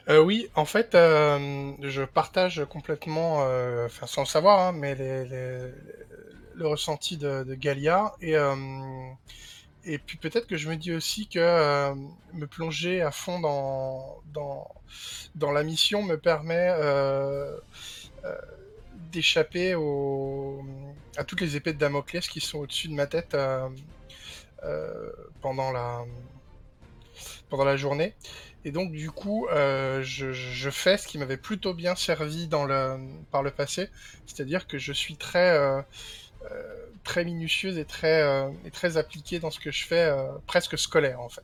Oui, 0.10 0.48
en 0.56 0.64
fait, 0.64 0.90
je 0.94 2.06
partage 2.06 2.64
complètement, 2.70 3.46
sans 4.06 4.22
le 4.22 4.28
savoir, 4.28 4.60
hein, 4.60 4.72
mais 4.72 4.96
les 4.96 5.26
le 6.60 6.68
ressenti 6.68 7.18
de 7.18 7.44
de 7.44 7.54
Galia 7.54 8.14
et 8.20 8.36
et 9.84 9.98
puis 10.00 10.18
peut-être 10.18 10.48
que 10.48 10.58
je 10.58 10.70
me 10.70 10.76
dis 10.76 10.94
aussi 10.94 11.28
que, 11.28 11.40
hem, 11.40 12.10
me 12.34 12.48
plonger 12.48 13.02
à 13.02 13.12
fond 13.12 13.40
dans 13.40 14.22
dans 15.36 15.52
la 15.52 15.64
mission 15.64 16.04
me 16.04 16.18
permet, 16.18 16.70
heu 16.80 17.60
heu, 18.26 18.38
d'échapper 19.12 19.74
à 21.18 21.24
toutes 21.24 21.42
les 21.42 21.56
épées 21.56 21.74
de 21.74 21.78
Damoclès 21.80 22.28
qui 22.28 22.42
sont 22.42 22.60
au-dessus 22.60 22.88
de 22.88 22.94
ma 22.94 23.08
tête, 23.08 23.34
hem, 23.34 23.76
heu, 24.64 25.14
pendant 25.42 25.72
la, 25.72 26.04
pendant 27.50 27.66
la 27.66 27.78
journée 27.78 28.14
et 28.66 28.72
donc 28.72 28.92
du 28.92 29.12
coup, 29.12 29.48
je 29.52 30.70
fais 30.72 30.98
ce 30.98 31.08
qui 31.08 31.18
m'avait 31.18 31.38
plutôt 31.38 31.74
bien 31.74 31.96
servi 31.96 32.50
par 33.32 33.44
le 33.44 33.52
passé. 33.52 33.90
C'est-à-dire 34.26 34.68
que 34.68 34.78
je 34.78 34.92
suis 34.92 35.16
très, 35.16 35.58
très 37.04 37.24
minutieuse 37.26 37.78
et 37.78 37.86
très, 37.86 38.22
heu 38.24 38.52
et 38.66 38.72
très 38.72 38.98
appliquée 38.98 39.40
dans 39.40 39.52
ce 39.52 39.60
que 39.60 39.72
je 39.72 39.86
fais, 39.86 40.10
heu, 40.10 40.28
presque 40.46 40.78
scolaire, 40.78 41.22
en 41.22 41.30
fait. 41.30 41.44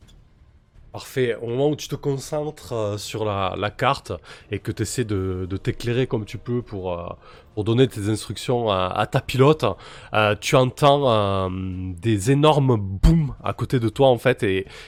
Parfait. 0.91 1.35
Au 1.35 1.47
moment 1.47 1.69
où 1.69 1.75
tu 1.75 1.87
te 1.87 1.95
concentres, 1.95 2.99
sur 2.99 3.25
la 3.25 3.55
la 3.57 3.71
carte 3.71 4.11
et 4.51 4.59
que 4.59 4.71
tu 4.71 4.83
essaies 4.83 5.05
de 5.05 5.47
de 5.49 5.57
t'éclairer 5.57 6.05
comme 6.05 6.25
tu 6.25 6.37
peux 6.37 6.61
pour, 6.61 7.17
pour 7.53 7.63
donner 7.63 7.87
tes 7.87 8.09
instructions 8.09 8.69
à 8.71 9.05
ta 9.09 9.21
pilote, 9.21 9.65
heu, 10.13 10.35
tu 10.41 10.55
entends, 10.55 11.45
hem, 11.45 11.95
des 12.01 12.31
énormes 12.31 12.77
booms 12.77 13.33
à 13.43 13.53
côté 13.53 13.79
de 13.79 13.89
toi, 13.89 14.07
en 14.07 14.17
fait 14.17 14.43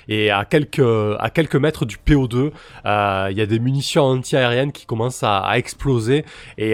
et 0.07 0.31
à 0.31 0.45
quelques, 0.45 0.79
à 1.19 1.29
quelques 1.29 1.55
mètres 1.55 1.85
du 1.85 1.97
PO2, 1.97 2.35
heu, 2.35 2.51
il 3.31 3.37
y 3.37 3.41
a 3.41 3.45
des 3.45 3.59
munitions 3.59 4.03
anti-aériennes 4.05 4.71
qui 4.71 4.85
commencent 4.85 5.23
à 5.23 5.51
exploser 5.57 6.25
et 6.57 6.73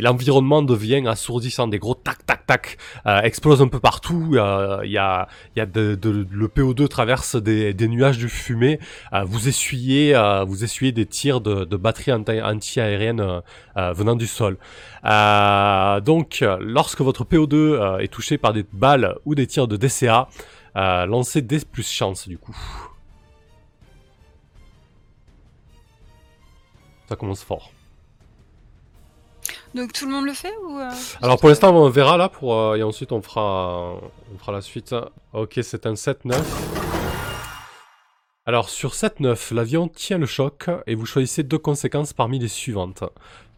l'environnement 0.00 0.62
devient 0.62 1.06
assourdissant. 1.06 1.68
Des 1.68 1.78
gros 1.78 1.94
tac, 1.94 2.26
tac, 2.26 2.46
tac, 2.46 2.76
explosent 3.22 3.62
un 3.62 3.68
peu 3.68 3.80
partout, 3.80 4.30
il 4.32 4.90
y 4.90 4.98
a 4.98 5.28
de 5.54 5.98
le 6.32 6.48
PO2 6.48 6.88
traverse 6.88 7.36
des 7.36 7.88
nuages 7.88 8.18
de 8.18 8.26
fumée, 8.26 8.80
vous 9.24 9.48
essuyez, 9.48 10.14
vous 10.46 10.64
essuyez 10.64 10.92
des 10.92 11.06
tirs 11.06 11.40
de 11.40 11.64
de 11.64 11.76
batteries 11.76 12.12
anti 12.12 12.40
anti-aériennes, 12.40 13.42
venant 13.76 14.16
du 14.16 14.26
sol. 14.26 14.39
Heu, 14.42 16.00
donc 16.00 16.44
lorsque 16.60 17.00
votre 17.00 17.24
PO2, 17.24 17.54
heu, 17.54 18.00
est 18.00 18.08
touché 18.08 18.38
par 18.38 18.52
des 18.52 18.64
balles 18.72 19.16
ou 19.24 19.34
des 19.34 19.46
tirs 19.46 19.68
de 19.68 19.76
DCA, 19.76 20.28
heu, 20.76 21.06
lancez 21.06 21.42
dés 21.42 21.60
plus 21.60 21.90
chance 21.90 22.28
du 22.28 22.38
coup. 22.38 22.56
Ça 27.08 27.16
commence 27.16 27.42
fort. 27.42 27.70
Donc 29.74 29.92
tout 29.92 30.06
le 30.06 30.12
monde 30.12 30.26
le 30.26 30.32
fait 30.32 30.52
ou 30.64 30.80
Alors 31.22 31.38
pour 31.38 31.48
l'instant 31.48 31.72
on 31.74 31.88
verra 31.88 32.16
là 32.16 32.28
pour, 32.28 32.74
et 32.74 32.82
ensuite 32.82 33.12
on 33.12 33.22
fera 33.22 33.94
on 34.34 34.38
fera 34.38 34.52
la 34.52 34.60
suite. 34.60 34.94
OK, 35.32 35.60
c'est 35.62 35.86
un 35.86 35.94
7-9. 35.94 36.34
Alors 38.46 38.68
sur 38.68 38.94
7-9, 38.94 39.54
l'avion 39.54 39.86
tient 39.86 40.18
le 40.18 40.26
choc 40.26 40.68
et 40.86 40.96
vous 40.96 41.06
choisissez 41.06 41.44
2 41.44 41.58
conséquences 41.58 42.12
parmi 42.12 42.40
les 42.40 42.48
suivantes. 42.48 43.04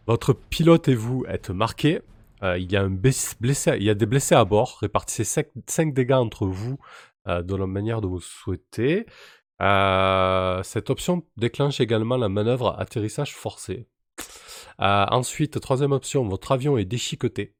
Votre 0.05 0.33
pilote 0.33 0.89
et 0.89 0.95
vous 0.95 1.23
êtes 1.29 1.49
marqués, 1.49 2.01
heu, 2.43 2.59
il 2.59 2.69
y 2.71 2.75
a 2.75 2.87
des 2.89 4.05
blessés 4.05 4.35
à 4.35 4.43
bord, 4.43 4.79
répartissez 4.81 5.23
5 5.23 5.47
5 5.67 5.93
dégâts 5.93 6.11
entre 6.11 6.45
vous, 6.45 6.77
heu, 7.27 7.41
de 7.41 7.55
la 7.55 7.65
manière 7.67 8.01
dont 8.01 8.09
vous 8.09 8.19
souhaitez. 8.19 9.05
Heu, 9.61 10.61
cette 10.63 10.89
option 10.89 11.23
déclenche 11.37 11.79
également 11.79 12.17
la 12.17 12.27
manœuvre 12.27 12.75
atterrissage 12.79 13.33
forcé. 13.33 13.87
Ensuite, 14.79 15.57
3e 15.59 15.91
option, 15.93 16.27
votre 16.27 16.51
avion 16.51 16.77
est 16.77 16.85
déchiqueté. 16.85 17.55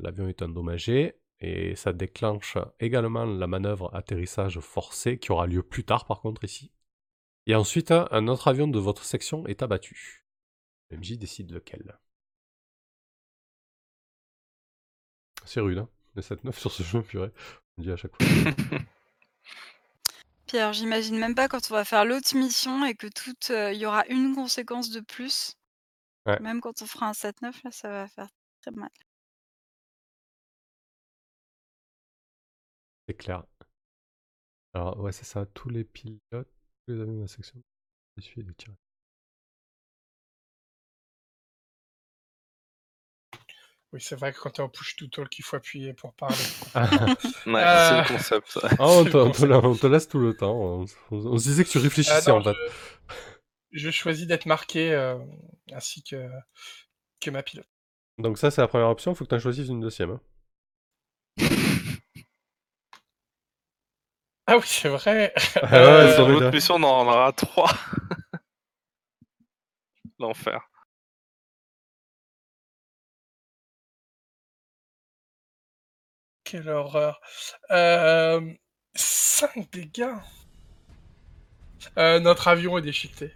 L'avion 0.00 0.28
est 0.28 0.42
endommagé 0.42 1.14
et 1.40 1.74
ça 1.76 1.92
déclenche 1.92 2.58
également 2.80 3.24
la 3.24 3.46
manœuvre 3.46 3.94
atterrissage 3.94 4.58
forcé 4.60 5.18
qui 5.18 5.32
aura 5.32 5.46
lieu 5.46 5.62
plus 5.62 5.84
tard 5.84 6.04
par 6.04 6.20
contre 6.20 6.44
ici. 6.44 6.72
Et 7.46 7.54
ensuite, 7.54 7.92
un 7.92 8.28
autre 8.28 8.48
avion 8.48 8.68
de 8.68 8.78
votre 8.78 9.04
section 9.04 9.46
est 9.46 9.62
abattu. 9.62 10.27
Le 10.90 10.96
MJ 10.98 11.18
décide 11.18 11.50
lequel. 11.50 11.98
C'est 15.44 15.60
rude, 15.60 15.78
hein, 15.78 15.88
le 16.14 16.22
7-9 16.22 16.58
sur 16.58 16.72
ce 16.72 16.82
jeu, 16.82 17.02
purée. 17.02 17.32
On 17.76 17.82
dit 17.82 17.90
à 17.90 17.96
chaque 17.96 18.12
fois. 18.16 18.26
Alors 20.52 20.72
j'imagine 20.72 21.18
même 21.18 21.34
pas 21.34 21.46
quand 21.48 21.70
on 21.70 21.74
va 21.74 21.84
faire 21.84 22.04
l'autre 22.06 22.34
mission 22.34 22.84
et 22.86 22.94
que 22.94 23.06
toute, 23.06 23.50
heu, 23.50 23.72
il 23.72 23.78
y 23.78 23.86
aura 23.86 24.06
une 24.06 24.34
conséquence 24.34 24.90
de 24.90 25.00
plus. 25.00 25.56
Ouais. 26.26 26.40
Même 26.40 26.60
quand 26.60 26.80
on 26.82 26.86
fera 26.86 27.08
un 27.08 27.12
7-9 27.12 27.64
là, 27.64 27.70
ça 27.70 27.88
va 27.88 28.08
faire 28.08 28.28
très 28.62 28.70
mal. 28.70 28.90
C'est 33.06 33.14
clair. 33.14 33.44
Alors 34.74 34.98
ouais, 35.00 35.12
c'est 35.12 35.24
ça, 35.24 35.46
tous 35.46 35.68
les 35.68 35.84
pilotes, 35.84 36.20
tous 36.32 36.92
les 36.92 37.00
avions 37.00 37.16
de 37.16 37.20
la 37.22 37.28
section 37.28 37.62
essuient 38.16 38.44
des 38.44 38.54
Oui, 43.92 44.00
c'est 44.02 44.16
vrai 44.16 44.32
que 44.32 44.38
quand 44.38 44.50
t'es 44.50 44.62
en 44.62 44.68
push 44.68 44.96
to 44.96 45.06
talk, 45.06 45.38
il 45.38 45.42
faut 45.42 45.56
appuyer 45.56 45.94
pour 45.94 46.12
parler. 46.14 46.50
Ouais, 47.46 47.66
Euh, 47.66 47.68
c'est 47.78 47.96
le 47.96 48.02
concept. 48.02 48.48
ça. 48.48 48.68
On, 48.78 49.06
te, 49.06 49.16
on 49.16 49.30
te 49.30 49.44
la- 49.44 49.58
on 49.58 49.76
te 49.76 49.86
laisse 49.86 50.08
tout 50.08 50.18
le 50.18 50.34
temps. 50.34 50.54
On, 50.54 50.84
on- 51.10 51.26
on 51.34 51.38
se 51.38 51.44
disait 51.48 51.64
que 51.64 51.70
tu 51.70 51.78
Ah 52.06 52.20
réfléchissais 52.20 52.30
non, 52.30 52.32
en 52.32 52.42
fait. 52.42 52.58
je... 53.72 53.78
je 53.78 53.90
choisis 53.90 54.26
d'être 54.26 54.46
marqué 54.46 54.92
euh, 54.92 55.18
ainsi 55.72 56.02
que, 56.02 56.28
que 57.20 57.30
ma 57.30 57.42
pilote. 57.42 57.68
Donc 58.18 58.38
ça 58.38 58.52
c'est 58.52 58.60
la 58.60 58.68
première 58.68 58.90
option, 58.90 59.12
faut 59.16 59.24
que 59.24 59.30
tu 59.30 59.34
en 59.34 59.38
choisisses 59.40 59.68
une 59.70 59.80
deuxième. 59.80 60.10
hein. 60.10 60.20
Ah 64.46 64.56
oui, 64.56 64.62
c'est 64.66 64.88
vrai. 64.88 65.32
Ah 65.70 65.90
ouais, 65.92 66.08
Euh, 66.08 66.08
sur 66.08 66.28
les 66.28 66.34
l'autre 66.34 66.48
mission, 66.52 66.76
on 66.76 66.82
en 66.82 67.06
aura 67.06 67.32
trois. 67.32 67.70
L'enfer. 70.20 70.60
Quelle 76.50 76.68
horreur. 76.70 77.20
Euh... 77.70 78.40
5 78.94 79.70
dégâts. 79.70 80.06
Euh, 81.96 82.18
notre 82.20 82.48
avion 82.48 82.78
est 82.78 82.82
déchiqueté. 82.82 83.32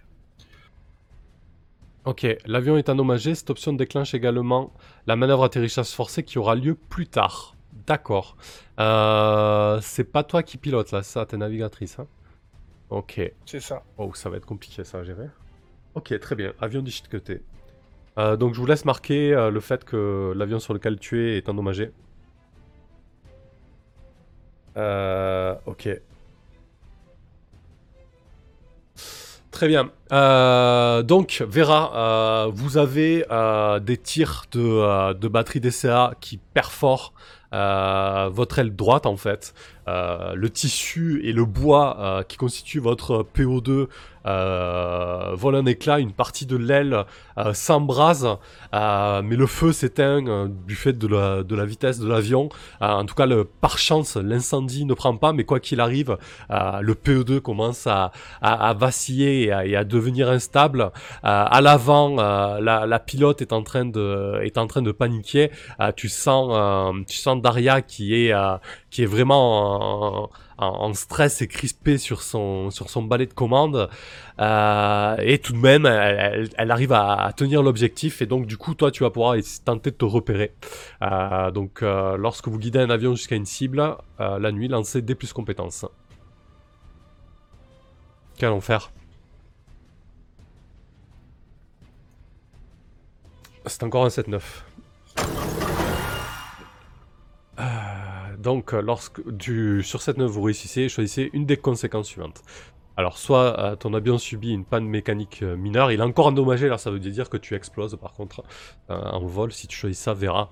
Ok, 2.04 2.26
l'avion 2.46 2.76
est 2.76 2.88
endommagé, 2.88 3.34
cette 3.36 3.50
option 3.50 3.72
déclenche 3.72 4.12
également 4.14 4.72
la 5.06 5.14
manœuvre 5.14 5.44
atterrissage 5.44 5.90
forcé 5.90 6.24
qui 6.24 6.38
aura 6.38 6.56
lieu 6.56 6.74
plus 6.74 7.06
tard. 7.06 7.54
D'accord. 7.86 8.36
Euh, 8.80 9.78
c'est 9.82 10.10
pas 10.10 10.24
toi 10.24 10.42
qui 10.42 10.56
pilote 10.56 10.90
là, 10.90 11.04
ça, 11.04 11.26
t'es 11.26 11.36
navigatrice. 11.36 12.00
Hein? 12.00 12.08
Ok. 12.90 13.20
C'est 13.46 13.60
ça. 13.60 13.84
Oh, 13.98 14.12
ça 14.14 14.30
va 14.30 14.38
être 14.38 14.46
compliqué 14.46 14.82
ça 14.82 14.98
à 14.98 15.04
gérer. 15.04 15.28
Ok, 15.94 16.18
très 16.18 16.34
bien. 16.34 16.54
Avion 16.60 16.82
déchiqueté. 16.82 17.42
Euh, 18.18 18.36
donc 18.36 18.54
je 18.54 18.60
vous 18.60 18.66
laisse 18.66 18.84
marquer 18.84 19.32
euh, 19.32 19.50
le 19.50 19.60
fait 19.60 19.84
que 19.84 20.32
l'avion 20.36 20.58
sur 20.58 20.74
lequel 20.74 20.98
tu 20.98 21.20
es 21.20 21.36
est 21.36 21.48
endommagé. 21.48 21.92
Euh, 24.76 25.54
ok. 25.66 25.88
Très 29.50 29.68
bien. 29.68 29.90
Euh, 30.12 31.02
donc, 31.02 31.42
Vera, 31.48 31.92
euh, 31.94 32.50
vous 32.52 32.76
avez 32.76 33.24
euh, 33.30 33.80
des 33.80 33.96
tirs 33.96 34.44
de, 34.52 35.28
batterie 35.28 35.60
DCA 35.60 36.14
qui 36.20 36.38
perforent 36.38 37.12
votre 37.52 38.58
aile 38.58 38.74
droite 38.74 39.04
en 39.06 39.16
fait. 39.16 39.54
Le 39.86 40.46
tissu 40.48 41.20
et 41.24 41.32
le 41.32 41.44
bois 41.44 42.24
qui 42.28 42.36
constituent 42.36 42.80
votre 42.80 43.26
PO2 43.34 43.88
euh, 44.24 45.34
volent 45.34 45.58
un 45.58 45.66
éclat, 45.66 45.98
une 45.98 46.12
partie 46.12 46.46
de 46.46 46.56
l'aile 46.56 47.04
s'embrase, 47.52 48.26
mais 48.72 49.36
le 49.36 49.46
feu 49.46 49.72
s'éteint 49.72 50.48
du 50.66 50.74
fait 50.76 50.94
de 50.94 51.06
la, 51.06 51.64
vitesse 51.66 51.98
de 51.98 52.08
l'avion. 52.08 52.48
En 52.80 53.04
tout 53.04 53.14
cas, 53.14 53.26
par 53.60 53.76
chance, 53.76 54.16
l'incendie 54.16 54.86
ne 54.86 54.94
prend 54.94 55.16
pas, 55.16 55.34
mais 55.34 55.44
quoi 55.44 55.60
qu'il 55.60 55.80
arrive, 55.80 56.16
le 56.48 56.94
PE2 56.94 57.40
commence 57.40 57.86
à, 57.86 58.12
à, 58.40 58.68
à 58.68 58.72
vaciller 58.72 59.42
et 59.42 59.52
à, 59.52 59.66
et 59.66 59.76
à 59.76 59.84
devenir 59.84 60.01
instable. 60.28 60.82
Euh, 60.82 60.88
à 61.22 61.60
l'avant, 61.60 62.18
euh, 62.18 62.60
la, 62.60 62.98
pilote 62.98 63.42
est 63.42 63.52
en 63.52 63.62
train 63.62 63.84
de, 63.84 64.40
est 64.42 64.58
en 64.58 64.66
train 64.66 64.82
de 64.82 64.92
paniquer. 64.92 65.50
Euh, 65.80 65.92
tu 65.94 66.08
sens, 66.08 67.04
tu 67.06 67.16
sens 67.16 67.40
Daria 67.40 67.82
qui 67.82 68.14
est, 68.14 68.34
qui 68.90 69.02
est 69.02 69.06
vraiment 69.06 70.30
en, 70.58 70.94
stress 70.94 71.42
et 71.42 71.48
crispée 71.48 71.98
sur 71.98 72.22
son, 72.22 72.70
sur 72.70 72.90
son 72.90 73.02
balai 73.02 73.26
de 73.26 73.34
commande. 73.34 73.88
Et 74.38 75.38
tout 75.38 75.52
de 75.52 75.58
même, 75.58 75.86
elle, 75.86 76.70
arrive 76.70 76.92
à, 76.92 77.32
tenir 77.36 77.62
l'objectif. 77.62 78.22
Et 78.22 78.26
donc, 78.26 78.46
du 78.46 78.56
coup, 78.56 78.74
toi, 78.74 78.90
tu 78.90 79.02
vas 79.02 79.10
pouvoir 79.10 79.36
tenter 79.64 79.90
de 79.90 79.96
te 79.96 80.04
repérer. 80.04 80.54
Donc, 81.54 81.80
lorsque 81.82 82.48
vous 82.48 82.58
guidez 82.58 82.80
un 82.80 82.90
avion 82.90 83.14
jusqu'à 83.14 83.36
une 83.36 83.46
cible, 83.46 83.96
la 84.18 84.52
nuit, 84.52 84.68
lancez 84.68 85.02
des 85.02 85.14
plus 85.14 85.32
compétences. 85.32 85.86
Qu'allons 88.38 88.60
faire 88.60 88.90
C'est 93.66 93.82
encore 93.84 94.04
un 94.04 94.08
7-9. 94.08 94.40
Euh, 97.58 97.62
donc, 98.38 98.74
euh, 98.74 98.82
lorsque 98.82 99.20
sur 99.20 100.00
7-9 100.00 100.24
vous 100.26 100.42
réussissez, 100.42 100.88
choisissez 100.88 101.30
une 101.32 101.46
des 101.46 101.56
conséquences 101.56 102.08
suivantes. 102.08 102.42
Alors, 102.96 103.16
soit 103.16 103.58
euh, 103.58 103.76
ton 103.76 103.94
avion 103.94 104.18
subit 104.18 104.52
une 104.52 104.64
panne 104.64 104.84
mécanique 104.84 105.42
mineure, 105.42 105.92
il 105.92 106.00
est 106.00 106.02
encore 106.02 106.26
endommagé, 106.26 106.66
alors 106.66 106.80
ça 106.80 106.90
veut 106.90 106.98
dire 106.98 107.30
que 107.30 107.38
tu 107.38 107.54
exploses 107.54 107.96
par 107.96 108.12
contre 108.12 108.42
en 108.88 109.24
vol, 109.24 109.50
si 109.52 109.66
tu 109.66 109.78
choisis 109.78 109.98
ça, 109.98 110.12
verra. 110.12 110.50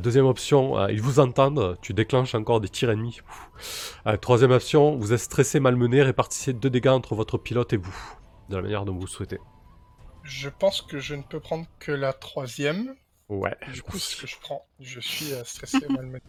Deuxième 0.00 0.26
option, 0.26 0.86
ils 0.88 1.00
vous 1.00 1.20
entendent, 1.20 1.78
tu 1.80 1.94
déclenches 1.94 2.34
encore 2.34 2.60
des 2.60 2.68
tirs 2.68 2.90
ennemis. 2.90 3.20
Troisième 4.20 4.50
option, 4.50 4.96
vous 4.96 5.14
êtes 5.14 5.20
stressé, 5.20 5.58
malmené, 5.58 6.02
répartissez 6.02 6.52
deux 6.52 6.68
dégâts 6.68 6.88
entre 6.88 7.14
votre 7.14 7.38
pilote 7.38 7.72
et 7.72 7.78
vous, 7.78 7.96
de 8.50 8.56
la 8.56 8.62
manière 8.62 8.84
dont 8.84 8.94
vous 8.94 9.06
souhaitez. 9.06 9.38
Je 10.30 10.48
pense 10.48 10.80
que 10.80 11.00
je 11.00 11.16
ne 11.16 11.22
peux 11.22 11.40
prendre 11.40 11.66
que 11.80 11.90
la 11.90 12.12
troisième. 12.12 12.94
Ouais. 13.28 13.56
Du 13.72 13.82
coup, 13.82 13.98
ce 13.98 14.14
que 14.14 14.28
je 14.28 14.36
prends. 14.40 14.64
Je 14.78 15.00
suis 15.00 15.32
euh, 15.32 15.42
stressé, 15.44 15.78
malmené. 15.90 16.20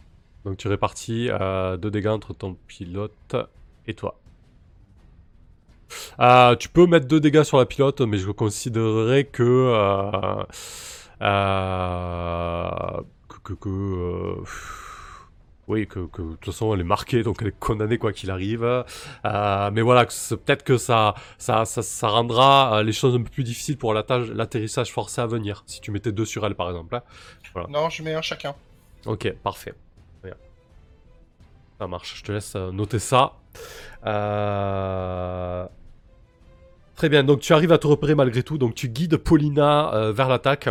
Donc 0.44 0.56
tu 0.56 0.66
répartis 0.66 1.28
euh, 1.30 1.76
deux 1.76 1.90
dégâts 1.92 2.08
entre 2.08 2.34
ton 2.34 2.54
pilote 2.66 3.36
et 3.86 3.94
toi. 3.94 4.18
Euh, 6.18 6.56
tu 6.56 6.68
peux 6.68 6.86
mettre 6.86 7.06
deux 7.06 7.20
dégâts 7.20 7.44
sur 7.44 7.58
la 7.58 7.66
pilote, 7.66 8.00
mais 8.00 8.18
je 8.18 8.32
considérerais 8.32 9.24
que... 9.24 10.42
euh, 11.22 13.02
que... 13.44 13.52
que, 13.54 14.42
oui, 15.68 15.86
que, 15.86 16.00
que 16.06 16.22
de 16.22 16.30
toute 16.32 16.46
façon 16.46 16.74
elle 16.74 16.80
est 16.80 16.84
marquée, 16.84 17.22
donc 17.22 17.38
elle 17.40 17.48
est 17.48 17.58
condamnée 17.58 17.98
quoi 17.98 18.12
qu'il 18.12 18.30
arrive. 18.30 18.64
Euh, 18.64 19.70
mais 19.72 19.80
voilà, 19.80 20.04
peut-être 20.06 20.64
que 20.64 20.76
ça, 20.76 21.14
ça, 21.38 21.64
ça, 21.64 21.82
ça 21.82 22.08
rendra 22.08 22.78
euh, 22.78 22.82
les 22.82 22.92
choses 22.92 23.14
un 23.14 23.22
peu 23.22 23.30
plus 23.30 23.44
difficiles 23.44 23.78
pour 23.78 23.94
l'atterrissage 23.94 24.92
forcé 24.92 25.20
à 25.20 25.26
venir, 25.26 25.62
si 25.66 25.80
tu 25.80 25.90
mettais 25.90 26.12
deux 26.12 26.24
sur 26.24 26.44
elle 26.44 26.54
par 26.54 26.68
exemple. 26.68 26.96
hein. 26.96 27.66
Non, 27.68 27.88
je 27.90 28.02
mets 28.02 28.14
un 28.14 28.22
chacun. 28.22 28.54
Ok, 29.06 29.32
parfait. 29.42 29.74
Bien. 30.22 30.34
Ça 31.78 31.86
marche, 31.86 32.16
je 32.18 32.22
te 32.24 32.32
laisse 32.32 32.54
euh, 32.56 32.70
noter 32.72 32.98
ça. 32.98 33.34
Euh, 34.06 35.66
Très 36.96 37.08
bien, 37.08 37.24
donc 37.24 37.40
tu 37.40 37.52
arrives 37.52 37.72
à 37.72 37.78
te 37.78 37.86
repérer 37.86 38.14
malgré 38.14 38.42
tout, 38.42 38.58
donc 38.58 38.74
tu 38.74 38.88
guides 38.88 39.16
Paulina 39.16 39.92
euh, 39.94 40.12
vers 40.12 40.28
l'attaque. 40.28 40.68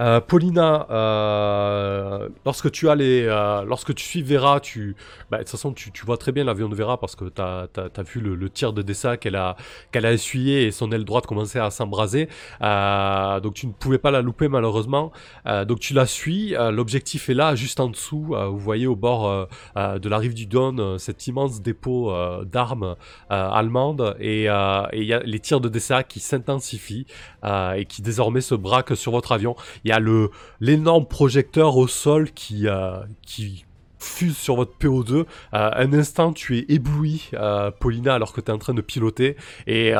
Euh, 0.00 0.20
Paulina, 0.20 0.86
euh, 0.90 2.28
lorsque 2.46 2.70
tu 2.70 2.88
as 2.88 2.94
les, 2.94 3.24
euh, 3.26 3.64
lorsque 3.64 3.94
tu 3.94 4.04
suis 4.04 4.22
Vera, 4.22 4.58
tu, 4.60 4.96
bah, 5.30 5.38
de 5.38 5.42
toute 5.42 5.50
façon, 5.50 5.72
tu, 5.72 5.92
tu 5.92 6.06
vois 6.06 6.16
très 6.16 6.32
bien 6.32 6.44
l'avion 6.44 6.68
de 6.70 6.74
Vera 6.74 6.98
parce 6.98 7.16
que 7.16 7.26
tu 7.26 7.42
as, 7.42 8.02
vu 8.02 8.20
le, 8.20 8.50
tir 8.50 8.72
de 8.72 8.80
Dessa 8.80 9.18
qu'elle 9.18 9.36
a, 9.36 9.56
qu'elle 9.92 10.06
a 10.06 10.12
essuyé 10.12 10.66
et 10.66 10.70
son 10.70 10.90
aile 10.92 11.04
droite 11.04 11.26
commençait 11.26 11.60
à 11.60 11.70
s'embraser. 11.70 12.28
Donc 12.60 13.54
tu 13.54 13.66
ne 13.66 13.72
pouvais 13.72 13.98
pas 13.98 14.10
la 14.10 14.22
louper 14.22 14.48
malheureusement. 14.48 15.12
Donc 15.46 15.80
tu 15.80 15.92
la 15.92 16.06
suis. 16.06 16.54
L'objectif 16.72 17.28
est 17.28 17.34
là, 17.34 17.54
juste 17.54 17.80
en 17.80 17.88
dessous. 17.88 18.34
vous 18.34 18.58
voyez 18.58 18.86
au 18.86 18.96
bord 18.96 19.48
de 19.76 20.08
la 20.08 20.18
rive 20.18 20.34
du 20.34 20.46
Don 20.46 20.98
cet 20.98 21.26
immense 21.26 21.60
dépôt 21.60 22.12
d'armes 22.44 22.96
allemandes 23.28 24.16
et 24.18 24.44
il 24.44 25.04
y 25.04 25.12
a 25.12 25.20
les 25.24 25.40
tirs 25.40 25.60
de 25.60 25.68
Dessa 25.68 26.02
qui 26.02 26.20
s'intensifient 26.20 27.06
et 27.44 27.84
qui 27.86 28.02
désormais 28.02 28.40
se 28.40 28.54
braquent 28.54 28.96
sur 28.96 29.12
votre 29.12 29.32
avion. 29.32 29.56
Il 29.90 29.94
y 29.94 29.96
a 29.96 29.98
le 29.98 30.30
l'énorme 30.60 31.04
projecteur 31.04 31.76
au 31.76 31.88
sol 31.88 32.30
qui 32.30 32.68
euh, 32.68 33.00
qui 33.22 33.64
fuse 33.98 34.36
sur 34.36 34.54
votre 34.54 34.78
PO2. 34.78 35.14
Euh, 35.14 35.24
un 35.52 35.92
instant, 35.92 36.32
tu 36.32 36.58
es 36.58 36.64
ébloui, 36.68 37.28
euh, 37.34 37.72
Paulina, 37.72 38.14
alors 38.14 38.32
que 38.32 38.40
tu 38.40 38.52
es 38.52 38.54
en 38.54 38.58
train 38.58 38.72
de 38.72 38.82
piloter, 38.82 39.36
et, 39.66 39.94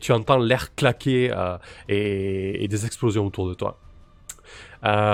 tu 0.00 0.12
entends 0.12 0.38
l'air 0.38 0.74
claquer 0.74 1.30
et, 1.90 2.66
des 2.66 2.86
explosions 2.86 3.26
autour 3.26 3.50
de 3.50 3.52
toi. 3.54 3.78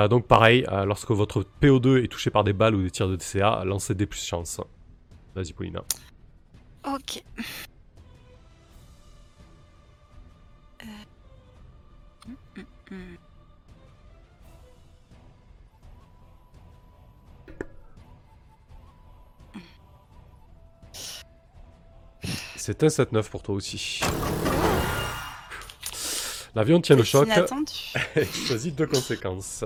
Donc 0.08 0.28
pareil, 0.28 0.64
lorsque 0.86 1.10
votre 1.10 1.44
PO2 1.60 2.04
est 2.04 2.08
touché 2.08 2.30
par 2.30 2.44
des 2.44 2.52
balles 2.52 2.76
ou 2.76 2.82
des 2.82 2.90
tirs 2.92 3.08
de 3.08 3.16
DCA, 3.16 3.64
lancez 3.64 3.96
des 3.96 4.06
plus 4.06 4.24
chance. 4.24 4.60
Vas-y 5.34 5.52
Paulina. 5.52 5.82
Ok. 6.86 7.24
Euh. 10.82 10.86
hum, 12.90 13.16
C'est 22.70 22.84
un 22.84 22.86
7-9 22.86 23.28
pour 23.30 23.42
toi 23.42 23.56
aussi. 23.56 24.00
L'avion 26.54 26.80
tient 26.80 26.94
le 26.94 27.02
choc. 27.02 27.26
inattendu. 27.26 27.72
Choisis 28.46 28.72
deux 28.72 28.86
conséquences. 28.86 29.64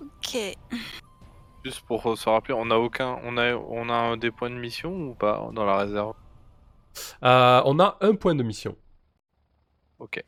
Ok. 0.00 0.36
Juste 1.64 1.80
pour 1.88 2.06
euh, 2.08 2.14
se 2.14 2.28
rappeler, 2.28 2.54
on 2.56 2.70
a 2.70 2.76
aucun, 2.76 3.18
on 3.24 3.36
a, 3.36 3.54
on 3.54 3.88
a 3.88 4.16
des 4.16 4.30
points 4.30 4.50
de 4.50 4.54
mission 4.54 4.92
ou 5.08 5.14
pas 5.14 5.48
dans 5.52 5.64
la 5.64 5.78
réserve? 5.78 6.14
Euh, 7.24 7.62
on 7.64 7.80
a 7.80 7.96
un 8.00 8.14
point 8.14 8.36
de 8.36 8.44
mission. 8.44 8.76
ok. 9.98 10.22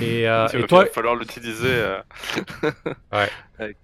Et, 0.00 0.28
euh, 0.28 0.46
Il 0.52 0.58
et 0.58 0.62
va 0.62 0.68
toi, 0.68 0.86
falloir 0.86 1.16
l'utiliser 1.16 1.66
euh, 1.72 2.00
Ouais. 3.12 3.28
avec 3.58 3.78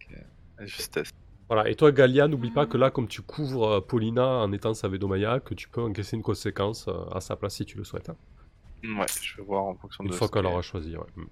euh, 0.61 0.67
justesse. 0.67 1.11
Voilà, 1.51 1.69
et 1.69 1.75
toi, 1.75 1.91
Galia, 1.93 2.29
n'oublie 2.29 2.51
pas 2.51 2.65
que 2.67 2.77
là, 2.79 2.91
comme 2.91 3.09
tu 3.09 3.23
couvres 3.23 3.67
euh, 3.69 3.81
Paulina 3.81 4.25
en 4.27 4.53
étant 4.53 4.73
sa 4.73 4.87
Vedomaya, 4.89 5.41
que 5.41 5.53
tu 5.55 5.69
peux 5.69 5.83
encaisser 5.83 6.17
une 6.17 6.23
conséquence 6.23 6.87
euh, 6.89 7.05
à 7.13 7.21
sa 7.21 7.35
place 7.37 7.57
si 7.57 7.65
tu 7.67 7.77
le 7.77 7.85
souhaites. 7.85 8.09
hein. 8.09 8.17
Ouais, 8.85 9.07
je 9.21 9.37
vais 9.37 9.43
voir 9.43 9.65
en 9.65 9.75
fonction 9.75 10.05
Une 10.05 10.11
de 10.11 10.15
fois 10.17 10.29
ce 10.29 10.33
qu'elle 10.33 10.47
aura 10.47 10.63
choisi. 10.63 10.97
ouais. 10.97 11.05
Mm. 11.17 11.27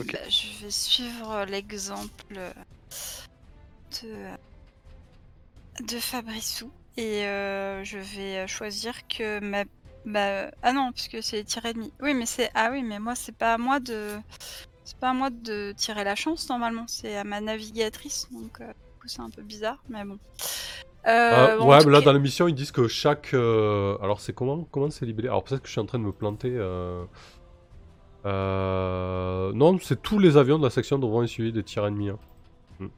Ok. 0.00 0.12
Bah, 0.12 0.18
je 0.28 0.64
vais 0.64 0.70
suivre 0.70 1.44
l'exemple 1.48 2.34
de, 3.92 4.08
de 5.84 5.98
Fabrissou 5.98 6.70
et 6.96 7.24
euh, 7.24 7.84
je 7.84 7.98
vais 7.98 8.46
choisir 8.48 9.06
que 9.08 9.40
ma. 9.40 9.64
Bah, 10.04 10.50
ah 10.62 10.72
non, 10.72 10.92
puisque 10.92 11.22
c'est 11.22 11.36
les 11.36 11.44
tirs 11.44 11.64
ennemis. 11.64 11.92
Oui, 12.02 12.14
mais 12.14 12.26
c'est. 12.26 12.50
Ah 12.54 12.70
oui, 12.72 12.82
mais 12.82 12.98
moi, 12.98 13.14
c'est 13.14 13.36
pas 13.36 13.54
à 13.54 13.58
moi 13.58 13.80
de. 13.80 14.10
C'est 14.84 14.98
pas 14.98 15.10
à 15.10 15.14
moi 15.14 15.30
de 15.30 15.72
tirer 15.76 16.04
la 16.04 16.14
chance 16.14 16.48
normalement, 16.50 16.84
c'est 16.88 17.16
à 17.16 17.24
ma 17.24 17.40
navigatrice, 17.40 18.28
donc 18.30 18.60
euh, 18.60 18.70
coup 19.04 19.08
c'est 19.08 19.22
un 19.22 19.30
peu 19.30 19.42
bizarre, 19.42 19.82
mais 19.88 20.04
bon. 20.04 20.18
Euh, 21.06 21.10
Euh, 21.10 21.58
bon, 21.58 21.68
ouais, 21.68 21.84
mais 21.84 21.92
là 21.92 22.00
dans 22.00 22.12
l'émission 22.12 22.48
ils 22.48 22.54
disent 22.54 22.72
que 22.72 22.88
chaque. 22.88 23.34
euh, 23.34 23.96
Alors 24.02 24.20
c'est 24.20 24.32
comment 24.34 24.64
Comment 24.70 24.90
c'est 24.90 25.04
libellé? 25.06 25.28
Alors 25.28 25.44
peut-être 25.44 25.60
que 25.62 25.66
je 25.68 25.72
suis 25.72 25.80
en 25.80 25.86
train 25.86 25.98
de 25.98 26.04
me 26.04 26.12
planter. 26.12 26.52
euh, 28.26 29.52
Non, 29.52 29.78
c'est 29.82 30.00
tous 30.02 30.18
les 30.18 30.36
avions 30.36 30.58
de 30.58 30.64
la 30.64 30.70
section 30.70 30.98
devront 30.98 31.22
être 31.22 31.28
suivis 31.28 31.52
des 31.52 31.62
tirs 31.62 31.86
ennemis. 31.86 32.08
hein. 32.10 32.18
Hmm. 32.80 32.88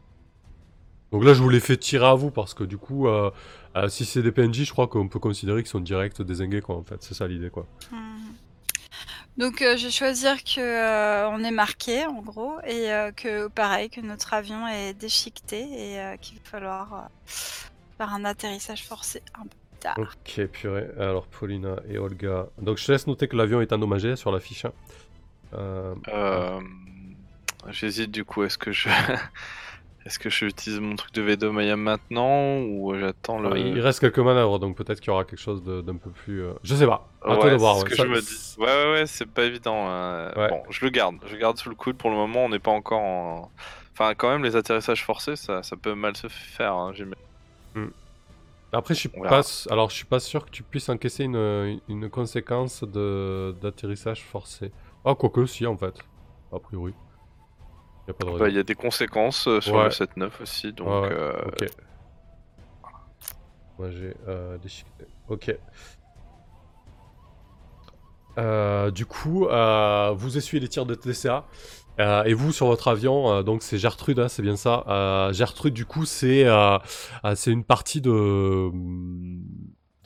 Donc 1.12 1.24
là 1.24 1.34
je 1.34 1.42
vous 1.42 1.48
les 1.48 1.60
fais 1.60 1.76
tirer 1.76 2.06
à 2.06 2.14
vous 2.14 2.30
parce 2.30 2.54
que 2.54 2.62
du 2.64 2.78
coup, 2.78 3.08
euh, 3.08 3.30
euh, 3.76 3.88
si 3.88 4.04
c'est 4.04 4.22
des 4.22 4.30
PNJ, 4.32 4.64
je 4.64 4.70
crois 4.72 4.86
qu'on 4.86 5.08
peut 5.08 5.18
considérer 5.18 5.62
qu'ils 5.62 5.70
sont 5.70 5.80
direct 5.80 6.22
désingués 6.22 6.60
quoi 6.60 6.76
en 6.76 6.84
fait. 6.84 7.02
C'est 7.02 7.14
ça 7.14 7.26
l'idée 7.26 7.50
quoi. 7.50 7.66
Mhm. 7.90 7.98
Donc 9.36 9.60
euh, 9.62 9.76
je 9.76 9.86
vais 9.86 9.90
choisir 9.90 10.42
que 10.44 10.60
euh, 10.60 11.28
on 11.28 11.42
est 11.44 11.50
marqué 11.50 12.06
en 12.06 12.22
gros 12.22 12.58
et 12.66 12.90
euh, 12.92 13.12
que 13.12 13.48
pareil 13.48 13.90
que 13.90 14.00
notre 14.00 14.32
avion 14.34 14.66
est 14.66 14.94
déchiqueté 14.94 15.60
et 15.60 16.00
euh, 16.00 16.16
qu'il 16.16 16.38
va 16.38 16.44
falloir 16.44 16.94
euh, 16.94 16.98
faire 17.26 18.12
un 18.14 18.24
atterrissage 18.24 18.82
forcé 18.84 19.22
un 19.38 19.42
peu 19.42 19.48
plus 19.48 19.78
tard. 19.80 19.96
Ok, 19.98 20.46
purée. 20.46 20.88
Alors 20.98 21.26
Paulina 21.26 21.76
et 21.88 21.98
Olga. 21.98 22.46
Donc 22.58 22.78
je 22.78 22.86
te 22.86 22.92
laisse 22.92 23.06
noter 23.06 23.28
que 23.28 23.36
l'avion 23.36 23.60
est 23.60 23.72
endommagé 23.72 24.16
sur 24.16 24.32
la 24.32 24.40
fiche. 24.40 24.64
hein. 24.64 24.72
Euh, 25.54 25.94
Euh, 26.08 26.60
J'hésite 27.70 28.10
du 28.10 28.24
coup, 28.24 28.42
est-ce 28.44 28.58
que 28.58 28.72
je. 28.72 28.88
Est-ce 30.06 30.18
que 30.20 30.30
j'utilise 30.30 30.78
mon 30.80 30.94
truc 30.94 31.12
de 31.12 31.20
Vedomaya 31.20 31.76
maintenant 31.76 32.58
ou 32.60 32.94
j'attends 32.96 33.40
le. 33.40 33.58
il 33.58 33.80
reste 33.80 33.98
quelques 34.00 34.20
manœuvres 34.20 34.60
donc 34.60 34.76
peut-être 34.76 35.00
qu'il 35.00 35.08
y 35.08 35.10
aura 35.10 35.24
quelque 35.24 35.40
chose 35.40 35.62
d'un 35.64 35.96
peu 35.96 36.10
plus. 36.10 36.42
euh, 36.44 36.52
Je 36.62 36.74
sais 36.76 36.86
pas. 36.86 37.08
À 37.22 37.34
toi 37.34 37.44
Ouais, 37.46 37.50
de 37.50 37.56
voir. 37.56 37.76
ce 37.78 37.82
ouais. 37.82 37.90
que 37.90 37.96
Ça- 37.96 38.04
je 38.04 38.08
me 38.08 38.20
dis. 38.20 38.54
Ouais, 38.58 38.66
ouais, 38.66 38.92
ouais, 39.00 39.06
c'est 39.06 39.26
pas 39.26 39.42
évident. 39.44 39.86
euh, 39.88 40.32
Ouais. 40.36 40.48
Bon, 40.48 40.62
je 40.70 40.84
le 40.84 40.90
garde. 40.90 41.16
Je 41.26 41.32
le 41.34 41.38
garde 41.40 41.58
sous 41.58 41.68
le 41.68 41.74
coude. 41.74 41.96
Pour 41.96 42.10
le 42.10 42.16
moment, 42.16 42.44
on 42.44 42.48
n'est 42.48 42.60
pas 42.60 42.70
encore 42.70 43.00
en. 43.00 43.50
Enfin, 43.92 44.14
quand 44.14 44.28
même, 44.30 44.44
les 44.44 44.54
atterrissages 44.56 45.04
forcés, 45.04 45.34
ça, 45.36 45.62
ça 45.64 45.74
peut 45.76 45.94
mal 45.94 46.16
se 46.16 46.28
faire. 46.28 46.72
Hein, 46.74 46.92
j'imagine. 46.94 47.90
Après, 48.72 48.94
je 48.94 49.00
suis 49.00 49.08
pas, 49.08 49.40
alors 49.70 49.90
je 49.90 49.94
suis 49.94 50.04
pas 50.04 50.20
sûr 50.20 50.44
que 50.44 50.50
tu 50.50 50.62
puisses 50.62 50.88
encaisser 50.88 51.24
une, 51.24 51.80
une 51.88 52.10
conséquence 52.10 52.82
de 52.84 53.54
d'atterrissage 53.62 54.22
forcé. 54.22 54.70
Ah, 55.04 55.14
quoique, 55.14 55.46
si 55.46 55.66
en 55.66 55.76
fait. 55.76 55.94
A 56.52 56.58
priori. 56.58 56.92
Y 58.08 58.12
de. 58.12 58.38
Bah, 58.38 58.48
Il 58.48 58.54
y 58.54 58.58
a 58.58 58.62
des 58.62 58.74
conséquences 58.74 59.48
euh, 59.48 59.60
sur 59.60 59.74
Ouais. 59.74 59.84
le 59.84 59.90
7-9 59.90 60.30
aussi. 60.42 60.72
Donc, 60.72 60.88
ouais, 60.88 61.08
euh, 61.12 61.32
Ok. 61.46 61.66
Moi 63.78 63.90
j'ai 63.90 64.14
euh, 64.26 64.56
déchiqueté. 64.58 65.04
Ok. 65.28 65.54
Euh, 68.38 68.90
du 68.90 69.06
coup, 69.06 69.46
vous 70.16 70.36
essuyez 70.38 70.60
les 70.60 70.68
tirs 70.68 70.86
de 70.86 70.94
TCA. 70.94 71.44
euh, 71.98 72.24
et 72.24 72.34
vous 72.34 72.52
sur 72.52 72.66
votre 72.66 72.88
avion, 72.88 73.32
euh, 73.32 73.42
donc 73.42 73.62
c'est 73.62 73.78
Gertrude, 73.78 74.18
hein, 74.18 74.28
c'est 74.28 74.42
bien 74.42 74.56
ça. 74.56 74.84
Euh, 74.88 75.32
Gertrude, 75.32 75.72
du 75.72 75.86
coup, 75.86 76.04
c'est 76.04 76.46
c'est 77.34 77.50
une 77.50 77.64
partie 77.64 78.00
de 78.02 78.70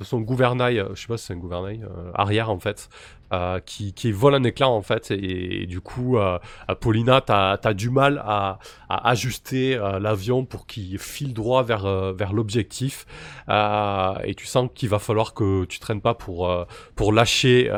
de 0.01 0.05
son 0.05 0.21
gouvernail, 0.21 0.79
euh, 0.79 0.95
je 0.95 1.03
sais 1.03 1.07
pas 1.09 1.19
si 1.19 1.27
c'est 1.27 1.35
un 1.35 1.37
gouvernail 1.37 1.85
euh, 1.85 2.11
arrière 2.15 2.49
en 2.51 2.59
fait, 2.59 2.89
euh, 3.35 3.61
qui, 3.61 3.93
qui 3.93 4.11
vole 4.13 4.35
un 4.35 4.45
éclat 4.45 4.71
en 4.71 4.81
fait. 4.81 5.11
Et, 5.11 5.67
du 5.67 5.83
coup, 5.83 6.17
euh, 6.17 6.39
Paulina, 6.81 7.21
t'as 7.21 7.59
as 7.63 7.75
du 7.75 7.91
mal 7.91 8.23
à, 8.25 8.59
ajuster 8.89 9.77
l'avion 10.01 10.45
pour 10.47 10.67
qu'il 10.67 10.99
file 10.99 11.35
droit 11.35 11.63
vers, 11.63 12.13
vers 12.15 12.33
l'objectif. 12.33 13.07
Et 13.49 14.35
tu 14.35 14.47
sens 14.47 14.69
qu'il 14.75 14.89
va 14.89 14.99
falloir 14.99 15.35
que 15.35 15.65
tu 15.67 15.79
traînes 15.79 16.01
pas 16.01 16.15
pour, 16.15 16.51
pour 16.97 17.13
lâcher 17.13 17.71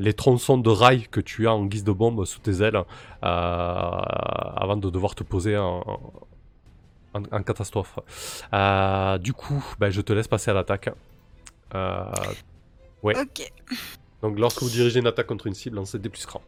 les 0.00 0.12
tronçons 0.12 0.58
de 0.58 0.70
rails 0.70 1.06
que 1.08 1.20
tu 1.20 1.48
as 1.48 1.54
en 1.54 1.64
guise 1.64 1.84
de 1.84 1.92
bombe 1.92 2.24
sous 2.26 2.40
tes 2.40 2.62
ailes 2.62 2.82
avant 3.22 4.76
de 4.76 4.90
devoir 4.90 5.14
te 5.14 5.24
poser 5.24 5.56
en, 5.56 5.82
en, 7.14 7.22
en 7.32 7.42
catastrophe. 7.42 7.98
Du 9.20 9.32
coup, 9.32 9.64
ben, 9.78 9.90
je 9.90 10.00
te 10.02 10.12
laisse 10.12 10.28
passer 10.28 10.50
à 10.50 10.54
l'attaque. 10.54 10.90
Euh, 11.74 12.04
Ouais. 13.02 13.14
Ok. 13.20 13.52
donc 14.22 14.38
lorsque 14.38 14.62
vous 14.62 14.70
dirigez 14.70 14.98
une 15.00 15.06
attaque 15.06 15.26
contre 15.26 15.46
une 15.46 15.54
cible, 15.54 15.76
lancez 15.76 15.98
des 15.98 16.08
plus 16.08 16.26
cran. 16.26 16.42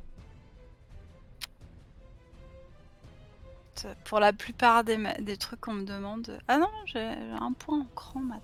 Pour 4.05 4.19
la 4.19 4.33
plupart 4.33 4.83
des, 4.83 4.99
des 5.21 5.37
trucs 5.37 5.61
qu'on 5.61 5.75
me 5.75 5.85
demande. 5.85 6.41
Ah 6.49 6.59
non, 6.59 6.71
j'ai 6.87 6.99
un 7.01 7.53
point 7.53 7.81
en 7.81 7.87
cran 7.95 8.21
maintenant. 8.21 8.43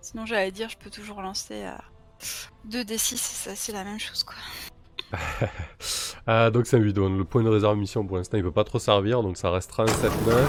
Sinon 0.00 0.26
j'allais 0.26 0.50
dire 0.50 0.68
je 0.68 0.76
peux 0.76 0.90
toujours 0.90 1.22
lancer 1.22 1.62
à 1.62 1.80
2d6 2.68 3.14
et 3.14 3.16
ça 3.16 3.54
c'est 3.54 3.72
la 3.72 3.84
même 3.84 4.00
chose 4.00 4.24
quoi. 4.24 4.36
Euh, 6.28 6.50
donc 6.52 6.66
c'est 6.68 6.76
un 6.76 6.80
8 6.80 6.96
Le 6.96 7.24
point 7.24 7.42
de 7.42 7.48
réserve 7.48 7.76
mission 7.76 8.06
pour 8.06 8.16
l'instant 8.16 8.36
il 8.36 8.44
peut 8.44 8.52
pas 8.52 8.62
trop 8.62 8.78
servir, 8.78 9.22
donc 9.24 9.36
ça 9.36 9.50
restera 9.50 9.82
un 9.82 9.86
7-9. 9.86 10.46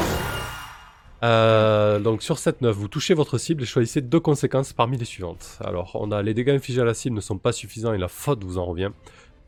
Euh, 1.24 2.00
donc 2.00 2.22
sur 2.22 2.36
7-9, 2.36 2.72
vous 2.72 2.90
touchez 2.90 3.14
votre 3.14 3.38
cible 3.38 3.64
et 3.64 3.66
choisissez 3.66 4.02
deux 4.02 4.20
conséquences 4.20 4.74
parmi 4.74 4.98
les 4.98 5.06
suivantes. 5.06 5.58
Alors 5.64 5.92
on 5.96 6.12
a 6.12 6.22
les 6.22 6.34
dégâts 6.34 6.50
infligés 6.50 6.82
à 6.82 6.86
la 6.86 6.94
cible 6.94 7.16
ne 7.16 7.22
sont 7.22 7.38
pas 7.38 7.54
suffisants 7.54 7.94
et 7.94 7.98
la 7.98 8.10
faute 8.10 8.44
vous 8.44 8.58
en 8.58 8.66
revient. 8.66 8.90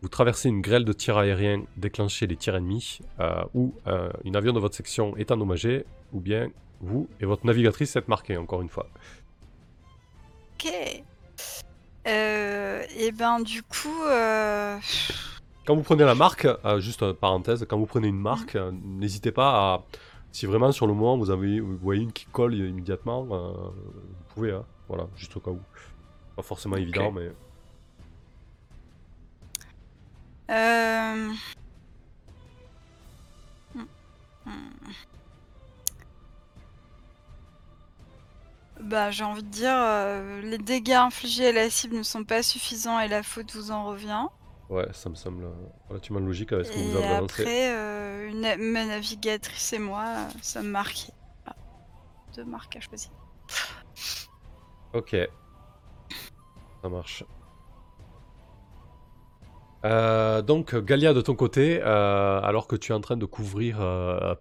Vous 0.01 0.07
traversez 0.07 0.49
une 0.49 0.61
grêle 0.61 0.85
de 0.85 0.93
tirs 0.93 1.17
aériens, 1.17 1.63
déclenchez 1.75 2.27
les 2.27 2.37
tirs 2.37 2.55
ennemis, 2.55 2.99
euh, 3.19 3.43
ou 3.53 3.73
euh, 3.87 4.09
une 4.23 4.35
avion 4.35 4.53
de 4.53 4.59
votre 4.59 4.75
section 4.75 5.17
est 5.17 5.31
endommagé, 5.31 5.85
ou 6.13 6.19
bien 6.19 6.49
vous 6.79 7.09
et 7.19 7.25
votre 7.25 7.45
navigatrice 7.45 7.95
êtes 7.95 8.07
marqués 8.07 8.37
encore 8.37 8.61
une 8.61 8.69
fois. 8.69 8.87
Ok. 10.53 10.71
Euh, 12.07 12.83
et 12.97 13.11
ben 13.11 13.39
du 13.39 13.63
coup, 13.63 14.03
Quand 15.65 15.75
vous 15.75 15.81
prenez 15.81 16.05
la 16.05 16.15
marque, 16.15 16.47
juste 16.77 17.11
parenthèse, 17.13 17.65
quand 17.67 17.77
vous 17.77 17.87
prenez 17.87 18.07
une 18.07 18.19
marque, 18.19 18.57
n'hésitez 18.83 19.31
pas 19.31 19.49
à, 19.73 19.83
si 20.35 20.45
vraiment 20.45 20.73
sur 20.73 20.85
le 20.85 20.93
moment 20.93 21.17
vous, 21.17 21.29
avez, 21.29 21.61
vous 21.61 21.77
voyez 21.77 22.01
une 22.01 22.11
qui 22.11 22.25
colle 22.25 22.55
immédiatement, 22.55 23.25
euh, 23.31 23.53
vous 23.53 24.33
pouvez, 24.33 24.51
hein, 24.51 24.65
voilà, 24.89 25.07
juste 25.15 25.37
au 25.37 25.39
cas 25.39 25.51
où. 25.51 25.61
Pas 26.35 26.41
forcément 26.41 26.75
évident, 26.75 27.09
mais... 27.09 27.31
euh, 30.49 31.31
hmm, 33.75 33.85
hmm. 34.45 34.51
Bah, 38.81 39.11
j'ai 39.11 39.23
envie 39.23 39.41
de 39.41 39.47
dire, 39.47 39.73
euh, 39.73 40.41
les 40.41 40.57
dégâts 40.57 40.91
infligés 40.91 41.47
à 41.47 41.51
la 41.53 41.69
cible 41.69 41.95
ne 41.95 42.03
sont 42.03 42.25
pas 42.25 42.43
suffisants 42.43 42.99
et 42.99 43.07
la 43.07 43.23
faute 43.23 43.55
vous 43.55 43.71
en 43.71 43.85
revient. 43.85 44.27
Ouais, 44.69 44.87
ça 44.93 45.09
me 45.09 45.15
semble 45.15 45.47
relativement 45.89 46.19
logique 46.19 46.51
avec 46.51 46.65
ce 46.65 46.71
que 46.71 46.77
vous 46.79 46.97
avez 46.97 47.05
annoncé. 47.05 47.41
après, 47.43 47.71
euh, 47.75 48.29
une- 48.29 48.71
ma 48.71 48.85
navigatrice 48.85 49.73
et 49.73 49.79
moi 49.79 50.03
euh, 50.07 50.29
sommes 50.41 50.69
marqués. 50.69 51.13
Voilà. 51.45 51.57
Deux 52.35 52.45
marques 52.45 52.75
à 52.75 52.79
choisir. 52.79 53.11
Ok. 54.93 55.15
Ça 56.81 56.89
marche. 56.89 57.23
Euh, 59.85 60.41
donc, 60.41 60.75
Galia, 60.75 61.13
de 61.13 61.21
ton 61.21 61.35
côté, 61.35 61.79
euh, 61.83 62.41
alors 62.41 62.67
que 62.67 62.75
tu 62.75 62.91
es 62.91 62.95
en 62.95 63.01
train 63.01 63.17
de 63.17 63.25
couvrir 63.25 63.77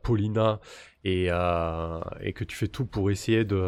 Paulina 0.02 0.58
et, 1.04 1.24
et 1.26 2.32
que 2.32 2.44
tu 2.44 2.56
fais 2.56 2.68
tout 2.68 2.86
pour 2.86 3.10
essayer 3.10 3.44
de, 3.44 3.60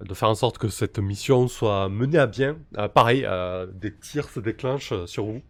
de 0.00 0.14
faire 0.14 0.30
en 0.30 0.34
sorte 0.34 0.56
que 0.56 0.68
cette 0.68 0.98
mission 0.98 1.48
soit 1.48 1.90
menée 1.90 2.18
à 2.18 2.26
bien, 2.26 2.56
pareil, 2.94 3.28
des 3.74 3.94
tirs 3.94 4.30
se 4.30 4.40
déclenchent 4.40 5.04
sur 5.04 5.26
vous. 5.26 5.42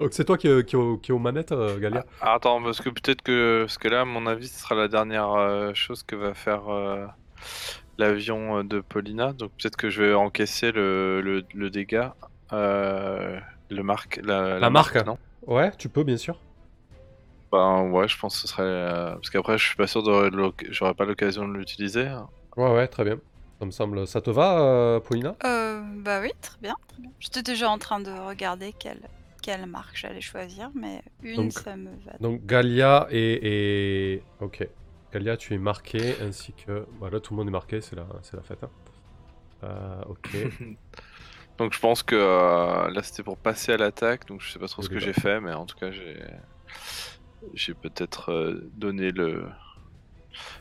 Donc, 0.00 0.12
c'est 0.12 0.24
toi 0.24 0.36
qui, 0.36 0.48
est- 0.48 0.64
qui, 0.64 0.76
qui 1.02 1.10
est 1.10 1.14
aux 1.14 1.18
manettes, 1.18 1.52
euh, 1.52 1.78
Galia? 1.78 2.04
Ah, 2.20 2.34
attends, 2.34 2.62
parce 2.62 2.80
que 2.80 2.88
peut-être 2.90 3.22
que. 3.22 3.62
Parce 3.62 3.78
que 3.78 3.88
là, 3.88 4.02
à 4.02 4.04
mon 4.04 4.26
avis, 4.26 4.48
ce 4.48 4.58
sera 4.60 4.74
la 4.74 4.88
dernière 4.88 5.30
euh, 5.32 5.72
chose 5.74 6.02
que 6.02 6.16
va 6.16 6.34
faire 6.34 6.68
euh, 6.68 7.06
l'avion 7.98 8.58
euh, 8.58 8.62
de 8.64 8.80
Paulina. 8.80 9.32
Donc 9.32 9.52
peut-être 9.60 9.76
que 9.76 9.90
je 9.90 10.02
vais 10.02 10.14
encaisser 10.14 10.72
le, 10.72 11.20
le, 11.20 11.44
le 11.54 11.70
dégât. 11.70 12.14
Euh, 12.52 13.38
le 13.70 13.82
marque. 13.82 14.20
La, 14.22 14.58
La 14.58 14.70
marque 14.70 14.96
non? 14.96 15.18
Ouais, 15.46 15.70
tu 15.78 15.88
peux, 15.88 16.02
bien 16.04 16.16
sûr. 16.16 16.38
Ben 17.52 17.82
ouais, 17.90 18.08
je 18.08 18.18
pense 18.18 18.34
que 18.34 18.40
ce 18.42 18.48
serait. 18.48 18.62
euh, 18.64 19.12
Parce 19.12 19.30
qu'après, 19.30 19.58
je 19.58 19.64
suis 19.64 19.76
pas 19.76 19.86
sûr 19.86 20.02
de 20.02 20.28
l'oc- 20.34 20.66
j'aurai 20.70 20.94
pas 20.94 21.04
l'occasion 21.04 21.46
de 21.46 21.54
l'utiliser. 21.56 22.08
Ouais, 22.56 22.72
ouais, 22.72 22.88
très 22.88 23.04
bien. 23.04 23.16
Ça 23.60 23.66
me 23.66 23.70
semble... 23.70 24.06
Ça 24.06 24.20
te 24.20 24.30
va, 24.30 24.58
euh, 24.60 25.00
Paulina? 25.00 25.36
Euh, 25.44 25.80
bah 25.98 26.20
oui, 26.20 26.30
très 26.40 26.56
bien, 26.60 26.74
très 26.88 27.02
bien. 27.02 27.10
J'étais 27.20 27.42
déjà 27.42 27.70
en 27.70 27.78
train 27.78 28.00
de 28.00 28.10
regarder 28.10 28.72
quelle, 28.72 29.08
quelle 29.44 29.66
marque 29.66 29.96
j'allais 29.96 30.20
choisir, 30.20 30.70
mais 30.74 31.02
une, 31.22 31.36
Donc- 31.36 31.52
ça 31.52 31.76
me 31.76 31.90
va. 32.04 32.12
Donc 32.20 32.44
Galia 32.46 33.06
et, 33.10 34.14
et- 34.14 34.22
Ok. 34.40 34.66
Galia, 35.12 35.36
tu 35.36 35.54
es 35.54 35.58
marqué, 35.58 36.16
ainsi 36.22 36.52
que... 36.54 36.86
Voilà, 36.98 37.20
tout 37.20 37.34
le 37.34 37.38
monde 37.38 37.48
est 37.48 37.52
marqué, 37.52 37.80
c'est 37.80 37.94
la, 37.96 38.06
c'est 38.22 38.36
la 38.36 38.42
fête. 38.42 38.62
hein. 38.64 38.70
Euh, 39.64 40.02
ok. 40.06 40.30
Donc 41.58 41.72
je 41.72 41.78
pense 41.78 42.02
que 42.02 42.16
euh, 42.16 42.90
là 42.90 43.02
c'était 43.04 43.22
pour 43.22 43.38
passer 43.38 43.70
à 43.72 43.76
l'attaque, 43.76 44.26
donc 44.26 44.40
je 44.40 44.50
sais 44.50 44.58
pas 44.58 44.66
trop 44.66 44.82
ce 44.82 44.88
que 44.88 44.98
j'ai 44.98 45.12
fait, 45.12 45.40
mais 45.40 45.52
en 45.52 45.66
tout 45.66 45.76
cas 45.76 45.92
j'ai 45.92 46.20
j'ai 47.54 47.74
peut-être 47.74 48.32
euh, 48.32 48.68
donné 48.74 49.12
le 49.12 49.46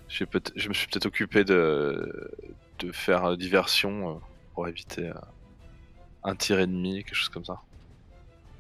j'ai 0.08 0.28
peut 0.28 0.40
je 0.56 0.70
me 0.70 0.74
suis 0.76 0.86
peut-être 0.88 1.08
occupé 1.08 1.44
de 1.44 2.30
de 2.78 2.92
faire 2.92 3.36
diversion 3.38 4.22
pour 4.54 4.68
éviter 4.68 5.12
un 6.24 6.36
tir 6.36 6.60
ennemi, 6.60 7.04
quelque 7.04 7.16
chose 7.16 7.30
comme 7.30 7.46
ça. 7.46 7.60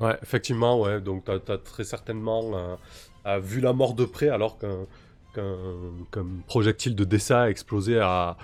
Ouais, 0.03 0.17
effectivement, 0.21 0.81
ouais. 0.81 0.99
Donc, 0.99 1.23
t'as 1.23 1.53
as 1.53 1.57
très 1.57 1.85
certainement 1.85 2.51
euh, 2.53 2.75
euh, 3.25 3.39
vu 3.39 3.61
la 3.61 3.71
mort 3.71 3.93
de 3.93 4.03
près 4.03 4.27
alors 4.27 4.57
qu'un 4.57 6.25
projectile 6.45 6.93
de 6.93 7.05
dessin 7.05 7.43
a 7.43 7.49
explosé 7.49 7.99
à, 8.01 8.35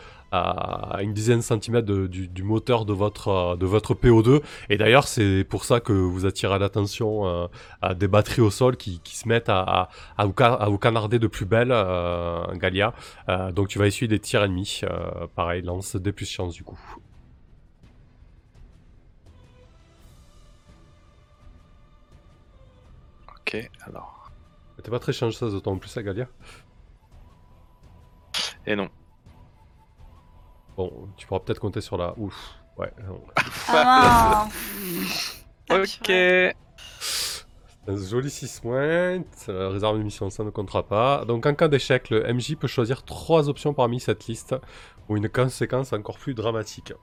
une 1.02 1.12
dizaine 1.12 1.40
de 1.40 1.44
centimètres 1.44 1.88
du, 1.88 2.44
moteur 2.44 2.86
de 2.86 2.94
votre, 2.94 3.28
euh, 3.28 3.56
de 3.58 3.66
votre 3.66 3.94
PO2. 3.94 4.42
Et 4.70 4.78
d'ailleurs, 4.78 5.06
c'est 5.10 5.44
pour 5.44 5.66
ça 5.66 5.82
que 5.82 5.92
vous 5.92 6.26
attirez 6.26 6.60
l'attention 6.60 7.50
à 7.82 7.94
des 7.94 8.08
batteries 8.08 8.42
au 8.42 8.52
sol 8.52 8.78
qui, 8.78 9.02
se 9.04 9.28
mettent 9.28 9.50
à, 9.50 9.90
vous, 10.18 10.78
canarder 10.78 11.20
de 11.20 11.28
plus 11.28 11.46
belle, 11.46 11.76
Galia. 12.54 12.94
Donc, 13.54 13.68
tu 13.68 13.80
vas 13.80 13.88
essuyer 13.88 14.08
des 14.08 14.20
tirs 14.20 14.44
ennemis. 14.44 14.82
Pareil, 15.36 15.62
lance 15.62 15.98
des 15.98 16.14
plus 16.14 16.30
chance 16.30 16.54
du 16.54 16.64
coup. 16.64 16.80
Ok, 23.50 23.70
alors. 23.88 24.32
T'es 24.84 24.92
pas 24.92 25.00
très 25.00 25.12
chanceuse 25.12 25.56
de 25.56 25.60
ton 25.60 25.80
plus 25.80 25.98
à 25.98 26.04
Galia 26.04 26.28
Et 28.68 28.76
non. 28.76 28.90
Bon, 30.78 31.10
tu 31.18 31.26
pourras 31.26 31.40
peut-être 31.40 31.60
compter 31.60 31.82
sur 31.82 31.98
la. 31.98 32.14
Ouf. 32.18 32.56
Ouais. 32.78 32.94
non. 33.08 33.24
Ah 33.70 34.48
mince 34.88 35.46
Ok. 35.72 36.10
Un 37.88 37.98
joli 37.98 38.30
6 38.30 38.60
points. 38.60 39.24
euh, 39.50 39.70
réserve 39.70 39.98
de 39.98 40.04
mission, 40.04 40.30
ça 40.30 40.44
ne 40.44 40.52
comptera 40.52 40.84
pas. 40.88 41.26
Donc 41.26 41.48
en 41.48 41.56
cas 41.56 41.68
d'échec, 41.68 42.12
le 42.12 42.32
MJ 42.32 42.56
peut 42.56 42.68
choisir 42.68 43.04
trois 43.04 43.50
options 43.50 43.74
parmi 43.74 44.00
cette 44.00 44.28
liste 44.28 44.56
ou 45.08 45.18
une 45.18 45.28
conséquence 45.28 45.92
encore 45.92 46.20
plus 46.20 46.36
dramatique. 46.36 46.94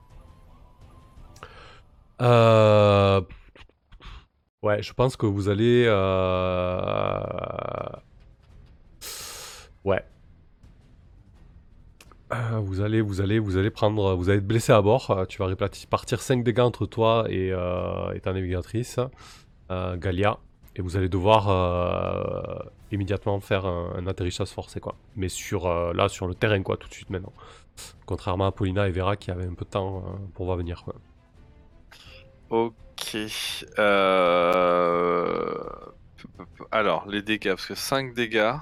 Euh... 2.21 3.21
Ouais, 4.67 4.83
je 4.83 4.91
pense 4.91 5.15
que 5.15 5.25
vous 5.25 5.47
allez... 5.47 5.85
euh, 5.87 7.23
Ouais. 9.85 10.03
Euh, 12.33 12.59
vous 12.59 12.81
allez, 12.81 12.99
vous 12.99 13.21
allez, 13.21 13.39
vous 13.39 13.55
allez 13.55 13.69
prendre, 13.69 14.13
vous 14.15 14.27
allez 14.29 14.39
être 14.39 14.45
blessé 14.47 14.73
à 14.73 14.81
bord. 14.81 15.09
Euh, 15.11 15.23
tu 15.23 15.37
vas 15.41 15.55
partir 15.89 16.19
5 16.21 16.43
dégâts 16.43 16.59
entre 16.59 16.85
toi 16.85 17.27
et, 17.29 17.51
et 17.51 18.19
ta 18.19 18.33
navigatrice, 18.33 18.99
Galia, 19.69 20.37
et 20.75 20.81
vous 20.81 20.97
allez 20.97 21.07
devoir 21.07 21.47
immédiatement 22.91 23.39
faire 23.39 23.65
un, 23.65 24.05
atterrissage 24.05 24.49
forcé, 24.49 24.81
quoi. 24.81 24.95
Mais 25.15 25.29
sur 25.29 25.93
là, 25.93 26.09
sur 26.09 26.27
le 26.27 26.35
terrain, 26.35 26.61
quoi, 26.61 26.75
tout 26.75 26.89
de 26.89 26.93
suite 26.93 27.09
maintenant. 27.09 27.31
Contrairement 28.05 28.47
à 28.47 28.51
Paulina 28.51 28.85
et 28.89 28.91
Vera 28.91 29.15
qui 29.15 29.31
avaient 29.31 29.45
un 29.45 29.53
peu 29.53 29.63
de 29.63 29.69
temps 29.69 30.03
pour 30.33 30.45
voir 30.45 30.57
venir, 30.57 30.83
quoi. 30.83 30.95
Ok. 32.49 32.73
Euh... 33.79 35.53
Alors, 36.71 37.07
les 37.07 37.21
dégâts, 37.21 37.49
parce 37.51 37.65
que 37.65 37.75
5 37.75 38.13
dégâts. 38.13 38.53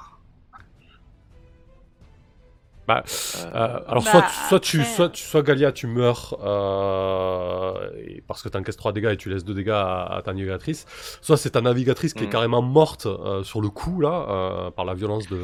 Bah, 2.88 3.04
euh, 3.08 3.52
Euh, 3.56 3.80
alors 3.88 4.04
Bah, 4.04 4.12
soit, 4.12 4.28
soit, 4.48 4.60
tu, 4.60 4.84
soit, 4.84 5.10
tu- 5.10 5.24
soit 5.24 5.42
Galia, 5.42 5.72
tu 5.72 5.88
meurs 5.88 6.38
euh, 6.44 7.90
et- 7.98 8.22
parce 8.28 8.44
que 8.44 8.50
tu 8.50 8.58
encaisses 8.58 8.78
3 8.78 8.92
dégâts 8.94 9.10
et 9.14 9.18
tu 9.18 9.28
laisses 9.30 9.44
2 9.44 9.56
dégâts 9.56 9.70
à, 9.72 10.04
à 10.18 10.22
ta 10.22 10.34
navigatrice, 10.34 10.86
soit 11.22 11.36
c'est 11.38 11.50
ta 11.52 11.62
navigatrice 11.62 12.14
qui 12.14 12.24
est 12.24 12.28
Mhm. 12.28 12.32
carrément 12.32 12.62
morte 12.62 13.08
euh, 13.08 13.42
sur 13.44 13.60
le 13.62 13.70
coup 13.70 14.02
là 14.02 14.28
euh, 14.30 14.70
par 14.72 14.86
la 14.86 14.94
violence 14.94 15.28
de, 15.28 15.36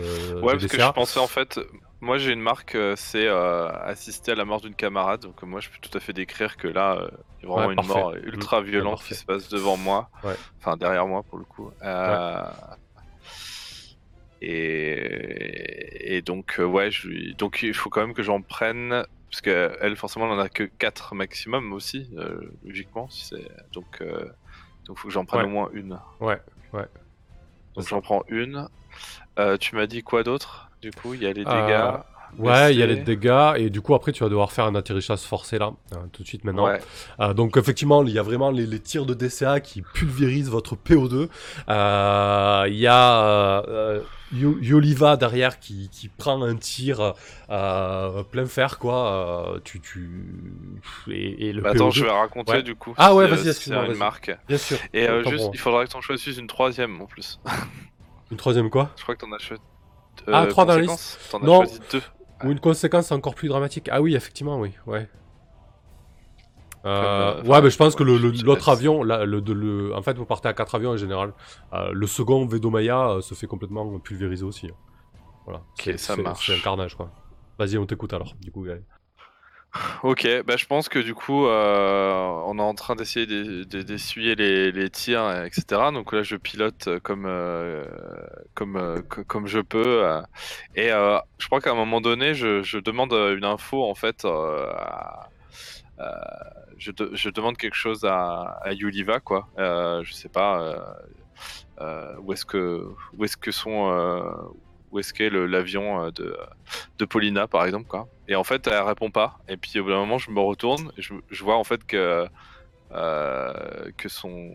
Ouais, 0.44 0.54
de 0.54 0.60
parce 0.60 0.68
que 0.68 0.80
je 0.80 0.92
pensais 0.92 1.20
en 1.20 1.26
fait, 1.26 1.60
moi 2.02 2.18
j'ai 2.18 2.34
une 2.34 2.42
marque, 2.42 2.76
euh, 2.76 2.96
c'est 2.98 3.28
euh, 3.28 3.70
assister 3.70 4.32
à 4.32 4.36
la 4.36 4.44
mort 4.46 4.60
d'une 4.62 4.76
camarade, 4.76 5.22
donc 5.22 5.42
moi 5.44 5.60
je 5.60 5.70
peux 5.70 5.78
tout 5.82 5.96
à 5.96 6.02
fait 6.02 6.14
décrire 6.14 6.58
que 6.58 6.68
là, 6.68 6.96
euh, 6.98 7.10
il 7.40 7.44
y 7.44 7.46
a 7.46 7.54
vraiment 7.54 7.68
Ouais, 7.68 7.74
une 7.74 7.76
parfait. 7.78 7.94
mort 7.94 8.14
ultra 8.16 8.62
Mm. 8.62 8.66
violente 8.66 9.04
qui 9.04 9.14
se 9.16 9.24
passe 9.26 9.48
devant 9.50 9.78
moi, 9.78 10.10
Ouais. 10.24 10.36
enfin 10.60 10.76
derrière 10.78 11.06
moi 11.08 11.24
pour 11.24 11.38
le 11.38 11.46
coup. 11.46 11.72
Euh, 11.84 12.44
Et... 14.42 16.16
et 16.18 16.22
donc 16.22 16.56
ouais, 16.60 16.90
je... 16.92 17.34
donc 17.36 17.62
il 17.64 17.74
faut 17.74 17.90
quand 17.90 18.02
même 18.02 18.14
que 18.16 18.24
j'en 18.24 18.42
prenne, 18.42 19.06
parce 19.30 19.42
que 19.42 19.78
elle 19.82 19.96
forcément 19.96 20.26
elle 20.26 20.40
en 20.40 20.40
a 20.40 20.50
que 20.50 20.64
4 20.64 21.14
maximum 21.16 21.74
aussi, 21.74 22.10
logiquement, 22.64 23.10
si 23.10 23.26
c'est 23.26 23.48
donc 23.74 24.04
donc 24.86 24.98
faut 24.98 25.08
que 25.08 25.14
j'en 25.14 25.26
prenne 25.26 25.46
au 25.46 25.50
moins 25.50 25.70
une. 25.74 26.00
Ouais, 26.20 26.40
ouais. 26.74 26.86
Donc 27.76 27.88
j'en 27.88 28.02
prends 28.02 28.24
une. 28.30 28.68
Tu 29.60 29.76
m'as 29.76 29.86
dit 29.88 30.02
quoi 30.02 30.24
d'autre? 30.24 30.71
Du 30.82 30.92
coup, 30.92 31.14
il 31.14 31.22
y 31.24 31.26
a 31.28 31.34
les 31.34 31.44
Euh, 31.46 31.66
dégâts. 31.66 32.00
Ouais, 32.40 32.74
il 32.74 32.80
y 32.80 32.84
a 32.84 32.86
les 32.86 32.96
dégâts 32.96 33.56
et 33.58 33.70
du 33.70 33.82
coup 33.82 33.94
après 33.94 34.14
tu 34.14 34.24
vas 34.24 34.30
devoir 34.30 34.54
faire 34.54 34.64
un 34.64 34.74
atterrissage 34.74 35.20
forcé 35.20 35.60
là, 35.60 35.74
euh, 35.92 35.98
tout 36.14 36.24
de 36.24 36.28
suite 36.30 36.46
maintenant. 36.46 36.68
Ouais. 36.68 36.80
Euh, 37.20 37.34
donc 37.34 37.58
effectivement, 37.58 38.04
il 38.06 38.14
y 38.14 38.20
a 38.20 38.24
vraiment 38.24 38.52
les, 38.52 38.66
les 38.66 38.80
tirs 38.80 39.06
de 39.06 39.14
DCA 39.14 39.60
qui 39.60 39.82
pulvérisent 39.82 40.50
votre 40.50 40.78
PO2. 40.78 41.28
Euh, 41.68 42.64
Il 42.70 42.76
y 42.78 42.88
a 42.88 43.22
euh, 43.68 44.02
Yo- 44.34 44.58
Yoliva 44.62 45.18
derrière 45.18 45.60
qui, 45.60 45.90
qui 45.90 46.08
prend 46.08 46.42
un 46.42 46.56
tir 46.56 47.16
plein 47.50 48.46
fer 48.46 48.80
quoi. 48.80 49.56
Tu, 49.66 49.82
tu... 49.82 50.10
Et, 51.10 51.50
et 51.50 51.54
le 51.54 51.62
Bah, 51.62 51.72
attends, 51.72 51.90
PO2... 51.90 51.96
je 51.96 52.04
vais 52.06 52.12
raconter 52.12 52.52
Ouais. 52.54 52.64
du 52.64 52.76
coup. 52.76 52.94
Ah 52.98 53.14
ouais, 53.14 53.28
vas-y, 53.28 53.50
excuse-moi, 53.50 53.82
c'est 53.82 53.86
une 53.88 53.92
vas-y. 53.92 54.00
marque. 54.00 54.38
Bien 54.48 54.58
sûr. 54.58 54.78
Et 54.94 55.06
juste, 55.28 55.50
il 55.52 55.60
faudra 55.60 55.86
que 55.86 55.92
t'en 55.92 56.00
choisisses 56.00 56.38
une 56.38 56.48
troisième 56.48 57.02
en 57.02 57.08
plus. 57.08 57.42
Une 58.32 58.38
troisième 58.38 58.70
quoi? 58.70 58.90
Je 58.96 59.04
crois 59.04 59.16
que 59.16 59.26
t'en 59.26 59.32
as 59.34 59.40
choisi. 59.40 59.62
Ah, 60.28 60.46
trois 60.48 60.66
dans 60.66 60.74
la 60.76 60.80
conséquences 60.86 61.20
T'en 61.32 61.40
as 61.42 61.46
Non. 61.46 61.56
choisi 61.66 61.80
deux. 61.92 62.02
Ou 62.44 62.52
une 62.52 62.60
conséquence 62.60 63.12
encore 63.12 63.36
plus 63.36 63.48
dramatique. 63.50 63.88
Ah 63.92 64.02
oui, 64.02 64.16
effectivement, 64.16 64.60
oui, 64.60 64.72
ouais. 64.88 65.08
Euh, 66.84 66.90
euh, 66.90 67.44
ouais, 67.44 67.62
mais 67.62 67.70
je 67.70 67.78
pense 67.78 67.94
que 67.96 68.04
ouais, 68.04 68.44
l'autre 68.44 68.70
avion, 68.70 69.04
le, 69.04 69.40
de- 69.40 69.54
le- 69.54 69.96
en 69.96 70.02
fait, 70.02 70.18
vous 70.18 70.26
partez 70.26 70.48
à 70.48 70.54
quatre 70.54 70.74
avions 70.74 70.90
en 70.92 70.98
général. 70.98 71.34
Euh, 71.74 71.92
le 71.94 72.08
second 72.08 72.46
Vedomaya 72.48 73.10
euh, 73.10 73.22
se 73.22 73.36
fait 73.36 73.46
complètement 73.46 74.00
pulvériser 74.00 74.44
aussi. 74.44 74.72
Voilà. 75.46 75.62
C'est- 75.80 75.98
ça 75.98 76.16
marche. 76.16 76.48
C'est 76.48 76.56
un 76.58 76.62
carnage, 76.62 76.96
quoi. 76.96 77.12
Vas-y, 77.60 77.78
on 77.78 77.86
t'écoute 77.86 78.14
alors, 78.14 78.34
du 78.42 78.52
coup. 78.52 78.64
Gaël. 78.64 78.84
Ok, 80.04 80.28
bah 80.46 80.58
je 80.58 80.66
pense 80.66 80.90
que 80.90 81.00
du 81.00 81.14
coup, 81.16 81.46
euh, 81.48 82.12
on 82.46 82.58
est 82.60 82.62
en 82.62 82.74
train 82.74 82.96
d'essayer 82.96 83.26
d'e- 83.26 83.64
d'e- 83.64 83.84
d'essuyer 83.84 84.36
les, 84.36 84.70
les 84.72 84.90
tirs, 84.90 85.46
etc. 85.46 85.92
Donc 85.94 86.12
là, 86.12 86.24
je 86.24 86.36
pilote 86.36 86.90
comme 87.04 87.26
euh, 87.26 87.86
comme 88.54 88.76
euh, 88.76 89.02
co- 89.02 89.24
comme 89.24 89.48
je 89.48 89.60
peux. 89.60 90.04
et 90.76 90.90
je 90.90 91.46
crois 91.48 91.62
qu'à 91.62 91.72
un 91.72 91.76
moment 91.76 92.02
donné, 92.02 92.34
je, 92.36 92.62
demande 92.80 93.14
une 93.14 93.46
info 93.46 93.84
en 93.84 93.96
fait. 93.96 94.26
je, 96.78 96.92
de- 96.92 97.12
je 97.14 97.30
demande 97.30 97.58
quelque 97.58 97.76
chose 97.76 98.04
à, 98.06 98.60
à 98.64 98.74
Yuliva, 98.74 99.20
quoi. 99.20 99.48
Je 99.58 100.12
sais 100.12 100.30
pas 100.30 100.76
où 102.20 102.34
est-ce 102.34 102.46
que 102.46 102.86
où 103.18 103.24
est-ce 103.24 103.38
que 103.38 103.52
sont 103.52 103.90
où 104.92 105.00
est-ce 105.00 105.14
qu'est 105.14 105.30
l'avion 105.30 106.06
euh, 106.06 106.12
de 106.12 106.38
de 107.00 107.06
Paulina 107.06 107.48
par 107.48 107.66
exemple 107.66 107.88
quoi. 107.88 108.08
Et 108.28 108.36
en 108.36 108.44
fait 108.44 108.68
elle 108.68 108.82
répond 108.84 109.12
pas. 109.12 109.40
Et 109.48 109.58
puis 109.58 109.80
au 109.80 109.84
bout 109.84 109.90
d'un 109.90 109.98
moment 109.98 110.18
je 110.18 110.32
me 110.32 110.40
retourne 110.40 110.92
et 110.98 111.02
je, 111.02 111.44
vois 111.44 111.58
en 111.58 111.64
fait 111.64 111.86
que 111.86 112.28
euh, 112.94 113.92
que 113.98 114.10
son 114.10 114.52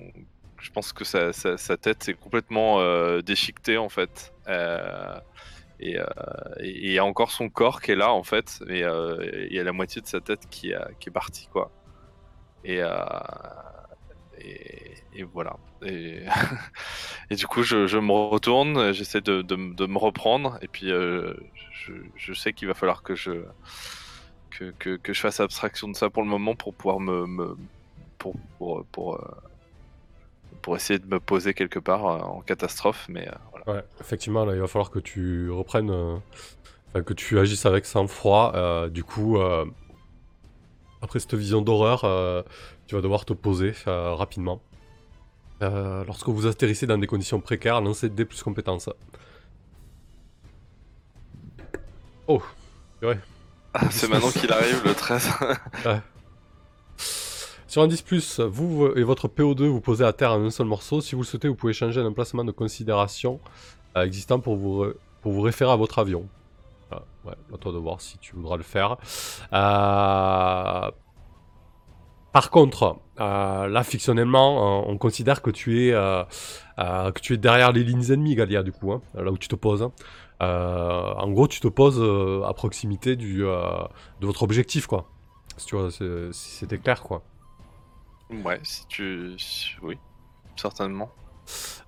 je 0.58 0.70
pense 0.70 0.92
que 0.92 1.04
sa, 1.04 1.76
tête 1.76 2.08
est 2.08 2.14
complètement 2.14 2.80
euh, 2.80 3.22
déchiquetée 3.22 3.78
en 3.78 3.88
fait. 3.88 4.34
Euh, 4.48 5.18
et, 5.80 5.98
il 6.60 6.90
y 6.90 6.98
a 6.98 7.04
encore 7.04 7.30
son 7.30 7.50
corps 7.50 7.80
qui 7.82 7.92
est 7.92 7.96
là 7.96 8.10
en 8.12 8.22
fait, 8.22 8.60
et 8.68 8.80
il 8.80 9.52
y 9.52 9.58
a 9.58 9.64
la 9.64 9.72
moitié 9.72 10.00
de 10.00 10.06
sa 10.06 10.20
tête 10.20 10.48
qui, 10.48 10.70
est 10.70 11.10
partie 11.10 11.48
quoi. 11.48 11.70
Et, 14.40 15.22
voilà. 15.32 15.56
Et, 15.82 17.34
du 17.34 17.46
coup, 17.46 17.62
je, 17.62 17.98
me 17.98 18.12
retourne, 18.12 18.92
j'essaie 18.92 19.20
de, 19.20 19.56
me 19.56 19.98
reprendre, 19.98 20.58
et 20.62 20.68
puis 20.68 20.90
euh, 20.90 21.34
je, 22.16 22.32
sais 22.32 22.52
qu'il 22.52 22.68
va 22.68 22.74
falloir 22.74 23.02
que 23.02 23.14
je, 23.14 23.44
que, 24.50 24.98
je 25.06 25.20
fasse 25.20 25.40
abstraction 25.40 25.88
de 25.88 25.96
ça 25.96 26.10
pour 26.10 26.22
le 26.22 26.28
moment 26.28 26.54
pour 26.54 26.74
pouvoir 26.74 27.00
me. 27.00 27.56
pour, 28.18 28.34
pour, 28.58 28.84
pour, 28.86 29.14
euh, 29.14 29.36
pour 30.62 30.76
essayer 30.76 30.98
de 30.98 31.06
me 31.06 31.20
poser 31.20 31.54
quelque 31.54 31.78
part 31.78 32.06
euh, 32.06 32.18
en 32.18 32.40
catastrophe, 32.40 33.06
mais 33.08 33.28
voilà. 33.50 33.68
Ouais, 33.68 33.84
effectivement, 34.00 34.50
il 34.50 34.60
va 34.60 34.66
falloir 34.66 34.90
que 34.90 34.98
tu 34.98 35.50
reprennes. 35.50 36.20
que 36.94 37.14
tu 37.14 37.38
agisses 37.38 37.66
avec 37.66 37.86
sang-froid. 37.86 38.88
du 38.88 39.04
coup, 39.04 39.38
après 41.02 41.20
cette 41.20 41.34
vision 41.34 41.62
d'horreur, 41.62 42.04
euh, 42.04 42.42
tu 42.86 42.94
vas 42.94 43.00
devoir 43.00 43.24
te 43.24 43.32
poser 43.32 43.74
euh, 43.86 44.14
rapidement. 44.14 44.60
Euh, 45.62 46.04
lorsque 46.04 46.28
vous 46.28 46.46
atterrissez 46.46 46.86
dans 46.86 46.98
des 46.98 47.06
conditions 47.06 47.40
précaires, 47.40 47.80
lancez 47.80 48.08
D 48.08 48.24
plus 48.24 48.42
compétences. 48.42 48.90
Oh, 52.28 52.42
ouais. 53.02 53.18
Ah, 53.72 53.90
c'est 53.90 54.08
maintenant 54.08 54.30
qu'il 54.30 54.52
arrive 54.52 54.82
le 54.84 54.94
13. 54.94 55.30
Sur 57.68 57.82
un 57.82 57.88
10+, 57.88 58.42
vous 58.46 58.86
et 58.96 59.02
votre 59.02 59.28
PO2 59.28 59.66
vous 59.66 59.80
posez 59.80 60.04
à 60.04 60.12
terre 60.12 60.32
en 60.32 60.42
un 60.44 60.50
seul 60.50 60.66
morceau. 60.66 61.00
Si 61.00 61.14
vous 61.14 61.22
le 61.22 61.26
souhaitez, 61.26 61.48
vous 61.48 61.54
pouvez 61.54 61.74
changer 61.74 62.00
un 62.00 62.06
emplacement 62.06 62.42
de 62.42 62.52
considération 62.52 63.38
existant 63.94 64.40
pour 64.40 64.56
vous, 64.56 64.86
pour 65.20 65.32
vous 65.32 65.42
référer 65.42 65.72
à 65.72 65.76
votre 65.76 65.98
avion. 65.98 66.26
Ah, 66.90 67.02
ouais, 67.24 67.34
à 67.52 67.58
toi 67.58 67.72
de 67.72 67.78
voir 67.78 68.00
si 68.00 68.18
tu 68.18 68.36
voudras 68.36 68.56
le 68.56 68.62
faire. 68.62 68.96
Euh, 69.52 70.90
Par 72.32 72.50
contre, 72.50 73.00
euh, 73.18 73.66
là, 73.66 73.82
fictionnellement, 73.82 74.88
on 74.88 74.98
considère 74.98 75.40
que 75.40 75.50
tu 75.50 75.86
es, 75.86 75.92
euh, 75.92 76.22
que 76.76 77.20
tu 77.20 77.34
es 77.34 77.36
derrière 77.38 77.72
les 77.72 77.82
lignes 77.82 78.12
ennemies, 78.12 78.34
Galia, 78.34 78.62
du 78.62 78.72
coup, 78.72 78.92
hein, 78.92 79.00
là 79.14 79.30
où 79.32 79.38
tu 79.38 79.48
te 79.48 79.54
poses. 79.56 79.88
Euh, 80.42 81.14
en 81.14 81.30
gros, 81.30 81.48
tu 81.48 81.60
te 81.60 81.68
poses 81.68 82.02
à 82.46 82.52
proximité 82.52 83.16
du, 83.16 83.38
de 83.38 84.26
votre 84.26 84.42
objectif, 84.42 84.86
quoi. 84.86 85.08
Si, 85.56 85.70
c'était 86.32 86.78
clair, 86.78 87.02
quoi. 87.02 87.22
ouais, 88.30 88.60
si 88.62 88.86
tu. 88.88 89.36
Oui, 89.82 89.98
certainement. 90.56 91.10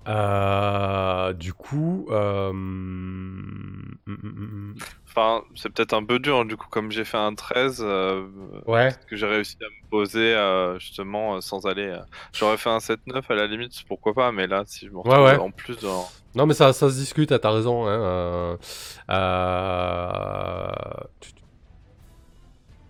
Euh, 0.07 1.33
du 1.33 1.53
coup, 1.53 2.07
euh, 2.11 2.49
hum, 2.49 3.97
hum, 4.07 4.17
hum. 4.23 4.75
Enfin, 5.07 5.43
c'est 5.55 5.69
peut-être 5.69 5.93
un 5.93 6.03
peu 6.03 6.19
dur, 6.19 6.37
hein, 6.37 6.45
du 6.45 6.55
coup, 6.57 6.67
comme 6.69 6.91
j'ai 6.91 7.03
fait 7.03 7.17
un 7.17 7.33
13, 7.35 7.81
euh, 7.85 8.25
ouais, 8.67 8.89
que 9.07 9.15
j'ai 9.15 9.25
réussi 9.25 9.57
à 9.61 9.65
me 9.65 9.89
poser 9.89 10.33
euh, 10.35 10.77
justement 10.79 11.35
euh, 11.35 11.41
sans 11.41 11.65
aller. 11.65 11.87
euh, 11.87 11.99
J'aurais 12.33 12.57
fait 12.57 12.69
un 12.69 12.79
7-9 12.79 13.29
à 13.29 13.35
la 13.35 13.47
limite, 13.47 13.73
pourquoi 13.87 14.13
pas, 14.13 14.31
mais 14.31 14.47
là, 14.47 14.63
si 14.65 14.85
je 14.87 14.91
me 14.91 14.99
retrouve 14.99 15.13
Ouais, 15.17 15.31
ouais. 15.31 15.37
en 15.37 15.51
plus 15.51 15.77
dans. 15.79 16.07
non 16.35 16.45
mais 16.45 16.53
ça, 16.53 16.73
ça 16.73 16.89
se 16.89 16.95
discute, 16.95 17.37
t'as 17.39 17.51
raison. 17.51 17.87
Hein, 17.87 18.57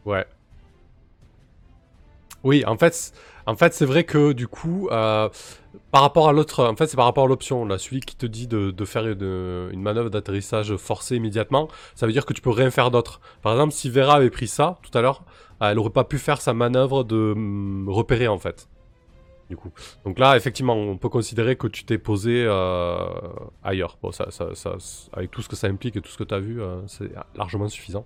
Ouais. 0.05 0.25
Oui, 2.43 2.63
en 2.65 2.77
fait, 2.77 3.11
en 3.49 3.55
fait, 3.55 3.73
c'est 3.73 3.85
vrai 3.85 4.03
que 4.03 4.31
du 4.33 4.47
coup, 4.47 4.89
euh, 4.91 5.27
par 5.91 6.01
rapport 6.01 6.29
à 6.29 6.33
l'autre, 6.33 6.63
en 6.65 6.75
fait, 6.75 6.87
c'est 6.87 6.95
par 6.95 7.05
rapport 7.05 7.25
à 7.25 7.27
l'option, 7.27 7.65
là, 7.65 7.77
celui 7.77 7.99
qui 7.99 8.15
te 8.15 8.25
dit 8.25 8.47
de, 8.47 8.85
faire 8.85 9.07
une, 9.07 9.69
une 9.71 9.81
manœuvre 9.81 10.09
d'atterrissage 10.09 10.75
forcée 10.77 11.15
immédiatement, 11.15 11.67
ça 11.95 12.05
veut 12.05 12.11
dire 12.11 12.25
que 12.25 12.33
tu 12.33 12.41
peux 12.41 12.51
rien 12.51 12.69
faire 12.69 12.91
d'autre. 12.91 13.21
Par 13.41 13.53
exemple, 13.53 13.73
si 13.73 13.89
Vera 13.89 14.15
avait 14.15 14.29
pris 14.29 14.47
ça 14.47 14.77
tout 14.83 14.95
à 14.97 15.01
l'heure, 15.01 15.23
euh, 15.61 15.71
elle 15.71 15.79
aurait 15.79 15.89
pas 15.89 16.03
pu 16.03 16.17
faire 16.19 16.41
sa 16.41 16.53
manœuvre 16.53 17.03
de 17.03 17.33
hum, 17.35 17.87
repérer 17.89 18.27
en 18.27 18.37
fait. 18.37 18.67
Du 19.49 19.57
coup. 19.57 19.71
Donc 20.05 20.19
là, 20.19 20.37
effectivement, 20.37 20.75
on 20.75 20.95
peut 20.97 21.09
considérer 21.09 21.55
que 21.55 21.65
tu 21.65 21.83
t'es 21.83 21.97
posé 21.97 22.45
euh, 22.45 22.97
ailleurs. 23.63 23.97
Bon, 23.99 24.11
ça, 24.11 24.29
ça, 24.29 24.53
ça, 24.53 24.75
avec 25.11 25.31
tout 25.31 25.41
ce 25.41 25.49
que 25.49 25.55
ça 25.55 25.65
implique 25.65 25.95
et 25.95 26.01
tout 26.01 26.11
ce 26.11 26.19
que 26.19 26.23
tu 26.23 26.35
as 26.35 26.39
vu, 26.39 26.61
euh, 26.61 26.85
c'est 26.85 27.09
largement 27.35 27.67
suffisant. 27.67 28.05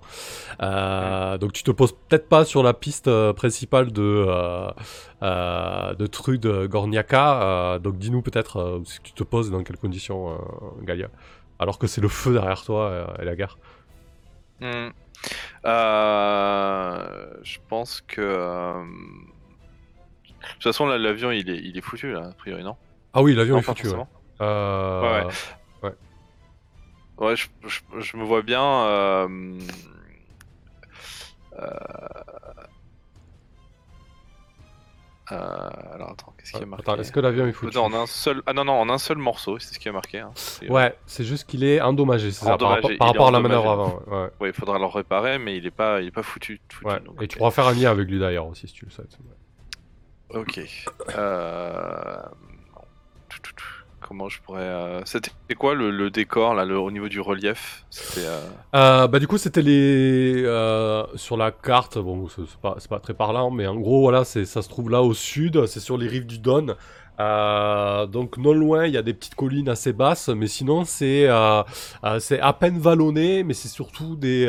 Euh, 0.62 1.38
Donc 1.38 1.52
tu 1.52 1.64
te 1.64 1.72
poses 1.72 1.92
peut-être 2.08 2.30
pas 2.30 2.46
sur 2.46 2.64
la 2.64 2.74
piste 2.74 3.10
principale 3.34 3.92
de, 3.92 4.26
de 5.22 6.08
Trude 6.08 6.48
Gorniaka. 6.48 7.80
donc 7.80 7.98
dis-nous 7.98 8.22
peut-être 8.22 8.82
que 8.86 9.02
tu 9.04 9.12
te 9.12 9.24
poses 9.24 9.50
et 9.50 9.52
dans 9.52 9.64
quelles 9.64 9.78
conditions, 9.78 10.38
Galia. 10.84 11.10
Alors 11.60 11.78
que 11.78 11.88
c'est 11.88 12.02
le 12.02 12.08
feu 12.08 12.32
derrière 12.34 12.64
toi 12.64 13.16
et 13.22 13.26
la 13.26 13.36
guerre. 13.36 13.58
Hmm. 14.62 14.92
Je 15.66 17.58
pense 17.68 18.00
que. 18.00 19.33
De 20.44 20.54
toute 20.54 20.64
façon, 20.64 20.86
là, 20.86 20.98
l'avion, 20.98 21.32
il 21.32 21.50
est, 21.50 21.58
il 21.58 21.78
est 21.78 21.82
foutu, 21.82 22.12
là, 22.12 22.28
a 22.30 22.34
priori, 22.34 22.64
non? 22.64 22.76
Ah 23.14 23.22
oui, 23.22 23.34
l'avion 23.36 23.58
est 23.58 23.62
foutu. 23.62 23.88
ouais. 23.88 24.04
Euh, 24.42 25.02
Ouais, 25.82 25.92
Ouais, 27.18 27.36
je, 27.36 27.48
je, 27.68 27.80
je 28.00 28.18
me 28.18 28.24
vois 28.24 28.42
bien. 28.42 28.62
euh, 28.64 29.60
euh, 35.32 35.36
alors 35.94 36.12
attends, 36.12 36.34
qu'est-ce 36.38 36.52
qui 36.52 36.64
est 36.64 36.66
marqué? 36.66 36.84
Attends, 36.92 37.00
est-ce 37.00 37.12
que 37.14 37.20
l'avion 37.22 37.48
est 37.48 37.54
foutu? 37.54 37.78
Non, 37.78 37.84
en 37.86 37.94
un 37.94 38.06
seul. 38.08 38.42
Ah 38.46 38.52
non 38.54 38.66
non, 38.66 38.74
en 38.74 38.90
un 38.90 38.98
seul 38.98 39.18
morceau, 39.18 39.58
c'est 39.60 39.74
ce 39.74 39.80
qui 39.80 39.88
est 39.88 39.92
marqué. 39.92 40.20
hein. 40.20 40.32
C'est- 40.36 40.70
Ouais, 40.70 40.98
c'est 41.06 41.24
juste 41.24 41.48
qu'il 41.48 41.64
est 41.64 41.80
endommagé, 41.80 42.32
c'est 42.32 42.40
ça, 42.46 42.58
par, 42.58 42.72
Endommagé, 42.72 42.98
rapport- 42.98 43.14
par 43.16 43.28
à 43.28 43.32
la 43.32 43.40
manœuvre 43.40 43.70
avant. 43.72 44.00
Ouais, 44.08 44.30
Ouais, 44.42 44.50
il 44.50 44.54
faudra 44.54 44.78
le 44.80 44.86
réparer, 44.86 45.38
mais 45.40 45.56
il 45.58 45.66
est 45.66 45.72
pas, 45.72 46.02
il 46.02 46.08
est 46.08 46.12
pas 46.12 46.24
foutu. 46.24 46.60
foutu, 46.70 46.86
ouais. 46.88 47.00
donc, 47.00 47.22
Et 47.22 47.28
tu 47.28 47.38
pourras 47.38 47.52
faire 47.52 47.68
un 47.68 47.74
lien 47.74 47.92
avec 47.92 48.10
lui 48.10 48.20
d'ailleurs 48.20 48.48
aussi 48.48 48.68
si 48.68 48.74
tu 48.74 48.86
le 48.86 48.92
souhaites. 48.92 49.18
Ok. 50.34 50.60
Euh... 51.18 52.18
Comment 54.02 54.28
je 54.28 54.42
pourrais. 54.42 54.62
euh, 54.62 55.02
C'était 55.06 55.32
quoi 55.58 55.74
le, 55.76 56.10
décor 56.10 56.54
là, 56.54 56.66
au 56.66 56.92
niveau 56.92 57.08
du 57.08 57.20
relief? 57.22 57.86
Euh, 58.18 58.42
Euh, 58.76 59.08
bah 59.08 59.20
du 59.20 59.28
coup 59.28 59.38
c'était 59.38 59.62
les 59.62 60.44
sur 61.16 61.38
la 61.38 61.52
carte 61.52 61.98
bon 61.98 62.28
c'est 62.28 62.58
pas 62.62 62.76
pas 62.90 63.00
très 63.00 63.14
parlant 63.14 63.50
mais 63.50 63.66
en 63.66 63.76
gros 63.76 64.02
voilà 64.02 64.26
c'est 64.26 64.46
ça 64.46 64.62
se 64.62 64.70
trouve 64.70 64.90
là 64.90 65.02
au 65.02 65.14
sud 65.14 65.66
c'est 65.68 65.80
sur 65.80 65.98
les 65.98 66.08
rives 66.08 66.26
du 66.26 66.38
Don 66.38 66.76
Euh, 67.20 68.08
donc 68.08 68.38
non 68.38 68.54
loin 68.54 68.88
il 68.88 68.94
y 68.94 68.98
a 68.98 69.04
des 69.04 69.14
petites 69.14 69.36
collines 69.36 69.70
assez 69.70 69.94
basses 69.94 70.30
mais 70.30 70.48
sinon 70.48 70.84
c'est 70.84 71.28
euh, 71.30 71.62
euh, 72.04 72.20
c'est 72.20 72.40
à 72.40 72.54
peine 72.54 72.80
vallonné 72.80 73.44
mais 73.44 73.54
c'est 73.54 73.68
surtout 73.68 74.16
des 74.16 74.48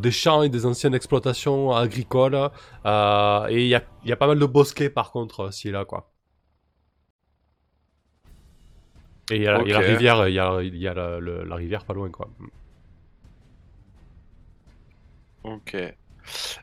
des 0.00 0.10
champs 0.10 0.42
et 0.42 0.48
des 0.48 0.66
anciennes 0.66 0.94
exploitations 0.94 1.72
agricoles 1.72 2.34
et 2.84 3.62
il 3.62 3.68
y 3.68 3.74
a 3.74 3.82
il 4.02 4.08
y 4.08 4.12
a 4.12 4.16
pas 4.16 4.26
mal 4.26 4.38
de 4.38 4.46
bosquets 4.46 4.90
par 4.90 5.12
contre 5.12 5.50
et 5.64 5.70
là 5.70 5.84
quoi 5.84 6.10
et 9.30 9.36
il 9.36 9.42
y, 9.42 9.46
a 9.46 9.52
la- 9.52 9.62
il 9.62 9.68
y 9.68 9.72
a 9.72 9.74
la 9.74 9.80
Ok. 9.80 9.80
rivière 9.80 10.28
il 10.28 10.34
y 10.34 10.38
a, 10.38 10.62
y 10.62 10.88
a 10.88 10.94
la, 10.94 11.18
le- 11.20 11.44
la 11.44 11.54
rivière 11.56 11.84
pas 11.84 11.94
loin 11.94 12.10
quoi 12.10 12.28
Ok. 15.42 15.74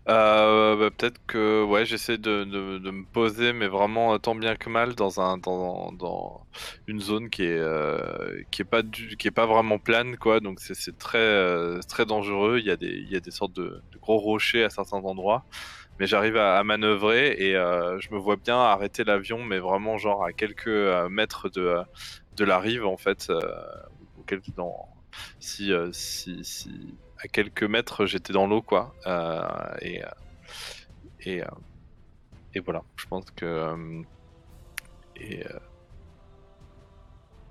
Euh, 0.10 0.76
bah, 0.78 0.90
peut-être 0.96 1.20
que 1.28 1.64
ouais, 1.64 1.86
j'essaie 1.86 2.18
de, 2.18 2.46
me 2.46 3.04
poser, 3.06 3.54
mais 3.54 3.68
vraiment 3.68 4.14
euh, 4.14 4.18
tant 4.18 4.36
bien 4.36 4.56
que 4.56 4.70
mal 4.70 4.96
dans 4.96 5.20
un 5.20 5.38
dans, 5.38 5.92
dans 5.94 6.46
une 6.88 7.02
zone 7.02 7.30
euh, 7.40 8.44
qui 8.52 8.62
est 8.62 9.32
pas 9.32 9.46
vraiment 9.46 9.80
plane. 9.80 10.16
Donc 10.42 10.60
c'est 10.60 10.98
très 10.98 12.06
dangereux. 12.06 12.60
Il 12.60 12.66
y 12.66 12.72
a 13.16 13.20
des 13.20 13.32
sortes 13.32 13.54
de, 13.54 13.82
gros 14.02 14.18
rochers 14.18 14.64
à 14.64 14.70
certains 14.70 14.98
endroits, 14.98 15.46
mais 16.00 16.08
j'arrive 16.08 16.38
à, 16.38 16.64
manœuvrer 16.64 17.32
et 17.32 17.54
je 17.54 18.14
me 18.14 18.18
vois 18.18 18.38
bien 18.38 18.58
arrêter 18.58 19.04
l'avion, 19.04 19.44
mais 19.44 19.60
vraiment 19.60 19.98
genre 19.98 20.24
à 20.24 20.34
quelques 20.34 20.68
mètres 21.10 21.50
de 21.50 22.44
la 22.44 22.60
rive 22.60 22.86
en 22.86 22.98
fait, 22.98 23.32
si 25.40 25.74
à 27.24 27.28
quelques 27.28 27.64
mètres, 27.64 28.06
j'étais 28.06 28.34
dans 28.34 28.48
l'eau, 28.48 28.62
quoi. 28.62 28.94
Euh, 29.08 29.42
et, 29.82 30.04
euh, 30.04 30.08
et, 31.22 31.42
euh, 31.44 31.48
et 32.54 32.60
voilà, 32.60 32.84
je 32.98 33.06
pense 33.08 33.26
que. 33.32 34.04
et 35.16 35.44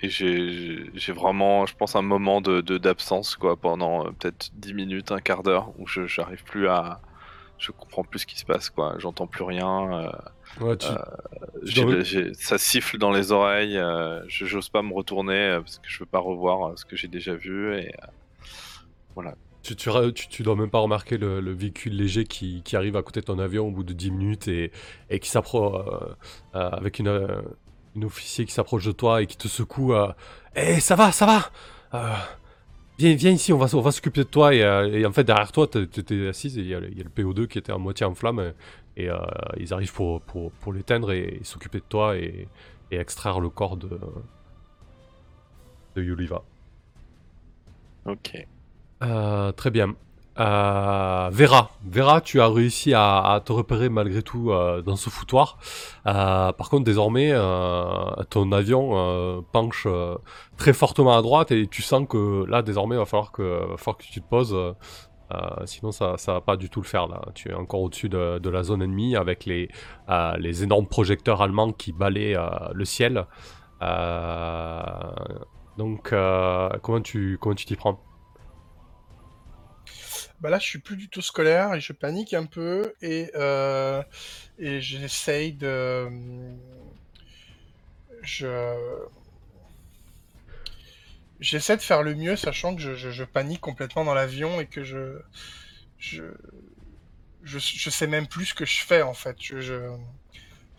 et 0.03 0.11
j'ai- 0.11 1.13
vraiment, 1.13 1.65
je 1.67 1.75
pense, 1.75 1.97
un 1.97 2.03
moment 2.03 2.41
de 2.43 2.61
d'absence, 2.79 3.35
quoi, 3.37 3.57
pendant 3.57 4.07
euh, 4.07 4.11
peut-être 4.13 4.51
10 4.55 4.75
minutes, 4.75 5.11
un 5.11 5.21
quart 5.21 5.43
d'heure, 5.43 5.73
où 5.79 5.87
je 5.87 6.07
j'arrive 6.07 6.45
plus 6.45 6.69
à. 6.69 7.01
Je 7.59 7.73
comprends 7.73 8.05
plus 8.05 8.21
ce 8.21 8.27
qui 8.27 8.39
se 8.39 8.45
passe, 8.45 8.69
quoi. 8.69 8.97
J'entends 8.99 9.27
plus 9.27 9.45
rien. 9.45 9.91
euh, 10.05 10.11
ouais 10.61 10.77
tu, 10.77 10.87
ça 12.35 12.59
siffle 12.59 12.99
dans 12.99 13.11
les 13.11 13.33
oreilles. 13.33 13.77
je 14.29 14.45
j'ose 14.45 14.69
pas 14.69 14.83
me 14.83 14.93
retourner 14.93 15.57
parce 15.61 15.79
que 15.79 15.89
je 15.89 15.99
veux 16.01 16.07
pas 16.07 16.19
revoir 16.21 16.79
ce 16.79 16.85
que 16.85 16.97
j'ai 16.97 17.09
déjà 17.09 17.35
vu. 17.35 17.75
Et 17.79 17.89
euh, 17.89 18.07
Tu, 19.75 20.29
tu, 20.29 20.43
dois 20.43 20.55
même 20.57 20.71
pas 20.71 20.79
remarquer 20.79 21.19
le, 21.19 21.41
le 21.41 21.53
véhicule 21.53 21.95
léger 21.97 22.25
qui, 22.25 22.63
qui 22.63 22.77
arrive 22.77 22.97
à 22.97 23.03
côté 23.03 23.21
de 23.21 23.25
ton 23.27 23.39
avion 23.39 23.69
au 23.69 23.71
bout 23.71 23.85
de 23.85 23.93
10 23.93 24.11
minutes 24.11 24.49
et, 24.49 24.71
et 25.11 25.19
qui 25.19 25.29
s'approche 25.31 25.85
euh, 26.55 26.71
avec 26.71 26.99
une, 26.99 27.09
euh, 27.09 27.43
officier 28.05 28.45
qui 28.45 28.53
s'approche 28.53 28.85
de 28.85 28.93
toi 28.93 29.23
et 29.23 29.27
qui 29.27 29.37
te 29.37 29.49
secoue. 29.49 29.95
euh, 29.95 30.13
Eh, 30.55 30.81
ça 30.81 30.95
va, 30.97 31.13
ça 31.13 31.27
va 31.27 31.51
Euh, 31.95 32.15
Viens, 32.99 33.15
viens 33.15 33.33
ici, 33.33 33.53
on 33.53 33.59
va, 33.59 33.67
on 33.75 33.81
va 33.83 33.93
s'occuper 33.93 34.21
de 34.23 34.29
toi. 34.29 34.55
Et, 34.55 34.63
euh, 34.63 35.07
en 35.09 35.13
fait, 35.13 35.25
derrière 35.25 35.53
toi, 35.53 35.67
t'étais 35.69 36.29
assise 36.29 36.57
et 36.59 36.63
il 36.63 36.69
y, 36.69 36.75
a 36.75 36.81
le- 36.81 36.91
il 36.91 36.97
y 36.99 37.01
a 37.01 37.05
le 37.05 37.11
PO2 37.11 37.47
qui 37.47 37.59
était 37.59 37.73
à 37.73 37.79
moitié 37.79 38.07
en 38.07 38.15
flamme. 38.15 38.55
Et, 38.97 39.11
euh, 39.11 39.17
ils 39.59 39.75
arrivent 39.75 39.93
pour, 39.93 40.23
pour, 40.23 40.53
pour 40.53 40.73
l'éteindre 40.73 41.13
et, 41.13 41.41
s'occuper 41.45 41.79
de 41.81 41.85
toi 41.89 42.17
et, 42.17 42.49
et 42.91 42.97
extraire 42.99 43.41
le 43.41 43.51
corps 43.51 43.77
de, 43.77 43.91
de 45.97 46.03
Yuliva. 46.03 46.45
ok. 48.05 48.47
Euh, 49.03 49.53
très 49.53 49.71
bien. 49.71 49.95
Euh, 50.39 51.31
Vera, 51.33 51.71
Vera, 51.83 52.21
tu 52.21 52.43
as 52.43 52.49
réussi 52.49 52.93
à, 52.95 53.41
te 53.45 53.53
repérer 53.53 53.89
malgré 53.89 54.23
tout 54.23 54.51
euh, 54.51 54.83
dans 54.83 54.97
ce 54.97 55.09
foutoir. 55.09 55.59
Par 56.05 56.69
contre, 56.71 56.85
désormais, 56.85 57.33
ton 58.31 58.53
avion 58.53 59.45
penche 59.53 59.87
très 60.57 60.73
fortement 60.73 61.17
à 61.17 61.23
droite 61.23 61.53
et 61.53 61.67
tu 61.67 61.83
sens 61.83 62.07
que 62.09 62.45
là, 62.47 62.63
désormais, 62.63 62.97
il 62.97 62.99
va 62.99 63.07
falloir 63.07 63.33
que, 63.33 63.67
va 63.71 63.77
falloir 63.77 63.97
que 63.97 64.05
tu 64.05 64.21
te 64.21 64.29
poses 64.29 64.57
sinon, 65.65 65.91
ça, 65.91 66.15
ça 66.19 66.35
va 66.35 66.41
pas 66.41 66.57
du 66.57 66.71
tout 66.71 66.81
le 66.81 66.87
faire 66.87 67.09
là. 67.09 67.21
Tu 67.35 67.51
es 67.51 67.55
encore 67.55 67.81
au-dessus 67.81 68.09
de, 68.09 68.49
la 68.49 68.63
zone 68.63 68.83
ennemie 68.83 69.17
avec 69.17 69.47
les, 69.47 69.69
les 70.39 70.63
énormes 70.63 70.87
projecteurs 70.87 71.41
allemands 71.41 71.73
qui 71.73 71.93
balaient 71.93 72.37
le 72.75 72.85
ciel. 72.85 73.27
Donc, 75.79 76.15
comment 76.83 77.01
tu 77.03 77.39
comment 77.41 77.55
tu 77.55 77.65
t'y 77.65 77.77
prends? 77.77 78.06
Bah 80.41 80.51
là, 80.51 80.59
je 80.59 80.67
suis 80.67 80.79
plus 80.79 80.97
du 80.97 81.09
tout 81.09 81.23
scolaire 81.23 81.75
et 81.75 81.81
je 81.81 81.93
panique 81.93 82.35
un 82.35 82.45
peu 82.45 82.95
et, 83.01 83.31
euh, 83.35 84.03
et 84.59 84.81
j'essaye 84.81 85.53
de. 85.53 86.09
Je. 88.23 89.09
J'essaie 91.41 91.77
de 91.77 91.83
faire 91.83 92.03
le 92.03 92.15
mieux, 92.15 92.37
sachant 92.37 92.75
que 92.75 92.81
je, 92.83 92.95
je- 92.95 93.11
je 93.11 93.25
panique 93.25 93.61
complètement 93.61 94.05
dans 94.05 94.15
l'avion 94.15 94.61
et 94.61 94.67
que 94.67 94.83
je. 94.85 95.19
Je. 95.99 96.25
Je, 97.43 97.59
je 97.59 97.91
sais 97.91 98.07
même 98.07 98.27
plus 98.27 98.47
ce 98.47 98.55
que 98.55 98.65
je 98.67 98.83
fais 98.83 99.03
en 99.03 99.15
fait. 99.15 99.37
Je, 99.41 99.61
je- 99.61 99.97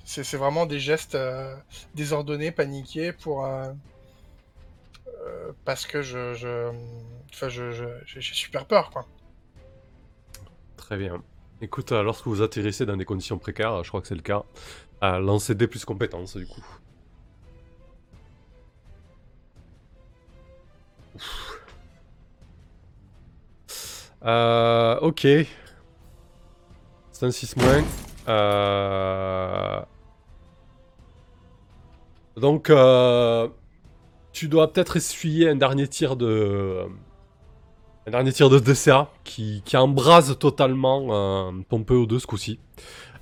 C'est 0.05 0.37
vraiment 0.37 0.65
des 0.65 0.79
gestes 0.79 1.15
euh, 1.15 1.55
désordonnés, 1.95 2.51
paniqués 2.51 3.13
pour. 3.13 3.45
euh, 3.45 3.71
euh, 5.25 5.51
parce 5.65 5.85
que 5.85 6.01
je. 6.01 6.33
je... 6.33 6.71
Enfin, 7.33 7.49
je, 7.49 7.71
je- 7.71 7.85
j'ai 8.05 8.21
j'ai 8.21 8.33
super 8.33 8.65
peur 8.65 8.89
quoi. 8.91 9.05
Très 10.77 10.97
bien. 10.97 11.21
Écoute, 11.59 11.91
euh, 11.91 12.03
lorsque 12.03 12.27
vous 12.27 12.41
atterrissez 12.43 12.85
dans 12.85 12.95
des 12.95 13.05
conditions 13.05 13.39
précaires, 13.39 13.83
je 13.83 13.89
crois 13.89 13.99
que 14.01 14.07
c'est 14.07 14.15
le 14.15 14.21
cas, 14.21 14.43
euh, 15.03 15.19
lancez 15.19 15.55
des 15.55 15.67
plus 15.67 15.83
compétences 15.85 16.37
du 16.37 16.45
coup. 16.47 16.63
Euh, 24.25 24.99
ok. 24.99 25.27
C'est 27.11 27.25
un 27.25 27.31
6 27.31 27.55
moins. 27.55 27.83
Euh... 28.27 29.79
Donc, 32.35 32.71
tu 34.33 34.47
dois 34.47 34.73
peut-être 34.73 34.97
essuyer 34.97 35.49
un 35.49 35.55
dernier 35.55 35.87
tir 35.87 36.15
de, 36.15 36.87
un 38.07 38.11
dernier 38.11 38.31
tir 38.31 38.49
de 38.49 38.57
DCA 38.57 39.09
qui, 39.25 39.61
qui 39.65 39.75
embrase 39.75 40.39
totalement 40.39 41.07
euh, 41.11 41.51
ton 41.69 41.81
PO2 41.81 42.19
ce 42.19 42.25
coup-ci. 42.25 42.57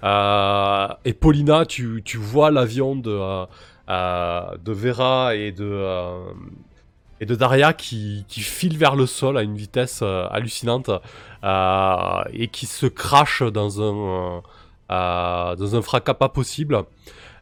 Euh, 0.04 0.88
et 1.06 1.14
Paulina, 1.14 1.66
tu, 1.66 2.04
tu 2.06 2.18
vois 2.18 2.52
l'avion 2.52 2.96
de, 2.96 3.10
euh, 3.10 3.46
euh, 3.90 4.42
de 4.64 4.72
Vera 4.72 5.36
et 5.36 5.52
de, 5.52 5.68
euh, 5.68 6.26
et 7.20 7.26
de 7.26 7.34
Daria 7.34 7.74
qui, 7.74 8.26
qui 8.28 8.42
file 8.42 8.78
vers 8.78 8.96
le 8.96 9.08
sol 9.08 9.40
à 9.40 9.42
une 9.42 9.56
vitesse 9.56 10.02
euh, 10.04 10.28
hallucinante 10.30 10.92
euh, 11.44 12.24
et 12.32 12.48
qui 12.50 12.68
se 12.68 12.86
crache 12.86 13.42
dans 13.42 13.82
un, 13.82 13.96
euh, 13.96 14.42
euh, 14.92 15.56
dans 15.56 15.76
un 15.76 15.82
fracas 15.82 16.14
pas 16.14 16.30
possible. 16.30 16.84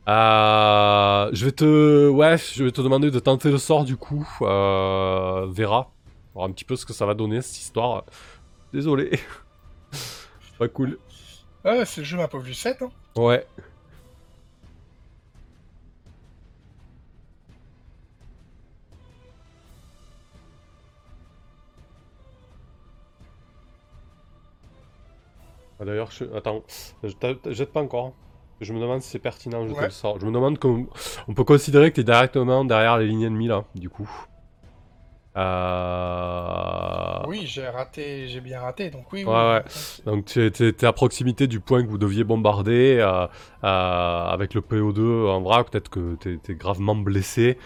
Euh, 0.08 1.30
je 1.34 1.46
vais 1.46 1.52
te, 1.52 2.08
ouais, 2.08 2.38
je 2.38 2.64
vais 2.64 2.72
te 2.72 2.80
demander 2.80 3.12
de 3.12 3.20
tenter 3.20 3.52
le 3.52 3.58
sort 3.58 3.84
du 3.84 3.98
coup, 3.98 4.26
euh, 4.44 5.46
Vera, 5.50 5.92
voir 6.34 6.46
un 6.48 6.52
petit 6.52 6.66
peu 6.66 6.76
ce 6.76 6.86
que 6.86 6.94
ça 6.94 7.06
va 7.06 7.14
donner 7.14 7.42
cette 7.42 7.58
histoire. 7.60 8.04
Désolé, 8.74 9.20
pas 10.60 10.68
cool. 10.68 10.98
Ouais, 11.64 11.86
c'est 11.86 12.02
le 12.02 12.06
jeu 12.06 12.18
ma 12.18 12.28
pauvre 12.28 12.46
Lucette. 12.46 12.82
Hein. 12.82 12.92
Ouais. 13.16 13.46
Ah, 25.80 25.86
D'ailleurs, 25.86 26.12
je... 26.12 26.26
attends, 26.36 26.64
je 27.04 27.10
jette 27.52 27.72
pas 27.72 27.82
encore. 27.82 28.08
hein. 28.08 28.14
Je 28.62 28.72
me 28.74 28.80
demande 28.80 29.02
si 29.02 29.10
c'est 29.10 29.20
pertinent 29.20 29.66
Ouais. 29.68 29.86
le 29.86 29.90
sort. 29.90 30.20
Je 30.20 30.26
me 30.26 30.32
demande 30.32 30.58
qu'on 30.60 30.88
on 31.28 31.34
peut 31.34 31.44
considérer 31.44 31.90
que 31.90 31.96
tu 31.96 32.02
es 32.02 32.04
directement 32.06 32.64
derrière 32.64 32.98
les 32.98 33.08
lignes 33.08 33.24
ennemies 33.24 33.48
là, 33.48 33.66
du 33.76 33.90
coup. 33.90 34.10
Euh... 35.36 37.24
Oui, 37.28 37.44
j'ai 37.46 37.68
raté, 37.68 38.28
j'ai 38.28 38.42
bien 38.42 38.62
raté, 38.62 38.90
donc 38.90 39.12
oui. 39.12 39.24
Ouais, 39.24 39.32
ouais. 39.34 39.64
oui. 39.66 40.04
Donc 40.06 40.26
tu 40.26 40.52
t'es 40.52 40.86
à 40.86 40.94
proximité 40.94 41.48
du 41.48 41.60
point 41.60 41.84
que 41.84 41.88
vous 41.90 41.98
deviez 41.98 42.24
bombarder 42.24 42.98
euh, 43.00 43.26
euh, 43.64 44.26
avec 44.26 44.54
le 44.54 44.62
PO2 44.62 45.28
en 45.30 45.42
vrac, 45.42 45.70
peut-être 45.72 45.90
que 45.90 46.16
t'es 46.16 46.40
es 46.50 46.56
gravement 46.56 46.96
blessé. 46.96 47.58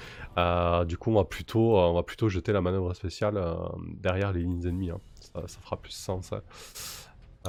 Du 0.88 0.98
coup, 0.98 1.12
on 1.12 1.16
va 1.16 1.24
plutôt, 1.24 1.78
on 1.78 1.94
va 1.94 2.04
plutôt 2.04 2.30
jeter 2.30 2.54
la 2.54 2.62
manœuvre 2.62 2.94
spéciale 2.94 3.42
derrière 4.02 4.32
les 4.32 4.42
lignes 4.42 4.66
ennemies. 4.68 4.92
hein. 4.92 5.00
Ça, 5.20 5.42
ça 5.48 5.60
fera 5.62 5.78
plus 5.78 5.92
sens. 5.94 6.32
hein. 6.32 6.42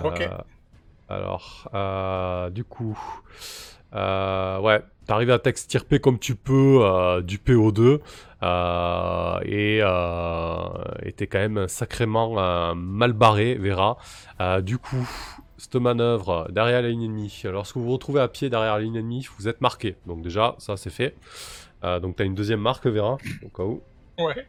Ok. 0.02 0.26
Alors, 1.10 1.68
du 2.50 2.64
coup, 2.64 2.98
ouais, 3.92 4.82
t'arrives 5.06 5.30
à 5.30 5.38
t'extirper 5.38 6.00
comme 6.00 6.18
tu 6.18 6.34
peux 6.34 7.22
du 7.24 7.38
PO2 7.38 7.80
euh, 7.80 7.98
et 8.42 9.80
euh, 9.82 10.68
et 11.02 11.12
t'es 11.12 11.26
quand 11.26 11.38
même 11.38 11.68
sacrément 11.68 12.38
euh, 12.38 12.74
mal 12.74 13.12
barré, 13.12 13.54
Vera. 13.56 13.98
Euh, 14.40 14.60
du 14.60 14.78
coup, 14.78 15.08
cette 15.56 15.76
manœuvre 15.76 16.48
derrière 16.50 16.82
la 16.82 16.88
ligne 16.88 17.04
ennemie, 17.04 17.42
lorsque 17.44 17.76
vous 17.76 17.84
vous 17.84 17.92
retrouvez 17.92 18.20
à 18.20 18.28
pied 18.28 18.48
derrière 18.48 18.74
la 18.76 18.82
ligne 18.82 18.96
ennemie, 18.96 19.26
vous 19.38 19.48
êtes 19.48 19.60
marqué. 19.60 19.96
Donc 20.06 20.22
déjà, 20.22 20.54
ça 20.58 20.76
c'est 20.76 20.90
fait. 20.90 21.16
Euh, 21.84 22.00
donc 22.00 22.16
t'as 22.16 22.24
une 22.24 22.34
deuxième 22.34 22.60
marque, 22.60 22.86
Vera, 22.86 23.18
au 23.44 23.48
cas 23.48 23.64
où. 23.64 23.82
Ouais. 24.18 24.46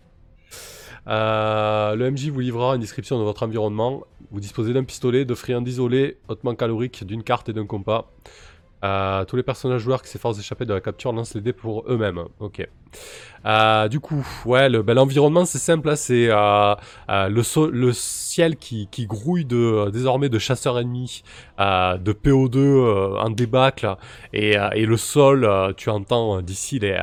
Euh, 1.07 1.95
le 1.95 2.11
MJ 2.11 2.29
vous 2.29 2.39
livrera 2.39 2.75
une 2.75 2.81
description 2.81 3.17
de 3.17 3.23
votre 3.23 3.43
environnement. 3.43 4.03
Vous 4.31 4.39
disposez 4.39 4.73
d'un 4.73 4.83
pistolet, 4.83 5.25
de 5.25 5.33
friandes 5.33 5.67
isolées, 5.67 6.17
hautement 6.27 6.53
caloriques, 6.55 7.03
d'une 7.03 7.23
carte 7.23 7.49
et 7.49 7.53
d'un 7.53 7.65
compas. 7.65 8.11
Euh, 8.83 9.25
tous 9.25 9.35
les 9.35 9.43
personnages 9.43 9.81
joueurs 9.81 10.01
qui 10.01 10.09
s'efforcent 10.09 10.37
d'échapper 10.37 10.65
de 10.65 10.73
la 10.73 10.79
capture 10.81 11.11
lancent 11.11 11.33
les 11.35 11.41
dés 11.41 11.53
pour 11.53 11.83
eux-mêmes. 11.91 12.23
Ok. 12.39 12.67
Euh, 13.45 13.87
du 13.87 13.99
coup, 13.99 14.25
ouais, 14.45 14.69
ben, 14.69 14.93
l'environnement 14.93 15.45
c'est 15.45 15.59
simple, 15.59 15.89
hein, 15.89 15.95
c'est 15.95 16.27
euh, 16.29 16.75
euh, 17.09 17.29
le, 17.29 17.93
ciel 17.93 18.57
qui, 18.57 18.87
grouille 19.07 19.45
désormais 19.45 20.29
de 20.29 20.39
chasseurs 20.39 20.79
ennemis, 20.79 21.23
de 21.57 22.13
PO2 22.13 22.57
euh, 22.57 23.17
en 23.17 23.29
débâcle, 23.29 23.95
et, 24.33 24.55
le 24.85 24.97
sol, 24.97 25.49
tu 25.77 25.89
entends 25.89 26.41
d'ici 26.41 26.79
les, 26.79 26.97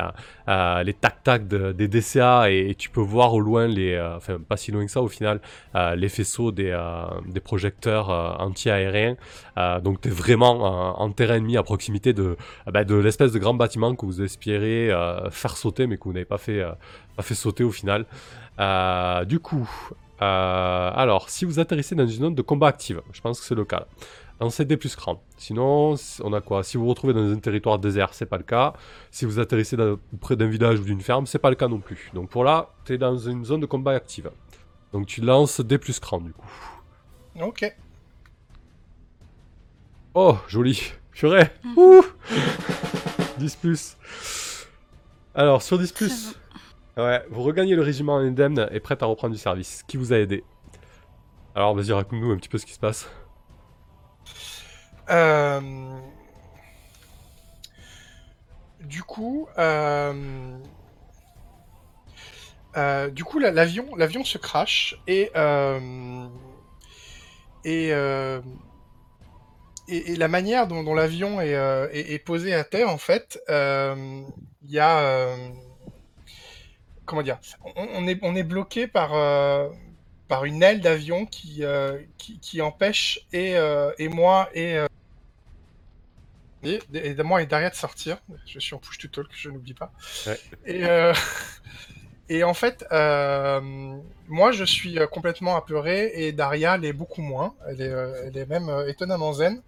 les 0.85 0.95
tac-tac 0.95 1.49
de- 1.49 1.73
des 1.73 1.89
DCA, 1.89 2.51
et, 2.51 2.75
tu 2.77 2.91
peux 2.91 3.01
voir 3.01 3.35
au 3.35 3.41
loin, 3.41 3.67
les, 3.67 3.99
enfin 4.17 4.39
pas 4.39 4.57
si 4.57 4.73
loin 4.73 4.85
que 4.85 4.91
ça 4.91 5.03
au 5.03 5.09
final, 5.09 5.41
les 5.97 6.09
faisceaux 6.09 6.53
des, 6.53 6.77
des 7.27 7.41
projecteurs 7.41 8.11
anti-aériens. 8.41 9.17
Donc 9.83 10.01
tu 10.01 10.09
es 10.09 10.11
vraiment 10.11 11.01
en 11.01 11.11
terrain 11.13 11.37
ennemi 11.37 11.57
à 11.57 11.63
proximité 11.63 12.13
de, 12.13 12.37
bah, 12.67 12.85
de 12.85 12.95
l'espèce 12.95 13.33
de 13.33 13.39
grand 13.39 13.55
bâtiment 13.55 13.95
que 13.95 14.07
vous 14.07 14.23
espérez 14.23 14.91
faire 15.31 15.57
sauter, 15.57 15.76
mais 15.87 15.97
que 15.99 16.05
vous 16.05 16.13
n'avez 16.13 16.25
pas 16.25 16.39
fait, 16.39 16.61
euh, 16.63 16.73
pas 17.17 17.23
fait 17.23 17.35
sauter 17.35 17.65
au 17.65 17.73
final. 17.73 18.07
Euh, 18.61 19.25
du 19.25 19.41
coup, 19.41 19.69
euh, 20.23 20.91
alors, 20.95 21.29
si 21.29 21.45
vous 21.45 21.59
atterrissez 21.59 21.95
dans 21.95 22.07
une 22.07 22.23
zone 22.23 22.35
de 22.35 22.43
combat 22.43 22.69
active, 22.69 23.03
je 23.13 23.21
pense 23.21 23.41
que 23.41 23.45
c'est 23.47 23.55
le 23.55 23.65
cas. 23.65 23.81
là. 23.81 23.87
Lancez 24.41 24.65
des 24.67 24.77
plus 24.77 24.95
cran. 24.97 25.23
Sinon, 25.39 25.95
on 26.23 26.33
a 26.35 26.41
quoi? 26.43 26.63
Si 26.63 26.77
vous 26.77 26.85
vous 26.85 26.91
retrouvez 26.91 27.15
dans 27.15 27.31
un 27.33 27.37
territoire 27.39 27.79
désert, 27.79 28.13
c'est 28.13 28.27
pas 28.27 28.37
le 28.37 28.43
cas. 28.43 28.75
Si 29.11 29.25
vous 29.25 29.39
atterrissez 29.39 29.77
dans- 29.79 29.99
près 30.21 30.37
d'un 30.37 30.47
village 30.47 30.79
ou 30.81 30.85
d'une 30.85 31.01
ferme, 31.01 31.27
c'est 31.27 31.39
pas 31.39 31.49
le 31.51 31.57
cas 31.57 31.69
non 31.69 31.79
plus. 31.81 32.11
Donc 32.13 32.29
pour 32.29 32.45
là, 32.45 32.69
tu 32.85 32.93
es 32.95 32.99
dans 32.99 33.17
une 33.17 33.45
zone 33.47 33.61
de 33.61 33.67
combat 33.67 33.93
active. 33.93 34.31
Donc 34.93 35.07
tu 35.07 35.23
lances 35.23 35.61
des 35.63 35.79
plus 35.79 35.99
cran 36.01 36.21
du 36.21 36.33
coup. 36.35 36.47
Ok. 37.41 37.75
Oh, 40.15 40.37
joli. 40.49 40.93
Purée. 41.13 41.49
Ouh 41.77 42.03
10 43.39 43.57
plus. 43.57 43.97
Alors, 45.37 45.63
sur 45.63 45.79
10 45.79 45.93
plus, 45.93 46.35
ouais, 46.97 47.23
vous 47.31 47.43
regagnez 47.43 47.77
le 47.77 47.83
régiment 47.83 48.17
indemne 48.17 48.69
et 48.73 48.81
prête 48.81 49.03
à 49.03 49.07
reprendre 49.07 49.35
du 49.35 49.41
service. 49.41 49.83
Qui 49.87 49.99
vous 49.99 50.13
a 50.13 50.17
aidé? 50.19 50.45
Alors, 51.55 51.75
vas-y, 51.75 51.93
raconte-nous 51.93 52.33
un 52.33 52.37
petit 52.37 52.49
peu 52.49 52.59
ce 52.59 52.67
qui 52.67 52.73
se 52.73 52.79
passe. 52.79 53.09
Euh, 55.11 55.61
Du 58.81 59.03
coup, 59.03 59.49
euh, 59.59 60.59
euh, 62.77 63.11
du 63.11 63.25
coup, 63.25 63.39
la- 63.39 63.51
l'avion, 63.51 63.95
l'avion 63.97 64.25
se 64.25 64.39
crache 64.39 64.97
et 65.07 65.31
euh, 65.35 66.29
et, 67.65 67.93
euh, 67.93 68.41
et 69.89 70.13
et 70.13 70.17
la 70.17 70.29
manière 70.29 70.67
dont, 70.67 70.83
dont 70.83 70.95
l'avion 70.95 71.41
est, 71.41 71.55
euh, 71.55 71.89
est, 71.93 72.13
est 72.13 72.19
posé 72.19 72.55
à 72.55 72.65
terre, 72.65 72.89
en 72.89 72.99
fait, 72.99 73.41
euh, 73.49 74.23
il 74.65 74.71
y 74.71 74.79
a 74.79 74.99
euh, 75.01 75.37
comment 77.05 77.23
dire, 77.23 77.39
on, 77.65 77.87
on 77.95 78.07
est 78.09 78.19
on 78.23 78.35
est 78.37 78.43
bloqué 78.43 78.87
par 78.87 79.15
euh, 79.15 79.69
par 80.29 80.45
une 80.45 80.63
aile 80.63 80.81
d'avion 80.81 81.27
qui, 81.27 81.65
euh, 81.65 81.99
qui 82.19 82.39
qui 82.41 82.61
empêche 82.61 83.21
et 83.33 83.57
euh, 83.57 83.93
et 83.99 84.09
moi 84.09 84.49
et 84.55 84.79
euh, 84.79 84.87
et, 86.65 86.81
et 86.95 87.23
moi 87.23 87.43
et 87.43 87.47
Daria 87.47 87.71
de 87.71 87.75
sortir. 87.77 88.19
Je 88.47 88.59
suis 88.59 88.75
en 88.75 88.79
push 88.79 88.99
to 88.99 89.09
talk, 89.09 89.29
je 89.33 89.51
n'oublie 89.51 89.75
pas. 89.75 89.93
Ouais. 90.27 90.39
Et, 90.67 90.85
euh, 90.85 91.13
Et 92.29 92.43
en 92.43 92.55
fait, 92.55 92.85
euh, 92.91 93.61
moi, 94.29 94.51
je 94.51 94.65
suis 94.65 94.99
euh, 94.99 95.07
complètement 95.07 95.57
apeuré 95.57 96.11
et 96.15 96.33
Daria 96.33 96.77
l'est 96.77 96.93
beaucoup 96.93 97.23
moins. 97.23 97.55
Elle 97.69 97.81
est, 97.81 97.89
euh, 97.89 98.25
elle 98.27 98.37
est 98.37 98.47
même 98.47 98.69
euh, 98.69 98.89
étonnamment 98.89 99.33
zen. 99.33 99.63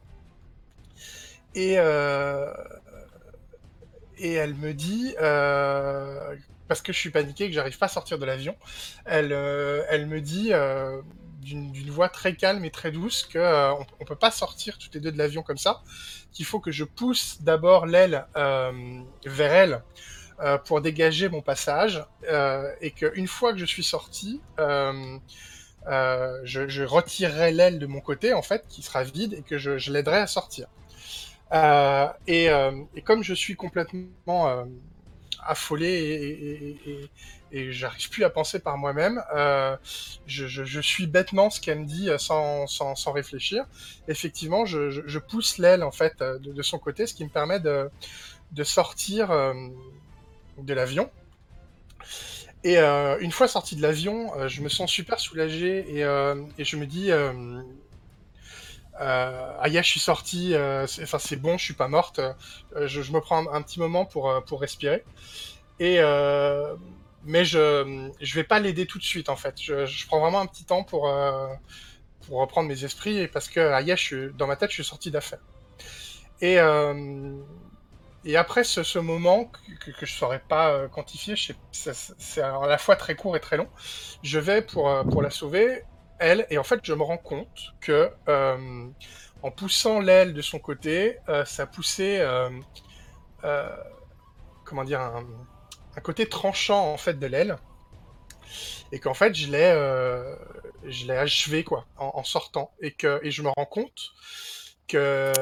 Et, 1.54 1.74
euh, 1.78 2.52
et 4.18 4.32
elle 4.32 4.54
me 4.54 4.74
dit, 4.74 5.14
euh, 5.20 6.34
parce 6.66 6.82
que 6.82 6.92
je 6.92 6.98
suis 6.98 7.10
paniqué, 7.10 7.48
que 7.48 7.54
j'arrive 7.54 7.78
pas 7.78 7.86
à 7.86 7.90
sortir 7.90 8.18
de 8.18 8.24
l'avion, 8.24 8.56
elle, 9.04 9.32
euh, 9.32 10.06
me 10.06 10.20
dit 10.20 10.52
d'une 11.40 11.90
voix 11.90 12.08
très 12.08 12.34
calme 12.34 12.64
et 12.64 12.70
très 12.70 12.90
douce 12.90 13.24
que 13.24 13.38
euh, 13.38 13.72
on, 14.00 14.04
peut 14.04 14.16
pas 14.16 14.30
sortir 14.30 14.78
toutes 14.78 14.94
les 14.94 15.00
deux 15.00 15.12
de 15.12 15.18
l'avion 15.18 15.42
comme 15.42 15.58
ça, 15.58 15.82
qu'il 16.32 16.44
faut 16.44 16.60
que 16.60 16.70
je 16.70 16.84
pousse 16.84 17.38
d'abord 17.40 17.86
l'aile 17.86 18.26
vers 18.34 19.52
elle 19.52 19.82
pour 20.64 20.80
dégager 20.80 21.28
mon 21.28 21.42
passage, 21.42 22.04
et 22.80 22.90
qu'une 22.90 23.28
fois 23.28 23.52
que 23.52 23.58
je 23.58 23.66
suis 23.66 23.84
sorti, 23.84 24.40
je, 24.58 25.18
je 26.44 26.82
retirerai 26.84 27.52
l'aile 27.52 27.78
de 27.78 27.86
mon 27.86 28.00
côté, 28.00 28.32
en 28.32 28.42
fait, 28.42 28.64
qui 28.68 28.82
sera 28.82 29.04
vide, 29.04 29.34
et 29.34 29.42
que 29.42 29.58
je, 29.58 29.78
je 29.78 29.92
l'aiderai 29.92 30.18
à 30.18 30.26
sortir. 30.26 30.66
Euh, 31.52 32.08
et, 32.26 32.50
euh, 32.50 32.72
et 32.94 33.02
comme 33.02 33.22
je 33.22 33.32
suis 33.32 33.56
complètement 33.56 34.48
euh, 34.48 34.64
affolé 35.46 37.08
et, 37.50 37.72
j'arrive 37.72 38.10
plus 38.10 38.24
à 38.24 38.30
penser 38.30 38.58
par 38.58 38.76
moi-même, 38.76 39.22
euh, 39.34 39.74
je, 40.26 40.80
suis 40.82 41.06
bêtement 41.06 41.48
ce 41.48 41.62
qu'elle 41.62 41.80
me 41.80 41.86
dit 41.86 42.10
sans, 42.18 42.66
sans, 42.66 43.12
réfléchir. 43.12 43.64
Effectivement, 44.06 44.66
je, 44.66 45.18
pousse 45.18 45.56
l'aile 45.56 45.82
en 45.82 45.90
fait 45.90 46.18
de, 46.20 46.52
de 46.52 46.62
son 46.62 46.78
côté, 46.78 47.06
ce 47.06 47.14
qui 47.14 47.24
me 47.24 47.30
permet 47.30 47.58
de, 47.58 47.88
de 48.52 48.64
sortir 48.64 49.28
de 49.28 50.74
l'avion. 50.74 51.10
Et 52.64 52.76
une 52.76 53.32
fois 53.32 53.48
sorti 53.48 53.76
de 53.76 53.80
l'avion, 53.80 54.46
je 54.46 54.60
me 54.60 54.68
sens 54.68 54.90
super 54.90 55.18
soulagé 55.18 55.86
et 55.88 56.64
je 56.64 56.76
me 56.76 56.84
dis, 56.84 57.10
euh, 59.00 59.64
je 59.64 59.82
suis 59.82 60.00
sorti, 60.00 60.54
euh, 60.54 60.86
enfin 61.02 61.18
c'est 61.18 61.36
bon, 61.36 61.58
je 61.58 61.64
suis 61.64 61.74
pas 61.74 61.88
morte. 61.88 62.18
Euh, 62.18 62.86
je, 62.86 63.12
me 63.12 63.20
prends 63.20 63.46
un, 63.52 63.62
petit 63.62 63.78
moment 63.78 64.04
pour, 64.04 64.30
euh, 64.30 64.40
pour 64.40 64.60
respirer. 64.60 65.04
Et 65.80 65.98
mais 67.24 67.44
je 67.44 68.10
je 68.20 68.34
vais 68.34 68.44
pas 68.44 68.60
l'aider 68.60 68.86
tout 68.86 68.98
de 68.98 69.04
suite 69.04 69.28
en 69.28 69.36
fait. 69.36 69.60
Je, 69.60 70.06
prends 70.06 70.20
vraiment 70.20 70.40
un 70.40 70.46
petit 70.46 70.64
temps 70.64 70.82
pour 70.82 71.10
pour 72.26 72.40
reprendre 72.40 72.68
mes 72.68 72.84
esprits 72.84 73.28
parce 73.28 73.48
que 73.48 73.60
ah 73.60 73.80
yeah, 73.82 73.96
je 73.96 74.02
suis, 74.02 74.32
dans 74.34 74.46
ma 74.46 74.56
tête, 74.56 74.70
je 74.70 74.76
suis 74.76 74.84
sorti 74.84 75.10
d'affaire. 75.10 75.40
Et 76.40 76.58
et 78.24 78.36
après 78.36 78.64
ce, 78.64 78.82
ce 78.82 78.98
moment 78.98 79.50
que, 79.80 79.92
que, 79.92 80.04
je 80.04 80.12
saurais 80.12 80.40
pas 80.40 80.88
quantifier, 80.88 81.34
c'est 81.70 82.40
à 82.40 82.66
la 82.66 82.78
fois 82.78 82.96
très 82.96 83.14
court 83.14 83.36
et 83.36 83.40
très 83.40 83.56
long, 83.56 83.68
je 84.22 84.38
vais 84.38 84.62
pour, 84.62 84.92
pour 85.10 85.22
la 85.22 85.30
sauver, 85.30 85.84
elle, 86.18 86.46
et 86.50 86.58
en 86.58 86.64
fait 86.64 86.80
je 86.82 86.92
me 86.92 87.02
rends 87.02 87.18
compte 87.18 87.74
que 87.80 88.10
euh, 88.28 88.86
en 89.42 89.50
poussant 89.50 90.00
l'aile 90.00 90.34
de 90.34 90.42
son 90.42 90.58
côté, 90.58 91.18
euh, 91.28 91.44
ça 91.44 91.66
poussait, 91.66 92.20
euh, 92.20 92.50
comment 94.64 94.84
dire, 94.84 95.00
un, 95.00 95.24
côté 96.02 96.28
tranchant 96.28 96.92
en 96.92 96.96
fait 96.96 97.18
de 97.18 97.26
l'aile, 97.26 97.56
et 98.92 99.00
qu'en 99.00 99.14
fait 99.14 99.34
je 99.34 99.50
l'ai, 99.50 99.72
je 100.84 101.06
l'ai 101.06 101.16
achevé 101.16 101.64
quoi, 101.64 101.86
en, 101.96 102.22
sortant, 102.24 102.72
et 102.80 102.92
que 102.92 103.20
et 103.24 103.30
je 103.30 103.42
me 103.42 103.48
rends 103.48 103.66
compte 103.66 104.12
que 104.86 105.32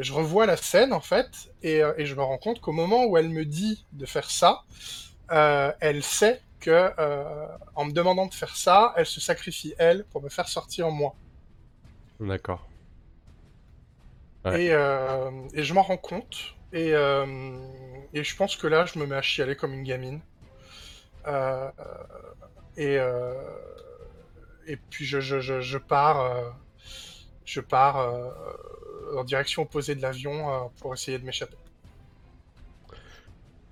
je 0.00 0.12
revois 0.12 0.46
la 0.46 0.56
scène 0.56 0.92
en 0.92 1.00
fait, 1.00 1.52
et, 1.62 1.82
je 1.98 2.14
me 2.14 2.22
rends 2.22 2.38
compte 2.38 2.60
qu'au 2.60 2.72
moment 2.72 3.04
où 3.04 3.16
elle 3.16 3.28
me 3.28 3.44
dit 3.44 3.86
de 3.92 4.06
faire 4.06 4.30
ça, 4.30 4.64
elle 5.28 6.02
sait 6.02 6.42
que 6.60 6.92
euh, 6.98 7.46
en 7.74 7.84
me 7.84 7.92
demandant 7.92 8.26
de 8.26 8.34
faire 8.34 8.56
ça, 8.56 8.92
elle 8.96 9.06
se 9.06 9.20
sacrifie 9.20 9.74
elle 9.78 10.04
pour 10.04 10.22
me 10.22 10.28
faire 10.28 10.48
sortir 10.48 10.90
moi. 10.90 11.14
D'accord. 12.20 12.68
Ouais. 14.44 14.64
Et, 14.64 14.72
euh, 14.72 15.30
et 15.54 15.62
je 15.62 15.74
m'en 15.74 15.82
rends 15.82 15.96
compte. 15.96 16.54
Et, 16.72 16.94
euh, 16.94 17.58
et 18.12 18.24
je 18.24 18.36
pense 18.36 18.56
que 18.56 18.66
là, 18.66 18.86
je 18.86 18.98
me 18.98 19.06
mets 19.06 19.16
à 19.16 19.22
chialer 19.22 19.56
comme 19.56 19.72
une 19.72 19.84
gamine. 19.84 20.20
Euh, 21.26 21.70
et, 22.76 22.96
et 24.66 24.76
puis 24.76 25.04
je, 25.04 25.20
je, 25.20 25.40
je, 25.40 25.60
je 25.60 25.78
pars, 25.78 26.54
je 27.44 27.60
pars 27.60 27.96
en 29.16 29.24
direction 29.24 29.62
opposée 29.62 29.94
de 29.94 30.02
l'avion 30.02 30.70
pour 30.80 30.94
essayer 30.94 31.18
de 31.18 31.24
m'échapper. 31.24 31.56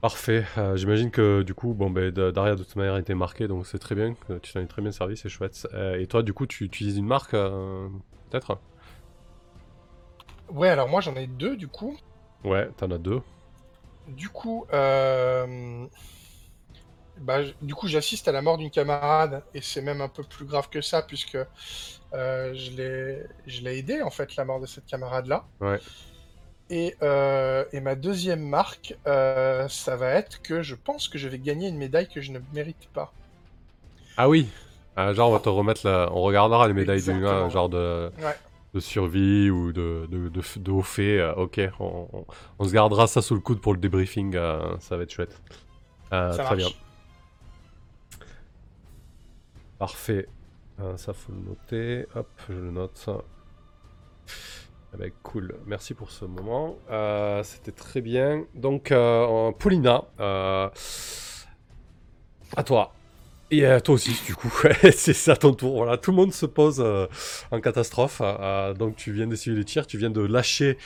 Parfait. 0.06 0.44
Euh, 0.56 0.76
J'imagine 0.76 1.10
que 1.10 1.42
du 1.42 1.52
coup, 1.52 1.74
bon, 1.74 1.90
ben, 1.90 2.12
Da- 2.12 2.30
Daria 2.30 2.54
de 2.54 2.62
toute 2.62 2.76
manière 2.76 2.94
a 2.94 3.00
été 3.00 3.12
marquée, 3.16 3.48
donc 3.48 3.66
c'est 3.66 3.80
très 3.80 3.96
bien. 3.96 4.14
que 4.14 4.38
Tu 4.38 4.52
t'en 4.52 4.60
es 4.60 4.66
très 4.66 4.80
bien 4.80 4.92
servi, 4.92 5.16
c'est 5.16 5.28
chouette. 5.28 5.66
Euh, 5.74 5.98
et 5.98 6.06
toi, 6.06 6.22
du 6.22 6.32
coup, 6.32 6.46
tu 6.46 6.62
utilises 6.62 6.96
une 6.96 7.06
marque, 7.06 7.34
euh, 7.34 7.88
peut-être? 8.30 8.56
Ouais, 10.48 10.68
alors 10.68 10.88
moi 10.88 11.00
j'en 11.00 11.14
ai 11.16 11.26
deux 11.26 11.56
du 11.56 11.68
coup. 11.68 11.96
Ouais, 12.44 12.68
t'en 12.76 12.90
as 12.90 12.98
deux. 12.98 13.20
Du 14.06 14.28
coup, 14.28 14.66
euh, 14.72 15.86
bah, 17.18 17.40
du 17.62 17.74
coup, 17.74 17.88
j'assiste 17.88 18.28
à 18.28 18.32
la 18.32 18.42
mort 18.42 18.58
d'une 18.58 18.70
camarade 18.70 19.42
et 19.54 19.60
c'est 19.60 19.80
même 19.82 20.00
un 20.00 20.08
peu 20.08 20.22
plus 20.22 20.44
grave 20.44 20.68
que 20.68 20.80
ça 20.80 21.02
puisque 21.02 21.38
je 22.12 22.70
l'ai, 22.76 23.22
je 23.46 23.60
l'ai 23.62 23.78
aidé 23.78 24.02
en 24.02 24.10
fait 24.10 24.36
la 24.36 24.44
mort 24.44 24.60
de 24.60 24.66
cette 24.66 24.86
camarade-là. 24.86 25.44
Ouais. 25.60 25.80
Et, 26.70 26.96
euh, 27.02 27.64
et 27.72 27.80
ma 27.80 27.94
deuxième 27.94 28.42
marque, 28.42 28.96
euh, 29.06 29.68
ça 29.68 29.96
va 29.96 30.10
être 30.10 30.42
que 30.42 30.62
je 30.62 30.74
pense 30.74 31.08
que 31.08 31.18
je 31.18 31.28
vais 31.28 31.38
gagner 31.38 31.68
une 31.68 31.76
médaille 31.78 32.08
que 32.08 32.20
je 32.20 32.32
ne 32.32 32.40
mérite 32.52 32.88
pas. 32.92 33.12
Ah 34.16 34.28
oui 34.28 34.48
Ah, 34.96 35.12
Genre, 35.12 35.30
on 35.30 35.32
va 35.32 35.40
te 35.40 35.48
remettre 35.48 35.86
la... 35.86 36.10
On 36.12 36.22
regardera 36.22 36.68
les 36.68 36.74
médailles 36.74 37.02
du 37.02 37.20
gars, 37.20 37.48
genre 37.48 37.68
de... 37.68 38.10
Ouais. 38.18 38.36
de 38.74 38.80
survie 38.80 39.50
ou 39.50 39.72
de, 39.72 40.06
de, 40.10 40.28
de, 40.28 40.70
haut 40.70 40.82
fait. 40.82 41.18
euh, 41.18 41.34
ok, 41.34 41.60
on, 41.80 42.08
on- 42.12 42.26
on 42.58 42.64
se 42.68 42.72
gardera 42.72 43.06
ça 43.06 43.22
sous 43.22 43.34
le 43.34 43.40
coude 43.40 43.60
pour 43.60 43.72
le 43.74 43.80
débriefing, 43.80 44.34
euh, 44.36 44.76
ça 44.80 44.96
va 44.96 45.04
être 45.04 45.10
chouette. 45.12 45.40
Euh, 46.12 46.32
Ça 46.32 46.44
très 46.44 46.56
marche. 46.56 46.56
bien. 46.56 46.68
Parfait. 49.78 50.28
Euh, 50.80 50.96
ça 50.96 51.12
faut 51.12 51.32
le 51.32 51.38
noter. 51.40 52.06
Hop, 52.14 52.28
je 52.48 52.54
le 52.54 52.70
note. 52.70 53.08
Eh 54.94 54.98
ben, 54.98 55.10
cool, 55.22 55.54
merci 55.66 55.94
pour 55.94 56.10
ce 56.10 56.24
moment. 56.24 56.76
Euh, 56.90 57.42
C'était 57.42 57.72
très 57.72 58.00
bien. 58.00 58.44
Donc, 58.54 58.92
euh, 58.92 59.52
Paulina, 59.52 60.04
euh, 60.20 60.68
à 62.56 62.62
toi. 62.62 62.92
Et 63.50 63.64
à 63.64 63.80
toi 63.80 63.94
aussi, 63.94 64.10
du 64.26 64.34
coup. 64.34 64.52
c'est 64.92 65.30
à 65.30 65.36
ton 65.36 65.52
tour. 65.54 65.86
Tout 66.00 66.10
le 66.10 66.16
monde 66.16 66.32
se 66.32 66.46
pose 66.46 66.84
en 67.52 67.60
catastrophe. 67.60 68.20
Donc, 68.76 68.96
tu 68.96 69.12
viens 69.12 69.28
d'essuyer 69.28 69.56
les 69.56 69.64
tirs, 69.64 69.86
tu 69.86 69.98
viens 69.98 70.10
de 70.10 70.20
lâcher 70.20 70.78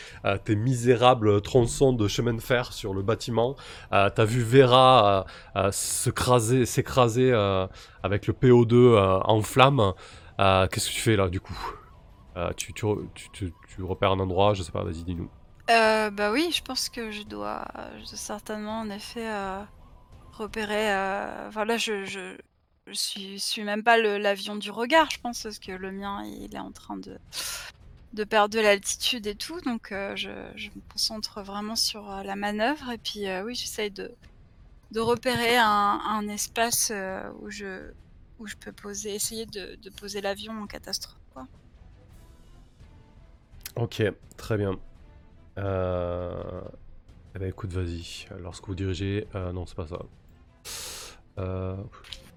tes 0.45 0.57
misérables 0.57 1.41
tronçons 1.41 1.95
de 1.95 2.07
chemin 2.07 2.35
de 2.35 2.41
fer 2.41 2.75
sur 2.75 2.93
le 2.93 3.01
bâtiment. 3.01 3.57
T'as 3.91 4.25
vu 4.25 4.43
Vera 4.43 5.25
s'écraser 5.71 6.65
avec 8.03 8.27
le 8.27 8.35
PO2 8.35 8.75
euh, 8.75 9.21
en 9.25 9.41
flammes. 9.41 9.95
Qu'est-ce 10.39 10.89
que 10.91 10.95
tu 10.95 11.01
fais 11.01 11.17
là, 11.17 11.31
du 11.31 11.41
coup? 11.41 11.80
Euh, 12.37 12.53
tu, 12.57 12.73
tu, 12.73 12.85
re- 12.85 13.09
tu, 13.15 13.29
tu- 13.31 13.53
tu 13.69 13.83
repères 13.83 14.13
un 14.13 14.21
endroit, 14.21 14.55
je 14.55 14.63
sais 14.63 14.73
pas, 14.73 14.85
vas-y, 14.85 15.03
dis-nous. 15.03 15.29
Euh, 15.71 16.11
bah 16.11 16.33
oui, 16.33 16.51
je 16.53 16.63
pense 16.63 16.89
que 16.89 17.11
je 17.11 17.23
dois, 17.23 17.67
certainement 18.05 18.81
en 18.81 18.91
effet 18.91 19.29
euh, 19.29 19.63
repérer. 20.33 20.89
Enfin 21.49 21.65
là, 21.65 21.77
je, 21.77 22.05
je, 22.05 22.37
suis, 22.93 23.63
même 23.63 23.83
pas 23.83 23.97
l'avion 23.99 24.57
du 24.57 24.71
regard, 24.71 25.11
je 25.11 25.21
pense, 25.21 25.43
parce 25.43 25.59
que 25.59 25.73
le 25.73 25.93
mien, 25.93 26.25
il 26.25 26.55
est 26.55 26.61
en 26.61 26.73
train 26.73 26.97
de, 26.97 28.25
perdre 28.25 28.55
de 28.55 28.61
l'altitude 28.61 29.27
et 29.27 29.35
tout. 29.35 29.61
Donc 29.61 29.89
je, 29.91 30.29
me 30.29 30.93
concentre 30.93 31.43
vraiment 31.43 31.77
sur 31.77 32.09
la 32.25 32.37
manœuvre. 32.37 32.91
Et 32.91 32.99
puis 32.99 33.25
oui, 33.45 33.55
j'essaye 33.55 33.91
de, 33.91 34.13
repérer 34.97 35.57
un, 35.57 36.29
espace 36.29 36.93
où 37.41 37.51
je, 37.51 37.93
peux 38.61 38.73
poser, 38.73 39.15
essayer 39.15 39.47
de 39.47 39.91
poser 40.01 40.21
l'avion 40.21 40.61
en 40.63 40.67
catastrophe. 40.67 41.20
Ok, 43.81 44.03
très 44.37 44.57
bien. 44.59 44.79
Euh... 45.59 46.61
Eh 47.35 47.39
ben 47.39 47.49
écoute, 47.49 47.73
vas-y. 47.73 48.27
Lorsque 48.41 48.67
vous 48.67 48.75
dirigez... 48.75 49.27
euh, 49.35 49.53
non, 49.53 49.65
c'est 49.65 49.77
pas 49.77 49.87
ça. 49.87 50.03
Euh... 51.39 51.77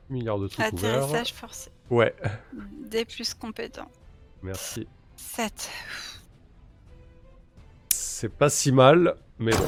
Milliard 0.09 0.39
de 0.39 0.47
trucs 0.47 0.71
ouverts. 0.71 1.03
Atterrissage 1.03 1.33
forcé. 1.33 1.71
Ouais, 1.89 2.15
Des 2.89 3.03
plus 3.03 3.33
compétents. 3.33 3.91
merci. 4.41 4.87
7. 5.17 5.69
C'est 7.89 8.29
pas 8.29 8.49
si 8.49 8.71
mal, 8.71 9.15
mais 9.39 9.51
bon. 9.51 9.63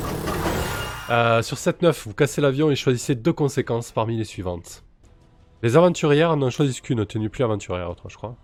Euh, 1.09 1.41
sur 1.41 1.57
7-9, 1.57 2.03
vous 2.05 2.13
cassez 2.13 2.41
l'avion 2.41 2.71
et 2.71 2.75
choisissez 2.75 3.15
deux 3.15 3.33
conséquences 3.33 3.91
parmi 3.91 4.17
les 4.17 4.23
suivantes. 4.23 4.83
Les 5.61 5.75
aventurières 5.77 6.37
n'en 6.37 6.49
choisissent 6.49 6.81
qu'une, 6.81 7.05
tenue 7.05 7.29
plus 7.29 7.43
aventurière, 7.43 7.95
toi, 7.95 8.09
je 8.09 8.15
crois. 8.15 8.37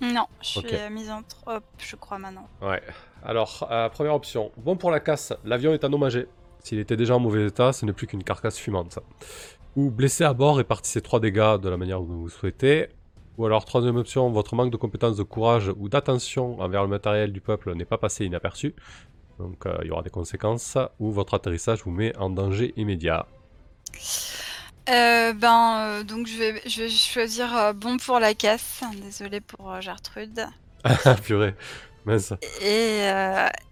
Non, 0.00 0.26
je 0.42 0.46
suis 0.48 0.58
Ok. 0.60 0.90
mise 0.90 1.10
en 1.10 1.22
trop, 1.22 1.52
je 1.78 1.96
crois 1.96 2.18
maintenant. 2.18 2.48
Ouais. 2.60 2.82
Alors, 3.24 3.66
euh, 3.70 3.88
première 3.88 4.14
option. 4.14 4.50
Bon 4.56 4.76
pour 4.76 4.90
la 4.90 5.00
casse, 5.00 5.32
l'avion 5.44 5.72
est 5.72 5.84
endommagé. 5.84 6.26
S'il 6.62 6.78
était 6.78 6.96
déjà 6.96 7.16
en 7.16 7.20
mauvais 7.20 7.46
état, 7.46 7.72
ce 7.72 7.84
n'est 7.86 7.92
plus 7.92 8.06
qu'une 8.06 8.24
carcasse 8.24 8.58
fumante. 8.58 8.98
Ou 9.76 9.90
blessé 9.90 10.24
à 10.24 10.32
bord, 10.34 10.56
répartissez 10.56 11.00
3 11.00 11.20
dégâts 11.20 11.58
de 11.60 11.68
la 11.68 11.76
manière 11.76 12.00
dont 12.00 12.06
vous 12.06 12.28
souhaitez. 12.28 12.88
Ou 13.38 13.46
alors, 13.46 13.64
troisième 13.64 13.96
option, 13.96 14.30
votre 14.30 14.54
manque 14.54 14.70
de 14.70 14.76
compétences 14.76 15.16
de 15.16 15.22
courage 15.24 15.72
ou 15.76 15.88
d'attention 15.88 16.60
envers 16.60 16.82
le 16.82 16.88
matériel 16.88 17.32
du 17.32 17.40
peuple 17.40 17.74
n'est 17.74 17.84
pas 17.84 17.98
passé 17.98 18.24
inaperçu. 18.24 18.74
Donc 19.38 19.66
euh, 19.66 19.76
il 19.82 19.88
y 19.88 19.90
aura 19.90 20.02
des 20.02 20.10
conséquences. 20.10 20.78
Ou 21.00 21.10
votre 21.10 21.34
atterrissage 21.34 21.82
vous 21.84 21.90
met 21.90 22.16
en 22.16 22.30
danger 22.30 22.72
immédiat. 22.76 23.26
Euh, 24.88 25.32
ben, 25.32 25.78
euh, 25.78 26.04
donc 26.04 26.26
je 26.26 26.36
vais, 26.36 26.62
je 26.66 26.82
vais 26.82 26.90
choisir 26.90 27.56
euh, 27.56 27.72
bon 27.72 27.96
pour 27.96 28.18
la 28.18 28.34
casse. 28.34 28.82
Désolée 29.02 29.40
pour 29.40 29.72
euh, 29.72 29.80
Gertrude. 29.80 30.46
Ah 30.84 31.14
purée, 31.14 31.54
mince. 32.04 32.34
Et, 32.60 33.08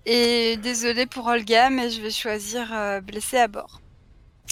et 0.07 0.57
désolée 0.57 1.05
pour 1.05 1.27
Olga, 1.27 1.69
mais 1.69 1.91
je 1.91 2.01
vais 2.01 2.11
choisir 2.11 3.01
blessé 3.03 3.37
à 3.37 3.49
bord. 3.49 3.83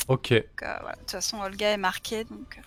Ok. 0.08 0.32
Donc, 0.34 0.44
voilà. 0.58 0.92
De 0.92 0.98
toute 0.98 1.10
façon, 1.12 1.40
Olga 1.40 1.70
est 1.70 1.78
marquée, 1.78 2.24
donc 2.24 2.60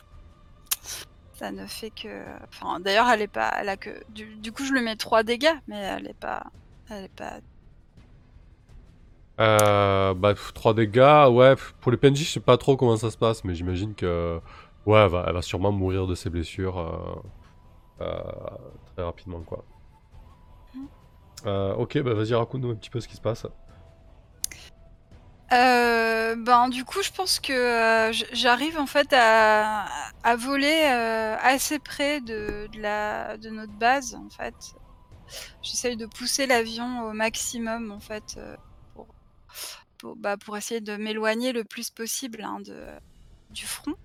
ça 1.38 1.52
ne 1.52 1.68
fait 1.68 1.92
que. 1.92 2.24
Enfin, 2.50 2.80
d'ailleurs, 2.80 3.08
elle 3.10 3.22
est 3.22 3.28
pas. 3.28 3.54
Elle 3.60 3.70
a 3.70 3.78
que. 3.78 4.04
Du, 4.10 4.36
du 4.36 4.52
coup, 4.52 4.66
je 4.66 4.74
lui 4.74 4.82
mets 4.82 4.96
3 4.96 5.22
dégâts, 5.22 5.54
mais 5.68 5.78
elle 5.78 6.08
est 6.08 6.20
pas. 6.20 6.44
Elle 6.90 7.04
est 7.06 7.16
pas. 7.16 7.40
Euh, 9.40 10.14
bah, 10.14 10.34
3 10.54 10.74
dégâts, 10.74 11.28
ouais, 11.32 11.56
pour 11.82 11.92
les 11.92 11.98
PNJ, 11.98 12.20
je 12.20 12.32
sais 12.34 12.40
pas 12.40 12.58
trop 12.58 12.78
comment 12.78 12.98
ça 12.98 13.10
se 13.10 13.18
passe, 13.18 13.44
mais 13.44 13.56
j'imagine 13.56 13.96
que. 13.96 14.40
Ouais, 14.86 15.00
elle 15.00 15.10
va, 15.10 15.26
elle 15.28 15.34
va 15.34 15.42
sûrement 15.42 15.72
mourir 15.72 16.08
de 16.08 16.16
ses 16.16 16.30
blessures 16.30 16.78
euh, 16.78 17.22
euh, 18.02 18.22
très 18.94 19.04
rapidement, 19.04 19.42
quoi. 19.42 19.64
Euh, 21.46 21.74
ok, 21.76 22.00
bah 22.00 22.14
vas-y, 22.14 22.34
raconte-nous 22.34 22.72
un 22.72 22.76
petit 22.76 22.90
peu 22.90 23.00
ce 23.00 23.08
qui 23.08 23.16
se 23.16 23.22
passe. 23.22 23.46
Ben, 26.36 26.68
du 26.70 26.84
coup, 26.84 27.02
je 27.04 27.12
pense 27.12 27.40
que 27.40 28.12
j'arrive 28.34 28.80
en 28.80 28.88
fait 28.88 29.14
à, 29.14 29.86
à 30.24 30.36
voler 30.36 30.82
assez 31.42 31.78
près 31.80 32.22
de, 32.22 32.68
de, 32.74 32.82
la, 32.82 33.38
de 33.38 33.50
notre 33.50 33.74
base, 33.74 34.16
en 34.16 34.30
fait. 34.30 34.76
J'essaye 35.62 35.96
de 35.96 36.08
pousser 36.08 36.48
l'avion 36.48 37.08
au 37.08 37.14
maximum, 37.14 37.92
en 37.92 38.00
fait, 38.00 38.40
bah, 40.18 40.38
pour 40.38 40.58
essayer 40.58 40.82
de 40.82 40.96
m'éloigner 40.98 41.54
le 41.54 41.64
plus 41.64 41.90
possible 41.90 42.44
hein, 42.44 42.60
de, 42.60 42.86
du 43.52 43.66
front. 43.66 43.96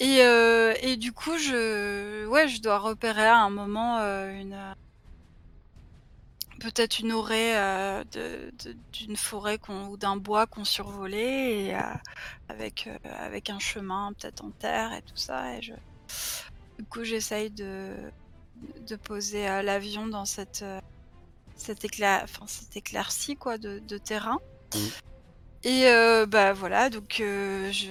Et, 0.00 0.22
euh, 0.22 0.74
et 0.82 0.96
du 0.96 1.12
coup, 1.12 1.38
je, 1.38 2.26
ouais, 2.26 2.48
je 2.48 2.60
dois 2.60 2.78
repérer 2.78 3.26
à 3.26 3.38
un 3.38 3.50
moment 3.50 3.98
euh, 3.98 4.32
une 4.32 4.58
peut-être 6.60 6.98
une 6.98 7.12
orée 7.12 7.56
euh, 7.56 8.04
d'une 8.92 9.16
forêt 9.16 9.58
ou 9.68 9.96
d'un 9.96 10.16
bois 10.16 10.46
qu'on 10.46 10.64
survolait 10.64 11.74
euh, 11.74 11.80
avec, 12.48 12.88
avec 13.04 13.50
un 13.50 13.58
chemin 13.58 14.12
peut-être 14.14 14.44
en 14.44 14.50
terre 14.50 14.92
et 14.92 15.02
tout 15.02 15.16
ça. 15.16 15.56
Et. 15.56 15.60
Du 16.78 16.84
coup, 16.86 17.04
j'essaye 17.04 17.50
de, 17.50 17.94
de 18.88 18.96
poser 18.96 19.44
l'avion 19.62 20.08
dans 20.08 20.24
cette, 20.24 20.64
cette, 21.54 21.84
enfin, 22.02 22.46
cette 22.48 22.76
éclaircie 22.76 23.36
quoi, 23.36 23.58
de 23.58 23.98
terrain. 23.98 24.38
Mhm. 24.74 24.90
Et 25.64 25.88
euh, 25.88 26.26
bah 26.26 26.52
voilà, 26.52 26.90
donc 26.90 27.20
euh, 27.20 27.70
je. 27.72 27.90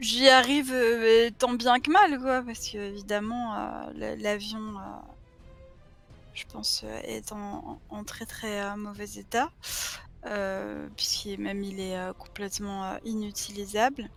J'y 0.00 0.28
arrive 0.28 0.72
euh, 0.72 1.28
tant 1.38 1.52
bien 1.54 1.80
que 1.80 1.90
mal, 1.90 2.20
quoi, 2.20 2.42
parce 2.42 2.68
que 2.68 2.78
évidemment, 2.78 3.54
la- 3.94 4.14
l'avion 4.16 4.74
je 6.34 6.44
pense, 6.52 6.84
est 7.02 7.32
en, 7.32 7.80
très 8.04 8.24
très 8.24 8.76
mauvais 8.76 9.08
état, 9.16 9.50
puisqu'il 10.96 11.40
même 11.40 11.64
il 11.64 11.80
est 11.80 11.98
complètement 12.16 12.96
inutilisable. 13.04 14.08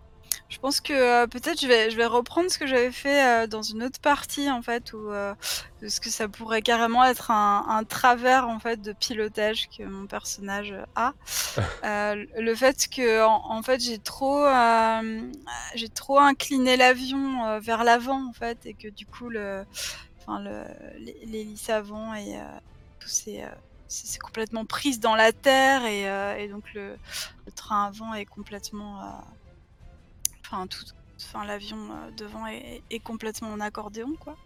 Je 0.52 0.58
pense 0.58 0.82
que 0.82 0.92
euh, 0.92 1.26
peut-être 1.26 1.62
je 1.62 1.66
vais, 1.66 1.90
je 1.90 1.96
vais 1.96 2.04
reprendre 2.04 2.50
ce 2.50 2.58
que 2.58 2.66
j'avais 2.66 2.92
fait 2.92 3.24
euh, 3.24 3.46
dans 3.46 3.62
une 3.62 3.82
autre 3.82 3.98
partie 4.00 4.50
en 4.50 4.60
fait, 4.60 4.92
où 4.92 5.08
euh, 5.10 5.34
ce 5.88 5.98
que 5.98 6.10
ça 6.10 6.28
pourrait 6.28 6.60
carrément 6.60 7.02
être 7.04 7.30
un, 7.30 7.64
un 7.68 7.84
travers 7.84 8.46
en 8.48 8.58
fait 8.60 8.82
de 8.82 8.92
pilotage 8.92 9.70
que 9.76 9.82
mon 9.82 10.06
personnage 10.06 10.74
a. 10.94 11.14
Le 11.84 12.54
fait 12.54 12.86
que 12.94 13.24
en, 13.24 13.50
en 13.50 13.62
fait 13.62 13.80
j'ai 13.80 13.98
trop, 13.98 14.44
j'ai 15.74 15.88
trop 15.88 16.18
incliné 16.18 16.76
l'avion 16.76 17.58
vers 17.60 17.82
l'avant 17.82 18.28
en 18.28 18.34
fait, 18.34 18.58
et 18.66 18.74
que 18.74 18.88
du 18.88 19.06
coup 19.06 19.30
le 19.30 19.64
enfin 20.20 20.38
le, 20.38 20.64
l'hé- 20.98 21.18
l'hélice 21.24 21.70
avant 21.70 22.14
et 22.14 22.36
tout 23.00 23.08
c'est, 23.08 23.42
c'est 23.88 24.06
c'est 24.06 24.18
complètement 24.18 24.66
prise 24.66 25.00
dans 25.00 25.16
la 25.16 25.32
terre 25.32 25.86
et, 25.86 26.02
et 26.42 26.48
donc 26.48 26.64
le, 26.74 26.96
le 27.46 27.52
train 27.52 27.86
avant 27.86 28.12
est 28.12 28.26
complètement 28.26 29.00
enfin 30.52 30.66
tout 30.66 30.84
enfin 31.18 31.44
l'avion 31.44 31.78
euh, 31.78 32.10
devant 32.16 32.46
est, 32.46 32.82
complètement 33.04 33.52
en 33.52 33.60
accordéon 33.60 34.14
quoi 34.20 34.36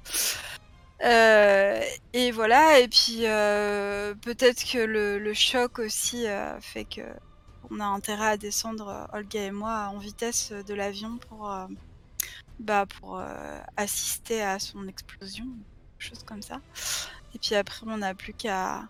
Euh, 1.05 1.83
et 2.15 2.31
voilà 2.31 2.81
et 2.81 2.89
puis 2.89 3.27
euh, 3.27 4.15
peut-être 4.15 4.65
que 4.65 4.79
le, 4.79 5.35
choc 5.35 5.79
aussi 5.79 6.25
fait 6.61 6.87
que 6.87 7.03
on 7.71 7.81
a 7.81 7.85
intérêt 7.85 8.29
à 8.29 8.37
descendre 8.39 9.07
Olga 9.13 9.43
et 9.43 9.51
moi 9.51 9.91
en 9.93 9.99
vitesse 9.99 10.53
de 10.53 10.75
l'avion 10.75 11.19
pour 11.19 11.55
bah, 12.61 12.87
pour 12.87 13.21
assister 13.77 14.41
à 14.41 14.59
son 14.59 14.89
explosion, 14.89 15.47
chose 15.99 16.23
comme 16.25 16.41
ça. 16.41 16.61
Et 17.35 17.39
puis 17.39 17.55
après, 17.55 17.85
on 17.87 17.99
n'a 17.99 18.15
plus 18.15 18.33
qu'à 18.33 18.89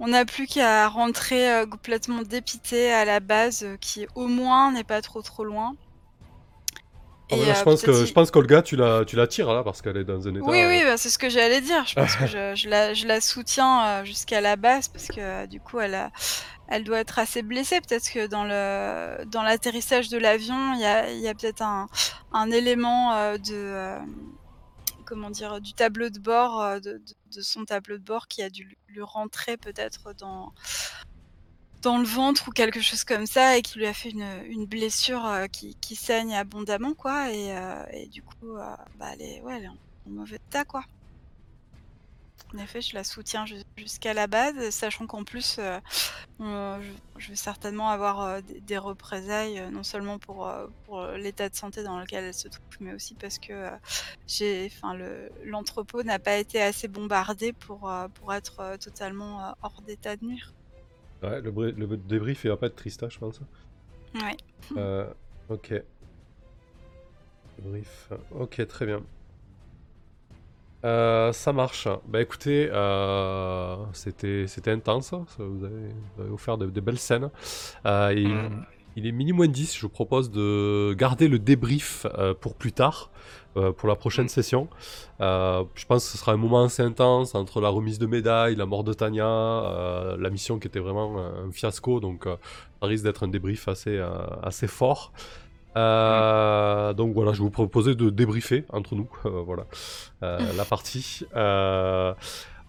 on 0.00 0.08
n'a 0.08 0.24
plus 0.24 0.46
qu'à 0.46 0.88
rentrer 0.88 1.64
complètement 1.70 2.22
dépité 2.22 2.90
à 2.90 3.04
la 3.04 3.20
base, 3.20 3.66
qui 3.82 4.06
au 4.14 4.28
moins 4.28 4.72
n'est 4.72 4.88
pas 4.94 5.02
trop 5.02 5.20
trop 5.20 5.44
loin. 5.44 5.76
Ah, 7.32 7.36
Et, 7.36 7.38
voilà, 7.38 7.54
je 7.54 7.60
euh, 7.60 7.64
pense 7.64 7.82
que 7.82 7.90
y- 7.90 8.06
je 8.06 8.12
pense 8.12 8.30
qu'Olga, 8.30 8.62
tu 8.62 8.76
la, 8.76 9.04
tu 9.04 9.16
la 9.16 9.26
tires 9.26 9.52
là 9.52 9.62
parce 9.64 9.80
qu'elle 9.82 9.96
est 9.96 10.04
dans 10.04 10.26
un 10.28 10.34
état. 10.34 10.44
Oui, 10.46 10.60
euh, 10.60 10.68
oui, 10.68 10.82
bah, 10.84 10.96
c'est 10.96 11.10
ce 11.10 11.18
que 11.18 11.28
j'allais 11.30 11.60
dire. 11.60 11.84
Je 11.86 11.94
pense 11.94 12.14
que 12.16 12.26
je, 12.26 12.54
je 12.54 12.68
la, 12.68 12.94
je 12.94 13.06
la 13.06 13.20
soutiens 13.20 13.84
euh, 13.84 14.04
jusqu'à 14.04 14.40
la 14.40 14.56
base 14.56 14.88
parce 14.88 15.08
que 15.08 15.20
euh, 15.20 15.46
du 15.46 15.60
coup, 15.60 15.80
elle, 15.80 15.94
a, 15.94 16.10
elle 16.68 16.84
doit 16.84 16.98
être 17.00 17.18
assez 17.18 17.42
blessée. 17.42 17.80
Peut-être 17.80 18.10
que 18.12 18.26
dans 18.26 18.44
le 18.44 19.24
dans 19.26 19.42
l'atterrissage 19.42 20.08
de 20.08 20.18
l'avion, 20.18 20.74
il 20.74 20.80
y 20.80 20.84
a, 20.84 21.10
y 21.12 21.28
a 21.28 21.34
peut-être 21.34 21.62
un, 21.62 21.86
un 22.32 22.50
élément 22.50 23.12
euh, 23.14 23.38
de 23.38 23.54
euh, 23.54 23.98
comment 25.04 25.30
dire 25.30 25.60
du 25.60 25.72
tableau 25.74 26.08
de 26.10 26.18
bord 26.18 26.60
euh, 26.62 26.78
de, 26.80 26.92
de- 26.94 27.00
de 27.36 27.40
son 27.40 27.64
tableau 27.64 27.96
de 27.98 28.02
bord 28.04 28.28
qui 28.28 28.42
a 28.42 28.50
dû 28.50 28.76
lui 28.88 29.02
rentrer 29.02 29.56
peut-être 29.56 30.12
dans 30.18 30.52
dans 31.82 31.98
le 31.98 32.04
ventre 32.04 32.48
ou 32.48 32.52
quelque 32.52 32.80
chose 32.80 33.04
comme 33.04 33.26
ça 33.26 33.58
et 33.58 33.62
qui 33.62 33.78
lui 33.78 33.86
a 33.86 33.92
fait 33.92 34.10
une, 34.10 34.66
blessure 34.66 35.26
euh, 35.26 35.46
qui, 35.48 35.96
saigne 35.96 36.34
abondamment 36.34 36.94
quoi. 36.94 37.30
Et, 37.30 37.56
euh, 37.56 38.06
du 38.06 38.22
coup 38.22 38.56
euh, 38.56 38.74
bah, 38.98 39.08
elle 39.12 39.22
est 39.22 39.42
ouais 39.42 39.66
en, 39.66 39.76
mauvais 40.10 40.36
état 40.36 40.64
quoi. 40.64 40.84
En 42.54 42.58
effet 42.58 42.80
je 42.80 42.94
la 42.94 43.02
soutiens 43.02 43.46
ju- 43.46 43.62
jusqu'à 43.76 44.14
la 44.14 44.26
base 44.26 44.70
sachant 44.70 45.06
qu'en 45.06 45.24
plus 45.24 45.58
je, 46.38 47.28
vais 47.28 47.36
certainement 47.36 47.88
avoir 47.88 48.42
des, 48.42 48.78
représailles 48.78 49.62
non 49.72 49.82
seulement 49.82 50.18
pour, 50.18 50.50
l'état 51.16 51.48
de 51.48 51.56
santé 51.56 51.82
dans 51.82 51.98
lequel 51.98 52.24
elle 52.24 52.34
se 52.34 52.48
trouve 52.48 52.66
mais 52.80 52.94
aussi 52.94 53.14
parce 53.14 53.38
que 53.38 53.70
l'entrepôt 55.44 56.02
n'a 56.02 56.18
pas 56.18 56.36
été 56.36 56.62
assez 56.62 56.88
bombardé 56.88 57.52
pour 57.52 57.90
pour 58.14 58.34
être 58.34 58.76
totalement 58.78 59.54
hors 59.62 59.80
d'état 59.82 60.16
de 60.16 60.26
nuire 60.26 60.52
Ouais, 61.22 61.40
le, 61.40 61.50
le 61.70 61.96
débrief 61.96 62.44
il 62.44 62.48
va 62.48 62.56
pas 62.56 62.66
être 62.66 62.76
triste, 62.76 63.02
hein, 63.02 63.08
je 63.10 63.18
pense. 63.18 63.40
ouais 64.14 64.36
Euh, 64.76 65.06
ok. 65.48 65.74
Débrief. 67.58 68.10
Ok, 68.38 68.66
très 68.66 68.86
bien. 68.86 69.02
Euh, 70.84 71.32
ça 71.32 71.52
marche. 71.52 71.86
Bah 72.08 72.20
écoutez, 72.20 72.68
euh, 72.72 73.76
c'était 73.92 74.70
intense. 74.70 75.06
Ça, 75.10 75.16
vous, 75.38 75.64
avez, 75.64 75.88
vous 76.16 76.22
avez 76.22 76.30
offert 76.32 76.58
de, 76.58 76.66
de 76.66 76.80
belles 76.80 76.98
scènes. 76.98 77.30
Euh, 77.86 78.12
il, 78.16 78.28
Mm. 78.28 78.66
il 78.96 79.06
est 79.06 79.12
mini 79.12 79.32
moins 79.32 79.46
10. 79.46 79.76
Je 79.76 79.82
vous 79.82 79.88
propose 79.88 80.30
de 80.32 80.92
garder 80.98 81.28
le 81.28 81.38
débrief 81.38 82.04
pour 82.40 82.56
plus 82.56 82.72
tard, 82.72 83.10
euh, 83.56 83.72
pour 83.72 83.88
la 83.88 83.96
prochaine 83.96 84.26
Mm. 84.26 84.28
session. 84.28 84.68
Euh, 85.20 85.64
je 85.74 85.84
pense 85.86 86.04
que 86.04 86.12
ce 86.12 86.18
sera 86.18 86.32
un 86.32 86.36
moment 86.36 86.64
assez 86.64 86.82
intense 86.82 87.34
entre 87.34 87.60
la 87.60 87.68
remise 87.68 87.98
de 87.98 88.06
médaille, 88.06 88.56
la 88.56 88.66
mort 88.66 88.84
de 88.84 88.92
Tania, 88.92 89.26
euh, 89.26 90.16
la 90.18 90.30
mission 90.30 90.58
qui 90.58 90.66
était 90.68 90.80
vraiment 90.80 91.18
un 91.18 91.50
fiasco. 91.52 92.00
Donc 92.00 92.24
ça 92.26 92.86
risque 92.86 93.04
d'être 93.04 93.24
un 93.24 93.28
débrief 93.28 93.68
assez, 93.68 94.02
assez 94.42 94.66
fort. 94.66 95.12
Euh, 95.76 96.92
Donc 96.92 97.14
voilà, 97.14 97.32
je 97.32 97.38
vais 97.38 97.44
vous 97.44 97.50
proposer 97.50 97.94
de 97.94 98.10
débriefer 98.10 98.64
entre 98.70 98.94
nous, 98.94 99.08
euh, 99.26 99.42
voilà, 99.44 99.66
euh, 100.22 100.38
la 100.56 100.64
partie. 100.64 101.24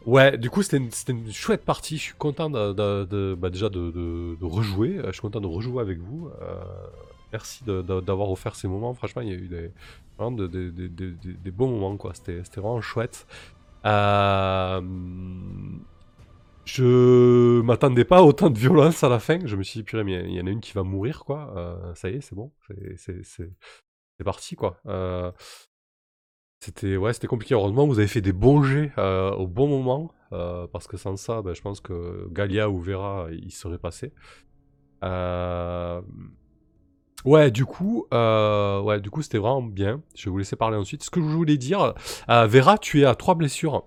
Ouais, 0.05 0.37
du 0.37 0.49
coup 0.49 0.63
c'était 0.63 0.77
une, 0.77 1.31
chouette 1.31 1.63
partie. 1.63 1.97
Je 1.97 2.01
suis 2.03 2.13
content 2.15 2.49
de, 2.49 2.73
de- 2.73 3.05
de- 3.05 3.35
bah, 3.39 3.49
déjà 3.49 3.69
de, 3.69 4.35
rejouer. 4.41 4.99
Je 5.07 5.11
suis 5.13 5.21
content 5.21 5.39
de 5.41 5.47
rejouer 5.47 5.81
avec 5.81 5.99
vous. 5.99 6.29
Merci 7.33 7.63
d'avoir 7.65 8.29
offert 8.31 8.55
ces 8.55 8.67
moments. 8.67 8.93
Franchement, 8.93 9.21
il 9.23 9.29
y 9.29 9.31
a 9.31 9.35
eu 9.35 9.47
des, 9.47 9.71
vraiment 10.17 10.31
de- 10.37 10.47
de- 10.47 10.69
de- 10.69 10.87
de- 10.87 11.09
de- 11.11 11.33
des 11.33 11.51
bons 11.51 11.67
moments 11.67 11.97
quoi. 11.97 12.13
C'était 12.13 12.41
vraiment 12.55 12.79
chouette. 12.79 13.25
Euh, 13.85 14.79
je 16.65 17.59
m'attendais 17.61 18.05
pas 18.05 18.19
à 18.19 18.21
autant 18.21 18.49
de 18.49 18.57
violence 18.57 19.03
à 19.03 19.09
la 19.09 19.19
fin. 19.19 19.39
Je 19.45 19.55
me 19.55 19.63
suis 19.63 19.79
dit, 19.79 19.83
purée, 19.83 20.03
mais 20.03 20.23
il 20.25 20.33
y 20.35 20.41
en 20.41 20.45
a 20.47 20.49
une 20.49 20.61
qui 20.61 20.73
va 20.73 20.83
mourir, 20.83 21.25
quoi. 21.25 21.53
Euh, 21.57 21.93
ça 21.95 22.09
y 22.09 22.15
est, 22.15 22.21
c'est 22.21 22.35
bon. 22.35 22.51
C'est- 22.95 23.49
parti, 24.23 24.55
quoi. 24.55 24.77
Euh, 24.85 25.31
c'était 26.61 26.95
ouais, 26.95 27.11
compliqué. 27.27 27.55
Heureusement, 27.55 27.85
vous 27.87 27.99
avez 27.99 28.07
fait 28.07 28.21
des 28.21 28.31
bons 28.31 28.63
jets 28.63 28.93
euh, 28.97 29.31
au 29.31 29.47
bon 29.47 29.67
moment. 29.67 30.13
parce 30.71 30.87
que 30.87 30.97
sans 30.97 31.15
ça, 31.17 31.41
ben, 31.41 31.53
je 31.53 31.61
pense 31.61 31.81
que 31.81 32.27
Galia 32.31 32.69
ou 32.69 32.79
Vera, 32.79 33.27
ils 33.31 33.51
seraient 33.51 33.77
passés. 33.77 34.13
Ouais, 37.25 37.51
du 37.51 37.65
coup, 37.65 38.05
euh, 38.13 38.81
ouais, 38.81 38.99
du 38.99 39.09
coup, 39.09 39.21
c'était 39.21 39.37
vraiment 39.37 39.61
bien. 39.61 40.01
Je 40.15 40.25
vais 40.25 40.31
vous 40.31 40.37
laisser 40.39 40.55
parler 40.55 40.77
ensuite. 40.77 41.03
Ce 41.03 41.09
que 41.09 41.21
je 41.21 41.25
voulais 41.25 41.57
dire, 41.57 41.93
euh, 42.29 42.47
Vera, 42.47 42.77
tu 42.77 43.01
es 43.01 43.05
à 43.05 43.15
trois 43.15 43.35
blessures. 43.35 43.83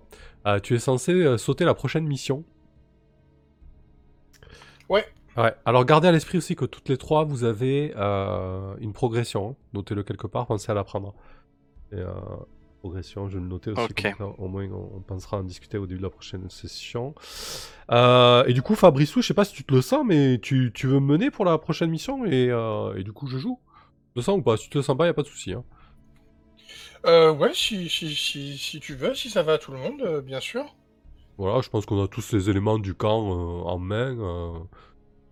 Euh, 0.47 0.59
tu 0.59 0.73
es 0.75 0.79
censé 0.79 1.37
sauter 1.37 1.65
la 1.65 1.73
prochaine 1.73 2.05
mission. 2.07 2.43
Ouais. 4.89 5.05
Ouais. 5.35 5.53
Alors 5.65 5.85
gardez 5.85 6.07
à 6.07 6.11
l'esprit 6.11 6.39
aussi 6.39 6.55
que 6.55 6.65
toutes 6.65 6.89
les 6.89 6.97
trois, 6.97 7.25
vous 7.25 7.43
avez 7.43 7.93
une 8.79 8.93
progression. 8.93 9.51
hein. 9.51 9.55
Notez-le 9.73 10.03
quelque 10.03 10.27
part, 10.27 10.47
pensez 10.47 10.71
à 10.71 10.75
la 10.75 10.83
prendre. 10.83 11.13
Et, 11.91 11.95
euh, 11.97 12.11
progression, 12.77 13.27
je 13.29 13.37
vais 13.37 13.43
le 13.43 13.49
noter 13.49 13.71
aussi. 13.71 13.81
Ok. 13.81 14.01
comme 14.01 14.13
ça, 14.33 14.41
au 14.41 14.47
moins, 14.47 14.67
on, 14.71 14.97
on 14.97 15.01
pensera 15.01 15.37
en 15.37 15.43
discuter 15.43 15.77
au 15.77 15.85
début 15.85 15.99
de 15.99 16.03
la 16.03 16.09
prochaine 16.09 16.49
session. 16.49 17.13
Euh, 17.91 18.43
et 18.45 18.53
du 18.53 18.61
coup, 18.61 18.75
Fabrissou, 18.75 19.21
je 19.21 19.27
sais 19.27 19.33
pas 19.33 19.45
si 19.45 19.53
tu 19.53 19.63
te 19.63 19.73
le 19.73 19.81
sens, 19.81 20.05
mais 20.05 20.39
tu, 20.41 20.71
tu 20.73 20.87
veux 20.87 20.99
me 20.99 21.07
mener 21.07 21.31
pour 21.31 21.45
la 21.45 21.57
prochaine 21.57 21.89
mission 21.89 22.25
et, 22.25 22.49
euh, 22.49 22.95
et 22.95 23.03
du 23.03 23.11
coup, 23.13 23.27
je 23.27 23.37
joue. 23.37 23.59
Tu 24.07 24.13
te 24.13 24.19
le 24.19 24.21
sens 24.23 24.37
ou 24.39 24.41
pas? 24.41 24.57
Si 24.57 24.63
tu 24.65 24.69
te 24.69 24.77
le 24.77 24.83
sens 24.83 24.97
pas, 24.97 25.05
y 25.05 25.09
a 25.09 25.13
pas 25.13 25.23
de 25.23 25.27
souci. 25.27 25.53
Hein. 25.53 25.63
Euh, 27.05 27.31
ouais, 27.33 27.53
si, 27.53 27.87
si, 27.89 28.13
si, 28.15 28.57
si 28.57 28.79
tu 28.79 28.95
veux, 28.95 29.13
si 29.13 29.29
ça 29.29 29.43
va 29.43 29.53
à 29.53 29.57
tout 29.57 29.71
le 29.71 29.77
monde, 29.77 30.01
euh, 30.01 30.21
bien 30.21 30.39
sûr. 30.39 30.75
Voilà, 31.37 31.61
je 31.61 31.69
pense 31.69 31.85
qu'on 31.85 32.03
a 32.03 32.07
tous 32.07 32.31
les 32.33 32.49
éléments 32.49 32.79
du 32.79 32.95
camp 32.95 33.31
euh, 33.31 33.69
en 33.69 33.77
main. 33.77 34.17
Euh, 34.19 34.59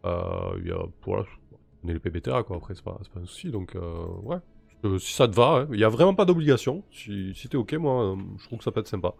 euh, 0.06 0.62
y 0.64 0.72
a, 0.72 0.86
voilà, 1.04 1.26
on 1.84 1.90
est 1.90 1.94
les 1.94 2.00
PBTA, 2.00 2.44
quoi. 2.44 2.58
Après, 2.58 2.76
c'est 2.76 2.84
pas, 2.84 2.98
c'est 3.02 3.12
pas 3.12 3.20
un 3.20 3.26
souci. 3.26 3.50
Donc, 3.50 3.76
euh, 3.76 4.06
ouais. 4.22 4.38
Euh, 4.86 5.00
si 5.00 5.14
ça 5.14 5.28
te 5.28 5.36
va, 5.36 5.64
hein. 5.64 5.68
il 5.74 5.80
y 5.80 5.84
a 5.84 5.90
vraiment 5.90 6.14
pas 6.16 6.26
d'obligation. 6.26 6.84
Si, 6.92 7.34
si 7.36 7.50
t'es 7.50 7.58
ok, 7.58 7.74
moi, 7.74 8.14
euh, 8.14 8.16
je 8.40 8.46
trouve 8.46 8.60
que 8.60 8.64
ça 8.64 8.72
peut 8.72 8.80
être 8.82 8.88
sympa. 8.88 9.14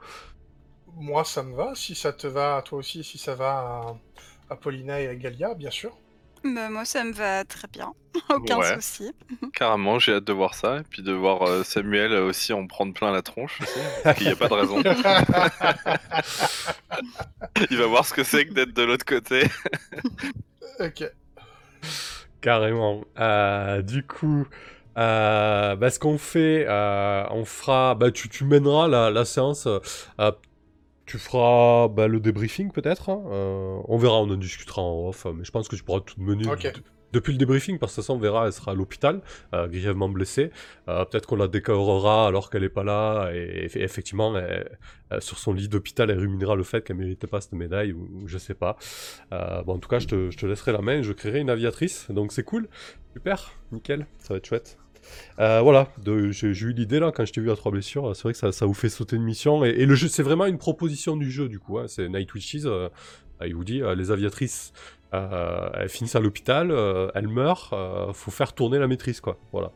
Moi, 0.96 1.24
ça 1.26 1.44
me 1.44 1.56
va. 1.56 1.74
Si 1.76 1.96
ça 1.96 2.14
te 2.14 2.28
va 2.28 2.58
à 2.58 2.62
toi 2.62 2.78
aussi, 2.80 3.04
si 3.04 3.18
ça 3.18 3.36
va 3.36 3.98
à, 4.50 4.50
à 4.50 4.56
Paulina 4.56 5.02
et 5.02 5.08
à 5.08 5.16
Galia, 5.16 5.54
bien 5.56 5.72
sûr. 5.72 5.98
Bah, 6.44 6.70
moi, 6.70 6.86
ça 6.86 7.04
me 7.04 7.12
va 7.12 7.44
très 7.46 7.68
bien. 7.68 7.94
Aucun 8.30 8.60
Ouais. 8.60 8.64
souci. 8.64 9.12
Carrément, 9.54 9.98
j'ai 10.00 10.14
hâte 10.14 10.24
de 10.26 10.34
voir 10.34 10.54
ça. 10.54 10.78
Et 10.80 10.84
puis 10.84 11.02
de 11.02 11.12
voir 11.12 11.42
euh, 11.44 11.64
Samuel 11.64 12.14
aussi 12.14 12.54
en 12.54 12.68
prendre 12.68 12.94
plein 12.94 13.12
la 13.12 13.22
tronche. 13.24 13.60
aussi, 13.62 13.80
Parce 14.04 14.18
qu'il 14.18 14.28
n'y 14.28 14.34
a 14.34 14.36
pas 14.36 14.48
de 14.50 14.54
raison. 14.54 14.82
Il 17.72 17.78
va 17.78 17.88
voir 17.88 18.06
ce 18.06 18.14
que 18.14 18.24
c'est 18.24 18.46
que 18.46 18.54
d'être 18.54 18.74
de 18.74 18.84
l'autre 18.84 19.06
côté. 19.06 19.44
ok. 20.80 21.04
Carrément. 22.42 23.04
Euh, 23.18 23.82
du 23.82 24.06
coup, 24.06 24.46
euh, 24.98 25.76
bah, 25.76 25.90
ce 25.90 26.00
qu'on 26.00 26.18
fait, 26.18 26.66
euh, 26.68 27.24
on 27.32 27.46
fera. 27.46 27.96
Bah, 27.96 28.12
tu, 28.12 28.30
tu 28.30 28.44
mèneras 28.46 28.88
la, 28.88 29.12
la 29.12 29.26
séance. 29.26 29.68
euh, 29.68 30.32
tu 31.06 31.20
feras 31.20 31.88
bah, 31.88 32.08
le 32.08 32.20
débriefing 32.20 32.72
peut-être. 32.72 33.10
hein, 33.10 33.22
on 33.88 33.98
verra, 33.98 34.16
on 34.22 34.30
en 34.30 34.38
discutera 34.38 34.82
en 34.82 35.10
off. 35.10 35.26
Mais 35.36 35.44
je 35.44 35.52
pense 35.52 35.68
que 35.68 35.76
tu 35.76 35.84
pourras 35.84 36.00
tout 36.02 36.20
mener 36.20 36.46
depuis 37.14 37.32
le 37.32 37.38
débriefing 37.38 37.78
parce 37.78 37.96
que 37.96 38.02
ça, 38.02 38.12
on 38.12 38.18
verra, 38.18 38.48
elle 38.48 38.54
sera 38.54 38.72
à 38.72 38.76
l'hôpital, 38.76 39.22
grièvement 39.54 40.10
blessée. 40.10 40.50
Peut-être 40.88 41.28
qu'on 41.28 41.36
la 41.36 41.48
décorera 41.48 42.28
alors 42.28 42.50
qu'elle 42.50 42.64
est 42.64 42.70
pas 42.70 42.84
là. 42.84 43.30
Et, 43.34 43.68
eff- 43.68 43.78
effectivement, 43.78 44.36
elle- 44.38 44.78
sur 45.20 45.38
son 45.38 45.54
lit 45.54 45.70
d'hôpital, 45.70 46.10
elle 46.10 46.18
ruminera 46.20 46.56
le 46.56 46.64
fait 46.64 46.84
qu'elle 46.84 46.98
méritait 46.98 47.28
pas 47.28 47.40
cette 47.40 47.54
médaille 47.54 47.94
ou, 47.94 48.10
ou 48.24 48.28
je 48.28 48.38
sais 48.40 48.56
pas. 48.56 48.76
Bon, 49.32 49.76
en 49.76 49.80
tout 49.80 49.88
cas, 49.90 50.00
je 50.00 50.08
te, 50.08 50.32
je 50.32 50.38
te 50.38 50.46
laisserai 50.48 50.72
la 50.72 50.82
main. 50.82 51.04
Je 51.04 51.14
créerai 51.14 51.40
une 51.40 51.52
aviatrice, 51.52 52.08
donc 52.10 52.32
c'est 52.32 52.44
cool. 52.44 52.68
Super, 53.14 53.52
nickel, 53.72 54.08
ça 54.18 54.34
va 54.34 54.38
être 54.40 54.48
chouette. 54.48 54.78
Euh, 55.40 55.62
voilà, 55.62 55.90
j'ai 56.32 56.48
eu 56.50 56.74
l'idée 56.74 57.00
là 57.00 57.12
quand 57.12 57.26
je 57.26 57.34
t'ai 57.34 57.42
vu 57.42 57.52
à 57.52 57.56
trois 57.56 57.72
blessures. 57.72 58.16
C'est 58.16 58.24
vrai 58.24 58.34
que 58.34 58.40
ça, 58.40 58.52
ça 58.52 58.66
vous 58.66 58.74
fait 58.74 58.90
sauter 58.90 59.16
une 59.16 59.24
mission. 59.24 59.64
Et, 59.66 59.70
et 59.70 59.86
le 59.86 59.96
jeu, 59.96 60.08
c'est 60.08 60.24
vraiment 60.24 60.46
une 60.46 60.58
proposition 60.58 61.18
du 61.18 61.30
jeu 61.32 61.48
du 61.50 61.60
coup. 61.60 61.80
hein. 61.80 61.86
C'est 61.88 62.08
Night 62.10 62.34
Witches. 62.34 62.66
euh, 62.66 62.90
il 63.46 63.54
vous 63.56 63.64
dit, 63.66 63.82
euh, 63.82 63.96
les 63.96 64.12
aviatrices, 64.12 64.72
elles 65.12 65.90
finissent 65.90 66.16
à 66.16 66.20
l'hôpital, 66.20 66.72
elles 67.16 67.28
meurent. 67.28 67.74
faut 68.14 68.32
faire 68.32 68.54
tourner 68.54 68.80
la 68.80 68.88
maîtrise 68.88 69.22
quoi. 69.22 69.38
Voilà. 69.54 69.72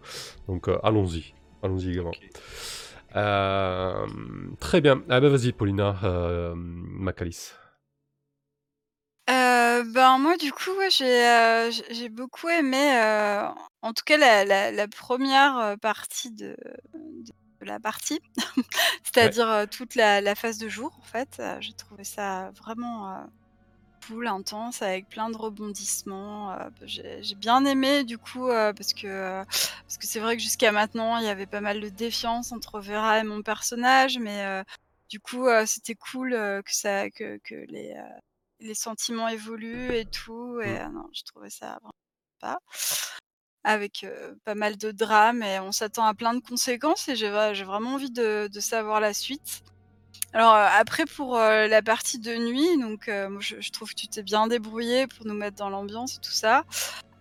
Donc 0.47 0.67
allons-y, 0.83 1.33
allons-y 1.63 1.91
également. 1.91 2.11
Très 4.59 4.81
bien. 4.81 5.01
Ah 5.09 5.19
ben 5.21 5.29
vas-y, 5.29 5.51
Paulina, 5.53 5.95
Macalis. 6.55 7.51
Euh, 9.29 9.83
ben 9.83 10.17
moi 10.17 10.37
du 10.37 10.51
coup 10.51 10.71
ouais, 10.79 10.89
j'ai 10.89 11.27
euh, 11.27 11.69
j'ai- 11.71 11.93
j'ai 11.93 12.09
beaucoup 12.09 12.49
aimé 12.49 12.77
euh, 12.97 13.47
en 13.83 13.93
tout 13.93 14.03
cas 14.03 14.17
la, 14.17 14.43
la, 14.43 14.71
partie 15.77 16.31
de, 16.31 16.55
de 16.93 17.65
la 17.65 17.79
partie. 17.79 18.19
C'est-à-dire 19.03 19.67
toute 19.69 19.95
la, 19.95 20.21
la 20.21 20.35
phase 20.35 20.57
de 20.57 20.69
jour 20.69 20.95
en 20.99 21.03
fait 21.03 21.41
j'ai 21.59 21.73
trouvé 21.73 22.03
ça 22.03 22.51
vraiment 22.57 23.27
cool 24.07 24.27
intense 24.27 24.81
avec 24.81 25.09
plein 25.09 25.29
de 25.29 25.37
rebondissements 25.37 26.51
euh, 26.53 26.69
j'ai 26.83 27.23
j'ai 27.23 27.35
bien 27.35 27.65
aimé 27.65 28.03
du 28.05 28.17
coup 28.17 28.47
parce 28.47 28.93
que 28.93 29.43
parce 29.45 29.97
que 29.99 30.07
c'est 30.07 30.19
vrai 30.21 30.37
que 30.37 30.43
jusqu'à 30.43 30.71
maintenant 30.71 31.17
il 31.19 31.25
y 31.25 31.29
avait 31.29 31.47
pas 31.47 31.61
mal 31.61 31.81
de 31.81 31.89
défiance 31.89 32.51
entre 32.51 32.79
Vera 32.81 33.19
et 33.19 33.23
mon 33.23 33.41
personnage 33.43 34.17
mais 34.19 34.63
du 35.09 35.19
coup 35.19 35.47
c'était 35.65 35.95
cool 35.95 36.31
que 36.31 36.73
ça 36.75 37.09
que, 37.11 37.37
que 37.43 37.55
les 37.69 37.95
les 38.59 38.73
sentiments 38.75 39.27
évoluent 39.27 39.93
et 39.95 40.05
tout. 40.05 40.59
Et 40.61 40.73
Mm. 40.73 40.81
euh, 40.81 40.89
non, 40.89 41.09
je 41.13 41.23
trouvais 41.23 41.49
ça 41.49 41.77
vraiment 41.81 41.91
pas. 42.39 42.59
Avec 43.63 44.03
euh, 44.03 44.33
pas 44.45 44.55
mal 44.55 44.77
de 44.77 44.91
drames 44.91 45.43
et 45.43 45.59
on 45.59 45.71
s'attend 45.71 46.05
à 46.05 46.13
plein 46.13 46.33
de 46.33 46.39
conséquences 46.39 47.07
et 47.09 47.15
j'ai 47.15 47.29
vra- 47.29 47.53
j'ai 47.53 47.65
vraiment 47.65 47.95
envie 47.95 48.11
de, 48.11 48.49
de 48.51 48.59
savoir 48.59 48.99
la 49.01 49.13
suite. 49.13 49.61
Alors 50.33 50.53
euh, 50.55 50.67
après 50.79 51.05
pour 51.05 51.35
la 51.37 51.81
partie 51.81 52.19
de 52.19 52.35
nuit, 52.35 52.77
donc 52.79 53.07
moi, 53.07 53.41
je, 53.41 53.59
je 53.59 53.71
trouve 53.71 53.89
que 53.89 53.95
tu 53.99 54.07
t'es 54.07 54.23
bien 54.23 54.47
débrouillé 54.47 55.07
pour 55.07 55.25
nous 55.25 55.33
mettre 55.33 55.57
dans 55.57 55.69
l'ambiance 55.69 56.15
et 56.15 56.19
tout 56.21 56.31
ça. 56.31 56.63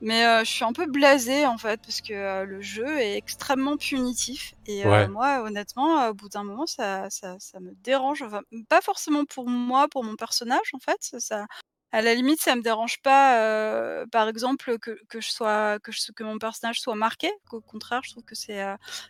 Mais 0.00 0.24
euh, 0.26 0.40
je 0.44 0.50
suis 0.50 0.64
un 0.64 0.72
peu 0.72 0.86
blasée 0.86 1.44
en 1.46 1.58
fait 1.58 1.80
parce 1.82 2.00
que 2.00 2.12
euh, 2.12 2.44
le 2.44 2.60
jeu 2.60 2.86
est 3.00 3.16
extrêmement 3.16 3.76
punitif 3.76 4.54
et 4.66 4.86
euh, 4.86 4.90
Ouais. 4.90 5.08
moi 5.08 5.42
honnêtement 5.42 6.08
au 6.08 6.14
bout 6.14 6.28
d'un 6.28 6.44
moment 6.44 6.66
ça, 6.66 7.10
ça, 7.10 7.36
ça 7.40 7.58
me 7.60 7.72
dérange. 7.82 8.22
Enfin, 8.22 8.42
pas 8.68 8.80
forcément 8.80 9.24
pour 9.24 9.48
moi, 9.48 9.88
pour 9.88 10.04
mon 10.04 10.14
personnage 10.14 10.70
en 10.72 10.78
fait. 10.78 10.98
Ça, 11.00 11.18
ça- 11.20 11.46
à 11.90 12.02
la 12.02 12.14
limite 12.14 12.40
ça 12.40 12.54
me 12.54 12.60
dérange 12.62 13.00
pas 13.02 14.04
par 14.12 14.28
exemple 14.28 14.78
que, 14.78 14.98
que 15.08 15.20
je 15.20 15.30
sois 15.30 15.78
que, 15.80 15.90
je, 15.90 16.12
que 16.12 16.22
mon 16.22 16.38
personnage 16.38 16.80
soit 16.80 16.94
marqué. 16.94 17.30
Qu'au 17.48 17.60
contraire 17.60 18.02
je 18.04 18.10
trouve 18.12 18.24
que 18.24 18.34
c'est 18.34 18.62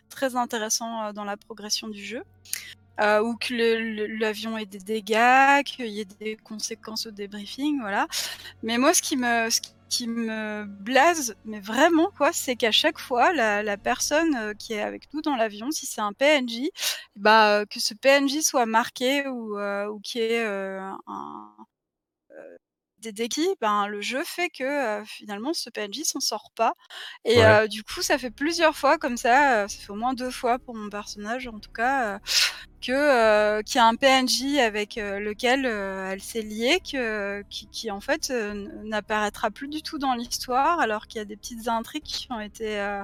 très 0.09 0.35
intéressant 0.35 1.13
dans 1.13 1.25
la 1.25 1.37
progression 1.37 1.87
du 1.87 2.03
jeu. 2.03 2.23
Euh, 3.01 3.21
ou 3.21 3.37
que 3.37 3.53
l'avion 4.19 4.57
ait 4.57 4.65
des 4.65 4.79
dégâts, 4.79 5.63
qu'il 5.65 5.87
y 5.87 6.01
ait 6.01 6.05
des 6.19 6.35
conséquences 6.35 7.05
au 7.05 7.11
débriefing, 7.11 7.79
voilà. 7.79 8.07
Mais 8.61 8.77
moi, 8.77 8.93
ce 8.93 9.01
qui 9.01 9.15
me, 9.15 9.49
ce 9.49 9.61
qui 9.89 10.07
me 10.07 10.65
blase, 10.65 11.35
mais 11.45 11.59
vraiment, 11.59 12.11
quoi, 12.17 12.31
c'est 12.33 12.55
qu'à 12.55 12.71
chaque 12.71 12.99
fois, 12.99 13.33
la, 13.33 13.63
la 13.63 13.77
personne 13.77 14.35
euh, 14.35 14.53
qui 14.53 14.73
est 14.73 14.81
avec 14.81 15.13
nous 15.13 15.21
dans 15.21 15.35
l'avion, 15.35 15.71
si 15.71 15.85
c'est 15.85 16.01
un 16.01 16.13
PNJ, 16.13 16.69
bah, 17.15 17.59
euh, 17.61 17.65
que 17.65 17.79
ce 17.79 17.93
PNJ 17.93 18.41
soit 18.41 18.65
marqué 18.65 19.27
ou, 19.27 19.57
euh, 19.57 19.87
ou 19.87 19.99
qu'il 19.99 20.21
y 20.21 20.25
ait 20.25 20.45
euh, 20.45 20.79
un, 21.07 21.55
des 23.01 23.11
déquis, 23.11 23.47
ben, 23.61 23.87
le 23.87 24.01
jeu 24.01 24.23
fait 24.25 24.49
que 24.49 24.63
euh, 24.63 25.03
finalement 25.05 25.53
ce 25.53 25.69
PNJ 25.69 26.03
s'en 26.03 26.19
sort 26.19 26.51
pas. 26.55 26.73
Et 27.25 27.37
Ouais. 27.39 27.45
euh, 27.45 27.67
du 27.67 27.83
coup, 27.83 28.01
ça 28.01 28.17
fait 28.17 28.31
plusieurs 28.31 28.75
fois 28.77 28.97
comme 28.97 29.17
ça, 29.17 29.63
euh, 29.63 29.67
ça 29.67 29.77
fait 29.79 29.91
au 29.91 29.95
moins 29.95 30.13
deux 30.13 30.31
fois 30.31 30.59
pour 30.59 30.75
mon 30.75 30.89
personnage 30.89 31.47
en 31.47 31.59
tout 31.59 31.71
cas, 31.71 32.19
que 32.81 33.61
qu'il 33.63 33.75
y 33.77 33.79
a 33.79 33.85
un 33.87 33.95
PNJ 33.95 34.57
avec 34.59 34.95
lequel 34.95 35.65
elle 35.65 36.21
s'est 36.21 36.41
liée, 36.41 36.79
que, 36.81 37.43
qui, 37.49 37.67
qui 37.69 37.91
en 37.91 37.99
fait 38.01 38.31
n'apparaîtra 38.31 39.51
plus 39.51 39.67
du 39.67 39.81
tout 39.81 39.97
dans 39.99 40.13
l'histoire, 40.15 40.79
alors 40.79 41.07
qu'il 41.07 41.19
y 41.19 41.21
a 41.21 41.25
des 41.25 41.37
petites 41.37 41.67
intrigues 41.67 42.03
qui 42.03 42.27
ont 42.31 42.39
été 42.39 43.01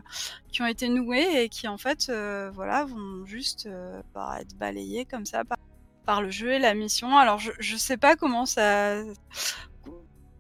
qui 0.52 0.62
ont 0.62 0.68
été 0.68 0.88
nouées 0.90 1.44
et 1.44 1.50
qui 1.50 1.68
en 1.68 1.78
fait 1.78 2.10
voilà 2.54 2.86
vont 2.86 3.26
juste 3.26 3.68
bah, 4.14 4.38
être 4.40 4.56
balayées 4.56 5.06
comme 5.06 5.26
ça 5.26 5.44
par, 5.46 5.58
par 6.06 6.22
le 6.22 6.30
jeu 6.32 6.54
et 6.54 6.60
la 6.60 6.74
mission. 6.74 7.18
Alors 7.18 7.40
je 7.40 7.52
je 7.60 7.76
sais 7.78 7.98
pas 7.98 8.16
comment 8.16 8.46
ça 8.46 9.04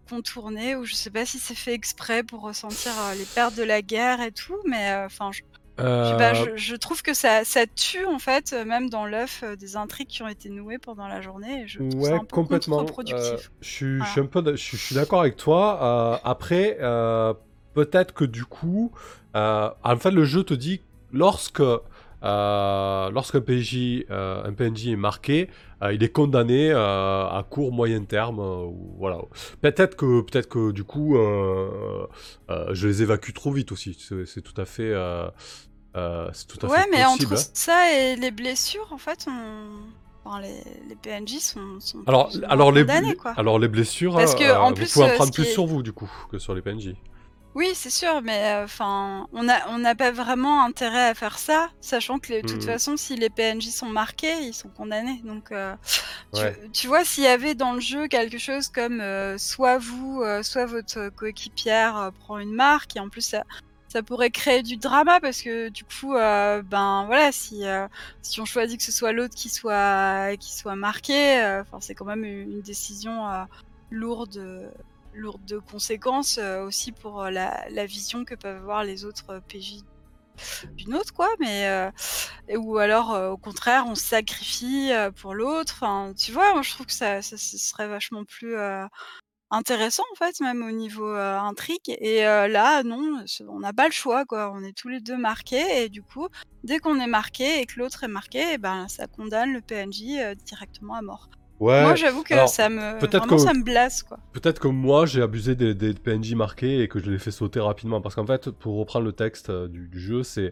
contourner 0.10 0.76
ou 0.76 0.86
je 0.86 0.94
sais 0.96 1.12
pas 1.12 1.26
si 1.26 1.40
c'est 1.40 1.56
fait 1.56 1.74
exprès 1.74 2.24
pour 2.24 2.42
ressentir 2.42 2.98
euh, 3.00 3.16
les 3.16 3.26
pertes 3.28 3.56
de 3.56 3.64
la 3.64 3.82
guerre 3.82 4.22
et 4.22 4.32
tout, 4.32 4.56
mais 4.66 4.92
euh, 4.92 5.06
enfin 5.06 5.32
je 5.32 5.42
Euh, 5.80 6.34
je, 6.34 6.56
je 6.56 6.76
trouve 6.76 7.02
que 7.02 7.14
ça, 7.14 7.44
ça 7.44 7.68
tue 7.68 8.06
en 8.06 8.18
fait, 8.20 8.54
même 8.54 8.90
dans 8.90 9.06
l'œuf, 9.06 9.44
euh, 9.44 9.56
des 9.58 9.76
intrigues 9.76 10.08
qui 10.08 10.24
ont 10.24 10.28
été 10.30 10.50
nouées 10.50 10.78
pendant 10.80 11.08
la 11.10 11.20
journée. 11.20 11.64
Et 11.64 11.68
je 11.68 11.80
trouve 11.82 12.02
ça 12.02 12.14
Ouais, 12.14 12.20
un 12.22 12.26
peu 12.26 12.36
complètement. 12.36 12.86
Euh, 13.10 13.38
je 13.62 13.68
suis, 13.70 14.04
je 14.06 14.10
suis 14.10 14.20
un 14.22 14.26
peu, 14.26 14.42
d- 14.42 14.52
je, 14.52 14.56
suis- 14.64 14.78
je 14.78 14.84
suis 14.84 14.96
d'accord 14.96 15.20
avec 15.20 15.36
toi. 15.36 16.22
Après, 16.24 16.78
peut-être 17.74 18.14
que 18.14 18.26
du 18.26 18.46
coup, 18.46 18.92
en 19.34 19.98
fait, 20.00 20.12
le 20.12 20.24
jeu 20.26 20.44
te 20.44 20.54
dit 20.54 20.82
lorsque 21.12 21.62
euh, 22.26 23.10
lorsqu'un 23.12 23.42
PJ, 23.42 24.06
euh, 24.10 24.44
un 24.44 24.54
PNJ 24.54 24.88
est 24.90 24.96
marqué, 24.96 25.50
euh, 25.84 25.94
il 25.94 26.04
est 26.04 26.10
condamné 26.12 26.72
à 26.72 27.46
court 27.50 27.72
moyen 27.72 28.04
terme. 28.04 28.42
voilà. 28.98 29.20
Peut-être 29.62 29.96
que, 29.96 30.22
peut-être 30.22 30.50
que 30.50 30.72
du 30.72 30.84
coup, 30.84 31.16
je 31.18 32.88
les 32.88 33.02
évacue 33.02 33.32
trop 33.34 33.52
vite 33.52 33.72
aussi. 33.72 33.98
C'est 34.26 34.42
tout 34.42 34.60
à 34.60 34.66
fait, 34.66 34.94
c'est 36.34 36.48
tout 36.48 36.66
à 36.66 36.70
Ouais, 36.70 36.80
fait 36.82 36.90
mais 36.92 37.04
possible. 37.04 37.34
entre 37.34 37.42
hein. 37.42 37.50
ça 37.54 37.94
et 37.94 38.16
les 38.16 38.32
blessures, 38.32 38.88
en 38.92 38.98
fait, 38.98 39.26
on... 39.28 40.28
enfin, 40.28 40.42
les, 40.42 40.56
les 40.90 40.96
PNJ 40.96 41.40
sont, 41.40 41.80
sont 41.80 42.00
Alors, 42.08 42.32
alors 42.50 42.72
les, 42.72 42.82
condamnés, 42.82 43.10
les- 43.10 43.16
quoi. 43.16 43.32
alors 43.38 43.60
les 43.60 43.68
blessures, 43.68 44.16
Parce 44.16 44.36
que, 44.36 44.56
en 44.58 44.70
vous 44.70 44.76
plus, 44.76 44.92
pouvez 44.94 45.06
en 45.06 45.16
prendre 45.16 45.34
plus 45.34 45.44
est- 45.44 45.52
sur 45.54 45.66
vous 45.66 45.84
du 45.84 45.94
coup 45.94 46.12
que 46.32 46.38
sur 46.40 46.56
les 46.56 46.62
PNJ. 46.62 46.96
Oui, 47.56 47.72
c'est 47.74 47.90
sûr, 47.90 48.22
mais 48.22 48.54
euh, 48.54 48.66
enfin, 48.66 49.28
on 49.32 49.48
a 49.48 49.70
on 49.70 49.78
n'a 49.80 49.96
pas 49.96 50.12
vraiment 50.12 50.62
intérêt 50.66 51.08
à 51.08 51.16
faire 51.16 51.40
ça, 51.40 51.70
sachant 51.80 52.20
que 52.20 52.34
de 52.34 52.42
toute 52.42 52.64
Mhm. 52.64 52.66
façon, 52.66 52.98
si 52.98 53.16
les 53.16 53.30
PNJ 53.30 53.70
sont 53.72 53.90
marqués, 53.90 54.42
ils 54.42 54.54
sont 54.54 54.70
condamnés. 54.72 55.22
Donc, 55.24 55.52
euh, 55.54 55.74
tu, 56.34 56.38
Ouais. 56.40 56.70
tu 56.74 56.88
vois, 56.88 57.06
s'il 57.06 57.24
y 57.24 57.28
avait 57.28 57.56
dans 57.56 57.72
le 57.74 57.80
jeu 57.80 58.08
quelque 58.10 58.38
chose 58.38 58.68
comme 58.68 59.00
euh, 59.00 59.38
soit 59.38 59.78
vous, 59.78 60.22
soit 60.44 60.66
votre 60.66 61.10
coéquipière 61.12 62.12
prend 62.20 62.40
une 62.40 62.54
marque, 62.54 62.98
et 62.98 63.00
en 63.00 63.08
plus 63.10 63.22
ça, 63.22 63.44
ça 63.88 64.04
pourrait 64.04 64.32
créer 64.32 64.62
du 64.62 64.76
drama 64.76 65.22
parce 65.22 65.42
que 65.42 65.70
du 65.70 65.86
coup, 65.86 66.14
euh, 66.16 66.62
ben 66.62 67.06
voilà, 67.06 67.32
si 67.32 67.66
euh, 67.66 67.88
si 68.22 68.42
on 68.42 68.46
choisit 68.46 68.78
que 68.80 68.84
ce 68.86 68.92
soit 68.92 69.14
l'autre 69.14 69.34
qui 69.36 69.48
soit 69.50 70.36
qui 70.42 70.54
soit 70.54 70.76
marqué, 70.76 71.42
euh, 71.42 71.64
c'est 71.80 71.96
quand 71.96 72.04
même 72.06 72.26
une 72.26 72.52
une 72.52 72.62
décision 72.62 73.26
lourde 73.92 74.74
lourde 75.16 75.44
de 75.46 75.60
conséquences 75.60 76.38
euh, 76.38 76.64
aussi 76.64 76.92
pour 76.92 77.24
euh, 77.24 77.30
la, 77.30 77.66
la 77.70 77.86
vision 77.86 78.26
que 78.26 78.36
peuvent 78.36 78.58
avoir 78.58 78.84
les 78.84 79.06
autres 79.06 79.32
euh, 79.32 79.40
PJ 79.40 79.84
d'une 80.74 80.96
autre 80.96 81.14
quoi. 81.14 81.30
Mais 81.40 81.90
ou 82.58 82.78
alors 82.78 83.12
au 83.32 83.38
contraire 83.38 83.86
on 83.88 83.96
se 83.96 84.04
sacrifie 84.04 84.92
pour 85.16 85.34
l'autre. 85.34 85.86
Tu 86.18 86.34
vois 86.34 86.52
moi 86.52 86.62
je 86.62 86.72
trouve 86.72 86.88
que 86.88 86.92
ça, 86.92 87.22
ça, 87.22 87.38
serait 87.38 87.88
vachement 87.88 88.26
plus 88.26 88.58
intéressant 89.50 90.04
en 90.12 90.16
fait 90.16 90.42
même 90.42 90.62
au 90.62 90.72
niveau 90.72 91.08
intrigue. 91.16 91.80
Et 91.88 92.24
là 92.24 92.84
non 92.84 93.24
on 93.48 93.60
n'a 93.60 93.72
pas 93.72 93.86
le 93.86 93.94
choix 93.94 94.26
quoi. 94.26 94.52
On 94.54 94.62
est 94.62 94.78
tous 94.78 94.90
les 94.90 95.00
deux 95.00 95.18
marqués. 95.18 95.86
Et 95.86 95.88
du 95.88 96.04
coup 96.04 96.28
dès 96.66 96.80
qu'on 96.80 97.00
est 97.00 97.08
marqué 97.08 97.62
et 97.62 97.66
que 97.66 97.80
l'autre 97.80 98.04
est 98.04 98.10
marqué 98.10 98.44
eh 98.56 98.58
ben 98.58 98.90
ça 98.90 99.08
condamne 99.08 99.54
le 99.54 99.62
PNJ 99.62 100.36
directement 100.46 100.96
à 100.96 101.02
mort 101.02 101.30
Ouais. 101.60 101.84
moi 101.84 101.96
j'avoue 101.96 102.24
que 102.24 102.34
alors, 102.34 102.50
ça 102.50 102.68
me 102.68 103.00
peut-être 103.00 103.20
vraiment 103.26 103.38
que- 103.38 103.42
ça 103.42 103.54
me 103.54 103.64
blasse 103.64 104.04
quoi 104.04 104.20
Peut-être 104.34 104.60
que 104.60 104.68
moi 104.68 105.06
j'ai 105.06 105.22
abusé 105.22 105.56
des, 105.56 105.74
des 105.74 105.94
PNJ 105.94 106.34
marqués 106.36 106.82
et 106.82 106.88
que 106.90 107.00
je 107.00 107.10
les 107.10 107.18
fais 107.20 107.32
sauter 107.32 107.60
rapidement. 107.62 108.02
Parce 108.02 108.16
qu'en 108.16 108.26
fait, 108.26 108.50
pour 108.52 108.78
reprendre 108.78 109.06
le 109.06 109.14
texte 109.14 109.50
euh, 109.50 109.68
du, 109.68 109.88
du 109.88 110.00
jeu, 110.00 110.24
c'est. 110.24 110.52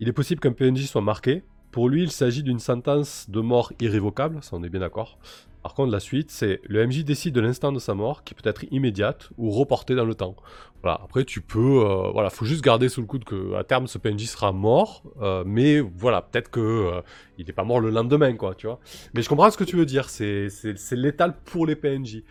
Il 0.00 0.08
est 0.08 0.12
possible 0.12 0.40
qu'un 0.40 0.52
PNJ 0.52 0.86
soit 0.86 1.02
marqué. 1.02 1.44
Pour 1.70 1.88
lui, 1.88 2.02
il 2.02 2.10
s'agit 2.10 2.42
d'une 2.42 2.58
sentence 2.58 3.30
de 3.30 3.40
mort 3.40 3.72
irrévocable, 3.80 4.38
ça 4.42 4.56
on 4.56 4.62
est 4.64 4.68
bien 4.68 4.80
d'accord. 4.80 5.18
Par 5.62 5.74
contre, 5.74 5.92
la 5.92 6.00
suite, 6.00 6.30
c'est 6.30 6.60
le 6.68 6.86
MJ 6.86 7.04
décide 7.04 7.34
de 7.34 7.40
l'instant 7.40 7.70
de 7.72 7.78
sa 7.78 7.94
mort, 7.94 8.24
qui 8.24 8.32
peut 8.34 8.48
être 8.48 8.64
immédiate 8.70 9.28
ou 9.36 9.50
reportée 9.50 9.94
dans 9.94 10.06
le 10.06 10.14
temps. 10.14 10.34
Voilà, 10.82 10.98
après 11.04 11.24
tu 11.24 11.42
peux. 11.42 11.58
euh, 11.84 12.10
voilà, 12.12 12.30
faut 12.30 12.46
juste 12.46 12.64
garder 12.64 12.88
sous 12.88 13.02
le 13.02 13.06
coude 13.06 13.24
que 13.24 13.54
à 13.54 13.64
terme 13.64 13.86
ce 13.86 13.98
PNJ 13.98 14.24
sera 14.26 14.52
mort, 14.52 15.02
euh, 15.20 15.42
mais 15.46 15.80
voilà, 15.80 16.22
peut-être 16.22 16.50
que 16.50 16.60
euh, 16.60 17.02
il 17.36 17.44
n'est 17.46 17.52
pas 17.52 17.64
mort 17.64 17.80
le 17.80 17.90
lendemain, 17.90 18.34
quoi, 18.36 18.54
tu 18.54 18.66
vois. 18.66 18.80
Mais 19.12 19.20
je 19.20 19.28
comprends 19.28 19.50
ce 19.50 19.58
que 19.58 19.64
tu 19.64 19.76
veux 19.76 19.84
dire, 19.84 20.08
c'est 20.08 20.48
c'est- 20.48 20.96
létal 20.96 21.34
pour 21.44 21.66
les 21.66 21.76
PNJ. 21.76 22.22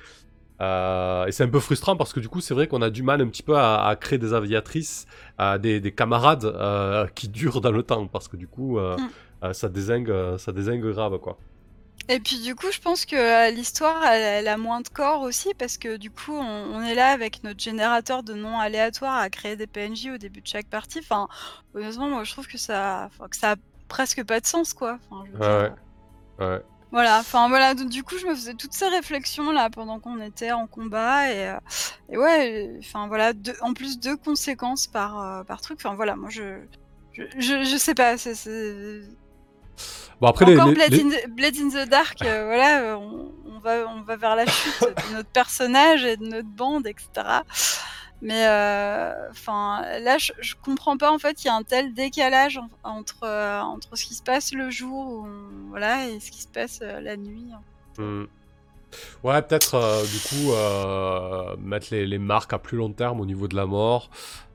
Et 0.61 1.31
c'est 1.31 1.43
un 1.43 1.47
peu 1.49 1.59
frustrant 1.59 1.95
parce 1.95 2.11
que 2.11 2.19
du 2.19 2.27
coup, 2.27 2.41
c'est 2.41 2.53
vrai 2.53 2.67
qu'on 2.67 2.81
a 2.81 2.89
du 2.89 3.01
mal 3.03 3.21
un 3.21 3.27
petit 3.27 3.43
peu 3.43 3.55
à, 3.55 3.85
à 3.85 3.95
créer 3.95 4.19
des 4.19 4.33
aviatrices, 4.33 5.05
à 5.37 5.57
des, 5.57 5.79
des 5.79 5.91
camarades 5.93 6.51
qui 7.15 7.29
durent 7.29 7.61
dans 7.61 7.71
le 7.71 7.83
temps 7.83 8.07
parce 8.07 8.27
que 8.27 8.35
du 8.37 8.47
coup, 8.47 8.77
euh, 8.79 8.97
Mm. 8.97 9.09
euh, 9.45 9.53
ça 9.53 9.69
désingue, 9.69 10.13
ça 10.37 10.51
désingue 10.51 10.85
grave 10.91 11.17
quoi. 11.19 11.37
Et 12.11 12.19
puis 12.19 12.39
du 12.41 12.55
coup, 12.55 12.71
je 12.71 12.79
pense 12.79 13.05
que 13.05 13.15
euh, 13.15 13.51
l'histoire, 13.51 14.03
elle, 14.05 14.23
elle 14.23 14.47
a 14.47 14.57
moins 14.57 14.81
de 14.81 14.89
corps 14.89 15.21
aussi, 15.21 15.53
parce 15.53 15.77
que 15.77 15.95
du 15.97 16.09
coup, 16.11 16.33
on, 16.33 16.41
on 16.75 16.81
est 16.81 16.95
là 16.95 17.09
avec 17.11 17.43
notre 17.43 17.59
générateur 17.59 18.23
de 18.23 18.33
noms 18.33 18.59
aléatoires 18.59 19.15
à 19.17 19.29
créer 19.29 19.55
des 19.55 19.67
PNJ 19.67 20.07
au 20.15 20.17
début 20.17 20.41
de 20.41 20.47
chaque 20.47 20.67
partie. 20.67 20.99
Enfin, 20.99 21.27
honnêtement, 21.75 22.09
moi, 22.09 22.23
je 22.23 22.31
trouve 22.31 22.47
que 22.47 22.57
ça, 22.57 23.09
que 23.29 23.37
ça 23.37 23.51
a 23.53 23.55
presque 23.87 24.23
pas 24.25 24.39
de 24.39 24.47
sens, 24.47 24.73
quoi. 24.73 24.99
Enfin, 25.09 25.23
je 25.27 25.31
veux 25.33 25.39
Ouais, 25.39 25.69
dire, 25.69 25.75
ouais. 26.39 26.61
Voilà. 26.91 27.19
Enfin 27.19 27.47
voilà. 27.49 27.75
donc, 27.75 27.89
du 27.89 28.03
coup, 28.03 28.17
je 28.17 28.25
me 28.25 28.33
faisais 28.33 28.55
toutes 28.55 28.73
ces 28.73 28.87
réflexions 28.87 29.51
là 29.51 29.69
pendant 29.69 29.99
qu'on 29.99 30.19
était 30.21 30.51
en 30.51 30.65
combat 30.67 31.31
et, 31.31 31.49
euh, 31.49 31.59
et 32.09 32.17
ouais. 32.17 32.75
Enfin 32.79 33.07
voilà. 33.07 33.33
deux- 33.33 33.55
en 33.61 33.73
plus 33.75 33.99
deux 33.99 34.17
conséquences 34.17 34.87
par 34.87 35.19
euh, 35.19 35.43
par 35.43 35.61
truc. 35.61 35.77
Enfin 35.83 35.95
voilà. 35.95 36.15
Moi, 36.15 36.29
je 36.31 36.59
je, 37.13 37.23
je, 37.37 37.63
je 37.65 37.77
sais 37.77 37.93
pas. 37.95 38.17
c'est 38.17 38.33
Bon 40.21 40.27
après 40.27 40.45
encore 40.53 40.67
les- 40.67 40.73
Blade, 40.75 40.91
les- 40.91 41.01
in 41.01 41.09
the, 41.09 41.29
Blade 41.29 41.55
in 41.57 41.69
the 41.69 41.89
Dark, 41.89 42.21
euh, 42.23 42.45
voilà, 42.45 42.81
euh, 42.81 42.95
on, 42.95 43.31
on 43.55 43.59
va, 43.59 43.87
on 43.95 44.01
va 44.01 44.15
vers 44.17 44.35
la 44.35 44.45
chute 44.45 44.81
de 44.81 45.13
notre 45.15 45.29
personnage 45.29 46.03
et 46.03 46.17
de 46.17 46.25
notre 46.25 46.47
bande, 46.49 46.87
etc. 46.87 47.09
Mais 48.21 48.47
euh, 48.47 49.13
enfin, 49.31 49.81
là, 50.01 50.17
je, 50.17 50.33
je 50.41 50.55
comprends 50.61 50.97
pas 50.97 51.09
en 51.09 51.19
fait 51.19 51.35
qu'il 51.35 51.45
y 51.45 51.49
a 51.49 51.55
un 51.55 51.63
tel 51.63 51.93
décalage 51.93 52.57
en- 52.57 52.67
entre 52.83 53.23
euh, 53.23 53.61
entre 53.61 53.95
ce 53.95 54.03
qui 54.05 54.13
se 54.13 54.21
passe 54.23 54.51
le 54.53 54.69
jour, 54.69 55.07
où 55.07 55.25
on- 55.25 55.69
voilà, 55.69 56.05
et 56.07 56.19
ce 56.19 56.29
qui 56.31 56.41
se 56.41 56.47
passe 56.49 56.79
euh, 56.81 56.99
la 56.99 57.15
nuit. 57.15 57.47
Hmm. 57.97 58.25
Ouais, 59.23 59.41
peut-être 59.41 59.75
euh, 59.75 60.03
du 60.03 60.19
coup 60.19 60.51
euh, 60.53 61.55
mettre 61.57 61.87
les, 61.91 62.05
les 62.07 62.17
marques 62.17 62.53
à 62.53 62.59
plus 62.59 62.77
long 62.77 62.91
terme 62.91 63.19
au 63.21 63.25
niveau 63.25 63.47
de 63.47 63.55
la 63.55 63.65
mort. 63.65 64.09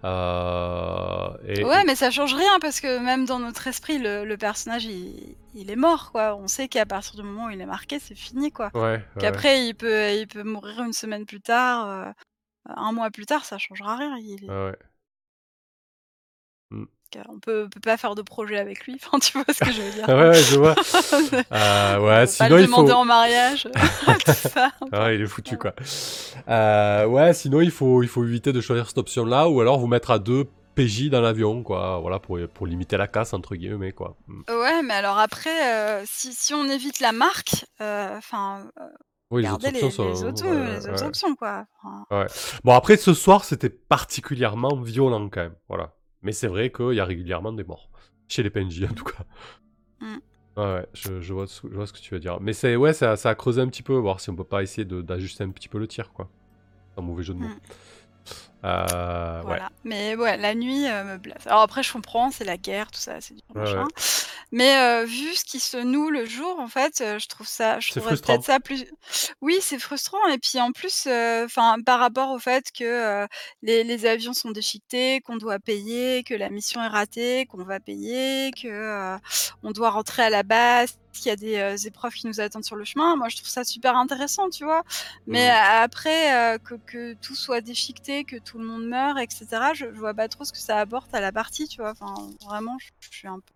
euh, 0.04 1.28
et, 1.46 1.64
Ouais, 1.64 1.84
mais 1.84 1.94
ça 1.94 2.10
change 2.10 2.34
rien 2.34 2.58
parce 2.60 2.80
que 2.80 2.98
même 2.98 3.24
dans 3.26 3.38
notre 3.38 3.66
esprit, 3.66 3.98
le, 3.98 4.24
le 4.24 4.36
personnage, 4.36 4.84
il, 4.84 5.36
il 5.54 5.70
est 5.70 5.76
mort, 5.76 6.10
quoi. 6.12 6.34
On 6.36 6.48
sait 6.48 6.68
qu'à 6.68 6.86
partir 6.86 7.14
du 7.16 7.22
moment 7.22 7.46
où 7.46 7.50
il 7.50 7.60
est 7.60 7.66
marqué, 7.66 7.98
c'est 7.98 8.14
fini, 8.14 8.50
quoi. 8.52 8.70
Ouais, 8.74 8.80
ouais. 8.82 9.02
Qu'après, 9.20 9.66
il 9.66 9.74
peut, 9.74 10.12
il 10.14 10.26
peut 10.26 10.42
mourir 10.42 10.82
une 10.82 10.92
semaine 10.92 11.26
plus 11.26 11.40
tard, 11.40 12.12
un 12.66 12.92
mois 12.92 13.10
plus 13.10 13.26
tard, 13.26 13.44
ça 13.44 13.58
changera 13.58 13.96
rien. 13.96 14.16
Il 14.18 14.44
est- 14.44 14.48
ouais, 14.48 14.76
ouais. 17.16 17.24
On 17.28 17.38
peut, 17.38 17.68
peut 17.72 17.80
pas 17.80 17.96
faire 17.96 18.14
de 18.14 18.22
projet 18.22 18.58
avec 18.58 18.86
lui. 18.86 18.96
Enfin, 19.04 19.18
tu 19.18 19.32
vois 19.38 19.44
ce 19.52 19.60
que 19.64 19.72
je 19.72 19.80
veux 19.82 19.90
dire. 19.92 20.04
Ah 20.08 20.14
ouais, 20.16 20.28
ouais, 20.30 20.42
je 20.42 20.56
vois. 20.58 20.74
Euh, 21.52 21.98
ouais, 21.98 22.26
peut 22.26 22.32
pas 22.38 22.48
sinon 22.48 22.56
le 22.56 22.62
il 22.62 22.66
faut. 22.68 22.76
demander 22.76 22.92
en 22.92 23.04
mariage, 23.04 23.68
ça. 24.26 24.70
Ah, 24.92 25.12
il 25.12 25.20
est 25.22 25.26
foutu 25.26 25.56
quoi. 25.58 25.74
Euh, 26.48 27.06
ouais, 27.06 27.32
sinon 27.34 27.60
il 27.60 27.70
faut, 27.70 28.02
il 28.02 28.08
faut 28.08 28.24
éviter 28.24 28.52
de 28.52 28.60
choisir 28.60 28.86
cette 28.88 28.98
option-là, 28.98 29.48
ou 29.48 29.60
alors 29.60 29.78
vous 29.78 29.86
mettre 29.86 30.10
à 30.10 30.18
deux 30.18 30.44
PJ 30.74 31.08
dans 31.10 31.20
l'avion, 31.20 31.62
quoi. 31.62 31.98
Voilà, 32.00 32.18
pour, 32.18 32.38
pour 32.52 32.66
limiter 32.66 32.96
la 32.96 33.06
casse 33.06 33.32
entre 33.32 33.54
guillemets, 33.54 33.92
quoi. 33.92 34.16
Mm. 34.26 34.42
Ouais, 34.50 34.82
mais 34.82 34.94
alors 34.94 35.18
après, 35.18 35.72
euh, 35.72 36.02
si, 36.04 36.32
si 36.32 36.52
on 36.54 36.64
évite 36.68 37.00
la 37.00 37.12
marque, 37.12 37.64
euh, 37.80 38.16
enfin, 38.18 38.66
Oui, 39.30 39.42
les 39.42 39.50
autres 39.50 39.68
options 39.68 40.08
les 40.08 40.14
sont. 40.16 40.26
autres, 40.26 40.44
ouais, 40.44 40.70
les 40.72 40.88
autres 40.88 41.02
ouais. 41.02 41.08
options, 41.08 41.34
quoi. 41.36 41.64
Enfin, 42.10 42.26
Bon, 42.64 42.72
après 42.74 42.96
ce 42.96 43.14
soir, 43.14 43.44
c'était 43.44 43.70
particulièrement 43.70 44.74
violent 44.76 45.28
quand 45.28 45.42
même, 45.42 45.54
voilà. 45.68 45.93
Mais 46.24 46.32
c'est 46.32 46.48
vrai 46.48 46.70
qu'il 46.72 46.94
y 46.94 47.00
a 47.00 47.04
régulièrement 47.04 47.52
des 47.52 47.64
morts 47.64 47.88
chez 48.28 48.42
les 48.42 48.50
PNJ 48.50 48.84
en 48.90 48.94
tout 48.94 49.04
cas. 49.04 49.24
Mm. 50.00 50.16
Ouais, 50.56 50.64
ouais, 50.64 50.86
je, 50.94 51.20
je 51.20 51.32
vois, 51.34 51.46
ce- 51.46 51.66
je 51.68 51.74
vois 51.74 51.86
ce 51.86 51.92
que 51.92 51.98
tu 51.98 52.14
veux 52.14 52.20
dire. 52.20 52.40
Mais 52.40 52.52
c'est 52.52 52.76
ouais, 52.76 52.92
ça, 52.92 53.16
ça 53.16 53.30
a 53.30 53.34
creusé 53.34 53.60
un 53.60 53.68
petit 53.68 53.82
peu, 53.82 53.94
voir 53.94 54.20
si 54.20 54.30
on 54.30 54.36
peut 54.36 54.44
pas 54.44 54.62
essayer 54.62 54.84
d'ajuster 54.84 55.44
un 55.44 55.50
petit 55.50 55.68
peu 55.68 55.78
le 55.78 55.88
tir, 55.88 56.12
quoi. 56.12 56.30
Un 56.96 57.02
mauvais 57.02 57.22
jeu 57.24 57.34
de 57.34 57.40
mots. 57.40 57.48
Mm. 57.48 57.60
Euh, 58.64 59.38
ouais. 59.40 59.46
voilà. 59.46 59.68
Mais 59.84 60.16
ouais, 60.16 60.36
la 60.38 60.54
nuit 60.54 60.86
euh, 60.88 61.04
me 61.04 61.18
blesse. 61.18 61.46
Alors 61.46 61.60
après, 61.60 61.82
je 61.82 61.92
comprends, 61.92 62.30
c'est 62.30 62.44
la 62.44 62.56
guerre, 62.56 62.90
tout 62.90 63.00
ça, 63.00 63.20
c'est 63.20 63.34
du 63.34 63.40
Ouais, 63.54 63.60
machin. 63.62 63.82
ouais. 63.84 63.90
Mais 64.52 64.76
euh, 64.78 65.04
vu 65.04 65.34
ce 65.34 65.44
qui 65.44 65.60
se 65.60 65.76
noue 65.76 66.10
le 66.10 66.24
jour, 66.24 66.58
en 66.60 66.68
fait, 66.68 66.98
je 67.18 67.26
trouve 67.28 67.46
ça, 67.46 67.80
je 67.80 67.90
trouverais 67.90 68.16
peut-être 68.16 68.44
ça 68.44 68.60
plus. 68.60 68.86
Oui, 69.42 69.58
c'est 69.60 69.78
frustrant. 69.78 70.24
Et 70.28 70.38
puis 70.38 70.60
en 70.60 70.72
plus, 70.72 71.06
enfin, 71.44 71.76
par 71.84 71.98
rapport 72.00 72.30
au 72.30 72.38
fait 72.38 72.70
que 72.72 73.26
les, 73.62 73.84
les 73.84 74.06
avions 74.06 74.32
sont 74.32 74.50
déchiquetés, 74.50 75.20
qu'on 75.22 75.36
doit 75.36 75.58
payer, 75.58 76.22
que 76.24 76.34
la 76.34 76.48
mission 76.50 76.82
est 76.82 76.88
ratée, 76.88 77.46
qu'on 77.46 77.64
va 77.64 77.80
payer, 77.80 78.50
que 78.52 79.16
on 79.62 79.72
doit 79.72 79.90
rentrer 79.90 80.22
à 80.22 80.30
la 80.30 80.42
base, 80.42 80.94
qu'il 81.12 81.26
y 81.26 81.30
a 81.30 81.36
des 81.36 81.56
euh, 81.58 81.76
épreuves 81.76 82.12
qui 82.12 82.26
nous 82.26 82.40
attendent 82.40 82.64
sur 82.64 82.74
le 82.76 82.84
chemin. 82.84 83.14
Moi, 83.16 83.28
je 83.28 83.36
trouve 83.36 83.48
ça 83.48 83.62
super 83.64 83.96
intéressant, 83.96 84.50
tu 84.50 84.64
vois. 84.64 84.82
Mais 85.28 85.48
Mm. 85.48 85.50
a- 85.52 85.82
après, 85.82 86.34
euh, 86.54 86.58
que, 86.58 86.74
que 86.86 87.14
tout 87.14 87.36
soit 87.36 87.60
déchiqueté, 87.60 88.24
que 88.24 88.36
tout 88.36 88.53
le 88.58 88.64
monde 88.64 88.86
meure, 88.86 89.18
etc., 89.18 89.46
je, 89.74 89.86
je 89.92 89.98
vois 89.98 90.14
pas 90.14 90.28
trop 90.28 90.44
ce 90.44 90.52
que 90.52 90.58
ça 90.58 90.78
apporte 90.78 91.14
à 91.14 91.20
la 91.20 91.32
partie, 91.32 91.68
tu 91.68 91.80
vois. 91.80 91.90
Enfin, 91.90 92.14
vraiment, 92.44 92.76
je, 92.78 92.88
je 93.00 93.08
suis 93.16 93.28
un 93.28 93.40
peu. 93.40 93.52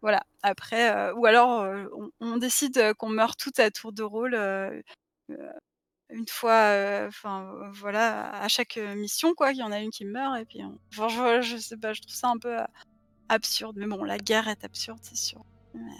Voilà. 0.00 0.22
Après, 0.42 0.94
euh, 0.94 1.14
ou 1.14 1.26
alors, 1.26 1.60
euh, 1.60 1.84
on, 1.96 2.10
on 2.20 2.36
décide 2.36 2.78
euh, 2.78 2.94
qu'on 2.94 3.08
meurt 3.08 3.38
toutes 3.38 3.60
à 3.60 3.70
tour 3.70 3.92
de 3.92 4.02
rôle. 4.02 4.34
une 6.10 6.28
fois, 6.28 7.04
enfin 7.06 7.70
voilà, 7.72 8.30
à 8.32 8.48
chaque 8.48 8.76
mission, 8.96 9.34
quoi, 9.34 9.52
il 9.52 9.58
y 9.58 9.62
en 9.62 9.72
a 9.72 9.78
une 9.80 9.90
qui 9.90 10.04
meurt, 10.04 10.38
et 10.38 10.44
puis, 10.44 10.62
on... 10.62 10.78
enfin, 10.92 11.08
je, 11.40 11.42
je 11.42 11.56
sais 11.56 11.76
pas, 11.76 11.92
je 11.92 12.02
trouve 12.02 12.14
ça 12.14 12.28
un 12.28 12.38
peu 12.38 12.58
absurde. 13.28 13.76
Mais 13.78 13.86
bon, 13.86 14.04
la 14.04 14.18
guerre 14.18 14.48
est 14.48 14.64
absurde, 14.64 14.98
c'est 15.02 15.16
sûr. 15.16 15.42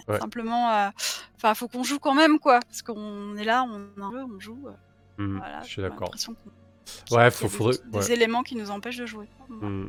Ouais. 0.07 0.19
Simplement, 0.19 0.69
euh, 0.69 0.89
enfin, 1.35 1.55
faut 1.55 1.67
qu'on 1.67 1.83
joue 1.83 1.97
quand 1.97 2.13
même, 2.13 2.37
quoi, 2.39 2.59
parce 2.59 2.83
qu'on 2.83 3.35
est 3.37 3.43
là, 3.45 3.63
on 3.63 4.39
joue. 4.39 4.67
euh, 4.67 4.73
Mm, 5.17 5.37
voilà, 5.37 5.61
je 5.61 5.67
suis 5.67 5.81
d'accord. 5.81 6.09
qu'il 6.09 6.19
Ouais, 7.11 7.31
faut, 7.31 7.45
des- 7.45 7.49
faudrait. 7.51 7.77
des, 7.85 7.97
ouais. 7.97 8.11
éléments 8.11 8.43
qui 8.43 8.55
nous 8.55 8.71
empêchent 8.71 8.97
de 8.97 9.05
jouer. 9.05 9.27
Mm. 9.49 9.87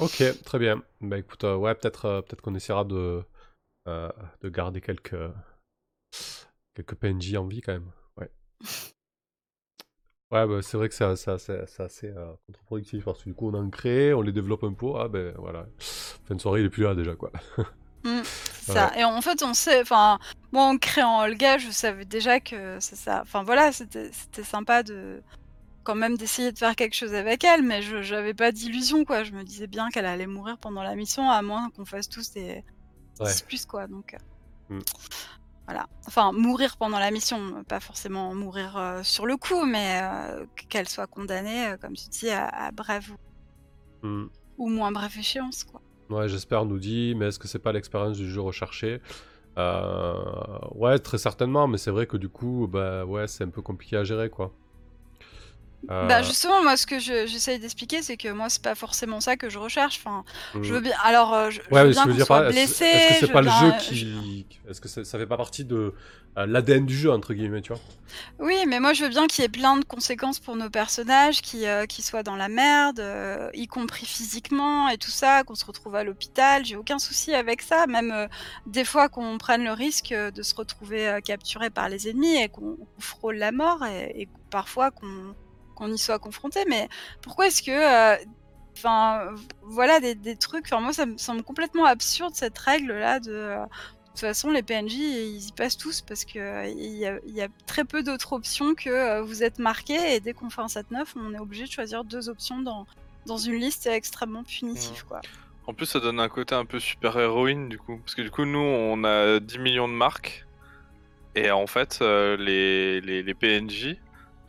Ok, 0.00 0.22
très 0.44 0.58
bien. 0.58 0.82
Bah 1.00 1.18
écoute, 1.18 1.44
euh, 1.44 1.56
ouais, 1.56 1.74
peut-être 1.74 2.06
euh, 2.06 2.22
peut-être 2.22 2.40
qu'on 2.42 2.54
essaiera 2.54 2.84
de, 2.84 3.22
euh, 3.88 4.10
de 4.40 4.48
garder 4.48 4.80
quelques, 4.80 5.16
quelques 6.74 6.94
PNJ 6.96 7.36
en 7.36 7.46
vie 7.46 7.60
quand 7.60 7.72
même. 7.72 7.90
Ouais. 8.16 8.30
Ouais, 10.32 10.46
bah, 10.48 10.62
c'est 10.62 10.76
vrai 10.76 10.88
que 10.88 10.94
c'est 10.94 11.04
assez, 11.04 12.12
contre-productif 12.46 13.04
parce 13.04 13.22
que 13.22 13.28
du 13.28 13.34
coup 13.34 13.50
on 13.50 13.54
en 13.54 13.70
crée, 13.70 14.12
on 14.14 14.22
les 14.22 14.32
développe 14.32 14.64
un 14.64 14.72
peu, 14.72 14.86
ah 14.96 15.06
ben 15.08 15.32
voilà. 15.38 15.66
Fin 15.78 16.34
de 16.34 16.40
soirée, 16.40 16.60
il 16.60 16.66
est 16.66 16.70
plus 16.70 16.82
là 16.82 16.94
déjà 16.96 17.14
quoi. 17.14 17.30
Mm, 18.02 18.22
c'est 18.24 18.72
ça. 18.72 18.92
Et 18.98 19.04
en 19.04 19.20
fait, 19.22 19.44
on 19.44 19.54
sait, 19.54 19.80
enfin, 19.80 20.18
moi 20.50 20.64
en 20.64 20.76
créant 20.76 21.22
Olga, 21.22 21.58
je 21.58 21.70
savais 21.70 22.04
déjà 22.04 22.40
que 22.40 22.80
c'est 22.80 22.96
ça. 22.96 23.20
Enfin 23.22 23.44
voilà, 23.44 23.70
c'était 23.70 24.10
sympa 24.42 24.82
de 24.82 25.22
quand 25.84 25.94
même 25.94 26.16
d'essayer 26.16 26.50
de 26.52 26.58
faire 26.58 26.74
quelque 26.76 26.94
chose 26.96 27.14
avec 27.14 27.44
elle, 27.44 27.62
mais 27.62 27.82
je 27.82 28.02
j'avais 28.02 28.34
pas 28.34 28.50
d'illusion 28.52 29.04
quoi. 29.04 29.22
Je 29.24 29.32
me 29.32 29.44
disais 29.44 29.66
bien 29.68 29.90
qu'elle 29.90 30.06
allait 30.06 30.26
mourir 30.26 30.58
pendant 30.58 30.82
la 30.82 30.94
mission, 30.96 31.30
à 31.30 31.42
moins 31.42 31.70
qu'on 31.70 31.84
fasse 31.84 32.08
tous 32.08 32.32
des 32.32 32.62
Ouais. 33.20 33.26
10 33.32 33.42
plus 33.42 33.64
quoi. 33.66 33.86
Donc 33.86 34.14
euh, 34.14 34.18
Mm. 34.70 34.80
voilà. 35.66 35.86
Enfin, 36.06 36.32
mourir 36.32 36.76
pendant 36.78 36.98
la 36.98 37.10
mission, 37.10 37.62
pas 37.68 37.80
forcément 37.80 38.34
mourir 38.34 38.76
euh, 38.78 39.02
sur 39.02 39.26
le 39.26 39.36
coup, 39.36 39.64
mais 39.66 40.00
euh, 40.02 40.46
qu'elle 40.70 40.88
soit 40.88 41.06
condamnée, 41.06 41.68
euh, 41.68 41.76
comme 41.76 41.92
tu 41.94 42.08
dis, 42.08 42.30
à, 42.30 42.48
à 42.48 42.70
brève 42.72 43.10
ou, 44.02 44.08
ou 44.58 44.68
moins 44.70 44.90
brève 44.90 45.16
échéance 45.18 45.64
quoi. 45.64 45.82
Ouais, 46.10 46.28
j'espère, 46.28 46.64
nous 46.64 46.78
dit, 46.78 47.14
mais 47.14 47.26
est-ce 47.28 47.38
que 47.38 47.46
c'est 47.48 47.58
pas 47.58 47.72
l'expérience 47.72 48.16
du 48.16 48.28
jeu 48.30 48.40
recherché? 48.40 49.00
Ouais, 49.56 50.98
très 50.98 51.18
certainement, 51.18 51.68
mais 51.68 51.78
c'est 51.78 51.90
vrai 51.90 52.06
que 52.06 52.16
du 52.16 52.28
coup, 52.28 52.66
bah 52.70 53.04
ouais, 53.04 53.26
c'est 53.28 53.44
un 53.44 53.48
peu 53.50 53.62
compliqué 53.62 53.96
à 53.96 54.04
gérer 54.04 54.30
quoi. 54.30 54.52
Euh, 55.90 56.06
Bah 56.08 56.22
justement, 56.22 56.62
moi, 56.62 56.76
ce 56.76 56.86
que 56.86 56.98
je- 56.98 57.26
j'essaye 57.26 57.58
d'expliquer, 57.58 58.02
c'est 58.02 58.16
que 58.16 58.28
moi, 58.28 58.48
c'est 58.48 58.62
pas 58.62 58.74
forcément 58.74 59.20
ça 59.20 59.36
que 59.36 59.50
je 59.50 59.58
recherche. 59.58 60.00
Enfin, 60.04 60.24
je 60.62 60.72
veux 60.74 60.80
bien. 60.80 60.94
Alors, 61.02 61.34
euh, 61.34 61.50
je, 61.50 61.60
veux 61.60 61.90
bien 61.90 62.04
qu'on 62.04 62.18
soit 62.24 62.46
est-ce 62.46 62.52
blessé. 62.52 62.84
est-ce 62.84 63.20
que 63.20 63.26
c'est 63.26 63.32
pas 63.32 63.42
le 63.42 63.50
jeu 63.50 63.72
je- 63.80 63.84
qui. 63.88 64.46
Est-ce 64.68 64.80
que 64.80 64.88
ça, 64.88 65.04
ça 65.04 65.18
fait 65.18 65.26
pas 65.26 65.36
partie 65.36 65.64
de 65.64 65.94
euh, 66.36 66.46
l'ADN 66.46 66.84
du 66.86 66.96
jeu, 66.96 67.12
entre 67.12 67.32
guillemets, 67.34 67.60
tu 67.60 67.72
vois? 67.72 67.82
Oui, 68.38 68.56
mais 68.66 68.80
moi, 68.80 68.92
je 68.92 69.04
veux 69.04 69.08
bien 69.10 69.26
qu'il 69.26 69.42
y 69.42 69.44
ait 69.44 69.48
plein 69.48 69.76
de 69.76 69.84
conséquences 69.84 70.40
pour 70.40 70.56
nos 70.56 70.70
personnages, 70.70 71.42
qui, 71.42 71.66
euh, 71.66 71.84
soient 72.00 72.22
dans 72.22 72.36
la 72.36 72.48
merde, 72.48 73.02
y 73.54 73.66
compris 73.66 74.06
physiquement 74.06 74.88
et 74.88 74.98
tout 74.98 75.10
ça, 75.10 75.44
qu'on 75.44 75.54
se 75.54 75.64
retrouve 75.64 75.94
à 75.96 76.02
l'hôpital. 76.04 76.64
J'ai 76.64 76.76
aucun 76.76 76.98
souci 76.98 77.34
avec 77.34 77.62
ça. 77.62 77.86
Même 77.86 78.28
des 78.66 78.84
fois 78.84 79.08
qu'on 79.08 79.38
prenne 79.38 79.64
le 79.64 79.72
risque 79.72 80.12
de 80.12 80.42
se 80.42 80.54
retrouver 80.54 81.18
capturé 81.24 81.70
par 81.70 81.88
les 81.88 82.08
ennemis 82.08 82.36
et 82.42 82.48
qu'on 82.48 82.76
qu'on 82.76 83.00
frôle 83.00 83.36
la 83.36 83.52
mort 83.52 83.84
et, 83.84 84.22
et 84.22 84.28
parfois 84.50 84.90
qu'on 84.90 85.34
qu'on 85.74 85.92
y 85.92 85.98
soit 85.98 86.18
confronté. 86.18 86.60
Mais 86.68 86.88
pourquoi 87.22 87.46
est-ce 87.48 87.62
que. 87.62 87.70
euh, 87.70 88.16
Enfin, 88.76 89.28
voilà 89.62 90.00
des, 90.00 90.16
des 90.16 90.34
trucs. 90.34 90.64
Enfin, 90.66 90.80
moi, 90.80 90.92
ça 90.92 91.06
me 91.06 91.16
semble 91.16 91.44
complètement 91.44 91.84
absurde 91.84 92.34
cette 92.34 92.58
règle-là 92.58 93.20
de. 93.20 93.30
euh, 93.32 93.56
de 93.64 94.10
toute 94.10 94.20
façon, 94.20 94.50
les 94.50 94.62
PNJ, 94.62 94.94
ils 94.94 95.46
y 95.48 95.52
passent 95.52 95.76
tous 95.76 96.00
parce 96.00 96.24
que 96.24 96.38
euh, 96.38 96.66
y, 96.68 97.04
a, 97.06 97.18
y 97.26 97.40
a 97.40 97.48
très 97.66 97.84
peu 97.84 98.02
d'autres 98.02 98.32
options 98.32 98.74
que 98.74 99.20
vous 99.22 99.42
êtes 99.44 99.58
marqué 99.60 100.14
et 100.14 100.20
dès 100.20 100.32
qu'on 100.34 100.50
fait 100.50 100.60
un 100.60 100.66
7-9, 100.66 101.04
on 101.16 101.34
est 101.34 101.38
obligé 101.38 101.64
de 101.64 101.70
choisir 101.70 102.04
deux 102.04 102.28
options 102.28 102.60
dans, 102.60 102.86
dans 103.26 103.36
une 103.36 103.54
liste 103.54 103.86
extrêmement 103.86 104.42
punitive, 104.44 105.04
quoi. 105.06 105.20
En 105.66 105.72
plus, 105.74 105.86
ça 105.86 105.98
donne 106.00 106.18
un 106.20 106.28
côté 106.28 106.54
un 106.54 106.64
peu 106.64 106.78
super 106.80 107.18
héroïne 107.18 107.68
du 107.68 107.78
coup. 107.78 107.98
Parce 107.98 108.14
que 108.14 108.22
du 108.22 108.30
coup, 108.30 108.44
nous, 108.44 108.58
on 108.58 109.02
a 109.04 109.38
10 109.40 109.58
millions 109.58 109.88
de 109.88 109.94
marques. 109.94 110.46
Et 111.36 111.50
en 111.50 111.66
fait, 111.66 111.98
les, 112.00 113.00
les, 113.00 113.22
les 113.22 113.34
PNJ, 113.34 113.96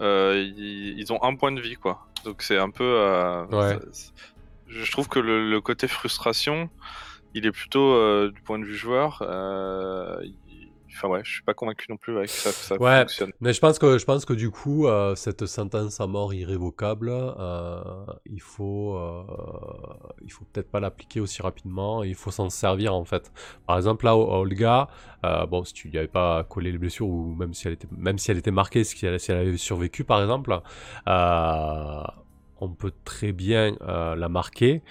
ils, 0.01 0.99
ils 0.99 1.13
ont 1.13 1.22
un 1.23 1.35
point 1.35 1.51
de 1.51 1.61
vie 1.61 1.76
quoi. 1.76 2.05
Donc 2.23 2.41
c'est 2.41 2.57
un 2.57 2.69
peu. 2.69 2.84
euh, 2.84 3.45
Ouais. 3.47 3.80
ça- 3.91 4.11
je 4.67 4.91
trouve 4.91 5.07
que 5.07 5.19
le, 5.19 5.49
le 5.49 5.61
côté 5.61 5.88
frustration, 5.88 6.69
il 7.35 7.45
est 7.45 7.51
plutôt 7.51 7.93
euh, 7.93 8.31
du 8.34 8.41
point 8.41 8.57
de 8.59 8.65
vue 8.65 8.76
joueur. 8.76 9.22
Enfin 10.95 11.09
ouais, 11.09 11.22
je 11.23 11.31
suis 11.31 11.43
pas 11.43 11.53
convaincu 11.53 11.88
non 11.89 11.97
plus 11.97 12.17
avec 12.17 12.30
ça 12.30 12.51
que 12.51 12.55
ça 12.55 12.77
Ouais. 12.77 13.01
fonctionne. 13.01 13.31
Mais 13.41 13.51
je 13.51 13.59
pense 13.59 13.80
que, 13.80 13.97
je 13.97 14.05
pense 14.05 14.23
que 14.23 14.31
du 14.34 14.49
coup, 14.49 14.88
euh, 14.88 15.13
cette 15.15 15.45
sentence 15.45 15.99
à 15.99 16.07
mort 16.07 16.34
irrévocable, 16.34 17.09
euh, 17.11 17.81
il 18.26 18.41
faut, 18.41 18.95
euh, 18.95 19.23
il 20.23 20.31
faut 20.31 20.45
peut-être 20.45 20.72
pas 20.72 20.80
l'appliquer 20.80 21.19
aussi 21.19 21.41
rapidement. 21.41 22.03
Il 22.03 22.15
faut 22.15 22.31
s'en 22.31 22.49
servir 22.49 22.95
en 22.95 23.03
fait. 23.03 23.31
Par 23.67 23.76
exemple, 23.76 24.05
là, 24.05 24.11
à 24.11 24.15
Olga, 24.15 24.88
bon, 25.49 25.65
si 25.65 25.73
tu 25.73 25.89
lui 25.89 25.97
avais 25.97 26.07
pas 26.07 26.43
collé 26.45 26.72
les 26.72 26.77
blessures 26.77 27.07
ou 27.07 27.35
même 27.35 27.53
si 27.53 27.67
elle 27.67 27.73
était, 27.73 27.88
même 27.91 28.17
si 28.17 28.31
elle 28.31 28.38
était 28.38 28.51
marquée, 28.51 28.84
si 28.84 29.05
elle, 29.05 29.19
si 29.19 29.31
elle 29.31 29.39
avait 29.39 29.57
survécu, 29.57 30.05
par 30.05 30.22
exemple, 30.22 30.57
on 31.07 32.69
peut 32.69 32.93
très 33.03 33.34
bien 33.34 33.76
la 33.81 34.30
marquer 34.30 34.81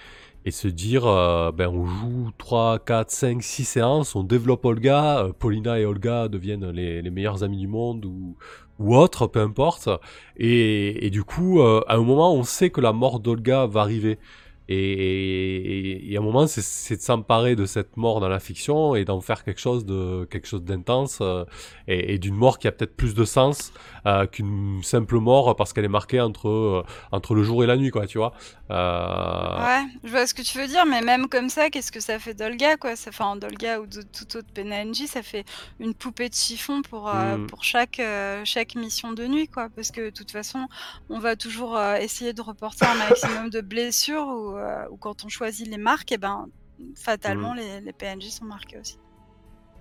et 0.45 0.51
se 0.51 0.67
dire 0.67 1.07
euh, 1.07 1.51
ben 1.51 1.67
on 1.67 1.85
joue 1.85 2.29
3, 2.37 2.79
4, 2.79 3.11
5, 3.11 3.43
6 3.43 3.65
séances, 3.65 4.15
on 4.15 4.23
développe 4.23 4.63
Olga, 4.63 5.25
euh, 5.25 5.33
Paulina 5.33 5.79
et 5.79 5.85
Olga 5.85 6.27
deviennent 6.27 6.69
les, 6.69 7.01
les 7.01 7.09
meilleurs 7.09 7.43
amis 7.43 7.57
du 7.57 7.67
monde 7.67 8.05
ou, 8.05 8.35
ou 8.79 8.95
autre, 8.95 9.27
peu 9.27 9.39
importe. 9.39 9.89
Et, 10.37 11.05
et 11.05 11.09
du 11.09 11.23
coup, 11.23 11.61
euh, 11.61 11.81
à 11.87 11.95
un 11.95 12.03
moment, 12.03 12.33
on 12.33 12.43
sait 12.43 12.69
que 12.69 12.79
la 12.79 12.93
mort 12.93 13.19
d'Olga 13.19 13.65
va 13.65 13.81
arriver. 13.81 14.19
Et, 14.67 14.75
et- 14.77 16.11
et 16.11 16.17
à 16.17 16.19
un 16.19 16.23
moment, 16.23 16.47
c'est- 16.47 16.95
de 16.95 17.01
s'emparer 17.01 17.55
de 17.55 17.65
cette 17.65 17.97
mort 17.97 18.19
dans 18.19 18.29
la 18.29 18.39
fiction 18.39 18.95
et 18.95 19.05
d'en 19.05 19.21
faire 19.21 19.43
quelque 19.43 19.59
chose 19.61 19.85
de 19.85 20.25
quelque 20.31 20.47
chose 20.47 20.63
d'intense 20.63 21.19
euh, 21.21 21.45
et, 21.87 22.13
et 22.15 22.17
d'une 22.19 22.35
mort 22.35 22.57
qui 22.59 22.67
a 22.67 22.71
peut-être 22.71 22.95
plus 22.95 23.13
de 23.13 23.25
sens 23.25 23.71
euh, 24.07 24.25
qu'une 24.27 24.81
simple 24.83 25.17
mort 25.19 25.55
parce 25.55 25.73
qu'elle 25.73 25.85
est 25.85 25.87
marquée 25.87 26.21
entre 26.21 26.47
euh, 26.49 26.83
entre 27.11 27.35
le 27.35 27.43
jour 27.43 27.63
et 27.63 27.67
la 27.67 27.77
nuit, 27.77 27.91
quoi, 27.91 28.07
tu 28.07 28.17
vois. 28.17 28.33
Ouais, 28.69 29.83
je 30.03 30.09
vois 30.09 30.27
ce 30.27 30.33
que 30.33 30.41
tu 30.41 30.57
veux 30.57 30.67
dire, 30.67 30.85
mais 30.85 31.01
même 31.01 31.27
comme 31.27 31.49
ça, 31.49 31.69
qu'est-ce 31.69 31.91
que 31.91 31.99
ça 31.99 32.19
fait 32.19 32.33
d'Olga, 32.33 32.77
quoi? 32.77 32.95
Ça, 32.95 33.09
Enfin, 33.15 33.35
d'Olga 33.37 33.79
ou 33.79 33.85
de 33.87 34.01
tout 34.01 34.37
autre 34.37 34.47
PNJ, 34.53 35.05
ça 35.05 35.21
fait 35.23 35.45
une 35.79 35.93
poupée 35.93 36.27
de 36.29 36.33
chiffon 36.33 36.81
pour, 36.81 37.07
Mm. 37.13 37.47
pour 37.47 37.63
chaque, 37.63 38.01
chaque 38.43 38.75
mission 38.75 39.13
de 39.13 39.25
nuit, 39.27 39.47
quoi. 39.47 39.69
Parce 39.75 39.91
que 39.91 40.01
de 40.05 40.09
toute 40.09 40.31
façon, 40.31 40.67
on 41.09 41.19
va 41.19 41.35
toujours 41.35 41.79
essayer 41.99 42.33
de 42.33 42.41
reporter 42.41 42.85
un 42.89 42.95
maximum 43.09 43.49
de 43.49 43.61
blessures 43.61 44.27
ou, 44.27 44.54
euh, 44.57 44.87
ou 44.89 44.97
quand 44.97 45.25
on 45.25 45.29
choisit 45.29 45.67
les 45.67 45.77
marques, 45.77 46.11
et 46.11 46.17
ben 46.17 46.47
fatalement, 46.95 47.53
les, 47.53 47.81
les 47.81 47.93
PNJ 47.93 48.29
sont 48.29 48.45
marqués 48.45 48.79
aussi. 48.79 48.99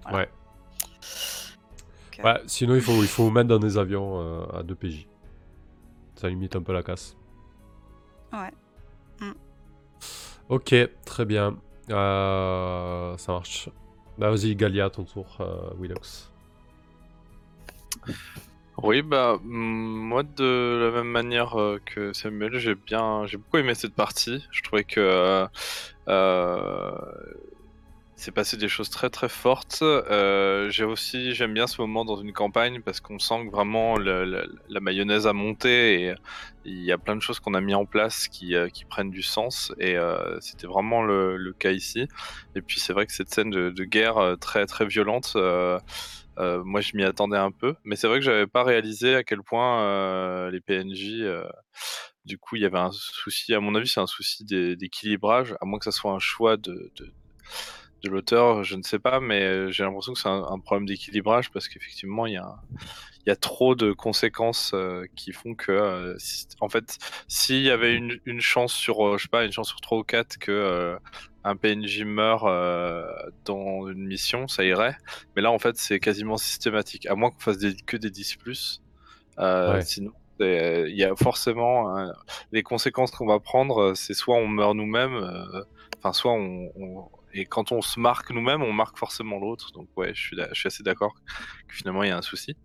Voilà. 0.02 0.18
Ouais. 0.18 0.30
Donc, 2.16 2.20
euh, 2.20 2.22
Ouais, 2.22 2.42
sinon 2.46 2.74
il 2.74 2.80
faut, 2.80 3.02
il 3.02 3.08
faut 3.08 3.30
mettre 3.30 3.48
dans 3.48 3.58
des 3.58 3.76
avions 3.78 4.20
euh, 4.20 4.58
à 4.58 4.62
2 4.62 4.74
PJ. 4.74 5.06
Ça 6.16 6.28
limite 6.28 6.54
un 6.56 6.62
peu 6.62 6.72
la 6.72 6.82
casse. 6.82 7.16
Ouais. 8.32 8.52
Mm. 9.20 9.32
Ok, 10.48 10.74
très 11.04 11.24
bien. 11.24 11.56
Euh, 11.90 13.16
ça 13.16 13.32
marche. 13.32 13.68
Bah, 14.18 14.30
vas-y, 14.30 14.54
Galia, 14.54 14.90
ton 14.90 15.04
tour, 15.04 15.38
euh, 15.40 15.70
Willox. 15.78 16.30
Oui, 18.82 19.02
bah 19.02 19.38
mm, 19.42 19.46
moi 20.08 20.22
de 20.24 20.80
la 20.84 20.90
même 20.90 21.10
manière 21.10 21.58
euh, 21.60 21.80
que 21.84 22.12
Samuel, 22.12 22.58
j'ai 22.58 22.74
bien, 22.74 23.24
j'ai 23.26 23.36
beaucoup 23.36 23.58
aimé 23.58 23.74
cette 23.74 23.94
partie. 23.94 24.44
Je 24.50 24.62
trouvais 24.62 24.84
que 24.84 25.00
euh, 25.00 25.46
euh, 26.08 26.92
il 28.16 28.22
s'est 28.22 28.30
passé 28.32 28.56
des 28.56 28.68
choses 28.68 28.90
très 28.90 29.10
très 29.10 29.28
fortes. 29.28 29.80
Euh, 29.82 30.70
j'ai 30.70 30.84
aussi, 30.84 31.34
j'aime 31.34 31.52
bien 31.52 31.66
ce 31.66 31.80
moment 31.80 32.04
dans 32.04 32.16
une 32.16 32.32
campagne 32.32 32.80
parce 32.80 33.00
qu'on 33.00 33.18
sent 33.18 33.46
que 33.46 33.50
vraiment 33.50 33.96
la 33.98 34.80
mayonnaise 34.80 35.26
a 35.26 35.32
monté 35.32 36.02
et 36.10 36.14
il 36.64 36.82
y 36.84 36.92
a 36.92 36.98
plein 36.98 37.16
de 37.16 37.20
choses 37.22 37.40
qu'on 37.40 37.54
a 37.54 37.60
mis 37.60 37.74
en 37.74 37.86
place 37.86 38.28
qui, 38.28 38.54
qui 38.72 38.84
prennent 38.84 39.10
du 39.10 39.22
sens 39.22 39.72
et 39.80 39.96
c'était 40.40 40.68
vraiment 40.68 41.02
le, 41.02 41.36
le 41.36 41.52
cas 41.52 41.72
ici. 41.72 42.06
Et 42.54 42.62
puis 42.62 42.78
c'est 42.78 42.92
vrai 42.92 43.04
que 43.06 43.12
cette 43.12 43.34
scène 43.34 43.50
de, 43.50 43.70
de 43.70 43.84
guerre 43.84 44.36
très 44.40 44.64
très 44.66 44.86
violente. 44.86 45.36
Moi, 46.64 46.80
je 46.80 46.96
m'y 46.96 47.04
attendais 47.04 47.36
un 47.36 47.50
peu, 47.52 47.74
mais 47.84 47.96
c'est 47.96 48.06
vrai 48.08 48.18
que 48.18 48.24
j'avais 48.24 48.46
pas 48.46 48.64
réalisé 48.64 49.14
à 49.14 49.24
quel 49.24 49.42
point 49.42 49.82
euh, 49.84 50.50
les 50.50 50.60
PNJ, 50.60 51.20
euh, 51.22 51.44
du 52.24 52.38
coup, 52.38 52.56
il 52.56 52.62
y 52.62 52.64
avait 52.64 52.78
un 52.78 52.90
souci. 52.92 53.54
À 53.54 53.60
mon 53.60 53.74
avis, 53.74 53.88
c'est 53.88 54.00
un 54.00 54.06
souci 54.06 54.44
d'é- 54.44 54.76
d'équilibrage, 54.76 55.54
à 55.60 55.64
moins 55.66 55.78
que 55.78 55.84
ça 55.84 55.92
soit 55.92 56.12
un 56.12 56.18
choix 56.18 56.56
de, 56.56 56.90
de, 56.96 57.12
de 58.04 58.10
l'auteur, 58.10 58.62
je 58.64 58.76
ne 58.76 58.82
sais 58.82 58.98
pas, 58.98 59.20
mais 59.20 59.42
euh, 59.42 59.70
j'ai 59.70 59.82
l'impression 59.84 60.12
que 60.12 60.18
c'est 60.20 60.28
un, 60.28 60.44
un 60.48 60.58
problème 60.60 60.86
d'équilibrage 60.86 61.50
parce 61.50 61.68
qu'effectivement, 61.68 62.26
il 62.26 62.34
y 62.34 62.36
a, 62.36 62.54
y 63.26 63.30
a 63.30 63.36
trop 63.36 63.74
de 63.74 63.92
conséquences 63.92 64.72
euh, 64.74 65.04
qui 65.16 65.32
font 65.32 65.54
que, 65.54 65.72
euh, 65.72 66.14
si- 66.18 66.46
en 66.60 66.68
fait, 66.68 66.98
s'il 67.28 67.62
y 67.62 67.70
avait 67.70 67.94
une, 67.94 68.18
une 68.26 68.40
chance 68.40 68.72
sur, 68.72 69.06
euh, 69.06 69.18
je 69.18 69.24
sais 69.24 69.28
pas, 69.28 69.44
une 69.44 69.52
chance 69.52 69.68
sur 69.68 69.80
3 69.80 69.98
ou 69.98 70.04
4 70.04 70.38
que 70.38 70.96
un 71.46 71.56
PNJ 71.56 72.04
meurt 72.04 72.44
dans 73.44 73.88
une 73.88 74.06
mission, 74.06 74.48
ça 74.48 74.64
irait. 74.64 74.96
Mais 75.36 75.42
là, 75.42 75.50
en 75.50 75.58
fait, 75.58 75.76
c'est 75.76 76.00
quasiment 76.00 76.36
systématique. 76.38 77.06
À 77.06 77.14
moins 77.14 77.30
qu'on 77.30 77.38
fasse 77.40 77.58
des- 77.58 77.76
que 77.76 77.96
des 77.96 78.10
10 78.10 78.36
plus. 78.36 78.80
Ouais. 79.74 79.82
Sinon, 79.82 80.12
il 80.40 80.94
y 80.96 81.04
a 81.04 81.14
forcément 81.16 81.94
les 82.52 82.62
conséquences 82.62 83.10
qu'on 83.10 83.26
va 83.26 83.40
prendre. 83.40 83.94
C'est 83.94 84.14
soit 84.14 84.36
on 84.36 84.46
meurt 84.48 84.74
nous-mêmes, 84.74 85.16
enfin, 85.98 86.12
soit 86.12 86.32
on, 86.32 86.70
on- 86.76 87.08
Et 87.36 87.46
quand 87.46 87.72
on 87.72 87.82
se 87.82 87.98
marque 87.98 88.30
nous-mêmes, 88.30 88.62
on 88.62 88.72
marque 88.72 88.96
forcément 88.96 89.38
l'autre. 89.40 89.72
Donc, 89.72 89.88
ouais, 89.96 90.14
je 90.14 90.22
suis, 90.52 90.66
assez 90.66 90.84
d'accord 90.84 91.14
que 91.66 91.74
finalement, 91.74 92.04
il 92.04 92.08
y 92.08 92.12
a 92.12 92.16
un 92.16 92.22
souci. 92.22 92.56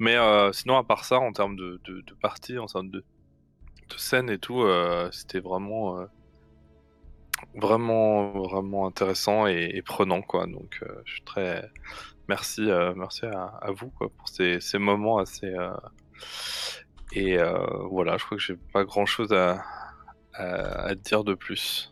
Mais 0.00 0.16
euh, 0.16 0.52
sinon, 0.52 0.76
à 0.76 0.82
part 0.82 1.04
ça, 1.04 1.20
en 1.20 1.32
termes 1.32 1.54
de, 1.54 1.80
de, 1.84 2.14
partie, 2.20 2.58
en 2.58 2.66
termes 2.66 2.90
de, 2.90 3.04
scène 3.96 4.28
et 4.28 4.38
tout, 4.38 4.62
euh, 4.62 5.08
c'était 5.12 5.38
vraiment. 5.40 6.00
euh, 6.00 6.06
vraiment, 7.54 8.32
vraiment 8.42 8.86
intéressant 8.86 9.46
et, 9.46 9.80
prenant, 9.82 10.22
quoi. 10.22 10.46
Donc, 10.46 10.82
je 11.04 11.12
suis 11.12 11.22
très. 11.22 11.70
Merci, 12.28 12.62
merci 12.96 13.26
à, 13.26 13.70
vous 13.70 13.90
quoi, 13.90 14.08
pour 14.10 14.28
ces, 14.28 14.60
moments 14.78 15.18
assez. 15.18 15.52
Et 17.12 17.38
voilà, 17.90 18.18
je 18.18 18.24
crois 18.24 18.36
que 18.38 18.42
j'ai 18.42 18.56
pas 18.72 18.84
grand 18.84 19.06
chose 19.06 19.32
à, 19.32 19.64
dire 20.96 21.24
de 21.24 21.34
plus. 21.34 21.89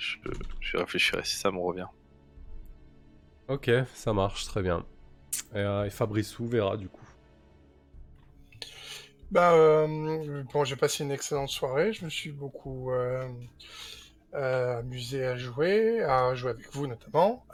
Je, 0.00 0.16
je 0.60 0.76
réfléchirai 0.78 1.22
si 1.24 1.36
ça 1.36 1.50
me 1.50 1.58
revient. 1.58 1.86
Ok, 3.48 3.70
ça 3.94 4.14
marche, 4.14 4.46
très 4.46 4.62
bien. 4.62 4.86
Et, 5.54 5.60
et 5.60 5.90
Fabrice 5.90 6.40
verra 6.40 6.78
du 6.78 6.88
coup. 6.88 7.06
Bah, 9.30 9.52
euh, 9.52 10.42
bon, 10.52 10.64
j'ai 10.64 10.76
passé 10.76 11.04
une 11.04 11.12
excellente 11.12 11.50
soirée. 11.50 11.92
Je 11.92 12.04
me 12.04 12.10
suis 12.10 12.32
beaucoup 12.32 12.90
euh, 12.90 13.28
euh, 14.34 14.78
amusé 14.78 15.24
à 15.24 15.36
jouer, 15.36 16.02
à 16.02 16.34
jouer 16.34 16.50
avec 16.50 16.72
vous 16.72 16.86
notamment. 16.86 17.44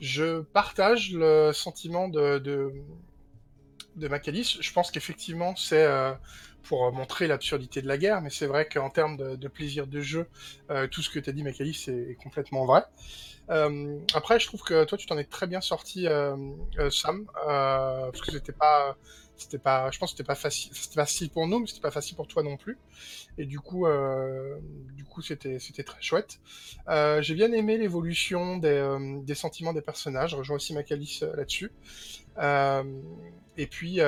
je 0.00 0.42
partage 0.42 1.12
le 1.12 1.52
sentiment 1.52 2.08
de, 2.08 2.38
de, 2.38 2.72
de 3.96 4.08
Macalis. 4.08 4.58
Je 4.60 4.72
pense 4.72 4.90
qu'effectivement, 4.90 5.56
c'est 5.56 5.86
pour 6.62 6.92
montrer 6.92 7.26
l'absurdité 7.26 7.82
de 7.82 7.88
la 7.88 7.96
guerre, 7.96 8.20
mais 8.20 8.30
c'est 8.30 8.46
vrai 8.46 8.68
qu'en 8.68 8.90
termes 8.90 9.16
de, 9.16 9.48
plaisir 9.48 9.86
de 9.86 10.00
jeu, 10.00 10.28
tout 10.90 11.02
ce 11.02 11.10
que 11.10 11.18
tu 11.18 11.30
as 11.30 11.32
dit, 11.32 11.42
Macalis, 11.42 11.86
est, 11.88 12.14
complètement 12.22 12.66
vrai. 12.66 12.82
après, 14.14 14.38
je 14.38 14.46
trouve 14.46 14.62
que 14.62 14.84
toi, 14.84 14.98
tu 14.98 15.06
t'en 15.06 15.16
es 15.18 15.24
très 15.24 15.46
bien 15.46 15.60
sorti, 15.60 16.06
Sam, 16.90 17.26
parce 17.46 18.20
que 18.20 18.32
c'était 18.32 18.52
pas 18.52 18.96
c'était 19.38 19.58
pas, 19.58 19.90
je 19.90 19.98
pense 19.98 20.10
c'était 20.10 20.24
pas 20.24 20.34
facile, 20.34 20.72
c'était 20.74 20.96
facile 20.96 21.30
pour 21.30 21.46
nous, 21.46 21.60
mais 21.60 21.66
c'était 21.66 21.80
pas 21.80 21.92
facile 21.92 22.16
pour 22.16 22.26
toi 22.26 22.42
non 22.42 22.56
plus. 22.56 22.76
Et 23.38 23.46
du 23.46 23.60
coup, 23.60 23.86
euh, 23.86 24.58
du 24.94 25.04
coup, 25.04 25.22
c'était, 25.22 25.58
c'était 25.60 25.84
très 25.84 26.02
chouette. 26.02 26.40
Euh, 26.88 27.22
j'ai 27.22 27.34
bien 27.34 27.52
aimé 27.52 27.78
l'évolution 27.78 28.58
des, 28.58 28.68
euh, 28.68 29.34
sentiments 29.34 29.72
des 29.72 29.80
personnages. 29.80 30.34
Rejoins 30.34 30.56
aussi 30.56 30.74
Macalis 30.74 31.20
là-dessus. 31.36 31.70
et 33.56 33.66
puis 33.66 34.00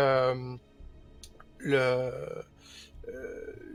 le 1.61 2.11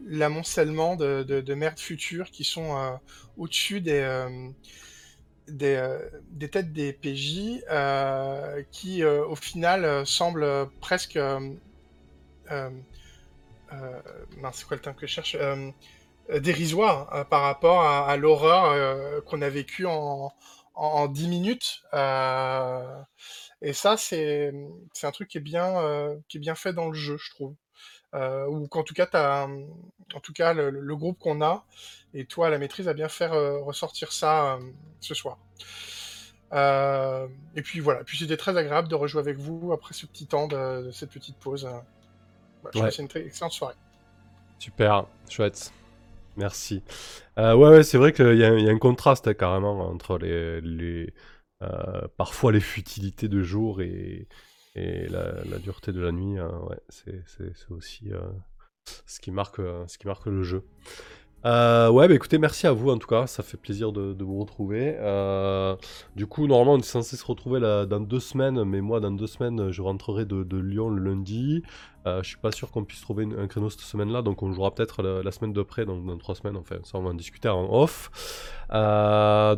l'amoncellement 0.08 0.96
de, 0.96 1.24
de, 1.24 1.42
de 1.42 1.54
merdes 1.56 1.80
futures 1.80 2.30
qui 2.30 2.44
sont 2.44 3.00
au-dessus 3.38 3.82
des 3.82 4.04
euh, 5.52 6.10
des, 6.32 6.50
têtes 6.50 6.74
des 6.74 6.92
PJ 6.94 7.64
euh, 7.70 8.64
qui, 8.72 9.04
euh, 9.04 9.26
au 9.26 9.36
final, 9.36 10.06
semblent 10.06 10.70
presque. 10.82 11.20
c'est 12.50 12.72
quoi 14.68 14.78
le 14.78 14.82
terme 14.82 14.96
que 14.96 15.08
je 15.08 15.14
cherche 15.14 15.38
Dérisoire 16.40 17.28
par 17.30 17.42
rapport 17.44 17.82
à, 17.82 18.18
l'horreur 18.18 19.24
qu'on 19.26 19.42
a 19.42 19.50
vécue 19.50 19.86
en, 19.86 20.34
en, 20.74 21.08
10 21.08 21.28
minutes. 21.28 21.84
et 23.62 23.74
ça, 23.74 23.98
c'est 23.98 24.54
un 25.04 25.12
truc 25.12 25.30
qui 25.30 25.38
est, 25.38 25.42
bien, 25.42 26.16
qui 26.28 26.38
est 26.38 26.40
bien 26.40 26.56
fait 26.56 26.74
dans 26.74 26.88
le 26.88 26.96
jeu, 26.96 27.18
je 27.18 27.30
trouve. 27.32 27.54
Ou 28.16 28.68
qu'en 28.68 28.84
tout 28.84 28.94
cas, 28.94 29.08
as, 29.14 29.48
en 30.14 30.20
tout 30.22 30.34
cas 30.34 30.54
le 30.54 30.96
groupe 30.96 31.20
qu'on 31.20 31.42
a 31.42 31.66
et 32.16 32.26
toi, 32.26 32.50
la 32.50 32.58
maîtrise, 32.58 32.88
a 32.88 32.94
bien 32.94 33.10
faire 33.10 33.34
euh, 33.34 33.60
ressortir 33.60 34.14
ça 34.14 34.54
euh, 34.54 34.60
ce 35.02 35.14
soir. 35.14 35.38
Euh, 36.54 37.28
et 37.56 37.62
puis 37.62 37.82
voilà, 37.82 38.06
puis 38.06 38.18
c'était 38.18 38.38
très 38.38 38.56
agréable 38.56 38.88
de 38.88 38.96
rejouer 38.96 39.20
avec 39.20 39.38
vous 39.38 39.74
après 39.74 39.94
ce 39.94 40.06
petit 40.06 40.26
temps 40.26 40.48
de, 40.48 40.90
cette 40.94 41.10
petite 41.10 41.38
pause. 41.38 41.68
je 42.74 42.80
ouais. 42.80 42.90
c'est 42.90 43.02
une 43.02 43.10
très 43.10 43.26
excellente 43.26 43.52
soirée. 43.52 43.76
Super, 44.60 45.08
chouette. 45.30 45.74
Merci. 46.38 46.84
ouais, 47.36 47.54
ouais 47.54 47.84
c'est 47.84 47.98
vrai 47.98 48.14
qu'il 48.14 48.36
y, 48.36 48.40
y, 48.40 48.70
a 48.70 48.72
un 48.72 48.80
contraste 48.80 49.28
hein, 49.28 49.34
carrément 49.34 49.78
entre 49.82 50.18
les, 50.18 50.62
les 50.62 51.14
parfois 52.18 52.54
les 52.54 52.62
futilités 52.62 53.28
de 53.28 53.42
jour 53.42 53.82
et, 53.82 54.28
et 54.76 55.08
la, 55.08 55.44
la, 55.46 55.58
dureté 55.60 55.92
de 55.92 56.02
la 56.02 56.12
nuit. 56.12 56.38
Hein, 56.38 56.52
ouais, 56.70 56.80
c'est 56.90 57.72
aussi 57.72 58.12
ce, 59.06 59.20
qui 59.20 59.32
marque, 59.32 59.62
ce 59.88 59.98
qui 59.98 60.08
marque 60.08 60.26
le 60.28 60.44
jeu. 60.44 60.64
Euh, 61.46 61.90
ouais, 61.92 62.08
bah 62.08 62.16
écoutez, 62.16 62.40
merci 62.40 62.66
à 62.66 62.72
vous 62.72 62.90
en 62.90 62.98
tout 62.98 63.08
cas, 63.08 63.28
ça 63.28 63.44
fait 63.44 63.58
plaisir 63.58 63.92
de, 63.92 64.16
vous 64.24 64.40
retrouver. 64.40 64.96
Euh, 64.98 65.76
du 66.16 66.26
coup, 66.26 66.48
normalement, 66.48 66.74
on 66.74 66.80
est 66.80 66.84
censé 66.84 67.16
se 67.16 67.26
retrouver 67.26 67.60
dans 67.60 68.00
deux 68.00 68.20
semaines, 68.20 68.64
mais 68.64 68.82
moi, 68.82 69.00
dans 69.00 69.12
deux 69.12 69.28
semaines, 69.28 69.70
je 69.70 69.82
rentrerai 69.84 70.26
de, 70.26 70.58
Lyon 70.58 70.90
le 70.90 71.04
lundi. 71.04 71.62
Euh, 72.08 72.24
je 72.24 72.30
suis 72.30 72.38
pas 72.38 72.52
sûr 72.52 72.72
qu'on 72.72 72.84
puisse 72.84 73.02
trouver 73.02 73.28
un 73.38 73.48
créneau 73.48 73.70
cette 73.70 73.82
semaine-là, 73.82 74.24
donc 74.24 74.42
on 74.42 74.52
jouera 74.54 74.74
peut-être 74.74 75.04
la, 75.04 75.32
semaine 75.32 75.54
d'après, 75.54 75.86
donc 75.86 76.06
dans 76.06 76.18
trois 76.18 76.34
semaines, 76.34 76.58
enfin, 76.58 76.78
ça 76.84 76.98
on 76.98 77.04
va 77.04 77.12
en 77.12 77.14
discuter 77.14 77.50
en 77.50 77.72
off. 77.72 78.10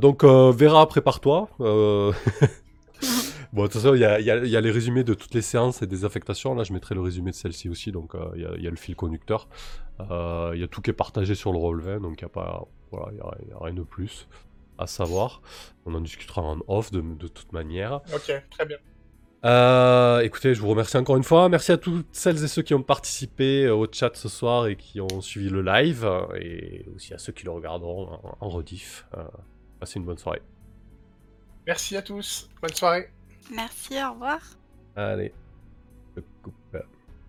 donc, 0.02 0.26
Vera, 0.26 0.88
prépare-toi. 0.88 1.50
Bon, 3.54 3.64
de 3.64 3.68
toute 3.68 3.82
façon, 3.82 3.96
il 3.96 4.02
y 4.02 4.06
a, 4.06 4.62
les 4.62 4.72
résumés 4.72 5.04
de 5.04 5.14
toutes 5.14 5.34
les 5.34 5.42
séances 5.42 5.82
et 5.82 5.88
des 5.88 6.06
affectations. 6.06 6.54
Là, 6.56 6.64
je 6.64 6.74
mettrai 6.74 6.96
le 6.96 7.02
résumé 7.02 7.32
de 7.32 7.36
celle-ci 7.36 7.70
aussi. 7.70 7.92
Donc, 7.92 8.16
euh, 8.16 8.30
il 8.36 8.64
y, 8.64 8.68
a 8.68 8.70
le 8.70 8.76
fil 8.76 8.96
conducteur. 8.96 9.48
Euh, 10.00 10.52
il 10.54 10.62
y 10.62 10.64
a 10.64 10.68
tout 10.68 10.82
qui 10.82 10.90
est 10.90 10.94
partagé 10.94 11.36
sur 11.36 11.52
le 11.52 11.58
roll 11.58 11.84
Donc, 12.02 12.22
il 12.22 12.24
n'y 12.24 12.26
a 12.26 12.30
pas. 12.30 12.68
Voilà, 12.92 13.12
il 13.14 13.54
a, 13.54 13.58
rien 13.60 13.74
de 13.74 13.84
plus 13.84 14.28
à 14.78 14.88
savoir. 14.88 15.42
On 15.86 15.94
en 15.96 16.02
discutera 16.02 16.42
en 16.42 16.60
off 16.68 16.92
de, 16.92 17.02
toute 17.28 17.52
manière. 17.54 18.02
Ok, 18.14 18.32
très 18.50 18.66
bien. 18.66 18.78
Euh, 19.46 20.20
écoutez, 20.22 20.54
je 20.54 20.62
vous 20.62 20.68
remercie 20.68 20.98
encore 20.98 21.16
une 21.16 21.24
fois. 21.24 21.48
Merci 21.48 21.72
à 21.72 21.78
toutes 21.78 22.08
celles 22.12 22.44
et 22.44 22.48
ceux 22.48 22.64
qui 22.64 22.74
ont 22.74 22.84
participé 22.84 23.70
au 23.70 23.88
chat 23.92 24.16
ce 24.16 24.30
soir 24.30 24.68
et 24.68 24.76
qui 24.76 25.00
ont 25.00 25.22
suivi 25.22 25.50
le 25.50 25.62
live. 25.62 26.10
Et 26.40 26.86
aussi 26.96 27.14
à 27.14 27.18
ceux 27.18 27.34
qui 27.34 27.46
le 27.46 27.52
regarderont 27.52 28.10
en, 28.12 28.38
en 28.40 28.50
rediff. 28.50 29.08
passez 29.80 30.00
une 30.00 30.06
bonne 30.06 30.18
soirée. 30.18 30.42
Merci 31.66 31.98
à 31.98 32.02
tous. 32.02 32.50
Bonne 32.62 32.74
soirée. 32.74 33.10
Merci, 33.52 33.96
au 34.04 34.14
revoir. 34.14 34.40
Allez, 34.96 35.34
je 36.16 36.22
coupe. 36.42 36.56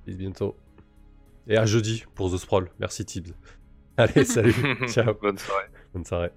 Bis 0.07 0.17
bientôt. 0.17 0.57
Et 1.47 1.57
à 1.57 1.67
jeudi 1.67 2.05
pour 2.15 2.33
The 2.33 2.37
Sprawl. 2.37 2.71
Merci 2.79 3.05
Tibbs. 3.05 3.35
Allez, 3.97 4.25
salut. 4.25 4.55
Ciao. 4.89 5.15
Bonne 5.15 5.39
soirée. 5.39 5.67
Bonne 5.93 6.05
soirée. 6.05 6.31